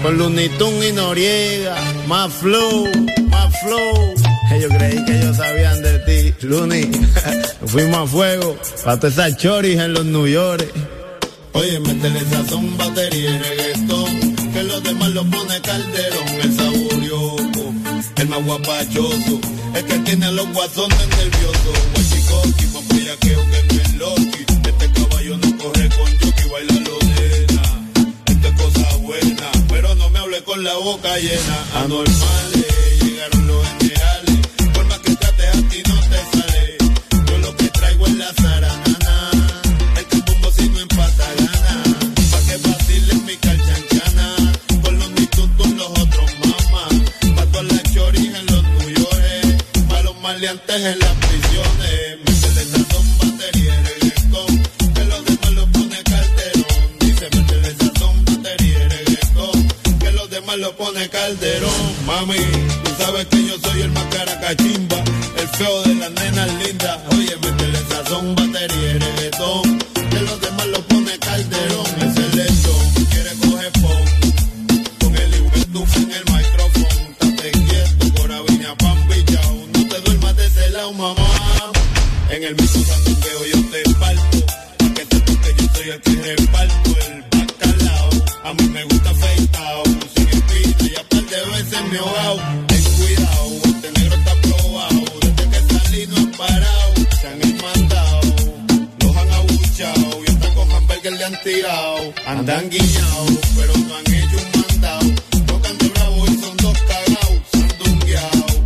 Con 0.04 0.18
Lunitun 0.18 0.84
y 0.84 0.92
Noriega. 0.92 1.78
Más 2.08 2.34
flow, 2.34 2.90
más 3.30 3.62
flow. 3.62 4.14
Ellos 4.52 4.70
creí 4.78 5.06
que 5.06 5.18
ellos 5.18 5.38
sabían 5.38 5.82
de 5.82 6.00
ti, 6.00 6.46
Luni. 6.46 6.92
Fuimos 7.68 8.00
a 8.00 8.06
fuego. 8.12 8.58
Para 8.84 9.00
todas 9.00 9.14
esas 9.14 9.38
choris 9.38 9.80
en 9.80 9.94
los 9.94 10.04
New 10.04 10.28
York. 10.28 10.74
Oye, 11.54 11.80
métele 11.80 12.20
sazón, 12.30 12.78
batería 12.78 13.30
y 13.30 13.38
reggaetón. 13.38 14.36
Que 14.52 14.64
los 14.64 14.84
demás 14.84 15.10
lo 15.12 15.24
pone 15.24 15.62
calderón. 15.62 16.28
El 16.44 16.54
saborioco, 16.54 17.74
el 18.18 18.28
más 18.28 18.44
guapachoso. 18.46 19.40
El 19.74 19.86
que 19.86 20.00
tiene 20.00 20.26
a 20.26 20.32
los 20.32 20.52
guasones 20.52 21.08
nerviosos. 21.18 22.08
Bellaqueo 22.90 23.42
que 23.52 23.77
este 24.00 24.92
caballo 24.92 25.38
no 25.38 25.58
corre 25.58 25.90
con 25.90 26.20
Yoki, 26.20 26.50
baila 26.50 26.74
lo 26.86 27.00
llena. 27.00 27.62
Esto 28.28 28.48
es 28.48 28.62
cosa 28.62 28.98
buena, 28.98 29.52
pero 29.70 29.96
no 29.96 30.10
me 30.12 30.20
hable 30.20 30.44
con 30.44 30.64
la 30.64 30.76
boca 30.76 31.18
llena. 31.18 31.66
Anormales, 31.74 33.02
llegaron 33.02 33.48
los 33.48 33.66
generales. 33.80 34.38
Por 34.72 34.86
más 34.86 35.00
que 35.00 35.16
trates 35.16 35.48
a 35.48 35.70
ti 35.70 35.82
no 35.88 35.96
te 36.12 36.38
sale. 36.38 36.78
Yo 37.28 37.38
lo 37.40 37.56
que 37.58 37.70
traigo 37.70 38.06
es 38.06 38.14
la 38.14 38.34
zaranana. 38.34 39.32
Este 39.98 40.18
bombo 40.32 40.52
si 40.52 40.70
no 40.70 40.80
empata. 40.80 41.28
Pa' 42.32 42.42
que 42.48 42.58
vacile 42.70 43.14
mi 43.26 43.36
calchancana. 43.38 44.54
Con 44.84 45.00
los 45.00 45.10
institutos 45.10 45.70
los 45.72 45.90
otros 45.90 46.32
mamás. 46.46 46.94
Pa' 47.36 47.46
todas 47.48 47.74
las 47.74 47.84
choris 47.92 48.32
en 48.36 48.46
los 48.46 48.64
tuyos. 48.78 49.10
Eh. 49.24 49.58
Pa' 49.90 50.04
los 50.04 50.22
maleantes 50.22 50.86
en 50.86 51.00
las 51.00 51.14
prisiones. 51.16 52.27
Lo 60.60 60.76
pone 60.76 61.10
calderón. 61.10 61.72
Mami, 62.06 62.38
tú 62.84 62.92
sabes 62.98 63.26
que 63.28 63.46
yo 63.46 63.56
soy 63.60 63.82
el 63.82 63.92
más 63.92 64.06
caracachimba. 64.06 64.98
El 65.38 65.48
feo 65.50 65.84
de 65.84 65.96
las 65.96 66.12
nenas 66.12 66.54
lindas. 66.64 67.00
Oye, 67.12 67.36
métele 67.38 67.80
sazón, 67.90 68.36
batería 68.36 68.92
y 68.92 69.00
reggaetón. 69.00 69.80
Que 70.10 70.20
los 70.22 70.42
demás 70.42 70.68
lo 70.68 70.82
pone 70.88 71.18
calderón. 71.20 71.86
Es 72.02 72.18
el 72.18 72.36
lechón, 72.36 73.06
quiere 73.12 73.32
coger 73.42 73.72
pon. 73.74 74.04
Con 75.00 75.16
el 75.16 75.36
Ibuetufa 75.36 76.00
en 76.00 76.12
el 76.12 76.26
micrófono. 76.26 76.88
Estate 77.22 77.52
quieto, 77.52 78.14
por 78.16 78.32
aviña 78.32 78.76
pan 78.78 79.08
pillao. 79.08 79.68
No 79.74 79.88
te 79.88 80.02
duermas 80.02 80.36
de 80.38 80.46
ese 80.46 80.70
lado, 80.70 80.94
mamá. 80.94 81.28
En 82.30 82.44
el 82.44 82.56
mismo 82.56 82.84
sandungueo 82.84 83.46
yo 83.54 83.70
te 83.72 83.94
parto. 84.00 84.46
Pa' 84.78 84.94
que 84.94 85.06
te 85.06 85.20
toque, 85.22 85.56
yo 85.58 85.68
soy 85.74 85.90
el 85.90 86.02
que 86.02 86.12
reparto 86.12 86.47
Ten 91.98 92.84
cuidado, 92.84 93.50
este 93.66 93.92
negro 94.00 94.16
está 94.18 94.34
probado. 94.44 95.02
Desde 95.20 95.50
que 95.50 95.74
salí 95.74 96.08
no 96.08 96.18
he 96.18 96.38
parado. 96.38 96.94
Se 97.20 97.28
han 97.28 97.40
mandado, 97.58 98.22
los 99.00 99.18
han 99.18 99.32
abuchado. 99.32 100.24
Y 100.24 100.30
hasta 100.30 100.54
con 100.54 100.72
hamburger 100.74 101.14
le 101.14 101.26
han 101.26 101.42
tirado. 101.42 102.14
Andan 102.28 102.70
guiñados, 102.70 103.40
pero 103.56 103.74
no 103.78 103.96
han 103.96 104.14
hecho 104.14 104.38
un 104.38 104.62
mandado. 104.62 105.10
Tocan 105.48 105.78
de 105.80 105.88
bravo 105.90 106.26
y 106.28 106.38
son 106.40 106.58
dos 106.58 106.78
cagados. 106.88 107.42
Sandungueados, 107.52 108.60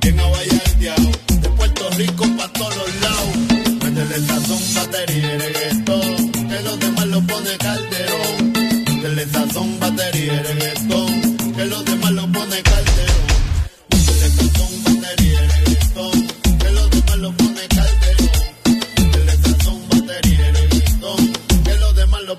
bien 0.00 0.20
abayardeados. 0.20 1.16
De 1.42 1.48
Puerto 1.50 1.90
Rico 1.90 2.24
pa' 2.38 2.52
todos 2.54 2.74
los 2.74 3.00
lados. 3.02 3.36
Métele 3.84 4.26
sazón, 4.26 4.62
batería 4.74 5.34
y 5.34 5.38
reggaetón. 5.38 6.32
Que 6.32 6.60
los 6.62 6.80
demás 6.80 7.06
lo 7.06 7.20
pone 7.26 7.54
calderón. 7.58 8.52
Métele 8.86 9.26
sazón, 9.26 9.78
batería 9.78 10.32
y 10.32 10.38
reggaetón. 10.38 11.07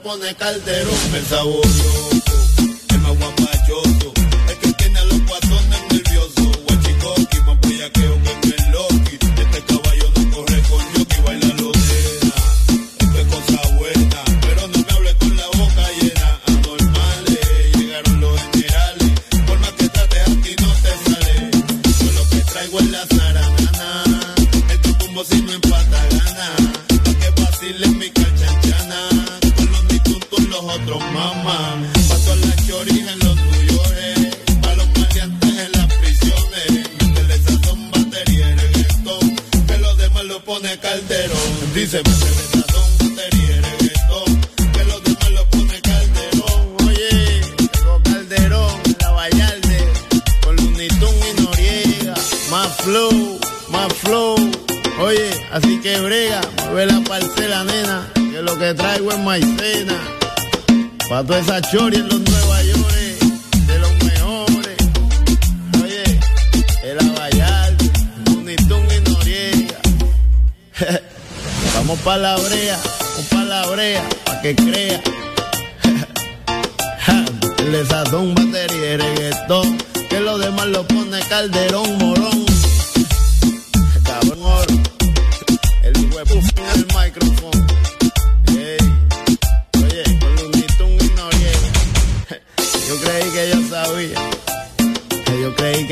Pone 0.10 0.34
calderón. 0.36 1.16
El 1.16 1.26
sabor 1.26 1.62
el 2.90 3.00
más 3.00 3.16
guapachoso. 3.20 3.89
Así 55.60 55.80
que 55.80 56.00
brega, 56.00 56.42
mueve 56.72 56.86
la 56.88 57.02
parcela, 57.02 57.64
nena. 57.64 58.08
Que 58.14 58.42
lo 58.42 58.58
que 58.58 58.74
traigo 58.74 59.12
es 59.12 59.20
maicena. 59.20 59.98
Pa' 61.10 61.24
toda 61.24 61.40
esa 61.40 61.62
chori 61.62 61.98
en 61.98 62.08
los 62.08 62.20
Nueva 62.20 62.64
York, 62.64 62.96
de 63.68 63.80
los 63.80 63.92
mejores. 64.04 64.78
Oye, 65.84 66.20
el 66.84 67.00
Abayalde, 67.00 67.92
Lunitún 68.26 68.86
y 68.96 69.10
Noriega. 69.10 69.80
Vamos 71.76 72.00
pa' 72.00 72.18
la 72.18 72.36
brea, 72.36 72.78
vamos 72.78 73.26
pa' 73.32 73.44
la 73.44 73.66
brea, 73.68 74.10
pa' 74.26 74.42
que 74.42 74.56
crea. 74.56 75.02
Le 77.72 77.86
sazón, 77.86 78.36
batería 78.36 78.94
y 78.94 78.98
reggaetón. 78.98 79.78
Que 80.10 80.20
lo 80.20 80.38
demás 80.38 80.68
lo 80.68 80.86
pone 80.88 81.20
calderón, 81.30 81.98
morón. 81.98 82.59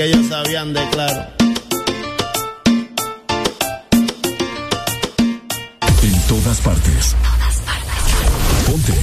Ellos 0.08 0.27
sabían 0.27 0.74
de 0.74 0.90
claro. 0.90 1.26
En 6.02 6.27
todas 6.27 6.58
partes. 6.61 7.16
Ponte. 8.66 8.94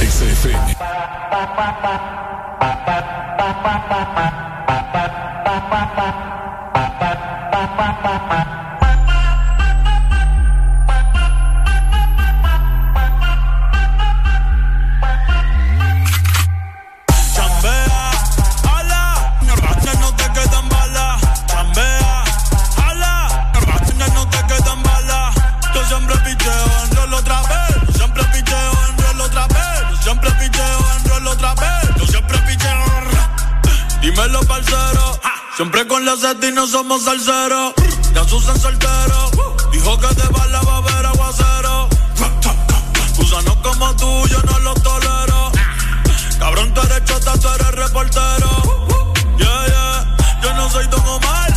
XFM. 0.00 0.76
Siempre 35.78 35.94
con 35.94 36.04
la 36.04 36.16
seta 36.16 36.48
y 36.48 36.50
no 36.50 36.66
somos 36.66 37.04
salseros. 37.04 37.72
Ya 38.12 38.24
Susan 38.24 38.58
soltero. 38.58 39.30
Dijo 39.70 39.96
que 40.00 40.08
de 40.08 40.28
bala 40.30 40.60
va 40.62 40.72
a 40.72 40.76
haber 40.78 41.06
aguacero. 41.06 41.88
Gusanos 43.16 43.56
como 43.62 43.94
tú, 43.94 44.26
yo 44.26 44.42
no 44.42 44.58
los 44.58 44.82
tolero. 44.82 45.52
Cabrón, 46.40 46.74
tú 46.74 46.80
eres 46.80 47.04
chota, 47.04 47.32
tú 47.38 47.46
reportero. 47.76 48.50
Yeah, 49.38 49.66
yeah. 49.66 50.16
Yo 50.42 50.52
no 50.54 50.68
soy 50.68 50.84
Don 50.88 51.06
Omar, 51.06 51.54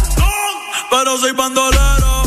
pero 0.91 1.17
soy 1.17 1.32
bandolero. 1.32 2.22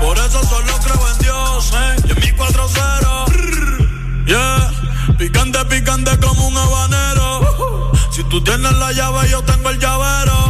Por 0.00 0.16
eso 0.16 0.40
solo 0.44 0.72
creo 0.84 1.08
en 1.08 1.18
Dios, 1.18 1.72
eh. 1.72 1.96
Y 2.06 2.10
en 2.12 2.20
mi 2.20 2.38
4-0. 2.38 4.26
Yeah. 4.26 4.70
Picante, 5.18 5.64
picante 5.64 6.16
como 6.20 6.46
un 6.46 6.56
habanero. 6.56 7.90
Si 8.12 8.22
tú 8.22 8.44
tienes 8.44 8.72
la 8.74 8.92
llave, 8.92 9.28
yo 9.28 9.42
tengo 9.42 9.70
el 9.70 9.80
llavero. 9.80 10.49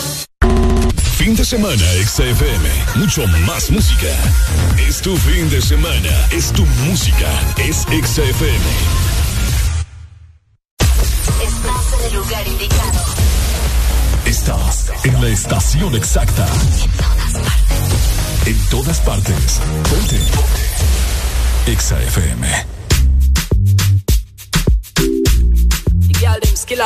Fin 1.23 1.35
de 1.35 1.45
semana, 1.45 1.85
XFM. 2.03 2.67
Mucho 2.95 3.27
más 3.45 3.69
música. 3.69 4.07
Es 4.87 5.03
tu 5.03 5.15
fin 5.17 5.47
de 5.51 5.61
semana. 5.61 6.27
Es 6.31 6.51
tu 6.51 6.65
música. 6.87 7.29
Es 7.59 7.81
XFM. 7.81 8.65
Estás 11.43 11.93
en 11.93 12.05
el 12.07 12.13
lugar 12.15 12.47
indicado. 12.47 13.05
Estás 14.25 14.91
en 15.03 15.21
la 15.21 15.27
estación 15.29 15.95
exacta. 15.95 16.47
En 18.47 18.57
todas 18.71 18.99
partes. 19.01 19.61
Ponte. 19.91 20.17
Exa 21.71 22.01
FM. 22.01 22.47
The 24.95 26.13
girl 26.19 26.39
them 26.41 26.55
skill 26.55 26.81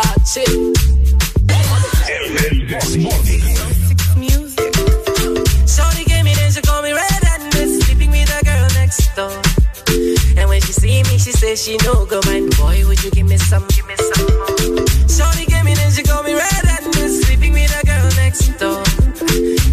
see 10.75 11.03
me, 11.03 11.17
she 11.17 11.31
says 11.31 11.63
she 11.63 11.77
no 11.83 12.05
go 12.05 12.19
man. 12.27 12.49
Boy, 12.59 12.83
would 12.87 13.01
you 13.03 13.11
give 13.11 13.27
me 13.27 13.37
some, 13.37 13.65
give 13.69 13.87
me 13.87 13.95
some 13.95 14.25
more? 14.27 14.85
Shorty 15.07 15.45
gave 15.45 15.63
me 15.63 15.73
then 15.73 15.91
she 15.91 16.03
call 16.03 16.23
me 16.23 16.33
red 16.33 16.65
and 16.67 17.11
sleeping 17.23 17.53
with 17.53 17.71
a 17.79 17.85
girl 17.85 18.07
next 18.19 18.47
door. 18.59 18.83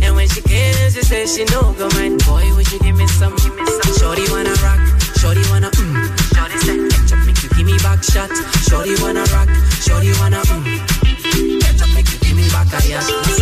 And 0.02 0.14
when 0.14 0.28
she 0.28 0.40
came, 0.42 0.74
she 0.94 1.02
says 1.02 1.34
she 1.34 1.44
no 1.50 1.72
go 1.74 1.88
man. 1.98 2.18
Boy, 2.28 2.44
would 2.54 2.70
you 2.72 2.78
give 2.78 2.96
me 2.96 3.06
some, 3.18 3.34
give 3.36 3.54
me 3.54 3.66
some? 3.66 3.92
Shorty 3.98 4.24
wanna 4.30 4.54
rock, 4.62 4.80
shorty 5.18 5.42
wanna 5.50 5.70
mm. 5.70 5.92
Shorty 6.34 6.58
said, 6.64 6.78
ketchup 6.90 7.26
make 7.26 7.42
you 7.42 7.50
give 7.50 7.66
me 7.66 7.76
back 7.82 8.02
shot. 8.02 8.30
Shorty 8.68 8.94
wanna 9.02 9.24
rock, 9.34 9.48
shorty 9.82 10.12
wanna 10.20 10.40
mm. 10.46 10.64
Ketchup 11.62 11.90
make 11.94 12.10
you 12.12 12.18
give 12.22 12.36
me 12.36 12.46
back 12.50 12.70
a 12.72 12.80
yash. 12.88 13.41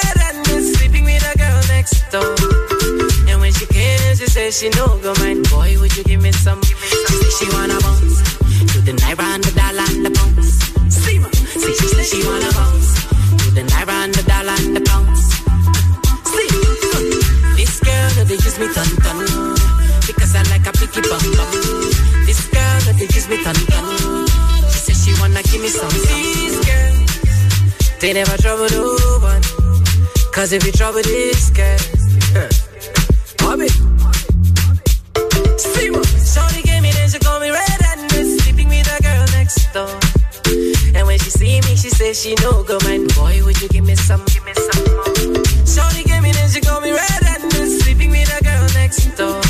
in, 4.51 4.71
she 4.71 4.77
no 4.77 4.87
go 4.99 5.13
mind. 5.19 5.49
Boy, 5.49 5.77
would 5.79 5.95
you 5.95 6.03
give 6.03 6.21
me 6.21 6.31
some? 6.31 6.59
Give 6.61 6.79
me 6.81 6.87
some. 6.87 7.07
She 7.07 7.15
say 7.15 7.31
she 7.39 7.47
wanna 7.55 7.79
bounce 7.79 8.17
to 8.73 8.81
the 8.81 8.93
naira 8.93 9.25
and 9.35 9.43
the 9.43 9.51
dollar 9.55 9.87
and 9.91 10.05
the 10.05 10.11
pounds. 10.11 10.49
See 10.93 11.19
ma? 11.19 11.29
She 11.31 11.87
say 11.95 12.03
she 12.03 12.19
wanna 12.27 12.51
bounce 12.51 12.91
to 13.41 13.47
the 13.55 13.63
naira 13.71 13.95
and 14.05 14.13
the 14.13 14.23
dollar 14.23 14.55
and 14.59 14.75
the 14.75 14.81
pounds. 14.89 15.21
See, 16.31 16.49
this 17.57 17.79
girl 17.79 18.25
they 18.25 18.35
use 18.35 18.57
me 18.59 18.67
ton 18.75 18.89
ton 19.03 19.19
because 20.07 20.35
I 20.35 20.43
like 20.51 20.67
a 20.67 20.73
picky 20.73 21.01
bum 21.01 21.25
bum. 21.37 21.51
This 22.27 22.41
girl 22.51 22.79
they 22.99 23.07
use 23.07 23.27
me 23.29 23.37
ton 23.43 23.55
ton. 23.55 23.85
She 24.71 24.79
said 24.85 24.97
she 25.03 25.11
wanna 25.21 25.41
give 25.43 25.61
me 25.61 25.69
some. 25.69 25.89
This 25.89 26.57
girl. 26.67 26.91
They 28.01 28.13
never 28.13 28.37
trouble 28.37 28.67
no 28.71 28.83
one. 29.21 29.43
Cause 30.33 30.53
if 30.53 30.65
you 30.65 30.71
trouble 30.71 31.03
this 31.03 31.49
girl, 31.51 31.77
Bobby. 33.37 33.67
See 33.69 34.00
me, 42.01 42.13
she 42.13 42.35
no 42.41 42.63
go 42.63 42.77
man. 42.83 43.07
Boy, 43.15 43.41
would 43.45 43.61
you 43.61 43.69
give 43.69 43.85
me 43.85 43.95
some, 43.95 44.23
give 44.25 44.43
me 44.45 44.53
some 44.53 44.83
more? 44.95 45.45
Shorty 45.65 46.03
gave 46.03 46.21
me 46.21 46.31
then 46.31 46.49
she 46.49 46.59
call 46.59 46.81
me 46.81 46.91
red 46.91 47.23
and 47.23 47.71
sleeping 47.81 48.09
with 48.09 48.29
a 48.37 48.43
girl 48.43 48.65
next 48.73 49.05
door. 49.15 49.41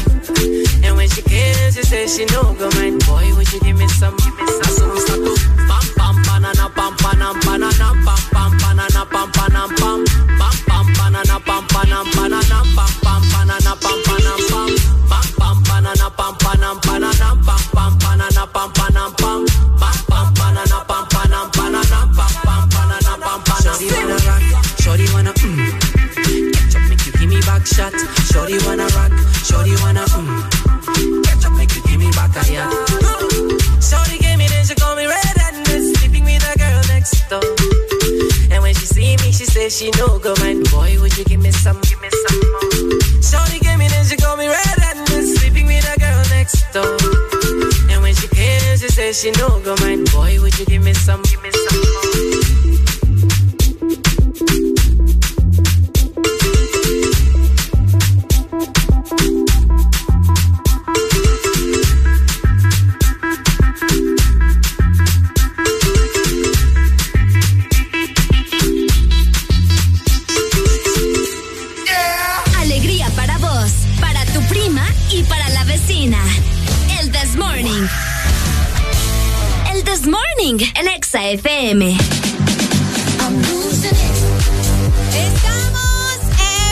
And 0.83 0.95
when 0.97 1.09
she 1.09 1.21
came, 1.21 1.71
she 1.71 1.83
says 1.83 2.15
she 2.15 2.25
no 2.25 2.53
go 2.59 2.69
man. 2.77 2.99
Boy, 3.07 3.31
would 3.35 3.51
you 3.53 3.59
give 3.61 3.77
me 3.77 3.87
some, 3.87 4.15
give 4.17 4.35
me 4.37 4.45
some? 4.47 4.73
So 4.77 4.83
we 4.91 4.99
start 4.99 5.21
to 5.25 5.33
pam 5.69 5.85
pam 5.97 6.15
banana 6.27 6.67
pam 6.75 6.93
panam 7.01 7.35
banana 7.45 7.89
pam 8.05 8.21
pam 8.33 8.51
banana 8.59 9.01
pam 9.13 9.29
panam 9.31 9.69
pam 9.79 10.05
pam 10.37 10.55
pam 10.67 10.85
banana 10.93 11.39
chat. 27.81 27.93
Shorty 28.29 28.57
wanna 28.65 28.85
rock, 28.97 29.11
shorty 29.43 29.73
wanna 29.81 30.05
um. 30.13 30.27
mm. 30.29 31.23
Catch 31.25 31.45
up, 31.45 31.53
make 31.57 31.73
you 31.75 31.81
give 31.83 31.99
me 31.99 32.09
back 32.11 32.35
a 32.37 32.43
yeah. 32.51 32.69
Shorty 33.81 34.17
gave 34.19 34.37
me 34.37 34.47
then 34.47 34.63
she 34.65 34.75
call 34.75 34.95
me 34.95 35.05
red 35.07 35.37
handed, 35.41 35.81
sleeping 35.95 36.23
with 36.23 36.43
a 36.51 36.53
girl 36.61 36.81
next 36.93 37.17
door. 37.29 37.41
And 38.51 38.61
when 38.61 38.73
she 38.75 38.85
see 38.85 39.15
me, 39.21 39.31
she 39.31 39.45
say 39.45 39.69
she 39.69 39.89
no 39.97 40.19
go 40.19 40.33
mind. 40.41 40.69
Boy, 40.69 40.97
would 41.01 41.17
you 41.17 41.25
give 41.25 41.41
me 41.41 41.51
some, 41.51 41.79
give 41.89 41.99
me 42.01 42.09
some 42.23 42.39
more. 42.53 43.01
Shorty 43.29 43.57
gave 43.59 43.79
me 43.79 43.87
then 43.87 44.05
she 44.05 44.15
call 44.17 44.37
me 44.37 44.47
red 44.47 44.77
handed, 44.85 45.25
sleeping 45.37 45.65
with 45.65 45.85
a 45.93 45.99
girl 45.99 46.21
next 46.29 46.61
door. 46.73 46.93
And 47.89 48.01
when 48.03 48.13
she 48.13 48.27
came, 48.27 48.77
she 48.77 48.89
say 48.89 49.11
she 49.11 49.31
no 49.41 49.59
go 49.65 49.75
mind. 49.81 50.11
Boy, 50.11 50.37
would 50.41 50.57
you 50.59 50.65
give 50.65 50.83
me 50.83 50.93
some, 50.93 51.21
give 51.23 51.41
me 51.41 51.49
some 51.51 51.79
more. 51.81 52.10
FM. 81.43 81.97
Estamos 85.15 86.19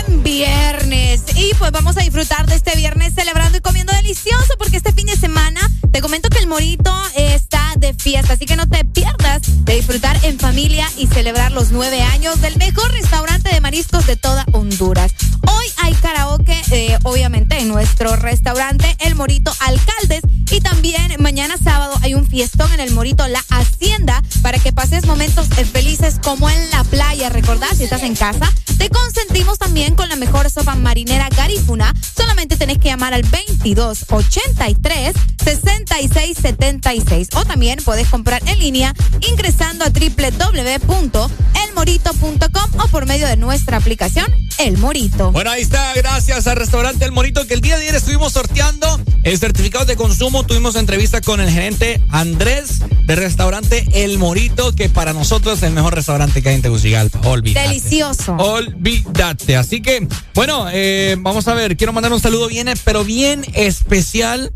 en 0.06 0.22
viernes 0.22 1.24
y 1.36 1.56
pues 1.56 1.72
vamos 1.72 1.98
a 1.98 2.02
disfrutar 2.02 2.46
de 2.46 2.54
este 2.56 2.76
viernes 2.76 3.16
celebrando 3.16 3.58
y 3.58 3.62
comiendo 3.62 3.94
delicioso 3.94 4.54
porque 4.60 4.78
este 4.78 4.94
fin 4.94 5.08
de 5.08 5.16
semana 5.16 5.60
te 5.92 6.02
comento 6.02 6.30
que 6.30 6.38
el 6.38 6.46
Morito 6.46 6.94
está 7.16 7.74
de 7.78 7.96
fiesta, 7.96 8.34
así 8.34 8.46
que 8.46 8.56
no 8.56 8.70
te 8.70 8.86
pierdas 8.86 9.42
de 9.66 9.76
disfrutar 9.76 10.24
en 10.24 10.38
familia 10.38 10.88
y 10.98 11.08
celebrar 11.08 11.52
los 11.52 11.72
nueve 11.72 12.04
años 12.04 12.40
del 12.40 12.56
mejor 12.58 12.92
restaurante 12.92 13.50
de 13.52 13.62
mariscos 13.62 14.06
de 14.06 14.18
toda 14.18 14.46
Honduras. 14.52 15.14
Hoy 15.48 15.66
hay 15.78 15.94
karaoke, 15.96 16.62
eh, 16.72 17.00
obviamente, 17.04 17.58
en 17.58 17.70
nuestro 17.70 18.16
restaurante 18.18 18.96
El 19.00 19.16
Morito 19.16 19.52
Alcaldes 19.62 20.22
y 20.52 20.62
también 20.62 21.16
mañana 21.20 21.58
sábado 21.58 21.96
hay 22.02 22.09
fiestón 22.40 22.72
en 22.72 22.80
el 22.80 22.92
Morito 22.92 23.28
La 23.28 23.44
Hacienda 23.50 24.24
para 24.42 24.60
que 24.60 24.72
pases 24.72 25.06
momentos 25.06 25.50
felices 25.74 26.22
como 26.24 26.50
en 26.50 26.70
la 26.70 26.86
playa. 26.86 27.28
Recordad, 27.28 27.68
si 27.76 27.84
estás 27.84 28.02
en 28.04 28.16
casa, 28.16 28.50
te 28.78 28.90
consentimos 28.90 29.60
también 29.60 29.94
con 29.94 30.08
la 30.08 30.16
mejor 30.16 30.50
sopa 30.50 30.76
marinera 30.76 31.28
Garifuna. 31.36 31.94
Solamente 32.16 32.56
tenés 32.56 32.78
que 32.78 32.88
llamar 32.88 33.14
al 33.14 33.24
22 33.24 34.06
83 34.08 35.16
66 35.44 36.38
76 36.42 37.28
o 37.36 37.44
también 37.44 37.80
puedes 37.84 38.08
comprar 38.08 38.42
en 38.48 38.58
línea 38.58 38.94
ingresando 39.20 39.84
a 39.84 39.90
www.elmorito.com 39.90 42.80
o 42.80 42.88
por 42.88 43.06
medio 43.06 43.28
de 43.28 43.36
nuestra 43.36 43.76
aplicación 43.76 44.34
El 44.60 44.78
Morito. 44.78 45.34
Bueno, 45.34 45.52
ahí 45.52 45.64
está, 45.64 45.94
gracias 45.94 46.48
al 46.48 46.56
restaurante 46.56 47.04
El 47.04 47.12
Morito, 47.12 47.46
que 47.48 47.54
el 47.54 47.60
día 47.60 47.76
de 47.76 47.84
ayer 47.84 47.96
estuvimos 47.96 48.32
sorteando 48.32 48.98
el 49.24 49.38
certificado 49.38 49.84
de 49.84 49.98
consumo. 49.98 50.46
Tuvimos 50.46 50.78
entrevista 50.78 51.20
con 51.20 51.42
el 51.42 51.50
gerente 51.50 52.02
Andrés 52.08 52.29
del 52.38 53.18
restaurante 53.18 53.88
El 53.94 54.18
Morito, 54.18 54.74
que 54.76 54.90
para 54.90 55.14
nosotros 55.14 55.58
es 55.58 55.64
el 55.64 55.74
mejor 55.74 55.96
restaurante 55.96 56.42
que 56.42 56.50
hay 56.50 56.56
en 56.56 56.62
Tegucigalpa. 56.62 57.20
Olvídate. 57.28 57.68
Delicioso. 57.68 58.36
Olvídate. 58.38 59.58
Así 59.58 59.82
que, 59.82 60.08
bueno, 60.36 60.68
eh, 60.72 61.16
vamos 61.20 61.48
a 61.48 61.54
ver, 61.54 61.78
quiero 61.78 61.94
mandar 61.94 62.14
un 62.14 62.20
saludo 62.20 62.48
bien, 62.48 62.70
pero 62.84 63.04
bien 63.04 63.46
especial 63.54 64.52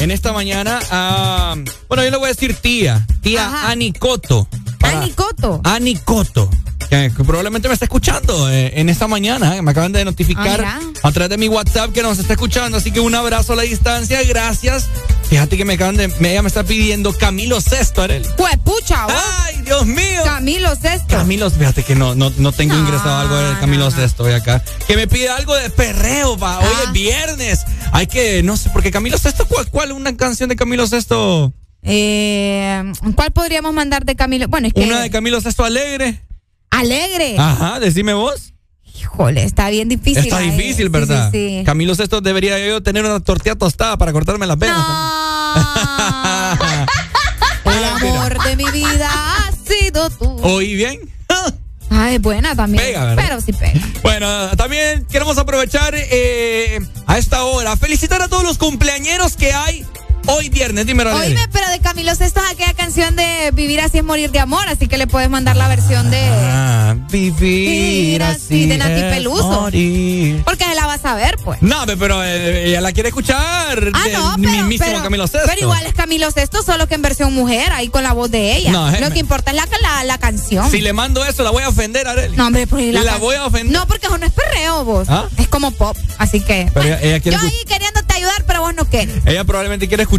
en 0.00 0.10
esta 0.10 0.32
mañana 0.32 0.78
a, 0.90 1.56
bueno, 1.88 2.04
yo 2.04 2.10
le 2.10 2.16
voy 2.16 2.26
a 2.26 2.28
decir 2.28 2.54
tía, 2.54 3.06
tía 3.22 3.68
Ani 3.68 3.92
Coto. 3.92 4.48
Ani 4.82 5.10
Coto. 5.12 5.60
Ani 5.64 5.96
Coto. 5.96 6.50
Que, 6.90 7.10
probablemente 7.10 7.66
me 7.66 7.74
está 7.74 7.86
escuchando 7.86 8.48
eh, 8.48 8.78
en 8.78 8.88
esta 8.88 9.08
mañana. 9.08 9.56
eh, 9.56 9.62
Me 9.62 9.72
acaban 9.72 9.90
de 9.90 10.04
notificar 10.04 10.62
Ah, 10.64 10.78
a 11.02 11.10
través 11.10 11.30
de 11.30 11.36
mi 11.38 11.48
WhatsApp 11.48 11.90
que 11.92 12.00
nos 12.02 12.18
está 12.18 12.34
escuchando. 12.34 12.78
Así 12.78 12.92
que 12.92 13.00
un 13.00 13.14
abrazo 13.14 13.54
a 13.54 13.56
la 13.56 13.62
distancia. 13.62 14.22
Gracias. 14.22 14.86
Fíjate 15.28 15.56
que 15.56 15.64
me 15.64 15.74
acaban 15.74 15.96
de. 15.96 16.06
me- 16.20 16.30
ella 16.30 16.42
me 16.42 16.48
está 16.48 16.62
pidiendo 16.62 17.12
Camilo 17.12 17.60
Sesto, 17.60 18.02
Arely. 18.02 18.28
Pues 18.36 18.56
pucha, 18.58 19.06
vos. 19.06 19.14
¡Ay, 19.46 19.62
Dios 19.62 19.84
mío! 19.84 20.22
Camilo 20.24 20.76
Sesto. 20.76 21.08
Camilo, 21.08 21.50
fíjate 21.50 21.82
que 21.82 21.96
no, 21.96 22.14
no, 22.14 22.30
no 22.38 22.52
tengo 22.52 22.76
ingresado 22.76 23.16
algo 23.18 23.34
de 23.36 23.58
Camilo 23.58 23.90
Sesto 23.90 24.22
hoy 24.22 24.34
acá. 24.34 24.62
Que 24.86 24.94
me 24.96 25.08
pide 25.08 25.28
algo 25.28 25.56
de 25.56 25.68
perreo, 25.70 26.38
va. 26.38 26.60
Hoy 26.60 26.66
Ah. 26.68 26.82
es 26.84 26.92
viernes. 26.92 27.60
Hay 27.92 28.06
que, 28.06 28.44
no 28.44 28.56
sé, 28.56 28.70
porque 28.70 28.92
Camilo 28.92 29.18
Sesto, 29.18 29.46
¿cuál, 29.48 29.68
cuál 29.70 29.90
una 29.90 30.16
canción 30.16 30.48
de 30.48 30.54
Camilo 30.54 30.86
Sesto? 30.86 31.52
Eh, 31.86 32.92
¿Cuál 33.14 33.30
podríamos 33.30 33.72
mandar 33.72 34.04
de 34.04 34.16
Camilo? 34.16 34.48
Bueno, 34.48 34.66
es 34.66 34.74
que. 34.74 34.82
Una 34.82 35.00
de 35.00 35.10
Camilo 35.10 35.40
Sesto 35.40 35.64
Alegre. 35.64 36.20
Alegre. 36.70 37.36
Ajá, 37.38 37.78
decime 37.78 38.12
vos. 38.12 38.52
Híjole, 38.98 39.44
está 39.44 39.70
bien 39.70 39.88
difícil. 39.88 40.24
Está 40.24 40.38
ahí. 40.38 40.50
difícil, 40.50 40.88
¿verdad? 40.88 41.30
sí, 41.30 41.58
sí. 41.58 41.62
Camilo 41.64 41.94
Sesto 41.94 42.20
debería 42.20 42.58
yo 42.66 42.82
tener 42.82 43.04
una 43.04 43.20
tortilla 43.20 43.54
tostada 43.54 43.96
para 43.96 44.12
cortarme 44.12 44.46
las 44.46 44.58
venas. 44.58 44.78
El 47.64 47.84
amor 47.84 48.42
de 48.42 48.56
mi 48.56 48.70
vida 48.70 49.08
ha 49.10 49.52
sido 49.52 50.10
tú. 50.10 50.38
¿Oí 50.42 50.74
bien? 50.74 51.00
Ah, 51.88 52.12
es 52.12 52.20
buena 52.20 52.56
también. 52.56 52.82
Pega, 52.82 53.04
¿verdad? 53.04 53.24
Pero 53.24 53.40
sí 53.40 53.52
pega. 53.52 53.80
Bueno, 54.02 54.50
también 54.56 55.06
queremos 55.06 55.38
aprovechar 55.38 55.94
eh, 55.94 56.80
a 57.06 57.16
esta 57.16 57.44
hora, 57.44 57.76
felicitar 57.76 58.20
a 58.22 58.28
todos 58.28 58.42
los 58.42 58.58
cumpleañeros 58.58 59.36
que 59.36 59.52
hay 59.52 59.86
hoy 60.26 60.48
viernes. 60.48 60.86
Dime, 60.86 61.02
Arely. 61.02 61.16
Oíme, 61.28 61.48
pero 61.52 61.68
de 61.70 61.80
Camilo 61.80 62.14
Sesto 62.14 62.40
es 62.44 62.50
aquella 62.52 62.74
canción 62.74 63.16
de 63.16 63.50
Vivir 63.52 63.80
así 63.80 63.98
es 63.98 64.04
morir 64.04 64.30
de 64.30 64.38
amor, 64.40 64.66
así 64.68 64.88
que 64.88 64.96
le 64.98 65.06
puedes 65.06 65.30
mandar 65.30 65.56
la 65.56 65.68
versión 65.68 66.10
de. 66.10 66.20
Ah, 66.22 66.96
vivir 67.10 68.22
así 68.22 68.66
de 68.66 68.78
Nati 68.78 69.00
Peluso. 69.02 69.60
morir. 69.62 70.42
Porque 70.44 70.64
se 70.64 70.74
la 70.74 70.86
vas 70.86 71.04
a 71.04 71.14
ver, 71.14 71.36
pues. 71.44 71.60
No, 71.62 71.86
pe- 71.86 71.96
pero 71.96 72.22
eh, 72.24 72.68
ella 72.68 72.80
la 72.80 72.92
quiere 72.92 73.08
escuchar. 73.10 73.90
Ah, 73.94 74.04
no, 74.12 74.34
pero, 74.36 74.50
mismísimo 74.52 74.86
pero, 74.90 75.02
Camilo 75.02 75.26
Sesto. 75.26 75.46
pero 75.48 75.60
igual 75.62 75.86
es 75.86 75.94
Camilo 75.94 76.30
Sesto, 76.30 76.62
solo 76.62 76.86
que 76.88 76.94
en 76.94 77.02
versión 77.02 77.32
mujer, 77.34 77.72
ahí 77.72 77.88
con 77.88 78.02
la 78.02 78.12
voz 78.12 78.30
de 78.30 78.56
ella. 78.56 78.72
No, 78.72 78.88
eh, 78.90 79.00
Lo 79.00 79.10
que 79.10 79.18
importa 79.18 79.50
es 79.52 79.56
la, 79.56 79.66
la, 79.82 80.04
la 80.04 80.18
canción. 80.18 80.70
Si 80.70 80.80
le 80.80 80.92
mando 80.92 81.24
eso, 81.24 81.42
la 81.42 81.50
voy 81.50 81.62
a 81.62 81.68
ofender, 81.68 82.06
Arely. 82.08 82.36
No, 82.36 82.46
hombre, 82.46 82.66
pues 82.66 82.92
La, 82.92 83.02
can- 83.04 83.20
voy 83.20 83.36
a 83.36 83.46
ofender. 83.46 83.72
No, 83.72 83.86
porque 83.86 84.06
eso 84.06 84.18
no 84.18 84.26
es 84.26 84.32
perreo, 84.32 84.84
vos. 84.84 85.08
¿Ah? 85.08 85.26
Es 85.38 85.48
como 85.48 85.70
pop, 85.70 85.96
así 86.18 86.40
que. 86.40 86.70
Pero 86.74 86.86
ella, 86.86 87.00
ella 87.00 87.20
quiere 87.20 87.36
Yo 87.38 87.42
ahí 87.42 87.58
queriéndote 87.66 88.14
ayudar, 88.14 88.44
pero 88.46 88.60
vos 88.62 88.74
no 88.74 88.88
querés. 88.88 89.24
ella 89.26 89.44
probablemente 89.44 89.88
quiere 89.88 90.02
escuchar 90.02 90.15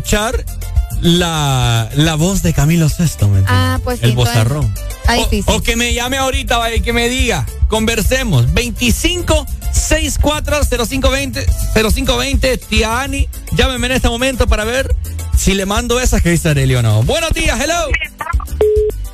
la, 1.02 1.90
la 1.96 2.16
voz 2.16 2.42
de 2.42 2.54
Camilo 2.54 2.90
Sesto, 2.90 3.28
¿me? 3.28 3.44
Ah, 3.48 3.80
pues 3.84 4.00
sí, 4.00 4.06
El 4.06 4.12
entonces, 4.12 4.36
bozarrón. 4.36 4.74
Está 5.02 5.14
difícil. 5.14 5.44
O 5.48 5.62
que 5.62 5.76
me 5.76 5.94
llame 5.94 6.18
ahorita, 6.18 6.58
vaya, 6.58 6.82
que 6.82 6.94
me 6.94 7.08
diga. 7.10 7.46
Conversemos. 7.68 8.54
25 8.54 9.46
64 9.72 10.62
0520 10.88 11.46
0520 11.74 12.58
Tía 12.58 13.02
Ani, 13.02 13.28
llámeme 13.54 13.88
en 13.88 13.94
este 13.94 14.10
momento 14.10 14.48
para 14.48 14.64
ver 14.64 14.96
si 15.38 15.54
le 15.54 15.66
mando 15.66 16.00
esas 16.00 16.22
que 16.22 16.32
dice 16.32 16.50
Arely 16.50 16.76
o 16.76 16.82
no. 16.82 17.04
Buenos 17.04 17.32
días, 17.32 17.60
hello. 17.60 17.88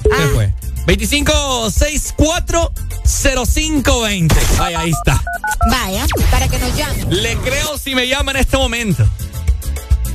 ¿Qué 0.03 0.10
Ah. 0.14 0.30
fue? 0.34 0.53
25 0.86 1.70
64 1.72 2.72
0520 3.06 4.36
Ay, 4.60 4.74
ahí 4.76 4.92
está. 4.92 5.22
Vaya, 5.70 6.06
para 6.32 6.48
que 6.48 6.58
nos 6.60 6.76
llame. 6.76 7.06
Le 7.10 7.36
creo 7.38 7.78
si 7.78 7.95
me 7.95 8.08
llama 8.08 8.32
en 8.32 8.38
este 8.38 8.58
momento. 8.58 9.08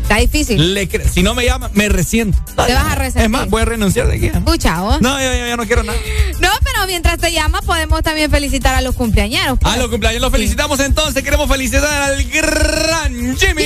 Está 0.09 0.20
difícil. 0.20 0.73
Le 0.73 0.89
si 1.11 1.23
no 1.23 1.35
me 1.35 1.45
llama, 1.45 1.70
me 1.75 1.91
resiento. 1.91 2.39
Te 2.67 2.73
vas 2.73 2.93
a 2.93 2.95
resentir. 2.95 3.25
Es 3.25 3.28
más, 3.28 3.47
voy 3.51 3.61
a 3.61 3.67
renunciar 3.67 4.07
de 4.07 4.17
aquí. 4.17 4.27
Escucha, 4.28 4.81
vos. 4.81 5.03
No, 5.03 5.20
yo, 5.20 5.33
yo- 5.35 5.47
yo 5.49 5.57
no 5.59 5.67
quiero 5.67 5.83
nada. 5.83 5.99
No, 6.41 6.49
pero 6.65 6.87
mientras 6.87 7.19
te 7.19 7.31
llama, 7.31 7.61
podemos 7.61 8.03
también 8.03 8.31
felicitar 8.31 8.75
a 8.75 8.81
los 8.81 8.95
cumpleañeros. 8.95 9.59
pues. 9.61 9.75
A 9.75 9.77
los 9.77 9.89
cumpleaños 9.89 10.23
los 10.23 10.33
felicitamos 10.33 10.81
entonces. 10.81 11.23
Queremos 11.23 11.47
felicitar 11.47 11.85
al 12.03 12.25
gran 12.25 13.37
Jimmy, 13.37 13.65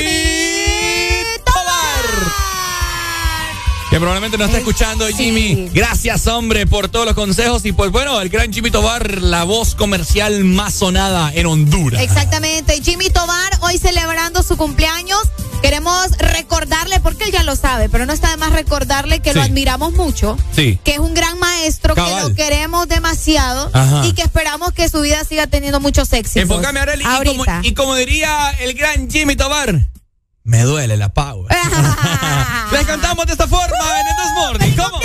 Tobar. 1.45 1.52
Que 3.93 3.99
probablemente 3.99 4.39
nos 4.39 4.47
está 4.47 4.57
escuchando 4.57 5.07
Jimmy. 5.09 5.69
Gracias, 5.71 6.27
hombre, 6.27 6.67
por 6.67 6.89
todos 6.89 7.05
los 7.05 7.15
consejos. 7.15 7.67
Y 7.67 7.73
pues 7.73 7.91
bueno, 7.91 8.23
el 8.23 8.31
gran 8.31 8.51
Jimmy 8.51 8.71
Tobar, 8.71 9.21
la 9.21 9.45
voz 9.45 9.75
comercial 9.75 10.45
más 10.45 10.73
sonada 10.73 11.31
en 11.35 11.45
Honduras. 11.45 12.01
Exactamente. 12.01 12.81
Jimmy 12.83 13.11
Tobar, 13.11 13.53
hoy 13.61 13.77
celebrando 13.77 14.43
su 14.43 14.57
cumpleaños. 14.57 15.21
Queremos 15.61 16.09
recordarle, 16.17 17.01
porque 17.01 17.25
él 17.25 17.33
ya 17.33 17.43
lo 17.43 17.55
sabe, 17.55 17.91
pero 17.91 18.07
no 18.07 18.15
está 18.15 18.31
de 18.31 18.39
más 18.39 18.53
recordarle 18.53 19.21
que 19.21 19.35
lo 19.35 19.43
Sí. 19.43 19.49
admiramos 19.51 19.93
mucho. 19.93 20.39
Sí. 20.57 20.79
Que 20.83 20.93
es 20.95 20.99
un 20.99 21.13
gran 21.13 21.39
maestro, 21.39 21.95
que 21.95 22.01
lo 22.01 22.35
queremos 22.35 22.89
demasiado 22.89 23.69
Ajá. 23.75 24.07
y 24.07 24.15
que 24.15 24.23
esperamos 24.23 24.73
que 24.73 24.89
su 24.89 25.03
vida 25.03 25.23
siga 25.29 25.49
teniendo 25.49 25.81
muchos 25.81 26.11
éxitos. 26.15 26.45
Enfócame, 26.51 26.81
Arely. 26.81 27.05
Y 27.05 27.25
como, 27.27 27.45
y 27.63 27.75
como 27.75 27.95
diría 27.97 28.53
el 28.61 28.73
gran 28.73 29.11
Jimmy 29.11 29.37
Tobar, 29.37 29.87
me 30.45 30.63
duele 30.63 30.97
la 30.97 31.09
power. 31.13 31.47
Les 32.73 32.87
cantamos 32.87 33.27
de 33.27 33.33
esta 33.33 33.47
forma 33.47 34.01
en 34.01 34.07
el 34.07 34.17
This 34.17 34.33
Morning. 34.35 34.77
¿Cómo? 34.77 34.99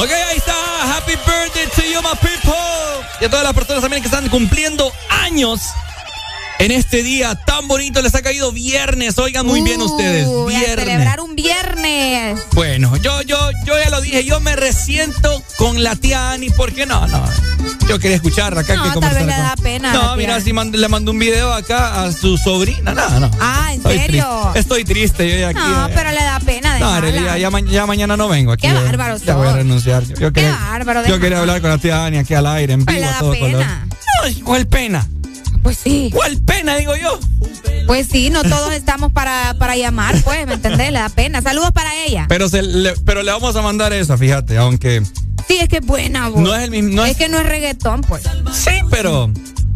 Ok, 0.00 0.10
ahí 0.12 0.36
está. 0.36 0.96
Happy 0.96 1.16
birthday 1.26 1.66
to 1.74 1.82
you, 1.82 2.00
my 2.02 2.14
people. 2.20 2.54
y 3.20 3.24
a 3.24 3.28
todas 3.28 3.44
las 3.44 3.52
personas 3.52 3.82
también 3.82 4.00
que 4.00 4.08
están 4.08 4.28
cumpliendo 4.28 4.92
años 5.08 5.60
en 6.58 6.70
este 6.72 7.02
día 7.02 7.34
tan 7.46 7.68
bonito. 7.68 8.02
Les 8.02 8.14
ha 8.14 8.22
caído 8.22 8.52
viernes. 8.52 9.18
Oigan 9.18 9.46
muy 9.46 9.62
bien 9.62 9.80
ustedes. 9.82 10.26
Uy, 10.26 10.54
a 10.54 10.58
Viernes. 10.58 10.84
celebrar 10.86 11.20
un 11.20 11.34
viernes. 11.34 12.40
Bueno, 12.52 12.96
yo, 12.96 13.22
yo, 13.22 13.38
yo 13.64 13.74
ya 13.82 13.90
lo 13.90 14.00
dije, 14.00 14.24
yo 14.24 14.40
me 14.40 14.56
resiento 14.56 15.42
con 15.56 15.82
la 15.82 15.96
tía 15.96 16.30
Ani, 16.32 16.50
porque 16.50 16.86
no, 16.86 17.06
no. 17.06 17.24
Yo 17.88 17.98
quería 17.98 18.16
escucharla 18.16 18.60
acá. 18.62 18.76
No, 18.76 18.84
que 18.84 19.00
tal 19.00 19.14
vez 19.14 19.26
le 19.26 19.32
con- 19.34 19.42
da 19.42 19.54
pena 19.62 19.92
No, 19.92 20.16
mira, 20.16 20.40
si 20.40 20.52
le 20.52 20.88
mandó 20.88 21.10
un 21.12 21.18
video 21.18 21.52
acá 21.52 22.04
a 22.04 22.12
su 22.12 22.36
sobrina. 22.36 22.92
No, 22.92 23.20
no. 23.20 23.30
Ah, 23.40 23.68
¿en 23.72 23.78
Estoy 23.78 23.98
serio? 23.98 24.24
triste. 24.42 24.58
Estoy 24.60 24.84
triste, 24.84 25.28
yo 25.30 25.38
ya 25.38 25.48
aquí. 25.48 25.58
No, 25.60 25.88
eh. 25.88 25.92
pero 25.94 26.10
le 26.10 26.22
da 26.22 26.38
pena 26.40 26.78
No, 26.78 26.86
dejarla. 26.92 26.96
Arely, 27.08 27.24
ya, 27.24 27.38
ya 27.38 27.50
ma- 27.50 27.60
ya 27.60 27.86
mañana 27.86 28.16
no 28.16 28.28
vengo 28.28 28.52
aquí. 28.52 28.66
Qué 28.68 28.72
bárbaro 28.74 29.16
Ya 29.18 29.34
voy 29.36 29.46
a 29.46 29.50
sos. 29.50 29.56
renunciar. 29.58 30.04
Yo, 30.04 30.14
yo 30.16 30.32
quería, 30.32 30.52
bárbaro, 30.52 31.06
yo 31.06 31.18
quería 31.18 31.38
hablar 31.40 31.60
con 31.60 31.70
la 31.70 31.78
tía 31.78 32.04
Ani 32.04 32.18
aquí 32.18 32.34
al 32.34 32.46
aire, 32.46 32.74
en 32.74 32.84
vivo, 32.84 32.98
le 32.98 33.04
a 33.06 33.10
da 33.12 33.18
todo 33.20 33.30
color. 33.38 33.52
pena. 33.52 33.86
No, 33.88 34.44
¿cuál 34.44 34.66
pena? 34.66 35.06
Pues 35.62 35.78
sí. 35.78 36.10
¿Cuál 36.12 36.38
pena, 36.38 36.76
digo 36.76 36.94
yo? 36.96 37.18
Pues 37.86 38.06
sí, 38.10 38.30
no 38.30 38.42
todos 38.42 38.72
estamos 38.72 39.12
para, 39.12 39.54
para 39.58 39.76
llamar, 39.76 40.14
pues, 40.22 40.46
¿me 40.46 40.54
entendés? 40.54 40.92
Le 40.92 40.98
da 40.98 41.08
pena. 41.08 41.40
Saludos 41.42 41.70
para 41.72 41.90
ella. 42.04 42.26
Pero, 42.28 42.48
se 42.48 42.62
le, 42.62 42.94
pero 43.04 43.22
le 43.22 43.32
vamos 43.32 43.56
a 43.56 43.62
mandar 43.62 43.92
esa, 43.92 44.18
fíjate, 44.18 44.58
aunque 44.58 45.02
Sí, 45.48 45.56
es 45.58 45.68
que 45.68 45.78
es 45.78 45.86
buena, 45.86 46.28
vos. 46.28 46.42
no 46.42 46.54
es 46.54 46.64
el 46.64 46.70
mismo. 46.70 46.90
No 46.90 47.04
es 47.06 47.12
es, 47.12 47.16
que 47.16 47.28
no 47.28 47.38
es 47.40 47.46
reggaetón, 47.46 48.02
pues. 48.02 48.24
Sí, 48.52 48.72
pero 48.90 49.30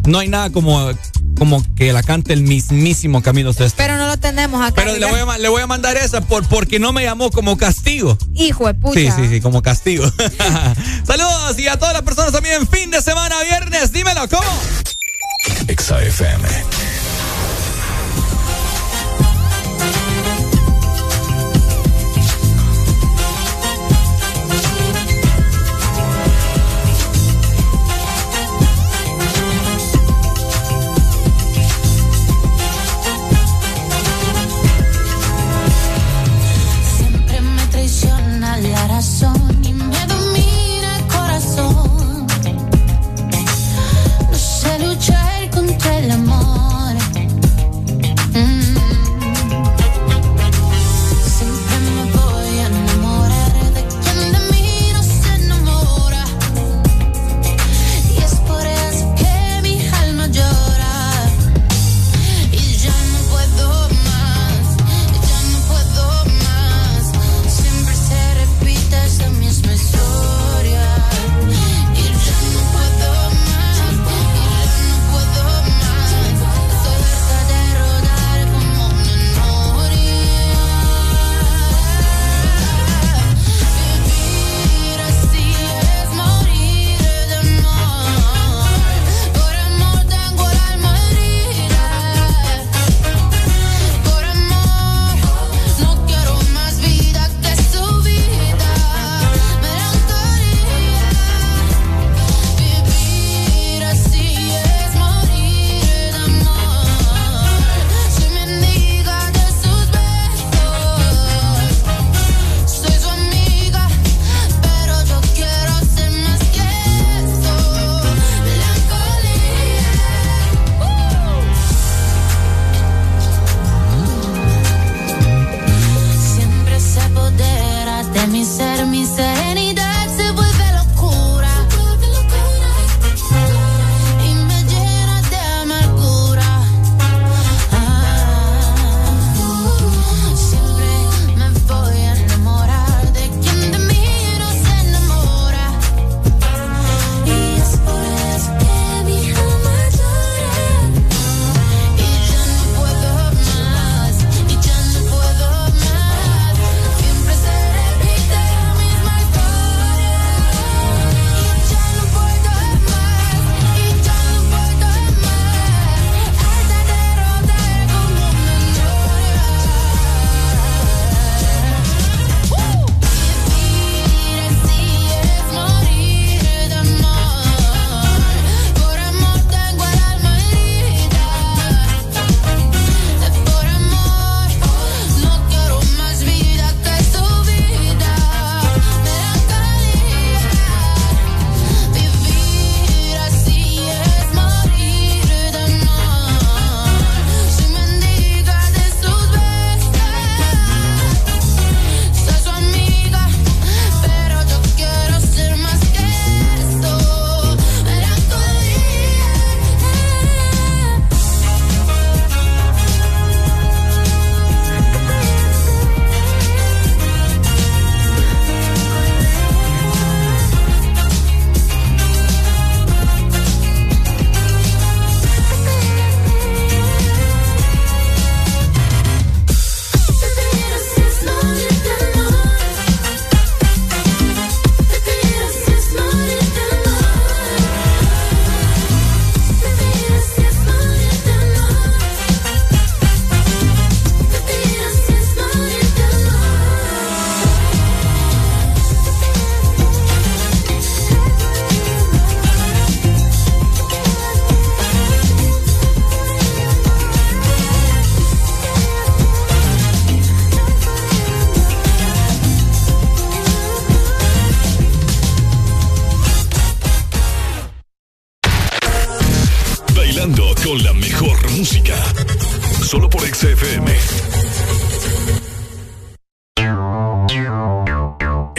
no 0.05 0.19
hay 0.19 0.27
nada 0.27 0.51
como, 0.51 0.91
como 1.39 1.63
que 1.75 1.91
la 1.91 2.03
cante 2.03 2.33
el 2.33 2.43
mismísimo 2.43 3.23
Camilo 3.23 3.53
Sesto. 3.53 3.73
Pero 3.77 3.97
no 3.97 4.05
lo 4.05 4.17
tenemos 4.17 4.61
acá. 4.61 4.83
Pero 4.83 4.95
le 4.95 5.05
voy, 5.07 5.19
a, 5.19 5.37
le 5.39 5.49
voy 5.49 5.63
a 5.63 5.67
mandar 5.67 5.97
esa 5.97 6.21
por, 6.21 6.47
porque 6.47 6.79
no 6.79 6.93
me 6.93 7.03
llamó 7.03 7.31
como 7.31 7.57
castigo. 7.57 8.19
Hijo 8.35 8.67
de 8.67 8.75
pucha. 8.75 8.99
Sí, 8.99 9.09
sí, 9.15 9.27
sí, 9.29 9.41
como 9.41 9.63
castigo. 9.63 10.05
Saludos 11.07 11.57
y 11.57 11.67
a 11.67 11.77
todas 11.77 11.93
las 11.93 12.03
personas 12.03 12.31
también. 12.31 12.67
Fin 12.67 12.91
de 12.91 13.01
semana, 13.01 13.35
viernes. 13.41 13.91
Dímelo, 13.91 14.29
¿cómo? 14.29 14.43
Exa 15.67 15.97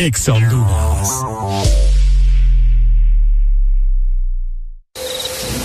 Exa 0.07 0.35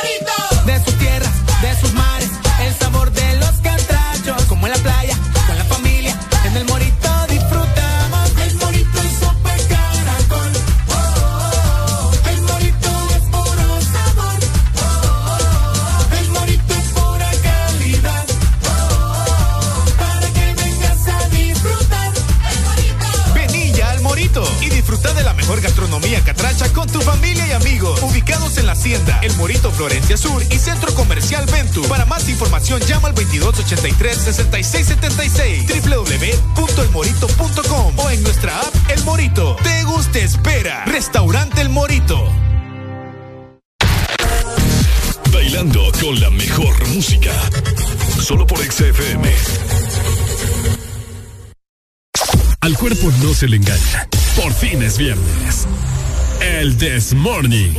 De 0.00 0.84
sus 0.84 0.94
tierras, 0.98 1.32
de 1.60 1.78
sus 1.78 1.92
mares, 1.92 2.30
el 2.62 2.74
sabor 2.74 3.10
de 3.12 3.36
los 3.36 3.50
catrachos, 3.60 4.44
como 4.48 4.66
en 4.66 4.72
la 4.72 4.78
playa, 4.78 5.14
con 5.46 5.58
la 5.58 5.64
familia, 5.64 6.16
en 6.46 6.56
el 6.56 6.64
morito 6.64 7.26
disfrutamos. 7.28 8.30
El 8.42 8.54
morito 8.56 8.98
es 9.02 9.12
sopa 9.20 9.54
caracol, 9.68 10.52
oh, 10.88 10.94
oh, 10.94 12.10
oh. 12.12 12.28
el 12.30 12.40
morito 12.42 12.90
es 13.16 13.22
puro 13.28 13.80
sabor, 13.92 14.38
oh, 14.86 16.18
el 16.18 16.28
morito 16.30 16.74
es 16.74 16.88
pura 16.98 17.30
calidad, 17.42 18.24
oh, 18.64 19.84
para 19.98 20.26
que 20.32 20.54
vengas 20.54 21.08
a 21.08 21.28
disfrutar. 21.28 22.12
El 22.52 22.60
morito. 22.64 23.06
Vení 23.34 23.72
ya 23.72 23.90
al 23.90 24.00
Morito 24.00 24.42
y 24.62 24.70
disfruta 24.70 25.12
de 25.12 25.24
la 25.24 25.34
mejor 25.34 25.60
gastronomía 25.60 26.20
catracha 26.24 26.49
con 26.68 26.86
tu 26.88 27.00
familia 27.00 27.46
y 27.46 27.52
amigos. 27.52 28.02
Ubicados 28.02 28.58
en 28.58 28.66
la 28.66 28.72
Hacienda, 28.72 29.18
El 29.22 29.34
Morito 29.36 29.70
Florencia 29.70 30.18
Sur 30.18 30.42
y 30.42 30.58
Centro 30.58 30.92
Comercial 30.94 31.46
Ventu. 31.46 31.80
Para 31.88 32.04
más 32.04 32.28
información 32.28 32.82
llama 32.82 33.08
al 33.08 33.14
2283-6676 33.14 35.66
www.elmorito.com 36.56 37.98
o 37.98 38.10
en 38.10 38.22
nuestra 38.22 38.60
app 38.60 38.74
El 38.90 39.02
Morito. 39.04 39.56
Te 39.62 39.84
gusta 39.84 40.18
espera. 40.18 40.84
Restaurante 40.84 41.62
El 41.62 41.70
Morito. 41.70 42.30
Bailando 45.32 45.90
con 46.00 46.20
la 46.20 46.28
mejor 46.30 46.86
música. 46.88 47.32
Solo 48.20 48.46
por 48.46 48.58
XFM. 48.58 49.34
Al 52.60 52.76
cuerpo 52.76 53.10
no 53.22 53.32
se 53.32 53.48
le 53.48 53.56
engaña. 53.56 54.06
Por 54.36 54.52
fin 54.52 54.82
es 54.82 54.98
viernes. 54.98 55.66
El 56.40 56.76
This 56.78 57.12
Morning. 57.12 57.72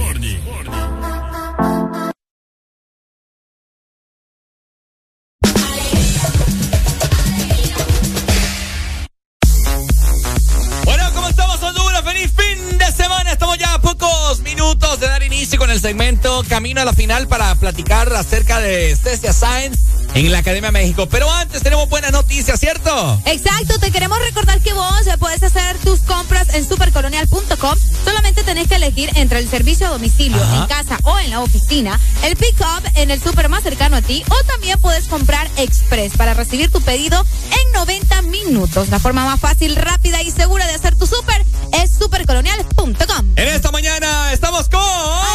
Bueno, 10.86 11.04
¿cómo 11.14 11.28
estamos, 11.28 11.64
Honduras? 11.64 12.04
¡Feliz 12.04 12.32
fin 12.38 12.78
de 12.78 12.86
semana! 12.92 13.32
Estamos 13.32 13.58
ya 13.58 13.74
a 13.74 13.82
pocos 13.82 14.40
minutos 14.42 15.00
de 15.00 15.08
dar 15.08 15.24
inicio 15.24 15.58
con 15.58 15.72
el 15.72 15.80
segmento 15.80 16.44
Camino 16.48 16.82
a 16.82 16.86
la 16.86 16.94
Final 16.94 17.28
para 17.28 17.56
platicar 17.56 18.14
acerca 18.14 18.60
de 18.60 18.96
Cecia 18.96 19.34
Sáenz 19.34 20.01
en 20.14 20.32
la 20.32 20.40
Academia 20.40 20.72
México. 20.72 21.08
Pero 21.08 21.32
antes 21.32 21.62
tenemos 21.64 21.90
buenas 21.90 22.12
noticias, 22.12 22.60
¿cierto? 22.60 23.22
Exacto, 23.26 23.80
te 23.80 23.92
queremos 23.92 24.20
recordar 24.20 24.62
que 24.62 24.74
vos 24.74 24.92
puedes 25.20 25.44
hacer 25.44 25.78
tus 25.80 26.00
compras 26.02 26.54
en 26.54 26.68
supercolonial.com. 26.68 27.78
Solamente 28.04 28.44
tenés 28.44 28.68
que 28.68 28.76
elegir 28.76 29.10
entre 29.16 29.40
el 29.40 29.50
servicio 29.50 29.88
a 29.88 29.92
domicilio, 29.92 30.42
Ajá. 30.42 30.58
en 30.58 30.68
casa 30.68 30.98
o 31.04 31.20
en 31.20 31.30
la 31.30 31.40
oficina, 31.40 32.00
el 32.24 32.36
pick-up 32.36 32.84
en 32.96 33.12
el 33.12 33.22
super 33.22 33.50
más 33.50 33.64
cercano 33.64 33.98
a 33.98 34.02
ti 34.02 34.24
o 34.30 34.44
también 34.46 34.80
puedes 34.80 35.08
comprar 35.08 35.50
express 35.58 36.14
para 36.18 36.34
recibir 36.34 36.72
tu 36.72 36.82
pedido 36.82 37.26
en 37.52 37.72
90 37.74 38.22
minutos. 38.24 38.90
La 38.90 39.00
forma 39.00 39.26
más 39.26 39.40
fácil, 39.40 39.76
rápida 39.76 40.22
y 40.22 40.32
segura 40.32 40.66
de 40.68 40.74
hacer 40.74 40.96
tu 40.96 41.06
super 41.08 41.44
es 41.82 41.92
supercolonial.com. 41.92 43.26
En 43.36 43.48
esta 43.48 43.72
mañana 43.72 44.34
estamos 44.34 44.70
con... 44.70 44.82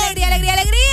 ¡Alegría, 0.04 0.28
alegría, 0.28 0.52
alegría! 0.54 0.85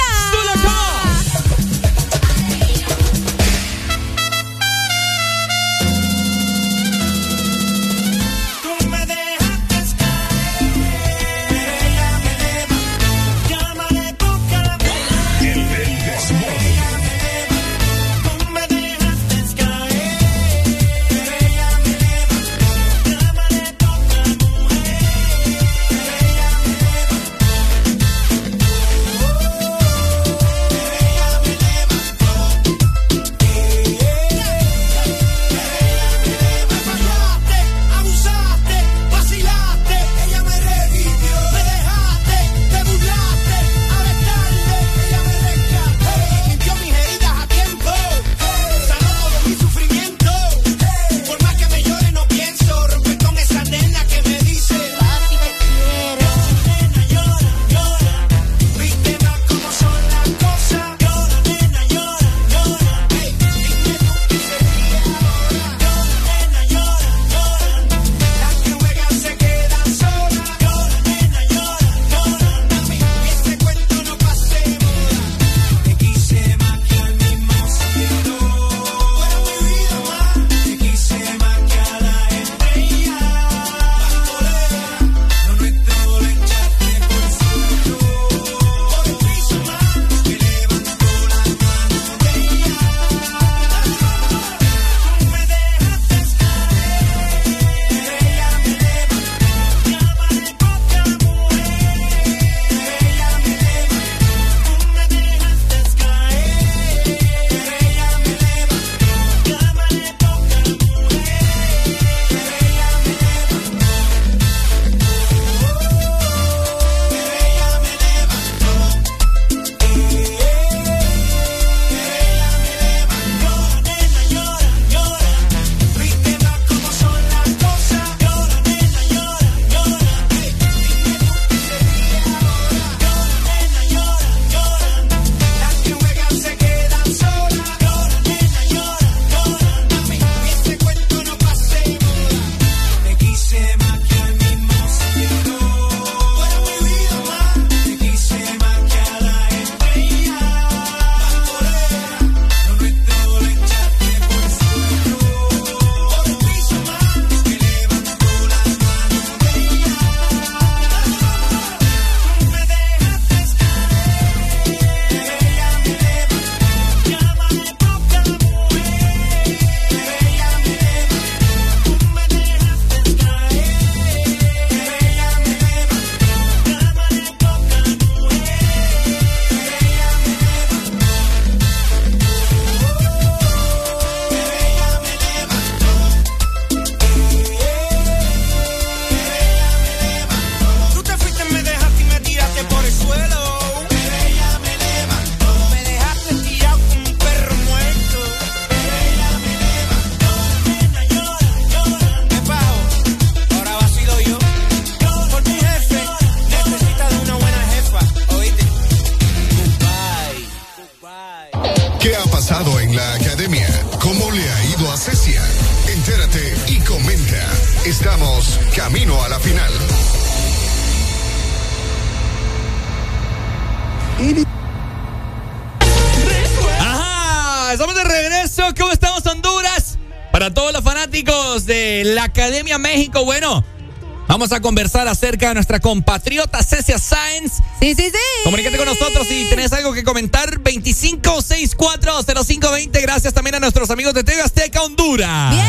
Vamos 234.34 234.52
a 234.52 234.60
conversar 234.62 235.08
acerca 235.08 235.50
de 235.50 235.54
nuestra 235.54 235.80
compatriota 235.80 236.64
Cecia 236.64 236.98
Sáenz. 236.98 237.58
Sí, 237.80 237.94
sí, 237.94 238.10
sí. 238.10 238.18
Comunícate 238.44 238.78
con 238.78 238.88
nosotros 238.88 239.28
si 239.28 239.48
tenés 239.48 239.72
algo 239.74 239.94
que 239.94 240.04
comentar. 240.04 240.60
25640520. 240.60 243.00
Gracias 243.00 243.36
también 243.36 243.54
a 243.54 243.60
nuestros 243.60 243.92
amigos 243.92 244.16
de 244.16 244.24
TV 244.24 244.42
Azteca 244.42 244.82
Honduras. 244.82 245.52
Bien, 245.52 245.68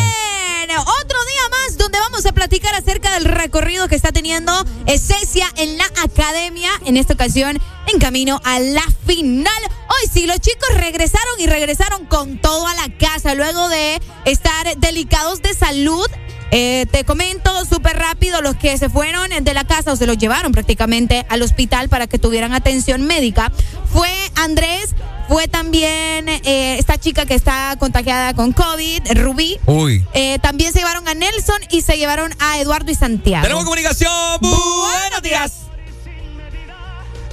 otro 0.78 1.18
día 1.26 1.42
más 1.50 1.76
donde 1.76 1.98
vamos 1.98 2.24
a 2.24 2.32
platicar 2.32 2.74
acerca 2.74 3.12
del 3.12 3.26
recorrido 3.26 3.86
que 3.86 3.96
está 3.96 4.12
teniendo 4.12 4.50
Cecia 4.86 5.46
en 5.56 5.76
la 5.76 5.84
academia, 6.02 6.70
en 6.86 6.96
esta 6.96 7.12
ocasión 7.12 7.60
en 7.92 7.98
camino 7.98 8.40
a 8.44 8.60
la 8.60 8.86
final. 9.06 9.52
Hoy 9.90 10.08
sí, 10.10 10.26
los 10.26 10.40
chicos 10.40 10.70
regresaron 10.72 11.38
y 11.38 11.44
regresaron 11.46 12.06
con 12.06 12.40
todo 12.40 12.66
a 12.66 12.74
la 12.76 12.88
casa 12.96 13.34
luego 13.34 13.68
de 13.68 14.00
estar 14.24 14.74
delicados 14.78 15.42
de 15.42 15.52
salud. 15.52 16.06
Eh, 16.50 16.86
te 16.90 17.04
comento 17.04 17.64
súper 17.64 17.98
rápido 17.98 18.40
los 18.40 18.56
que 18.56 18.76
se 18.78 18.88
fueron 18.88 19.30
de 19.42 19.54
la 19.54 19.64
casa 19.64 19.92
o 19.92 19.96
se 19.96 20.06
los 20.06 20.18
llevaron 20.18 20.52
prácticamente 20.52 21.26
al 21.28 21.42
hospital 21.42 21.88
para 21.88 22.06
que 22.06 22.18
tuvieran 22.18 22.52
atención 22.52 23.02
médica. 23.02 23.50
Fue 23.92 24.10
Andrés, 24.36 24.94
fue 25.28 25.48
también 25.48 26.28
eh, 26.28 26.76
esta 26.78 26.98
chica 26.98 27.26
que 27.26 27.34
está 27.34 27.76
contagiada 27.78 28.34
con 28.34 28.52
COVID, 28.52 29.02
Rubí. 29.14 29.58
Uy. 29.66 30.04
Eh, 30.14 30.38
también 30.40 30.72
se 30.72 30.80
llevaron 30.80 31.08
a 31.08 31.14
Nelson 31.14 31.60
y 31.70 31.82
se 31.82 31.96
llevaron 31.96 32.34
a 32.38 32.58
Eduardo 32.58 32.90
y 32.90 32.94
Santiago. 32.94 33.42
Tenemos 33.42 33.64
comunicación. 33.64 34.12
Buenos 34.40 35.22
días. 35.22 35.63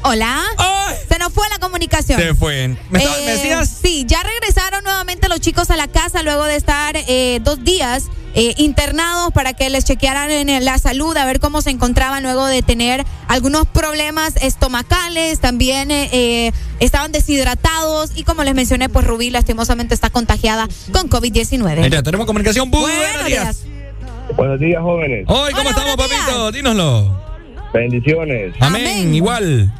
Hola. 0.04 0.42
Se 1.10 1.18
nos 1.20 1.34
fue 1.34 1.48
la 1.50 1.60
comunicación. 1.60 2.20
Se 2.20 2.34
fue. 2.34 2.70
¿Me, 2.90 3.04
Eh, 3.04 3.08
me 3.26 3.32
decías? 3.32 3.70
Sí, 3.82 4.06
ya 4.08 4.24
regresaron 4.24 4.84
nuevamente 4.84 5.30
los 5.30 5.40
chicos 5.40 5.70
a 5.70 5.78
la 5.78 5.88
casa 5.88 6.24
luego 6.24 6.46
de 6.46 6.56
estar 6.56 6.96
eh, 6.96 7.40
dos 7.44 7.64
días 7.64 8.06
eh, 8.34 8.54
internados 8.58 9.32
para 9.34 9.54
que 9.54 9.70
les 9.70 9.84
chequearan 9.84 10.32
en 10.32 10.64
la 10.64 10.78
salud, 10.78 11.16
a 11.18 11.26
ver 11.26 11.40
cómo 11.42 11.62
se 11.62 11.70
encontraban 11.70 12.24
luego 12.24 12.46
de 12.46 12.62
tener 12.62 13.06
algunos 13.28 13.68
problemas 13.68 14.38
estomacales, 14.38 15.40
también 15.40 15.92
eh, 15.92 16.54
estaban 16.80 17.12
deshidratados 17.12 18.12
y 18.16 18.24
como 18.24 18.44
les 18.44 18.56
mencioné, 18.56 18.88
pues 18.88 19.06
Rubí 19.06 19.30
lastimosamente 19.32 19.94
está 19.94 20.10
contagiada 20.10 20.70
con 20.94 21.10
COVID-19. 21.10 21.82
Mira, 21.82 22.02
tenemos 22.04 22.26
comunicación. 22.26 22.72
Buenos, 22.72 23.26
días. 23.26 23.64
Buenos 24.38 24.60
días, 24.62 24.82
jóvenes. 24.82 25.26
Hoy, 25.28 25.52
¿cómo 25.54 25.70
estamos, 25.70 25.98
papito? 25.98 26.52
Dínoslo. 26.54 27.22
Bendiciones. 27.74 28.54
Amén. 28.62 29.14
Igual. 29.14 29.72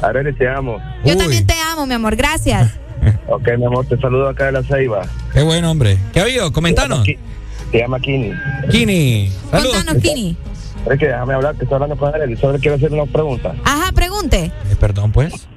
Arely, 0.00 0.32
te 0.34 0.48
amo. 0.48 0.78
Yo 1.04 1.16
también 1.16 1.46
te 1.46 1.54
amo, 1.72 1.86
mi 1.86 1.94
amor, 1.94 2.16
gracias. 2.16 2.78
Ok, 3.28 3.46
mi 3.56 3.64
amor, 3.64 3.86
te 3.86 3.96
saludo 3.98 4.28
acá 4.28 4.46
de 4.46 4.52
la 4.52 4.62
Ceiba. 4.64 5.02
Qué 5.32 5.42
buen 5.42 5.64
hombre. 5.64 5.98
¿Qué 6.12 6.18
ha 6.18 6.24
habido? 6.24 6.52
Comentanos. 6.52 7.04
Se 7.04 7.78
llama 7.78 8.00
Kini. 8.00 8.32
Kini. 8.70 9.30
Saludos. 9.50 9.76
Contanos, 9.76 10.02
Kini. 10.02 10.36
Es 10.90 10.98
que 10.98 11.06
déjame 11.06 11.34
hablar, 11.34 11.54
que 11.54 11.62
estoy 11.62 11.76
hablando 11.76 11.96
con 11.96 12.12
Arely. 12.12 12.36
Solo 12.36 12.58
quiero 12.58 12.76
hacer 12.76 12.92
una 12.92 13.06
pregunta. 13.06 13.54
Ajá, 13.64 13.92
pregunte. 13.92 14.46
Eh, 14.46 14.76
perdón, 14.80 15.12
pues. 15.12 15.48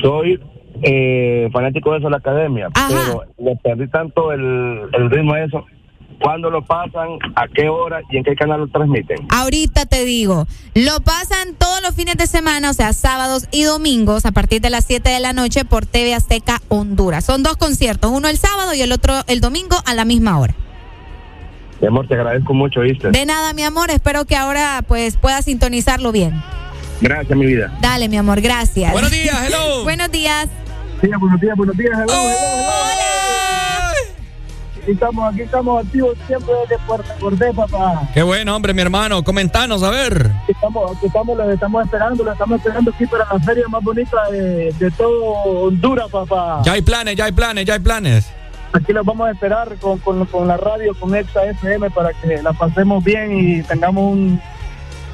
Soy 0.00 0.40
eh, 0.82 1.48
fanático 1.52 1.92
de 1.92 1.98
eso 1.98 2.06
de 2.06 2.12
la 2.12 2.16
academia, 2.18 2.68
pero 2.88 3.24
le 3.38 3.56
perdí 3.56 3.88
tanto 3.88 4.32
el, 4.32 4.88
el 4.92 5.10
ritmo 5.10 5.34
a 5.34 5.44
eso. 5.44 5.66
¿Cuándo 6.20 6.50
lo 6.50 6.62
pasan? 6.62 7.10
¿A 7.36 7.46
qué 7.48 7.68
hora? 7.68 8.00
¿Y 8.10 8.16
en 8.16 8.24
qué 8.24 8.34
canal 8.34 8.60
lo 8.60 8.68
transmiten? 8.68 9.18
Ahorita 9.30 9.86
te 9.86 10.04
digo, 10.04 10.46
lo 10.74 11.00
pasan 11.00 11.54
todos 11.56 11.80
los 11.82 11.94
fines 11.94 12.16
de 12.16 12.26
semana, 12.26 12.70
o 12.70 12.72
sea, 12.72 12.92
sábados 12.92 13.46
y 13.52 13.62
domingos, 13.62 14.26
a 14.26 14.32
partir 14.32 14.60
de 14.60 14.70
las 14.70 14.84
7 14.84 15.08
de 15.08 15.20
la 15.20 15.32
noche 15.32 15.64
por 15.64 15.86
TV 15.86 16.14
Azteca 16.14 16.60
Honduras. 16.68 17.24
Son 17.24 17.42
dos 17.42 17.56
conciertos, 17.56 18.10
uno 18.10 18.28
el 18.28 18.36
sábado 18.36 18.74
y 18.74 18.82
el 18.82 18.92
otro 18.92 19.14
el 19.28 19.40
domingo 19.40 19.76
a 19.86 19.94
la 19.94 20.04
misma 20.04 20.38
hora. 20.38 20.54
Mi 21.80 21.86
amor, 21.86 22.08
te 22.08 22.14
agradezco 22.14 22.52
mucho, 22.54 22.80
¿viste? 22.80 23.10
De 23.10 23.24
nada, 23.24 23.52
mi 23.52 23.62
amor, 23.62 23.90
espero 23.90 24.24
que 24.24 24.34
ahora 24.34 24.82
pues 24.86 25.16
puedas 25.16 25.44
sintonizarlo 25.44 26.10
bien. 26.10 26.42
Gracias, 27.00 27.38
mi 27.38 27.46
vida. 27.46 27.72
Dale, 27.80 28.08
mi 28.08 28.16
amor, 28.16 28.40
gracias. 28.40 28.90
Buenos 28.92 29.12
días, 29.12 29.36
hello. 29.46 29.82
Buenos 29.84 30.10
días. 30.10 30.48
Sí, 31.00 31.08
buenos 31.20 31.40
días, 31.40 31.56
buenos 31.56 31.76
días. 31.76 31.92
Hello, 31.92 32.28
Aquí 34.88 34.94
estamos, 34.94 35.34
aquí 35.34 35.42
estamos 35.42 35.84
activos 35.84 36.16
siempre 36.26 36.54
desde 36.62 36.82
Puerto 36.86 37.12
Cordés, 37.20 37.54
papá. 37.54 38.08
Qué 38.14 38.22
buen 38.22 38.48
hombre, 38.48 38.72
mi 38.72 38.80
hermano. 38.80 39.22
Comentanos, 39.22 39.82
a 39.82 39.90
ver. 39.90 40.30
Aquí 40.44 40.52
estamos, 40.52 40.96
aquí 40.96 41.06
estamos, 41.08 41.36
los 41.36 41.48
estamos 41.50 41.84
esperando, 41.84 42.24
los 42.24 42.32
estamos 42.32 42.58
esperando 42.58 42.90
aquí 42.90 43.04
para 43.04 43.26
la 43.30 43.38
feria 43.38 43.68
más 43.68 43.84
bonita 43.84 44.16
de, 44.30 44.72
de 44.78 44.90
todo 44.92 45.24
Honduras, 45.64 46.08
papá. 46.10 46.62
Ya 46.64 46.72
hay 46.72 46.80
planes, 46.80 47.16
ya 47.16 47.26
hay 47.26 47.32
planes, 47.32 47.66
ya 47.66 47.74
hay 47.74 47.80
planes. 47.80 48.30
Aquí 48.72 48.94
los 48.94 49.04
vamos 49.04 49.28
a 49.28 49.32
esperar 49.32 49.76
con, 49.76 49.98
con, 49.98 50.24
con 50.24 50.48
la 50.48 50.56
radio, 50.56 50.94
con 50.98 51.14
Exa 51.14 51.44
FM, 51.44 51.90
para 51.90 52.14
que 52.14 52.40
la 52.42 52.54
pasemos 52.54 53.04
bien 53.04 53.38
y 53.38 53.62
tengamos 53.64 54.02
un 54.10 54.40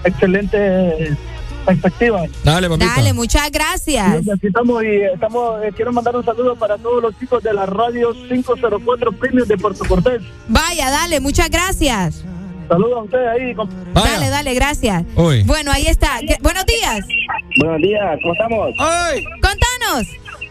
excelente 0.04 1.16
perspectiva. 1.64 2.22
Dale. 2.44 2.68
Dale, 2.76 3.12
muchas 3.12 3.50
gracias. 3.50 4.24
Y 4.26 4.30
aquí 4.30 4.46
estamos 4.46 4.82
y 4.84 5.02
estamos, 5.12 5.62
eh, 5.64 5.72
quiero 5.74 5.92
mandar 5.92 6.16
un 6.16 6.24
saludo 6.24 6.56
para 6.56 6.76
todos 6.78 7.02
los 7.02 7.18
chicos 7.18 7.42
de 7.42 7.52
la 7.52 7.66
radio 7.66 8.12
504 8.28 9.12
Premium 9.12 9.46
de 9.48 9.56
Puerto 9.56 9.84
Cortés. 9.86 10.22
Vaya, 10.48 10.90
dale, 10.90 11.20
muchas 11.20 11.50
gracias. 11.50 12.24
Saludos 12.68 12.98
a 12.98 13.02
ustedes 13.02 13.28
ahí. 13.28 13.54
Dale, 13.92 14.28
dale, 14.30 14.54
gracias. 14.54 15.04
Uy. 15.16 15.42
Bueno, 15.42 15.70
ahí 15.72 15.86
está. 15.86 16.18
¿Qué- 16.20 16.38
Buenos 16.40 16.64
días. 16.66 17.04
Buenos 17.60 17.78
días, 17.82 18.18
¿cómo 18.22 18.32
estamos? 18.34 18.70
¡Ay! 18.78 19.24
Contanos. 19.42 20.06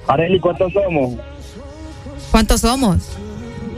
Areli, 0.07 0.39
¿cuántos 0.39 0.71
somos? 0.73 1.13
¿Cuántos 2.31 2.61
somos? 2.61 3.17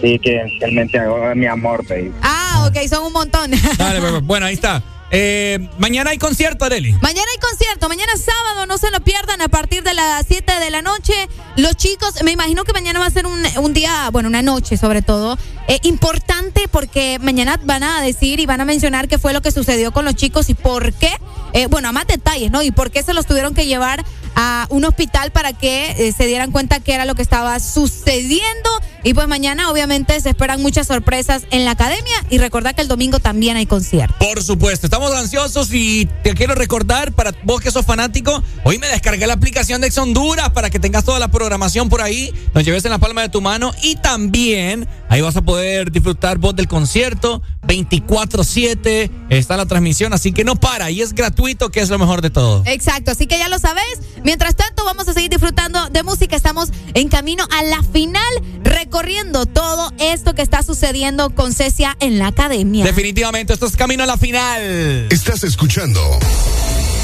Sí, 0.01 0.19
que 0.19 0.41
el 0.61 0.72
mente 0.73 0.99
mi 1.35 1.45
amor, 1.45 1.85
baby. 1.88 2.11
Ah, 2.22 2.67
ok, 2.69 2.88
son 2.89 3.05
un 3.05 3.14
montón. 3.14 3.51
Dale, 3.77 4.01
pues, 4.01 4.22
bueno, 4.23 4.45
ahí 4.47 4.53
está. 4.55 4.83
Eh, 5.18 5.69
mañana 5.77 6.10
hay 6.10 6.18
concierto, 6.18 6.66
Areli. 6.66 6.92
Mañana 7.02 7.26
hay 7.32 7.40
concierto, 7.40 7.88
mañana 7.88 8.11
sábado, 8.18 8.66
no 8.66 8.77
se 8.77 8.92
lo 8.92 9.00
pierdan 9.00 9.42
a 9.42 9.48
partir 9.48 9.82
de 9.82 9.94
las 9.94 10.26
7 10.27 10.60
de 10.60 10.69
la 10.69 10.82
noche. 10.82 11.14
Los 11.56 11.77
chicos, 11.77 12.22
me 12.26 12.32
imagino 12.32 12.66
que 12.66 12.74
mañana 12.74 13.00
va 13.00 13.06
a 13.06 13.11
ser 13.11 13.26
un, 13.26 13.74
día, 13.74 14.10
bueno, 14.11 14.27
una 14.27 14.42
noche 14.42 14.76
sobre 14.76 15.02
todo, 15.02 15.38
eh, 15.69 15.80
importante 15.84 16.68
porque 16.69 17.18
mañana 17.22 17.58
van 17.64 17.84
a 17.84 18.02
decir 18.02 18.42
y 18.42 18.45
van 18.45 18.60
a 18.60 18.66
mencionar 18.66 19.08
qué 19.08 19.18
fue 19.18 19.32
lo 19.32 19.42
que 19.42 19.52
sucedió 19.52 19.94
con 19.94 20.03
los 20.03 20.16
chicos 20.16 20.50
y 20.50 20.53
por 20.53 20.92
qué, 20.92 21.16
eh, 21.53 21.68
bueno, 21.68 21.88
a 21.88 21.92
más 21.94 22.08
detalles, 22.08 22.52
¿no? 22.52 22.61
Y 22.61 22.72
por 22.72 22.92
qué 22.92 23.02
se 23.02 23.14
los 23.14 23.26
tuvieron 23.26 23.53
que 23.53 23.68
llevar 23.68 24.03
a 24.35 24.67
un 24.69 24.85
hospital 24.85 25.31
para 25.31 25.53
que 25.53 25.91
eh, 25.91 26.14
se 26.15 26.27
dieran 26.27 26.51
cuenta 26.51 26.80
qué 26.80 26.93
era 26.93 27.05
lo 27.05 27.15
que 27.15 27.22
estaba 27.22 27.59
sucediendo. 27.59 28.69
Y 29.03 29.14
pues 29.14 29.27
mañana 29.27 29.69
obviamente 29.69 30.19
se 30.19 30.30
esperan 30.30 30.61
muchas 30.61 30.88
sorpresas 30.88 31.43
en 31.51 31.64
la 31.64 31.72
academia 31.72 32.15
y 32.30 32.39
recordar 32.39 32.73
que 32.73 32.81
el 32.81 32.88
domingo 32.88 33.19
también 33.19 33.55
hay 33.55 33.67
concierto. 33.67 34.15
Por 34.17 34.41
supuesto, 34.41 34.88
estamos 34.88 35.14
ansiosos 35.14 35.72
y 35.72 36.09
te 36.23 36.33
quiero 36.33 36.55
recordar 36.55 37.11
para 37.11 37.31
vos 37.43 37.61
que 37.61 37.69
sos 37.69 37.85
fanático, 37.85 38.43
hoy 38.64 38.80
me 38.80 38.88
descargué 38.88 39.27
la 39.27 39.33
aplicación 39.33 39.80
de 39.81 39.88
Ex 39.88 39.97
Honduras 39.99 40.49
para 40.49 40.72
que 40.72 40.80
tengas 40.80 41.03
toda 41.03 41.19
la 41.19 41.27
programación 41.27 41.88
por 41.88 42.01
ahí, 42.01 42.33
nos 42.55 42.65
lleves 42.65 42.83
en 42.85 42.91
la 42.91 42.97
palma 42.97 43.22
de 43.22 43.30
tu 43.30 43.41
mano 43.41 43.73
y 43.83 43.95
también 43.95 44.88
ahí 45.07 45.22
vas 45.22 45.35
a 45.35 45.43
poder 45.43 45.91
disfrutar 45.91 46.39
vos 46.39 46.55
del 46.55 46.67
concierto 46.67 47.43
24/7, 47.67 49.11
está 49.30 49.55
la 49.55 49.67
transmisión, 49.67 50.14
así 50.14 50.31
que 50.31 50.43
no 50.43 50.55
para 50.55 50.89
y 50.89 51.01
es 51.01 51.14
gratuito 51.14 51.69
que 51.69 51.80
es 51.80 51.89
lo 51.89 51.99
mejor 51.99 52.22
de 52.22 52.31
todo. 52.31 52.64
Exacto, 52.65 53.11
así 53.11 53.27
que 53.27 53.38
ya 53.38 53.49
lo 53.49 53.59
sabes. 53.59 53.99
Mientras 54.25 54.55
tanto, 54.55 54.83
vamos 54.83 55.07
a 55.07 55.13
seguir 55.13 55.29
disfrutando 55.29 55.87
de 55.91 56.01
música. 56.01 56.35
Estamos 56.35 56.69
en 56.95 57.09
camino 57.09 57.47
a 57.51 57.61
la 57.61 57.83
final, 57.83 58.23
recorriendo 58.63 59.45
todo 59.45 59.93
esto 59.99 60.33
que 60.33 60.41
está 60.41 60.63
sucediendo 60.63 61.29
con 61.29 61.53
Cecia 61.53 61.95
en 61.99 62.17
la 62.17 62.27
academia. 62.27 62.83
Definitivamente, 62.83 63.53
esto 63.53 63.67
es 63.67 63.75
camino 63.75 64.01
a 64.01 64.07
la 64.07 64.17
final. 64.17 65.07
Estás 65.11 65.43
escuchando 65.43 66.01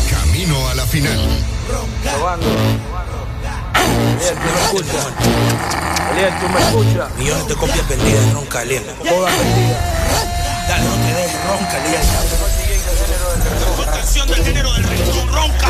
Camino 0.09 0.67
a 0.67 0.74
la 0.74 0.83
Final. 0.88 1.19
Eliel, 4.17 4.33
¿tú 4.33 4.50
me 4.51 4.61
escuchas? 4.64 5.08
Eliel, 6.14 6.33
¿tú 6.40 6.50
me 6.50 6.59
escuchas? 6.59 7.17
Millones 7.19 7.48
de 7.48 7.53
copias 7.53 7.88
vendidas 7.88 8.33
Ronca, 8.33 8.64
Eliel. 8.64 8.83
Todas 9.08 9.38
vendidas. 9.38 9.80
Dale, 10.67 10.85
no 10.85 10.95
te 10.95 11.14
des, 11.14 11.32
Ronca, 11.48 11.85
Eliel. 11.85 12.01
Protección 13.75 14.27
del 14.27 14.43
género 14.43 14.74
del 14.74 14.83
reggaetón, 14.85 15.27
ronca. 15.27 15.67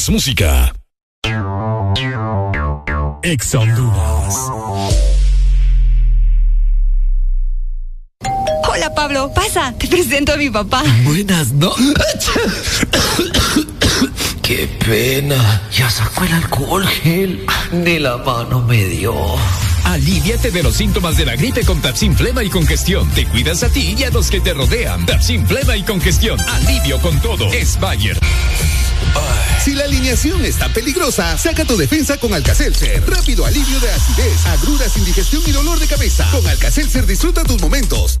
Más 0.00 0.08
música. 0.08 0.72
Ex 3.22 3.54
Honduras. 3.54 4.34
Hola 8.66 8.94
Pablo, 8.94 9.30
pasa, 9.34 9.74
te 9.76 9.88
presento 9.88 10.32
a 10.32 10.36
mi 10.36 10.48
papá. 10.48 10.82
Buenas 11.04 11.52
noches. 11.52 12.86
Qué 14.42 14.68
pena. 14.86 15.62
Ya 15.70 15.90
sacó 15.90 16.24
el 16.24 16.32
alcohol 16.32 16.86
gel. 16.86 17.44
Ni 17.72 17.98
la 17.98 18.16
mano 18.16 18.60
me 18.60 18.82
dio. 18.86 19.14
Aliviate 19.84 20.50
de 20.50 20.62
los 20.62 20.76
síntomas 20.76 21.18
de 21.18 21.26
la 21.26 21.36
gripe 21.36 21.62
con 21.64 21.80
Tapsin 21.82 22.16
Flema 22.16 22.42
y 22.42 22.48
Congestión. 22.48 23.10
Te 23.10 23.26
cuidas 23.26 23.62
a 23.64 23.68
ti 23.68 23.94
y 23.98 24.04
a 24.04 24.10
los 24.10 24.30
que 24.30 24.40
te 24.40 24.54
rodean. 24.54 25.04
Tapsin 25.04 25.46
Flema 25.46 25.76
y 25.76 25.82
Congestión. 25.82 26.40
Alivio 26.40 26.98
con 27.02 27.20
todo. 27.20 27.52
Es 27.52 27.78
Bayer. 27.78 28.18
Si 29.64 29.74
la 29.74 29.84
alineación 29.84 30.44
está 30.44 30.72
peligrosa, 30.72 31.36
saca 31.36 31.64
tu 31.64 31.76
defensa 31.76 32.16
con 32.16 32.32
Alcacelser. 32.32 33.02
Rápido 33.06 33.44
alivio 33.44 33.78
de 33.80 33.90
acidez, 33.90 34.46
agruras, 34.46 34.96
indigestión 34.96 35.42
y 35.46 35.52
dolor 35.52 35.78
de 35.78 35.86
cabeza. 35.86 36.26
Con 36.30 36.46
Alcacelser 36.46 37.06
disfruta 37.06 37.44
tus 37.44 37.60
momentos. 37.60 38.20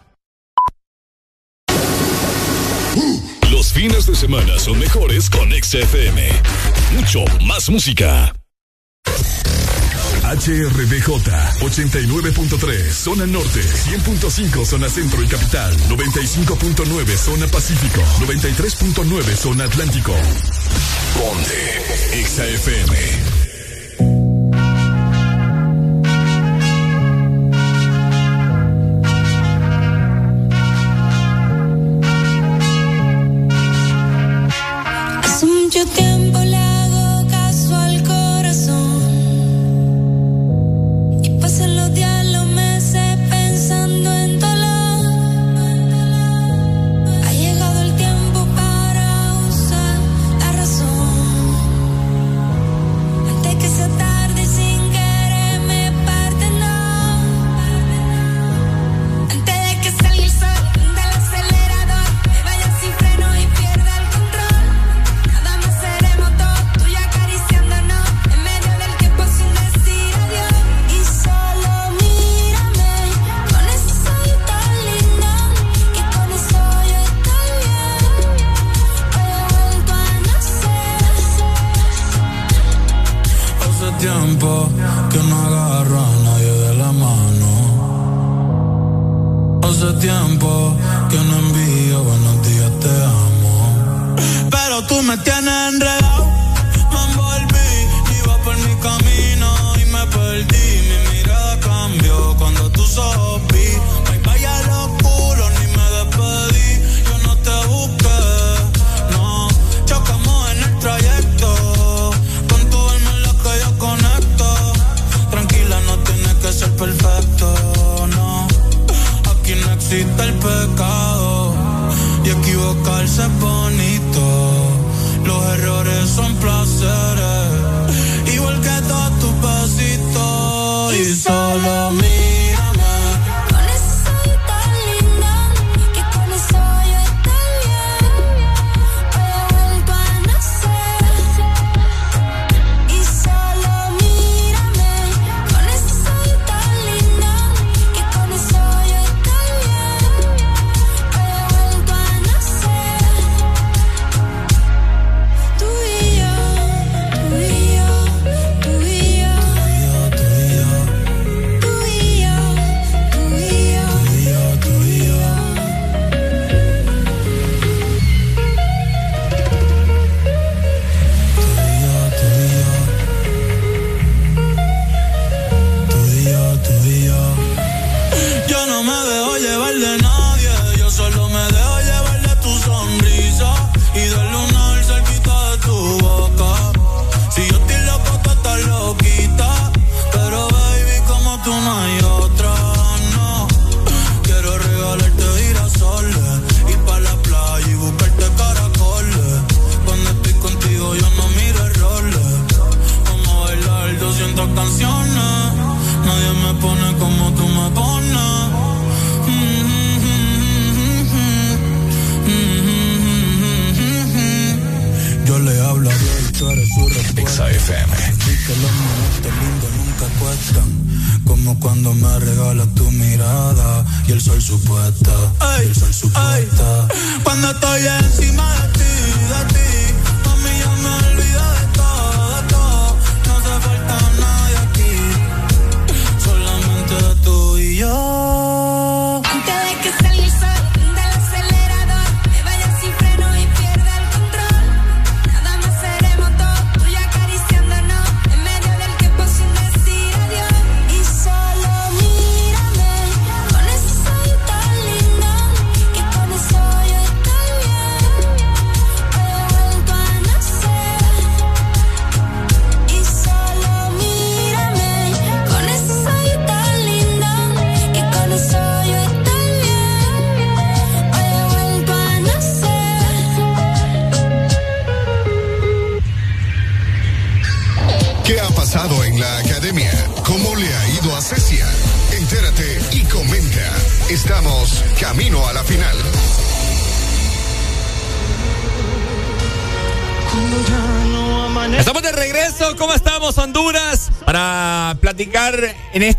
Los 3.61 3.73
fines 3.73 4.07
de 4.07 4.15
semana 4.15 4.57
son 4.57 4.79
mejores 4.79 5.29
con 5.29 5.51
XFM. 5.51 6.29
Mucho 6.95 7.23
más 7.45 7.69
música. 7.69 8.33
HRBJ 10.23 11.07
89.3 11.61 12.91
Zona 12.91 13.27
Norte 13.27 13.61
100.5 13.61 14.65
Zona 14.65 14.89
Centro 14.89 15.21
y 15.21 15.27
Capital 15.27 15.77
95.9 15.89 17.15
Zona 17.17 17.45
Pacífico 17.49 18.01
93.9 18.21 19.35
Zona 19.35 19.65
Atlántico 19.65 20.15
Ponte 21.19 22.25
XFM 22.25 23.50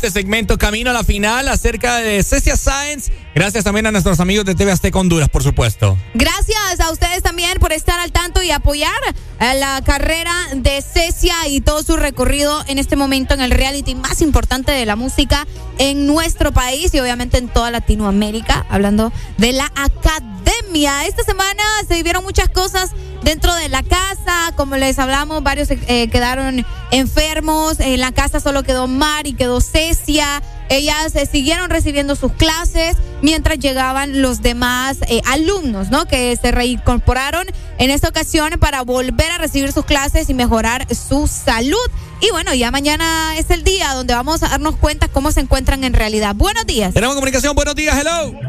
este 0.03 0.19
segmento 0.19 0.57
Camino 0.57 0.89
a 0.89 0.93
la 0.93 1.05
Final 1.05 1.47
acerca 1.47 1.99
de 1.99 2.21
Cecia 2.23 2.57
Science. 2.57 3.09
Gracias 3.33 3.63
también 3.63 3.87
a 3.87 3.91
nuestros 3.91 4.19
amigos 4.19 4.43
de 4.43 4.53
TV 4.53 4.69
Azteca 4.69 4.99
Honduras, 4.99 5.29
por 5.29 5.43
supuesto. 5.43 5.97
Gracias 6.13 6.81
a 6.81 6.91
ustedes 6.91 7.23
también 7.23 7.57
por 7.57 7.71
estar 7.71 7.97
al 8.01 8.11
tanto 8.11 8.43
y 8.43 8.51
apoyar 8.51 8.91
a 9.39 9.53
la 9.53 9.81
carrera 9.81 10.33
de 10.55 10.81
Cecia 10.81 11.47
y 11.47 11.61
todo 11.61 11.83
su 11.83 11.95
recorrido 11.95 12.65
en 12.67 12.79
este 12.79 12.97
momento 12.97 13.33
en 13.33 13.39
el 13.39 13.51
reality 13.51 13.95
más 13.95 14.21
importante 14.21 14.73
de 14.73 14.85
la 14.85 14.97
música 14.97 15.47
en 15.77 16.05
nuestro 16.05 16.51
país 16.51 16.93
y 16.93 16.99
obviamente 16.99 17.37
en 17.37 17.47
toda 17.47 17.71
Latinoamérica, 17.71 18.65
hablando 18.69 19.13
de 19.37 19.53
la 19.53 19.71
academia. 19.73 21.05
Esta 21.05 21.23
semana 21.23 21.63
se 21.87 21.95
vivieron 21.95 22.25
muchas 22.25 22.49
cosas 22.49 22.91
dentro 23.23 23.55
de 23.55 23.69
la 23.69 23.83
casa, 23.83 24.51
como 24.57 24.75
les 24.75 24.99
hablamos, 24.99 25.41
varios 25.43 25.69
eh, 25.71 26.09
quedaron 26.09 26.65
enfermos, 26.93 27.79
en 27.79 27.99
la 27.99 28.11
casa 28.11 28.39
solo 28.39 28.61
quedó 28.63 28.87
Mar 28.87 29.25
y 29.25 29.33
quedó 29.33 29.61
Cecia. 29.61 30.41
Ellas 30.69 31.15
eh, 31.15 31.25
siguieron 31.25 31.69
recibiendo 31.69 32.15
sus 32.15 32.31
clases 32.33 32.95
mientras 33.21 33.57
llegaban 33.57 34.21
los 34.21 34.41
demás 34.41 34.99
eh, 35.07 35.21
alumnos, 35.25 35.89
¿no? 35.89 36.05
Que 36.05 36.37
se 36.39 36.51
reincorporaron 36.51 37.47
en 37.79 37.89
esta 37.89 38.09
ocasión 38.09 38.51
para 38.59 38.83
volver 38.83 39.31
a 39.31 39.39
recibir 39.39 39.71
sus 39.71 39.85
clases 39.85 40.29
y 40.29 40.33
mejorar 40.35 40.87
su 40.93 41.27
salud. 41.27 41.77
Y 42.21 42.29
bueno, 42.31 42.53
ya 42.53 42.69
mañana 42.69 43.35
es 43.37 43.49
el 43.49 43.63
día 43.63 43.93
donde 43.93 44.13
vamos 44.13 44.43
a 44.43 44.49
darnos 44.49 44.75
cuenta 44.75 45.07
cómo 45.07 45.31
se 45.31 45.41
encuentran 45.41 45.83
en 45.83 45.93
realidad. 45.93 46.35
Buenos 46.35 46.65
días. 46.65 46.93
Tenemos 46.93 47.15
comunicación, 47.15 47.55
buenos 47.55 47.75
días, 47.75 47.97
hello. 47.99 48.39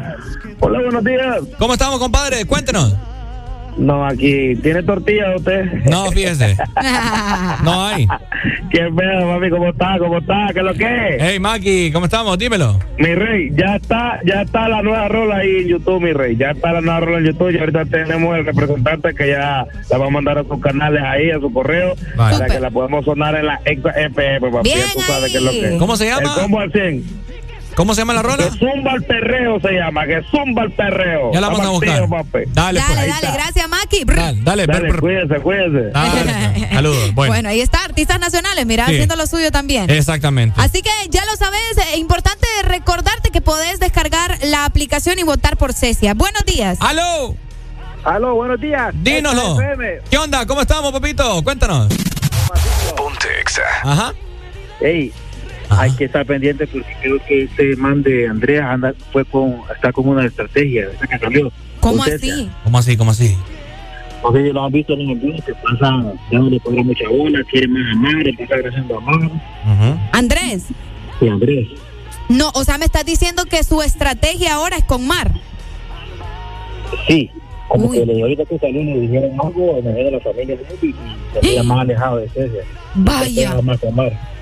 Hola, 0.59 0.81
buenos 0.81 1.03
días. 1.03 1.41
¿Cómo 1.57 1.73
estamos, 1.73 1.99
compadre? 1.99 2.45
Cuéntenos. 2.45 2.93
No, 3.77 4.05
aquí, 4.05 4.55
¿tiene 4.61 4.83
tortilla 4.83 5.35
usted? 5.35 5.65
No, 5.85 6.09
fíjese. 6.11 6.57
No 7.63 7.85
hay. 7.85 8.07
Qué 8.75 8.91
pedo, 8.93 9.25
mami, 9.25 9.49
¿cómo 9.49 9.69
está? 9.69 9.97
¿Cómo 9.97 10.17
está? 10.17 10.49
¿Qué 10.51 10.59
es 10.59 10.65
lo 10.65 10.73
que 10.73 10.83
es? 10.83 11.15
Hey, 11.21 11.39
Maki, 11.39 11.91
¿cómo 11.93 12.07
estamos? 12.07 12.37
Dímelo. 12.37 12.77
Mi 12.97 13.15
rey, 13.15 13.49
ya 13.53 13.77
está, 13.77 14.19
ya 14.25 14.41
está 14.41 14.67
la 14.67 14.81
nueva 14.81 15.07
rola 15.07 15.37
ahí 15.37 15.61
en 15.61 15.67
YouTube, 15.69 16.01
mi 16.01 16.11
rey. 16.11 16.35
Ya 16.35 16.51
está 16.51 16.73
la 16.73 16.81
nueva 16.81 16.99
rola 16.99 17.19
en 17.19 17.25
YouTube 17.27 17.51
y 17.51 17.57
ahorita 17.57 17.85
tenemos 17.85 18.37
el 18.37 18.45
representante 18.45 19.15
que 19.15 19.29
ya 19.29 19.65
la 19.89 19.97
va 19.97 20.07
a 20.07 20.09
mandar 20.09 20.39
a 20.39 20.43
sus 20.43 20.59
canales 20.59 21.01
ahí, 21.05 21.31
a 21.31 21.39
su 21.39 21.53
correo, 21.53 21.95
Vale. 22.17 22.37
para 22.37 22.53
que 22.53 22.59
la 22.59 22.69
podamos 22.69 23.05
sonar 23.05 23.35
en 23.35 23.45
la 23.45 23.61
ex 23.63 23.81
FM, 23.81 24.51
papi. 24.51 24.69
Bien 24.69 24.79
tú 24.93 24.99
sabes 25.03 25.31
qué 25.31 25.37
es 25.37 25.43
lo 25.43 25.51
que 25.51 25.73
es. 25.75 25.79
¿Cómo 25.79 25.95
se 25.95 26.07
llama? 26.07 26.33
El 26.35 26.41
combo 26.41 26.59
al 26.59 26.71
100. 26.73 27.03
¿Cómo 27.75 27.93
se 27.93 28.01
llama 28.01 28.13
la 28.13 28.21
rola? 28.21 28.37
Que 28.49 28.57
zumba 28.57 28.93
el 28.95 29.03
perreo 29.03 29.59
se 29.59 29.71
llama, 29.73 30.05
que 30.05 30.21
zumba 30.31 30.63
el 30.63 30.71
perreo. 30.71 31.31
Ya 31.33 31.41
la 31.41 31.49
vamos 31.49 31.65
a 31.65 31.69
buscar. 31.69 32.07
papi. 32.09 32.39
Dale, 32.47 32.79
Dale, 32.79 32.95
pues. 32.95 33.07
dale, 33.21 33.33
gracias, 33.33 33.69
Maki. 33.69 34.03
Dale, 34.05 34.39
dale, 34.41 34.65
Dale, 34.65 34.79
brr, 34.79 34.91
brr. 34.93 34.99
cuídese, 35.01 35.35
cuídese. 35.41 35.89
Dale, 35.91 36.21
pues. 36.53 36.69
Saludos. 36.73 37.13
Bueno. 37.13 37.33
Bueno, 37.33 37.49
ahí 37.49 37.59
está, 37.61 37.83
artistas 37.83 38.19
nacionales, 38.19 38.65
mira, 38.65 38.85
Sí. 38.87 38.93
haciendo 38.93 39.15
lo 39.17 39.27
suyo 39.27 39.51
también. 39.51 39.89
exactamente. 39.89 40.59
Así 40.61 40.81
que 40.81 40.89
ya 41.09 41.25
lo 41.25 41.35
sabes, 41.35 41.59
eh, 41.93 41.97
importante 41.97 42.47
recordarte 42.63 43.29
que 43.31 43.41
podés 43.41 43.79
descargar 43.79 44.37
la 44.43 44.65
aplicación 44.65 45.19
y 45.19 45.23
votar 45.23 45.57
por 45.57 45.73
Cecia. 45.73 46.13
Buenos 46.13 46.45
días. 46.45 46.77
¡Aló! 46.81 47.35
Aló, 48.05 48.35
buenos 48.35 48.61
días. 48.61 48.93
Dínoslo. 49.01 49.59
FM. 49.59 49.99
¿Qué 50.09 50.17
onda? 50.17 50.45
¿Cómo 50.45 50.61
estamos, 50.61 50.91
papito? 50.93 51.43
Cuéntanos. 51.43 51.87
Ponte 52.95 53.27
Exa. 53.41 53.63
Ajá. 53.83 54.13
Ey, 54.79 55.11
Ajá. 55.69 55.81
hay 55.83 55.91
que 55.91 56.05
estar 56.05 56.25
pendiente 56.25 56.67
porque 56.67 56.95
creo 57.01 57.19
que 57.27 57.43
este 57.43 57.75
man 57.75 58.03
de 58.03 58.27
Andrea 58.27 58.71
anda, 58.71 58.93
fue 59.11 59.25
con, 59.25 59.55
está 59.73 59.91
con 59.91 60.07
una 60.07 60.25
estrategia, 60.25 60.87
esa 60.93 61.07
que 61.07 61.19
cambió. 61.19 61.51
¿Cómo 61.79 61.99
Usted, 62.01 62.15
así? 62.15 62.49
¿Cómo 62.63 62.77
así? 62.77 62.97
¿Cómo 62.97 63.11
así? 63.11 63.37
No 64.23 64.31
sé 64.31 64.43
si 64.43 64.51
lo 64.51 64.65
han 64.65 64.71
visto 64.71 64.93
en 64.93 65.09
el 65.09 65.19
video, 65.19 65.45
que 65.45 65.53
pasan, 65.53 66.13
ya 66.31 66.39
no 66.39 66.49
le 66.49 66.59
cobran 66.59 66.87
mucha 66.87 67.07
bola, 67.09 67.43
quiere 67.51 67.67
más 67.67 67.95
amar, 67.95 68.27
empieza 68.27 68.55
agradeciendo 68.55 68.95
a 68.95 68.97
amar. 68.97 69.25
Ujú. 69.25 69.99
Andrés. 70.13 70.65
Sí, 71.19 71.27
Andrés. 71.27 71.67
No, 72.29 72.49
o 72.55 72.63
sea, 72.63 72.77
me 72.77 72.85
estás 72.85 73.05
diciendo 73.05 73.45
que 73.45 73.63
su 73.63 73.81
estrategia 73.81 74.55
ahora 74.55 74.77
es 74.77 74.83
con 74.83 75.05
Mar. 75.05 75.31
Sí, 77.07 77.29
como 77.67 77.91
que 77.91 78.05
le 78.05 78.21
ahorita 78.21 78.45
que 78.45 78.57
salió 78.57 78.83
le 78.83 78.99
dijeron 79.01 79.31
algo 79.39 79.77
en 79.77 79.93
de 79.93 80.11
la 80.11 80.19
familia 80.19 80.55
de 80.57 80.63
y, 80.81 80.89
y 80.89 80.95
se 81.33 81.39
veía 81.41 81.63
más 81.63 81.81
alejado 81.81 82.17
de 82.17 82.29
Cecia. 82.29 82.61
Vaya. 82.95 83.61
Más 83.61 83.79
con 83.79 83.95
Mar. 83.95 84.34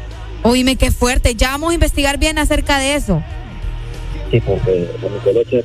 Oíme, 0.44 0.76
qué 0.76 0.92
fuerte. 0.92 1.36
Ya 1.36 1.52
vamos 1.52 1.72
a 1.72 1.74
investigar 1.74 2.18
bien 2.18 2.38
acerca 2.38 2.78
de 2.80 2.96
eso. 2.96 3.24
Sí, 4.32 4.40
porque 4.42 4.90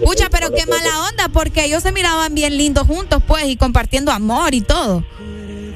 Pucha, 0.04 0.28
pero 0.30 0.52
qué 0.52 0.66
mala 0.66 1.08
onda, 1.10 1.28
porque 1.32 1.64
ellos 1.64 1.82
se 1.82 1.90
miraban 1.92 2.34
bien 2.34 2.56
lindos 2.58 2.86
juntos, 2.86 3.22
pues, 3.26 3.46
y 3.46 3.56
compartiendo 3.56 4.12
amor 4.12 4.54
y 4.54 4.60
todo. 4.60 5.02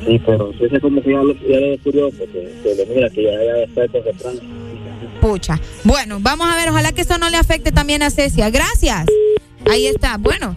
Sí, 0.06 0.20
pero 0.26 0.52
como 0.80 1.00
que 1.02 1.10
ya, 1.12 1.18
lo- 1.22 1.34
ya 1.34 1.58
descubrió 1.58 2.10
porque 2.10 2.52
se 2.62 2.86
mira 2.94 3.08
que 3.08 3.22
ya, 3.22 3.30
ya 3.32 3.62
está 3.64 3.88
concentrando. 3.88 4.42
Pucha. 5.20 5.60
Bueno, 5.84 6.18
vamos 6.20 6.52
a 6.52 6.56
ver, 6.56 6.68
ojalá 6.70 6.92
que 6.92 7.02
eso 7.02 7.16
no 7.18 7.30
le 7.30 7.36
afecte 7.36 7.70
también 7.72 8.02
a 8.02 8.10
Cecia. 8.10 8.50
Gracias. 8.50 9.06
Ahí 9.70 9.86
está. 9.86 10.16
Bueno, 10.18 10.56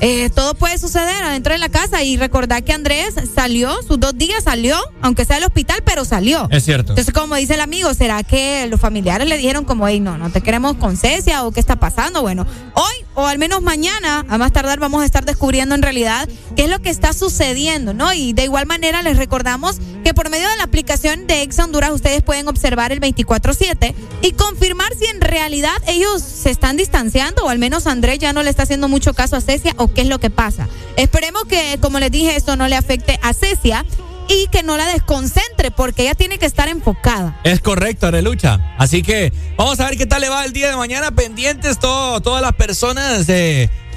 eh, 0.00 0.30
todo 0.30 0.54
puede 0.54 0.78
suceder 0.78 1.22
adentro 1.22 1.52
de 1.52 1.58
la 1.58 1.68
casa 1.68 2.02
y 2.02 2.16
recordar 2.16 2.64
que 2.64 2.72
Andrés 2.72 3.14
salió, 3.34 3.82
sus 3.82 3.98
dos 3.98 4.16
días 4.16 4.44
salió, 4.44 4.76
aunque 5.00 5.24
sea 5.24 5.36
del 5.36 5.44
hospital, 5.44 5.82
pero 5.84 6.04
salió. 6.04 6.48
Es 6.50 6.64
cierto. 6.64 6.92
Entonces, 6.92 7.14
como 7.14 7.34
dice 7.36 7.54
el 7.54 7.60
amigo, 7.60 7.92
¿será 7.94 8.22
que 8.22 8.66
los 8.68 8.80
familiares 8.80 9.28
le 9.28 9.36
dijeron 9.38 9.64
como, 9.64 9.88
hey, 9.88 10.00
no, 10.00 10.18
no 10.18 10.30
te 10.30 10.42
queremos 10.42 10.76
con 10.76 10.96
Cecia 10.96 11.44
o 11.44 11.52
qué 11.52 11.60
está 11.60 11.76
pasando? 11.76 12.22
Bueno, 12.22 12.46
hoy 12.74 13.06
o 13.16 13.26
al 13.26 13.38
menos 13.38 13.62
mañana, 13.62 14.26
a 14.28 14.38
más 14.38 14.52
tardar, 14.52 14.78
vamos 14.78 15.02
a 15.02 15.06
estar 15.06 15.24
descubriendo 15.24 15.74
en 15.74 15.80
realidad 15.80 16.28
qué 16.54 16.64
es 16.64 16.70
lo 16.70 16.80
que 16.80 16.90
está 16.90 17.14
sucediendo, 17.14 17.94
¿no? 17.94 18.12
Y 18.12 18.34
de 18.34 18.44
igual 18.44 18.66
manera 18.66 19.02
les 19.02 19.16
recordamos 19.16 19.78
que 20.04 20.12
por 20.12 20.28
medio 20.28 20.48
de 20.48 20.56
la 20.58 20.64
aplicación 20.64 21.26
de 21.26 21.42
Exa 21.42 21.64
Honduras 21.64 21.90
ustedes 21.92 22.22
pueden 22.22 22.46
observar 22.46 22.92
el 22.92 23.00
24-7 23.00 23.94
y 24.20 24.32
confirmar 24.32 24.94
si 24.94 25.06
en 25.06 25.22
realidad 25.22 25.72
ellos 25.88 26.22
se 26.22 26.50
están 26.50 26.76
distanciando 26.76 27.46
o 27.46 27.48
al 27.48 27.58
menos 27.58 27.86
Andrés 27.86 28.18
ya 28.18 28.34
no 28.34 28.42
le 28.42 28.50
está 28.50 28.64
haciendo 28.64 28.86
mucho 28.86 29.14
caso 29.14 29.34
a 29.34 29.40
Cecia 29.40 29.74
o 29.78 29.85
qué 29.94 30.02
es 30.02 30.08
lo 30.08 30.18
que 30.18 30.30
pasa. 30.30 30.68
Esperemos 30.96 31.44
que, 31.44 31.78
como 31.80 31.98
les 31.98 32.10
dije, 32.10 32.36
esto 32.36 32.56
no 32.56 32.68
le 32.68 32.76
afecte 32.76 33.18
a 33.22 33.32
Cecia 33.32 33.84
y 34.28 34.48
que 34.48 34.62
no 34.62 34.76
la 34.76 34.86
desconcentre 34.86 35.70
porque 35.70 36.02
ella 36.02 36.14
tiene 36.14 36.38
que 36.38 36.46
estar 36.46 36.68
enfocada. 36.68 37.38
Es 37.44 37.60
correcto, 37.60 38.08
Arelucha. 38.08 38.74
Así 38.76 39.02
que 39.02 39.32
vamos 39.56 39.78
a 39.78 39.86
ver 39.86 39.96
qué 39.96 40.06
tal 40.06 40.20
le 40.20 40.28
va 40.28 40.44
el 40.44 40.52
día 40.52 40.68
de 40.68 40.76
mañana. 40.76 41.12
Pendientes 41.12 41.78
todo, 41.78 42.20
todas 42.20 42.42
las 42.42 42.54
personas 42.54 43.26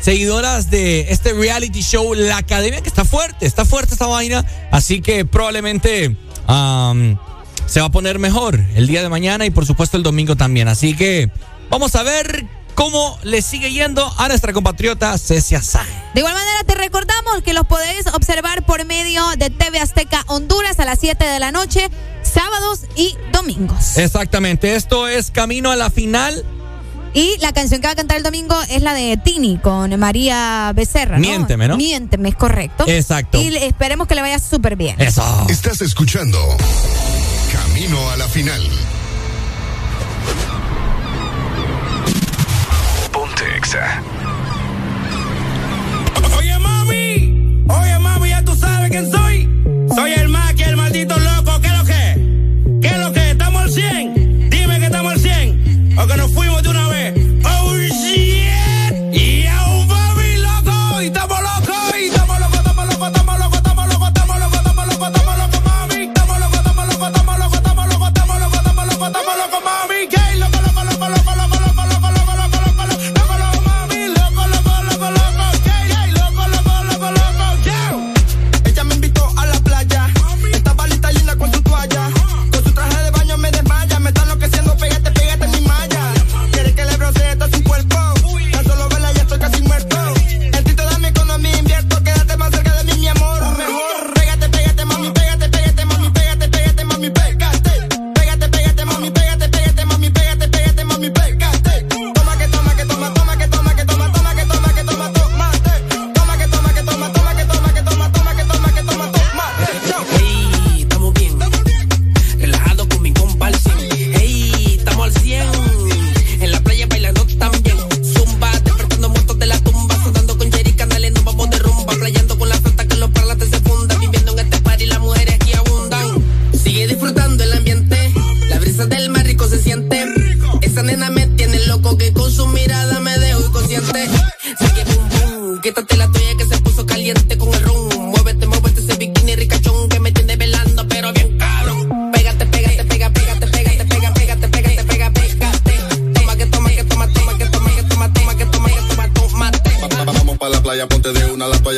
seguidoras 0.01 0.69
de 0.69 1.11
este 1.11 1.33
reality 1.33 1.81
show, 1.81 2.13
La 2.13 2.37
Academia, 2.37 2.81
que 2.81 2.89
está 2.89 3.05
fuerte, 3.05 3.45
está 3.45 3.65
fuerte 3.65 3.93
esta 3.93 4.07
vaina. 4.07 4.45
Así 4.71 5.01
que 5.01 5.25
probablemente 5.25 6.15
se 7.65 7.79
va 7.79 7.87
a 7.87 7.91
poner 7.91 8.19
mejor 8.19 8.63
el 8.75 8.87
día 8.87 9.01
de 9.01 9.09
mañana 9.09 9.45
y 9.45 9.49
por 9.49 9.65
supuesto 9.65 9.97
el 9.97 10.03
domingo 10.03 10.35
también. 10.35 10.67
Así 10.67 10.95
que 10.95 11.31
vamos 11.69 11.95
a 11.95 12.03
ver 12.03 12.45
cómo 12.79 13.19
le 13.23 13.41
sigue 13.41 13.73
yendo 13.73 14.09
a 14.17 14.29
nuestra 14.29 14.53
compatriota 14.53 15.17
Cecia 15.17 15.61
Sáenz. 15.61 15.89
De 16.13 16.21
igual 16.21 16.33
manera 16.33 16.63
te 16.65 16.75
recordamos 16.75 17.43
que 17.43 17.53
los 17.53 17.67
podéis 17.67 18.07
observar 18.07 18.65
por 18.65 18.85
medio 18.85 19.21
de 19.37 19.49
TV 19.49 19.81
Azteca 19.81 20.23
Honduras 20.27 20.79
a 20.79 20.85
las 20.85 20.97
7 20.97 21.25
de 21.25 21.39
la 21.39 21.51
noche, 21.51 21.89
sábados 22.23 22.83
y 22.95 23.17
domingos. 23.33 23.97
Exactamente, 23.97 24.75
esto 24.75 25.09
es 25.09 25.29
Camino 25.29 25.71
a 25.71 25.75
la 25.75 25.89
Final. 25.89 26.45
Y 27.13 27.35
la 27.41 27.51
canción 27.51 27.81
que 27.81 27.87
va 27.87 27.91
a 27.91 27.95
cantar 27.97 28.15
el 28.15 28.23
domingo 28.23 28.55
es 28.69 28.81
la 28.81 28.93
de 28.93 29.17
Tini 29.17 29.57
con 29.57 29.99
María 29.99 30.71
Becerra. 30.73 31.17
¿no? 31.17 31.21
Miénteme, 31.21 31.67
¿no? 31.67 31.75
Miénteme, 31.75 32.29
es 32.29 32.35
correcto. 32.35 32.85
Exacto. 32.87 33.41
Y 33.41 33.57
esperemos 33.57 34.07
que 34.07 34.15
le 34.15 34.21
vaya 34.21 34.39
súper 34.39 34.77
bien. 34.77 34.95
Estás 35.01 35.81
escuchando 35.81 36.39
Camino 37.51 38.09
a 38.11 38.15
la 38.15 38.27
final. 38.29 38.61
Oye, 46.39 46.57
mami, 46.57 47.63
oye, 47.67 47.99
mami, 47.99 48.29
ya 48.29 48.43
tú 48.43 48.55
sabes 48.55 48.89
quién 48.89 49.11
soy. 49.11 49.47
Soy 49.93 50.13
el 50.13 50.27
Maki, 50.27 50.63
el 50.63 50.75
maldito 50.75 51.15
loco. 51.19 51.61
¿Qué 51.61 51.67
es 51.67 51.77
lo 51.77 51.85
que? 51.85 52.79
¿Qué 52.81 52.87
es 52.87 52.97
lo 52.97 53.13
que? 53.13 53.29
¿Estamos 53.29 53.61
al 53.61 53.71
100? 53.71 54.49
Dime 54.49 54.79
que 54.79 54.85
estamos 54.85 55.13
al 55.13 55.19
100. 55.19 55.99
O 55.99 56.07
que 56.07 56.17
nos 56.17 56.33
fuimos 56.33 56.48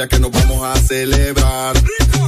que 0.07 0.19
nos 0.19 0.31
vamos 0.31 0.63
a 0.63 0.75
celebrar. 0.81 1.75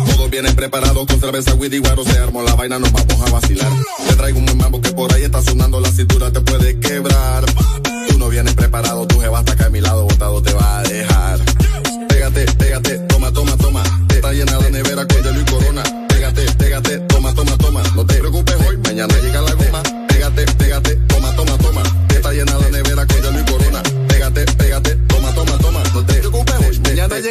Todos 0.06 0.30
vienen 0.30 0.56
preparados 0.56 1.06
con 1.08 1.20
cerveza, 1.20 1.54
weed 1.56 1.74
y 1.74 1.80
guaro, 1.80 2.04
se 2.04 2.18
armó 2.20 2.44
la 2.44 2.56
vaina, 2.56 2.78
nos 2.78 2.92
vamos 2.92 3.20
a 3.28 3.32
vacilar. 3.32 3.72
Te 4.08 4.16
traigo 4.16 4.40
un 4.40 4.46
buen 4.46 4.58
mambo 4.58 4.82
que 4.82 4.92
por 4.92 5.12
ahí 5.14 5.24
está 5.24 5.42
sonando, 5.42 5.80
la 5.80 5.92
cintura 5.92 6.32
te 6.32 6.42
puede 6.42 6.80
quebrar. 6.80 7.46
Tú 8.10 8.18
no 8.18 8.30
vienes 8.30 8.54
preparado, 8.54 9.08
tu 9.08 9.20
jeva 9.20 9.40
hasta 9.40 9.54
acá 9.54 9.66
a 9.68 9.70
mi 9.70 9.82
lado, 9.82 10.04
botado 10.04 10.42
te 10.42 10.54
va 10.54 10.80
a 10.80 10.84
dejar. 10.84 11.40
Pégate, 12.10 12.46
pégate, 12.58 13.00
toma, 13.08 13.32
toma, 13.32 13.58
toma. 13.58 13.84
Te 14.08 14.16
está 14.16 14.34
llena 14.34 14.60
la 14.60 14.70
nevera 14.70 15.08
con 15.08 15.24
hielo 15.24 15.42
y 15.42 15.46
corona. 15.46 15.84
Pégate, 16.10 16.46
pégate, 16.58 17.00
toma, 17.00 17.34
toma, 17.34 17.58
toma. 17.58 17.84
No 17.96 18.06
te 18.06 18.16
preocupes 18.16 18.56
hoy, 18.68 18.78
mañana 18.78 19.14
llega 19.20 19.42
la 19.42 19.56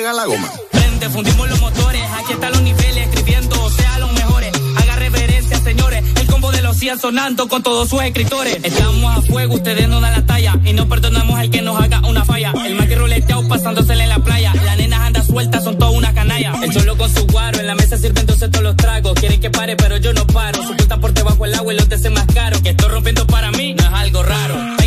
llega 0.03 0.13
la 0.15 0.27
goma. 0.27 0.51
Prende, 0.73 1.09
fundimos 1.11 1.49
los 1.49 1.61
motores. 1.61 2.03
Aquí 2.19 2.33
están 2.33 2.51
los 2.51 2.63
niveles, 2.63 3.09
escribiendo, 3.09 3.71
sea 3.71 3.99
los 4.01 4.13
mejores. 4.13 4.51
Haga 4.77 4.97
reverencia, 4.97 5.57
señores. 5.63 6.03
El 6.17 6.27
combo 6.27 6.51
de 6.51 6.61
los 6.61 6.77
100 6.77 6.99
sonando 6.99 7.47
con 7.47 7.63
todos 7.63 7.89
sus 7.89 8.03
escritores. 8.03 8.59
Estamos 8.65 9.17
a 9.17 9.23
fuego, 9.23 9.55
ustedes 9.55 9.89
no 9.89 10.01
dan 10.01 10.13
la 10.13 10.27
talla. 10.27 10.59
Y 10.65 10.73
no 10.73 10.89
perdonamos 10.89 11.39
al 11.39 11.51
que 11.51 11.63
nos 11.63 11.81
haga 11.81 12.01
una 12.01 12.25
falla. 12.25 12.53
El 12.67 12.75
más 12.75 12.89
que 12.89 12.97
roleteado 12.97 13.47
pasándosele 13.47 14.03
en 14.03 14.09
la 14.09 14.19
playa. 14.19 14.53
Las 14.65 14.77
nenas 14.77 15.01
andan 15.01 15.25
sueltas, 15.25 15.63
son 15.63 15.79
todas 15.79 15.95
una 15.95 16.13
canalla. 16.13 16.53
El 16.61 16.73
cholo 16.73 16.99
con 16.99 17.15
su 17.15 17.25
guaro, 17.29 17.61
en 17.61 17.69
la 17.69 17.77
mesa 17.77 17.97
sirviéndose 17.97 18.49
todos 18.49 18.65
los 18.65 18.77
tragos. 18.77 19.15
Quieren 19.15 19.41
que 19.41 19.51
pare, 19.51 19.77
pero 19.77 19.99
yo 19.99 20.13
no 20.13 20.27
paro. 20.27 20.67
Su 20.67 20.75
puta 20.77 20.97
por 20.97 21.15
debajo 21.15 21.45
el 21.45 21.55
agua 21.55 21.75
y 21.75 21.77
los 21.77 21.89
te 21.89 22.11
más 22.11 22.27
caro. 22.35 22.61
Que 22.61 22.71
estoy 22.71 22.89
rompiendo 22.89 23.25
para 23.29 23.53
mí, 23.53 23.75
no 23.75 23.85
es 23.85 23.93
algo 23.93 24.25
raro. 24.25 24.82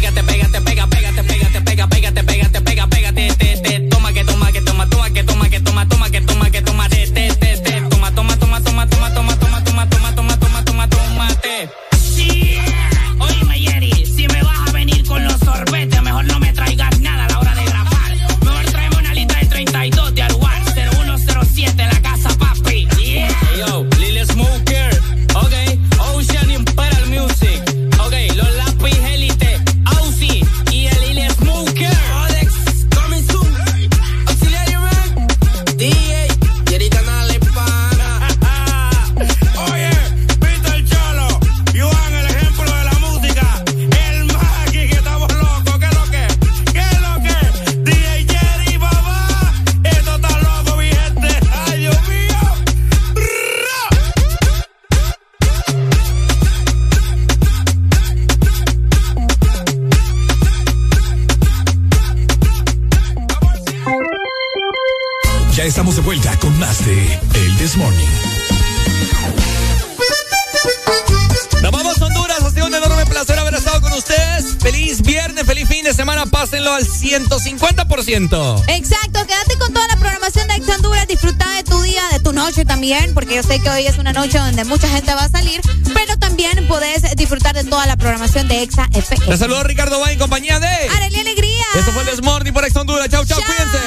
Pásenlo 76.76 76.76
al 76.76 76.86
150%. 76.86 78.64
Exacto, 78.68 79.26
quédate 79.26 79.58
con 79.58 79.74
toda 79.74 79.88
la 79.88 79.98
programación 79.98 80.48
de 80.48 80.56
Honduras, 80.74 81.08
disfruta 81.08 81.50
de 81.56 81.64
tu 81.64 81.82
día, 81.82 82.02
de 82.12 82.20
tu 82.20 82.34
noche 82.34 82.66
también, 82.66 83.14
porque 83.14 83.36
yo 83.36 83.44
sé 83.44 83.60
que 83.60 83.70
hoy 83.70 83.86
es 83.88 83.98
una 83.98 84.14
noche 84.14 84.38
donde 84.38 84.64
mucha 84.66 84.88
gente 84.88 85.14
va 85.14 85.24
a 85.24 85.30
salir, 85.30 85.62
pero 85.94 86.18
también 86.18 86.68
podés 86.68 87.04
disfrutar 87.16 87.56
de 87.56 87.64
toda 87.64 87.86
la 87.86 87.95
programación 87.95 88.48
de 88.48 88.64
Exa 88.64 88.90
FM. 88.92 89.26
Te 89.26 89.38
saludo 89.38 89.64
Ricardo 89.64 90.00
Bay 90.00 90.14
en 90.14 90.20
compañía 90.20 90.60
de 90.60 90.68
Arely 90.68 91.20
Alegría. 91.20 91.66
Esto 91.76 91.92
fue 91.92 92.04
el 92.04 92.10
This 92.10 92.22
Morning 92.22 92.52
por 92.52 92.66
Ex 92.66 92.76
Honduras. 92.76 93.10
Chau, 93.10 93.26
chau, 93.26 93.40
cuídense. 93.44 93.80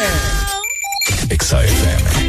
Exa 1.31 1.65
FM. 1.65 2.28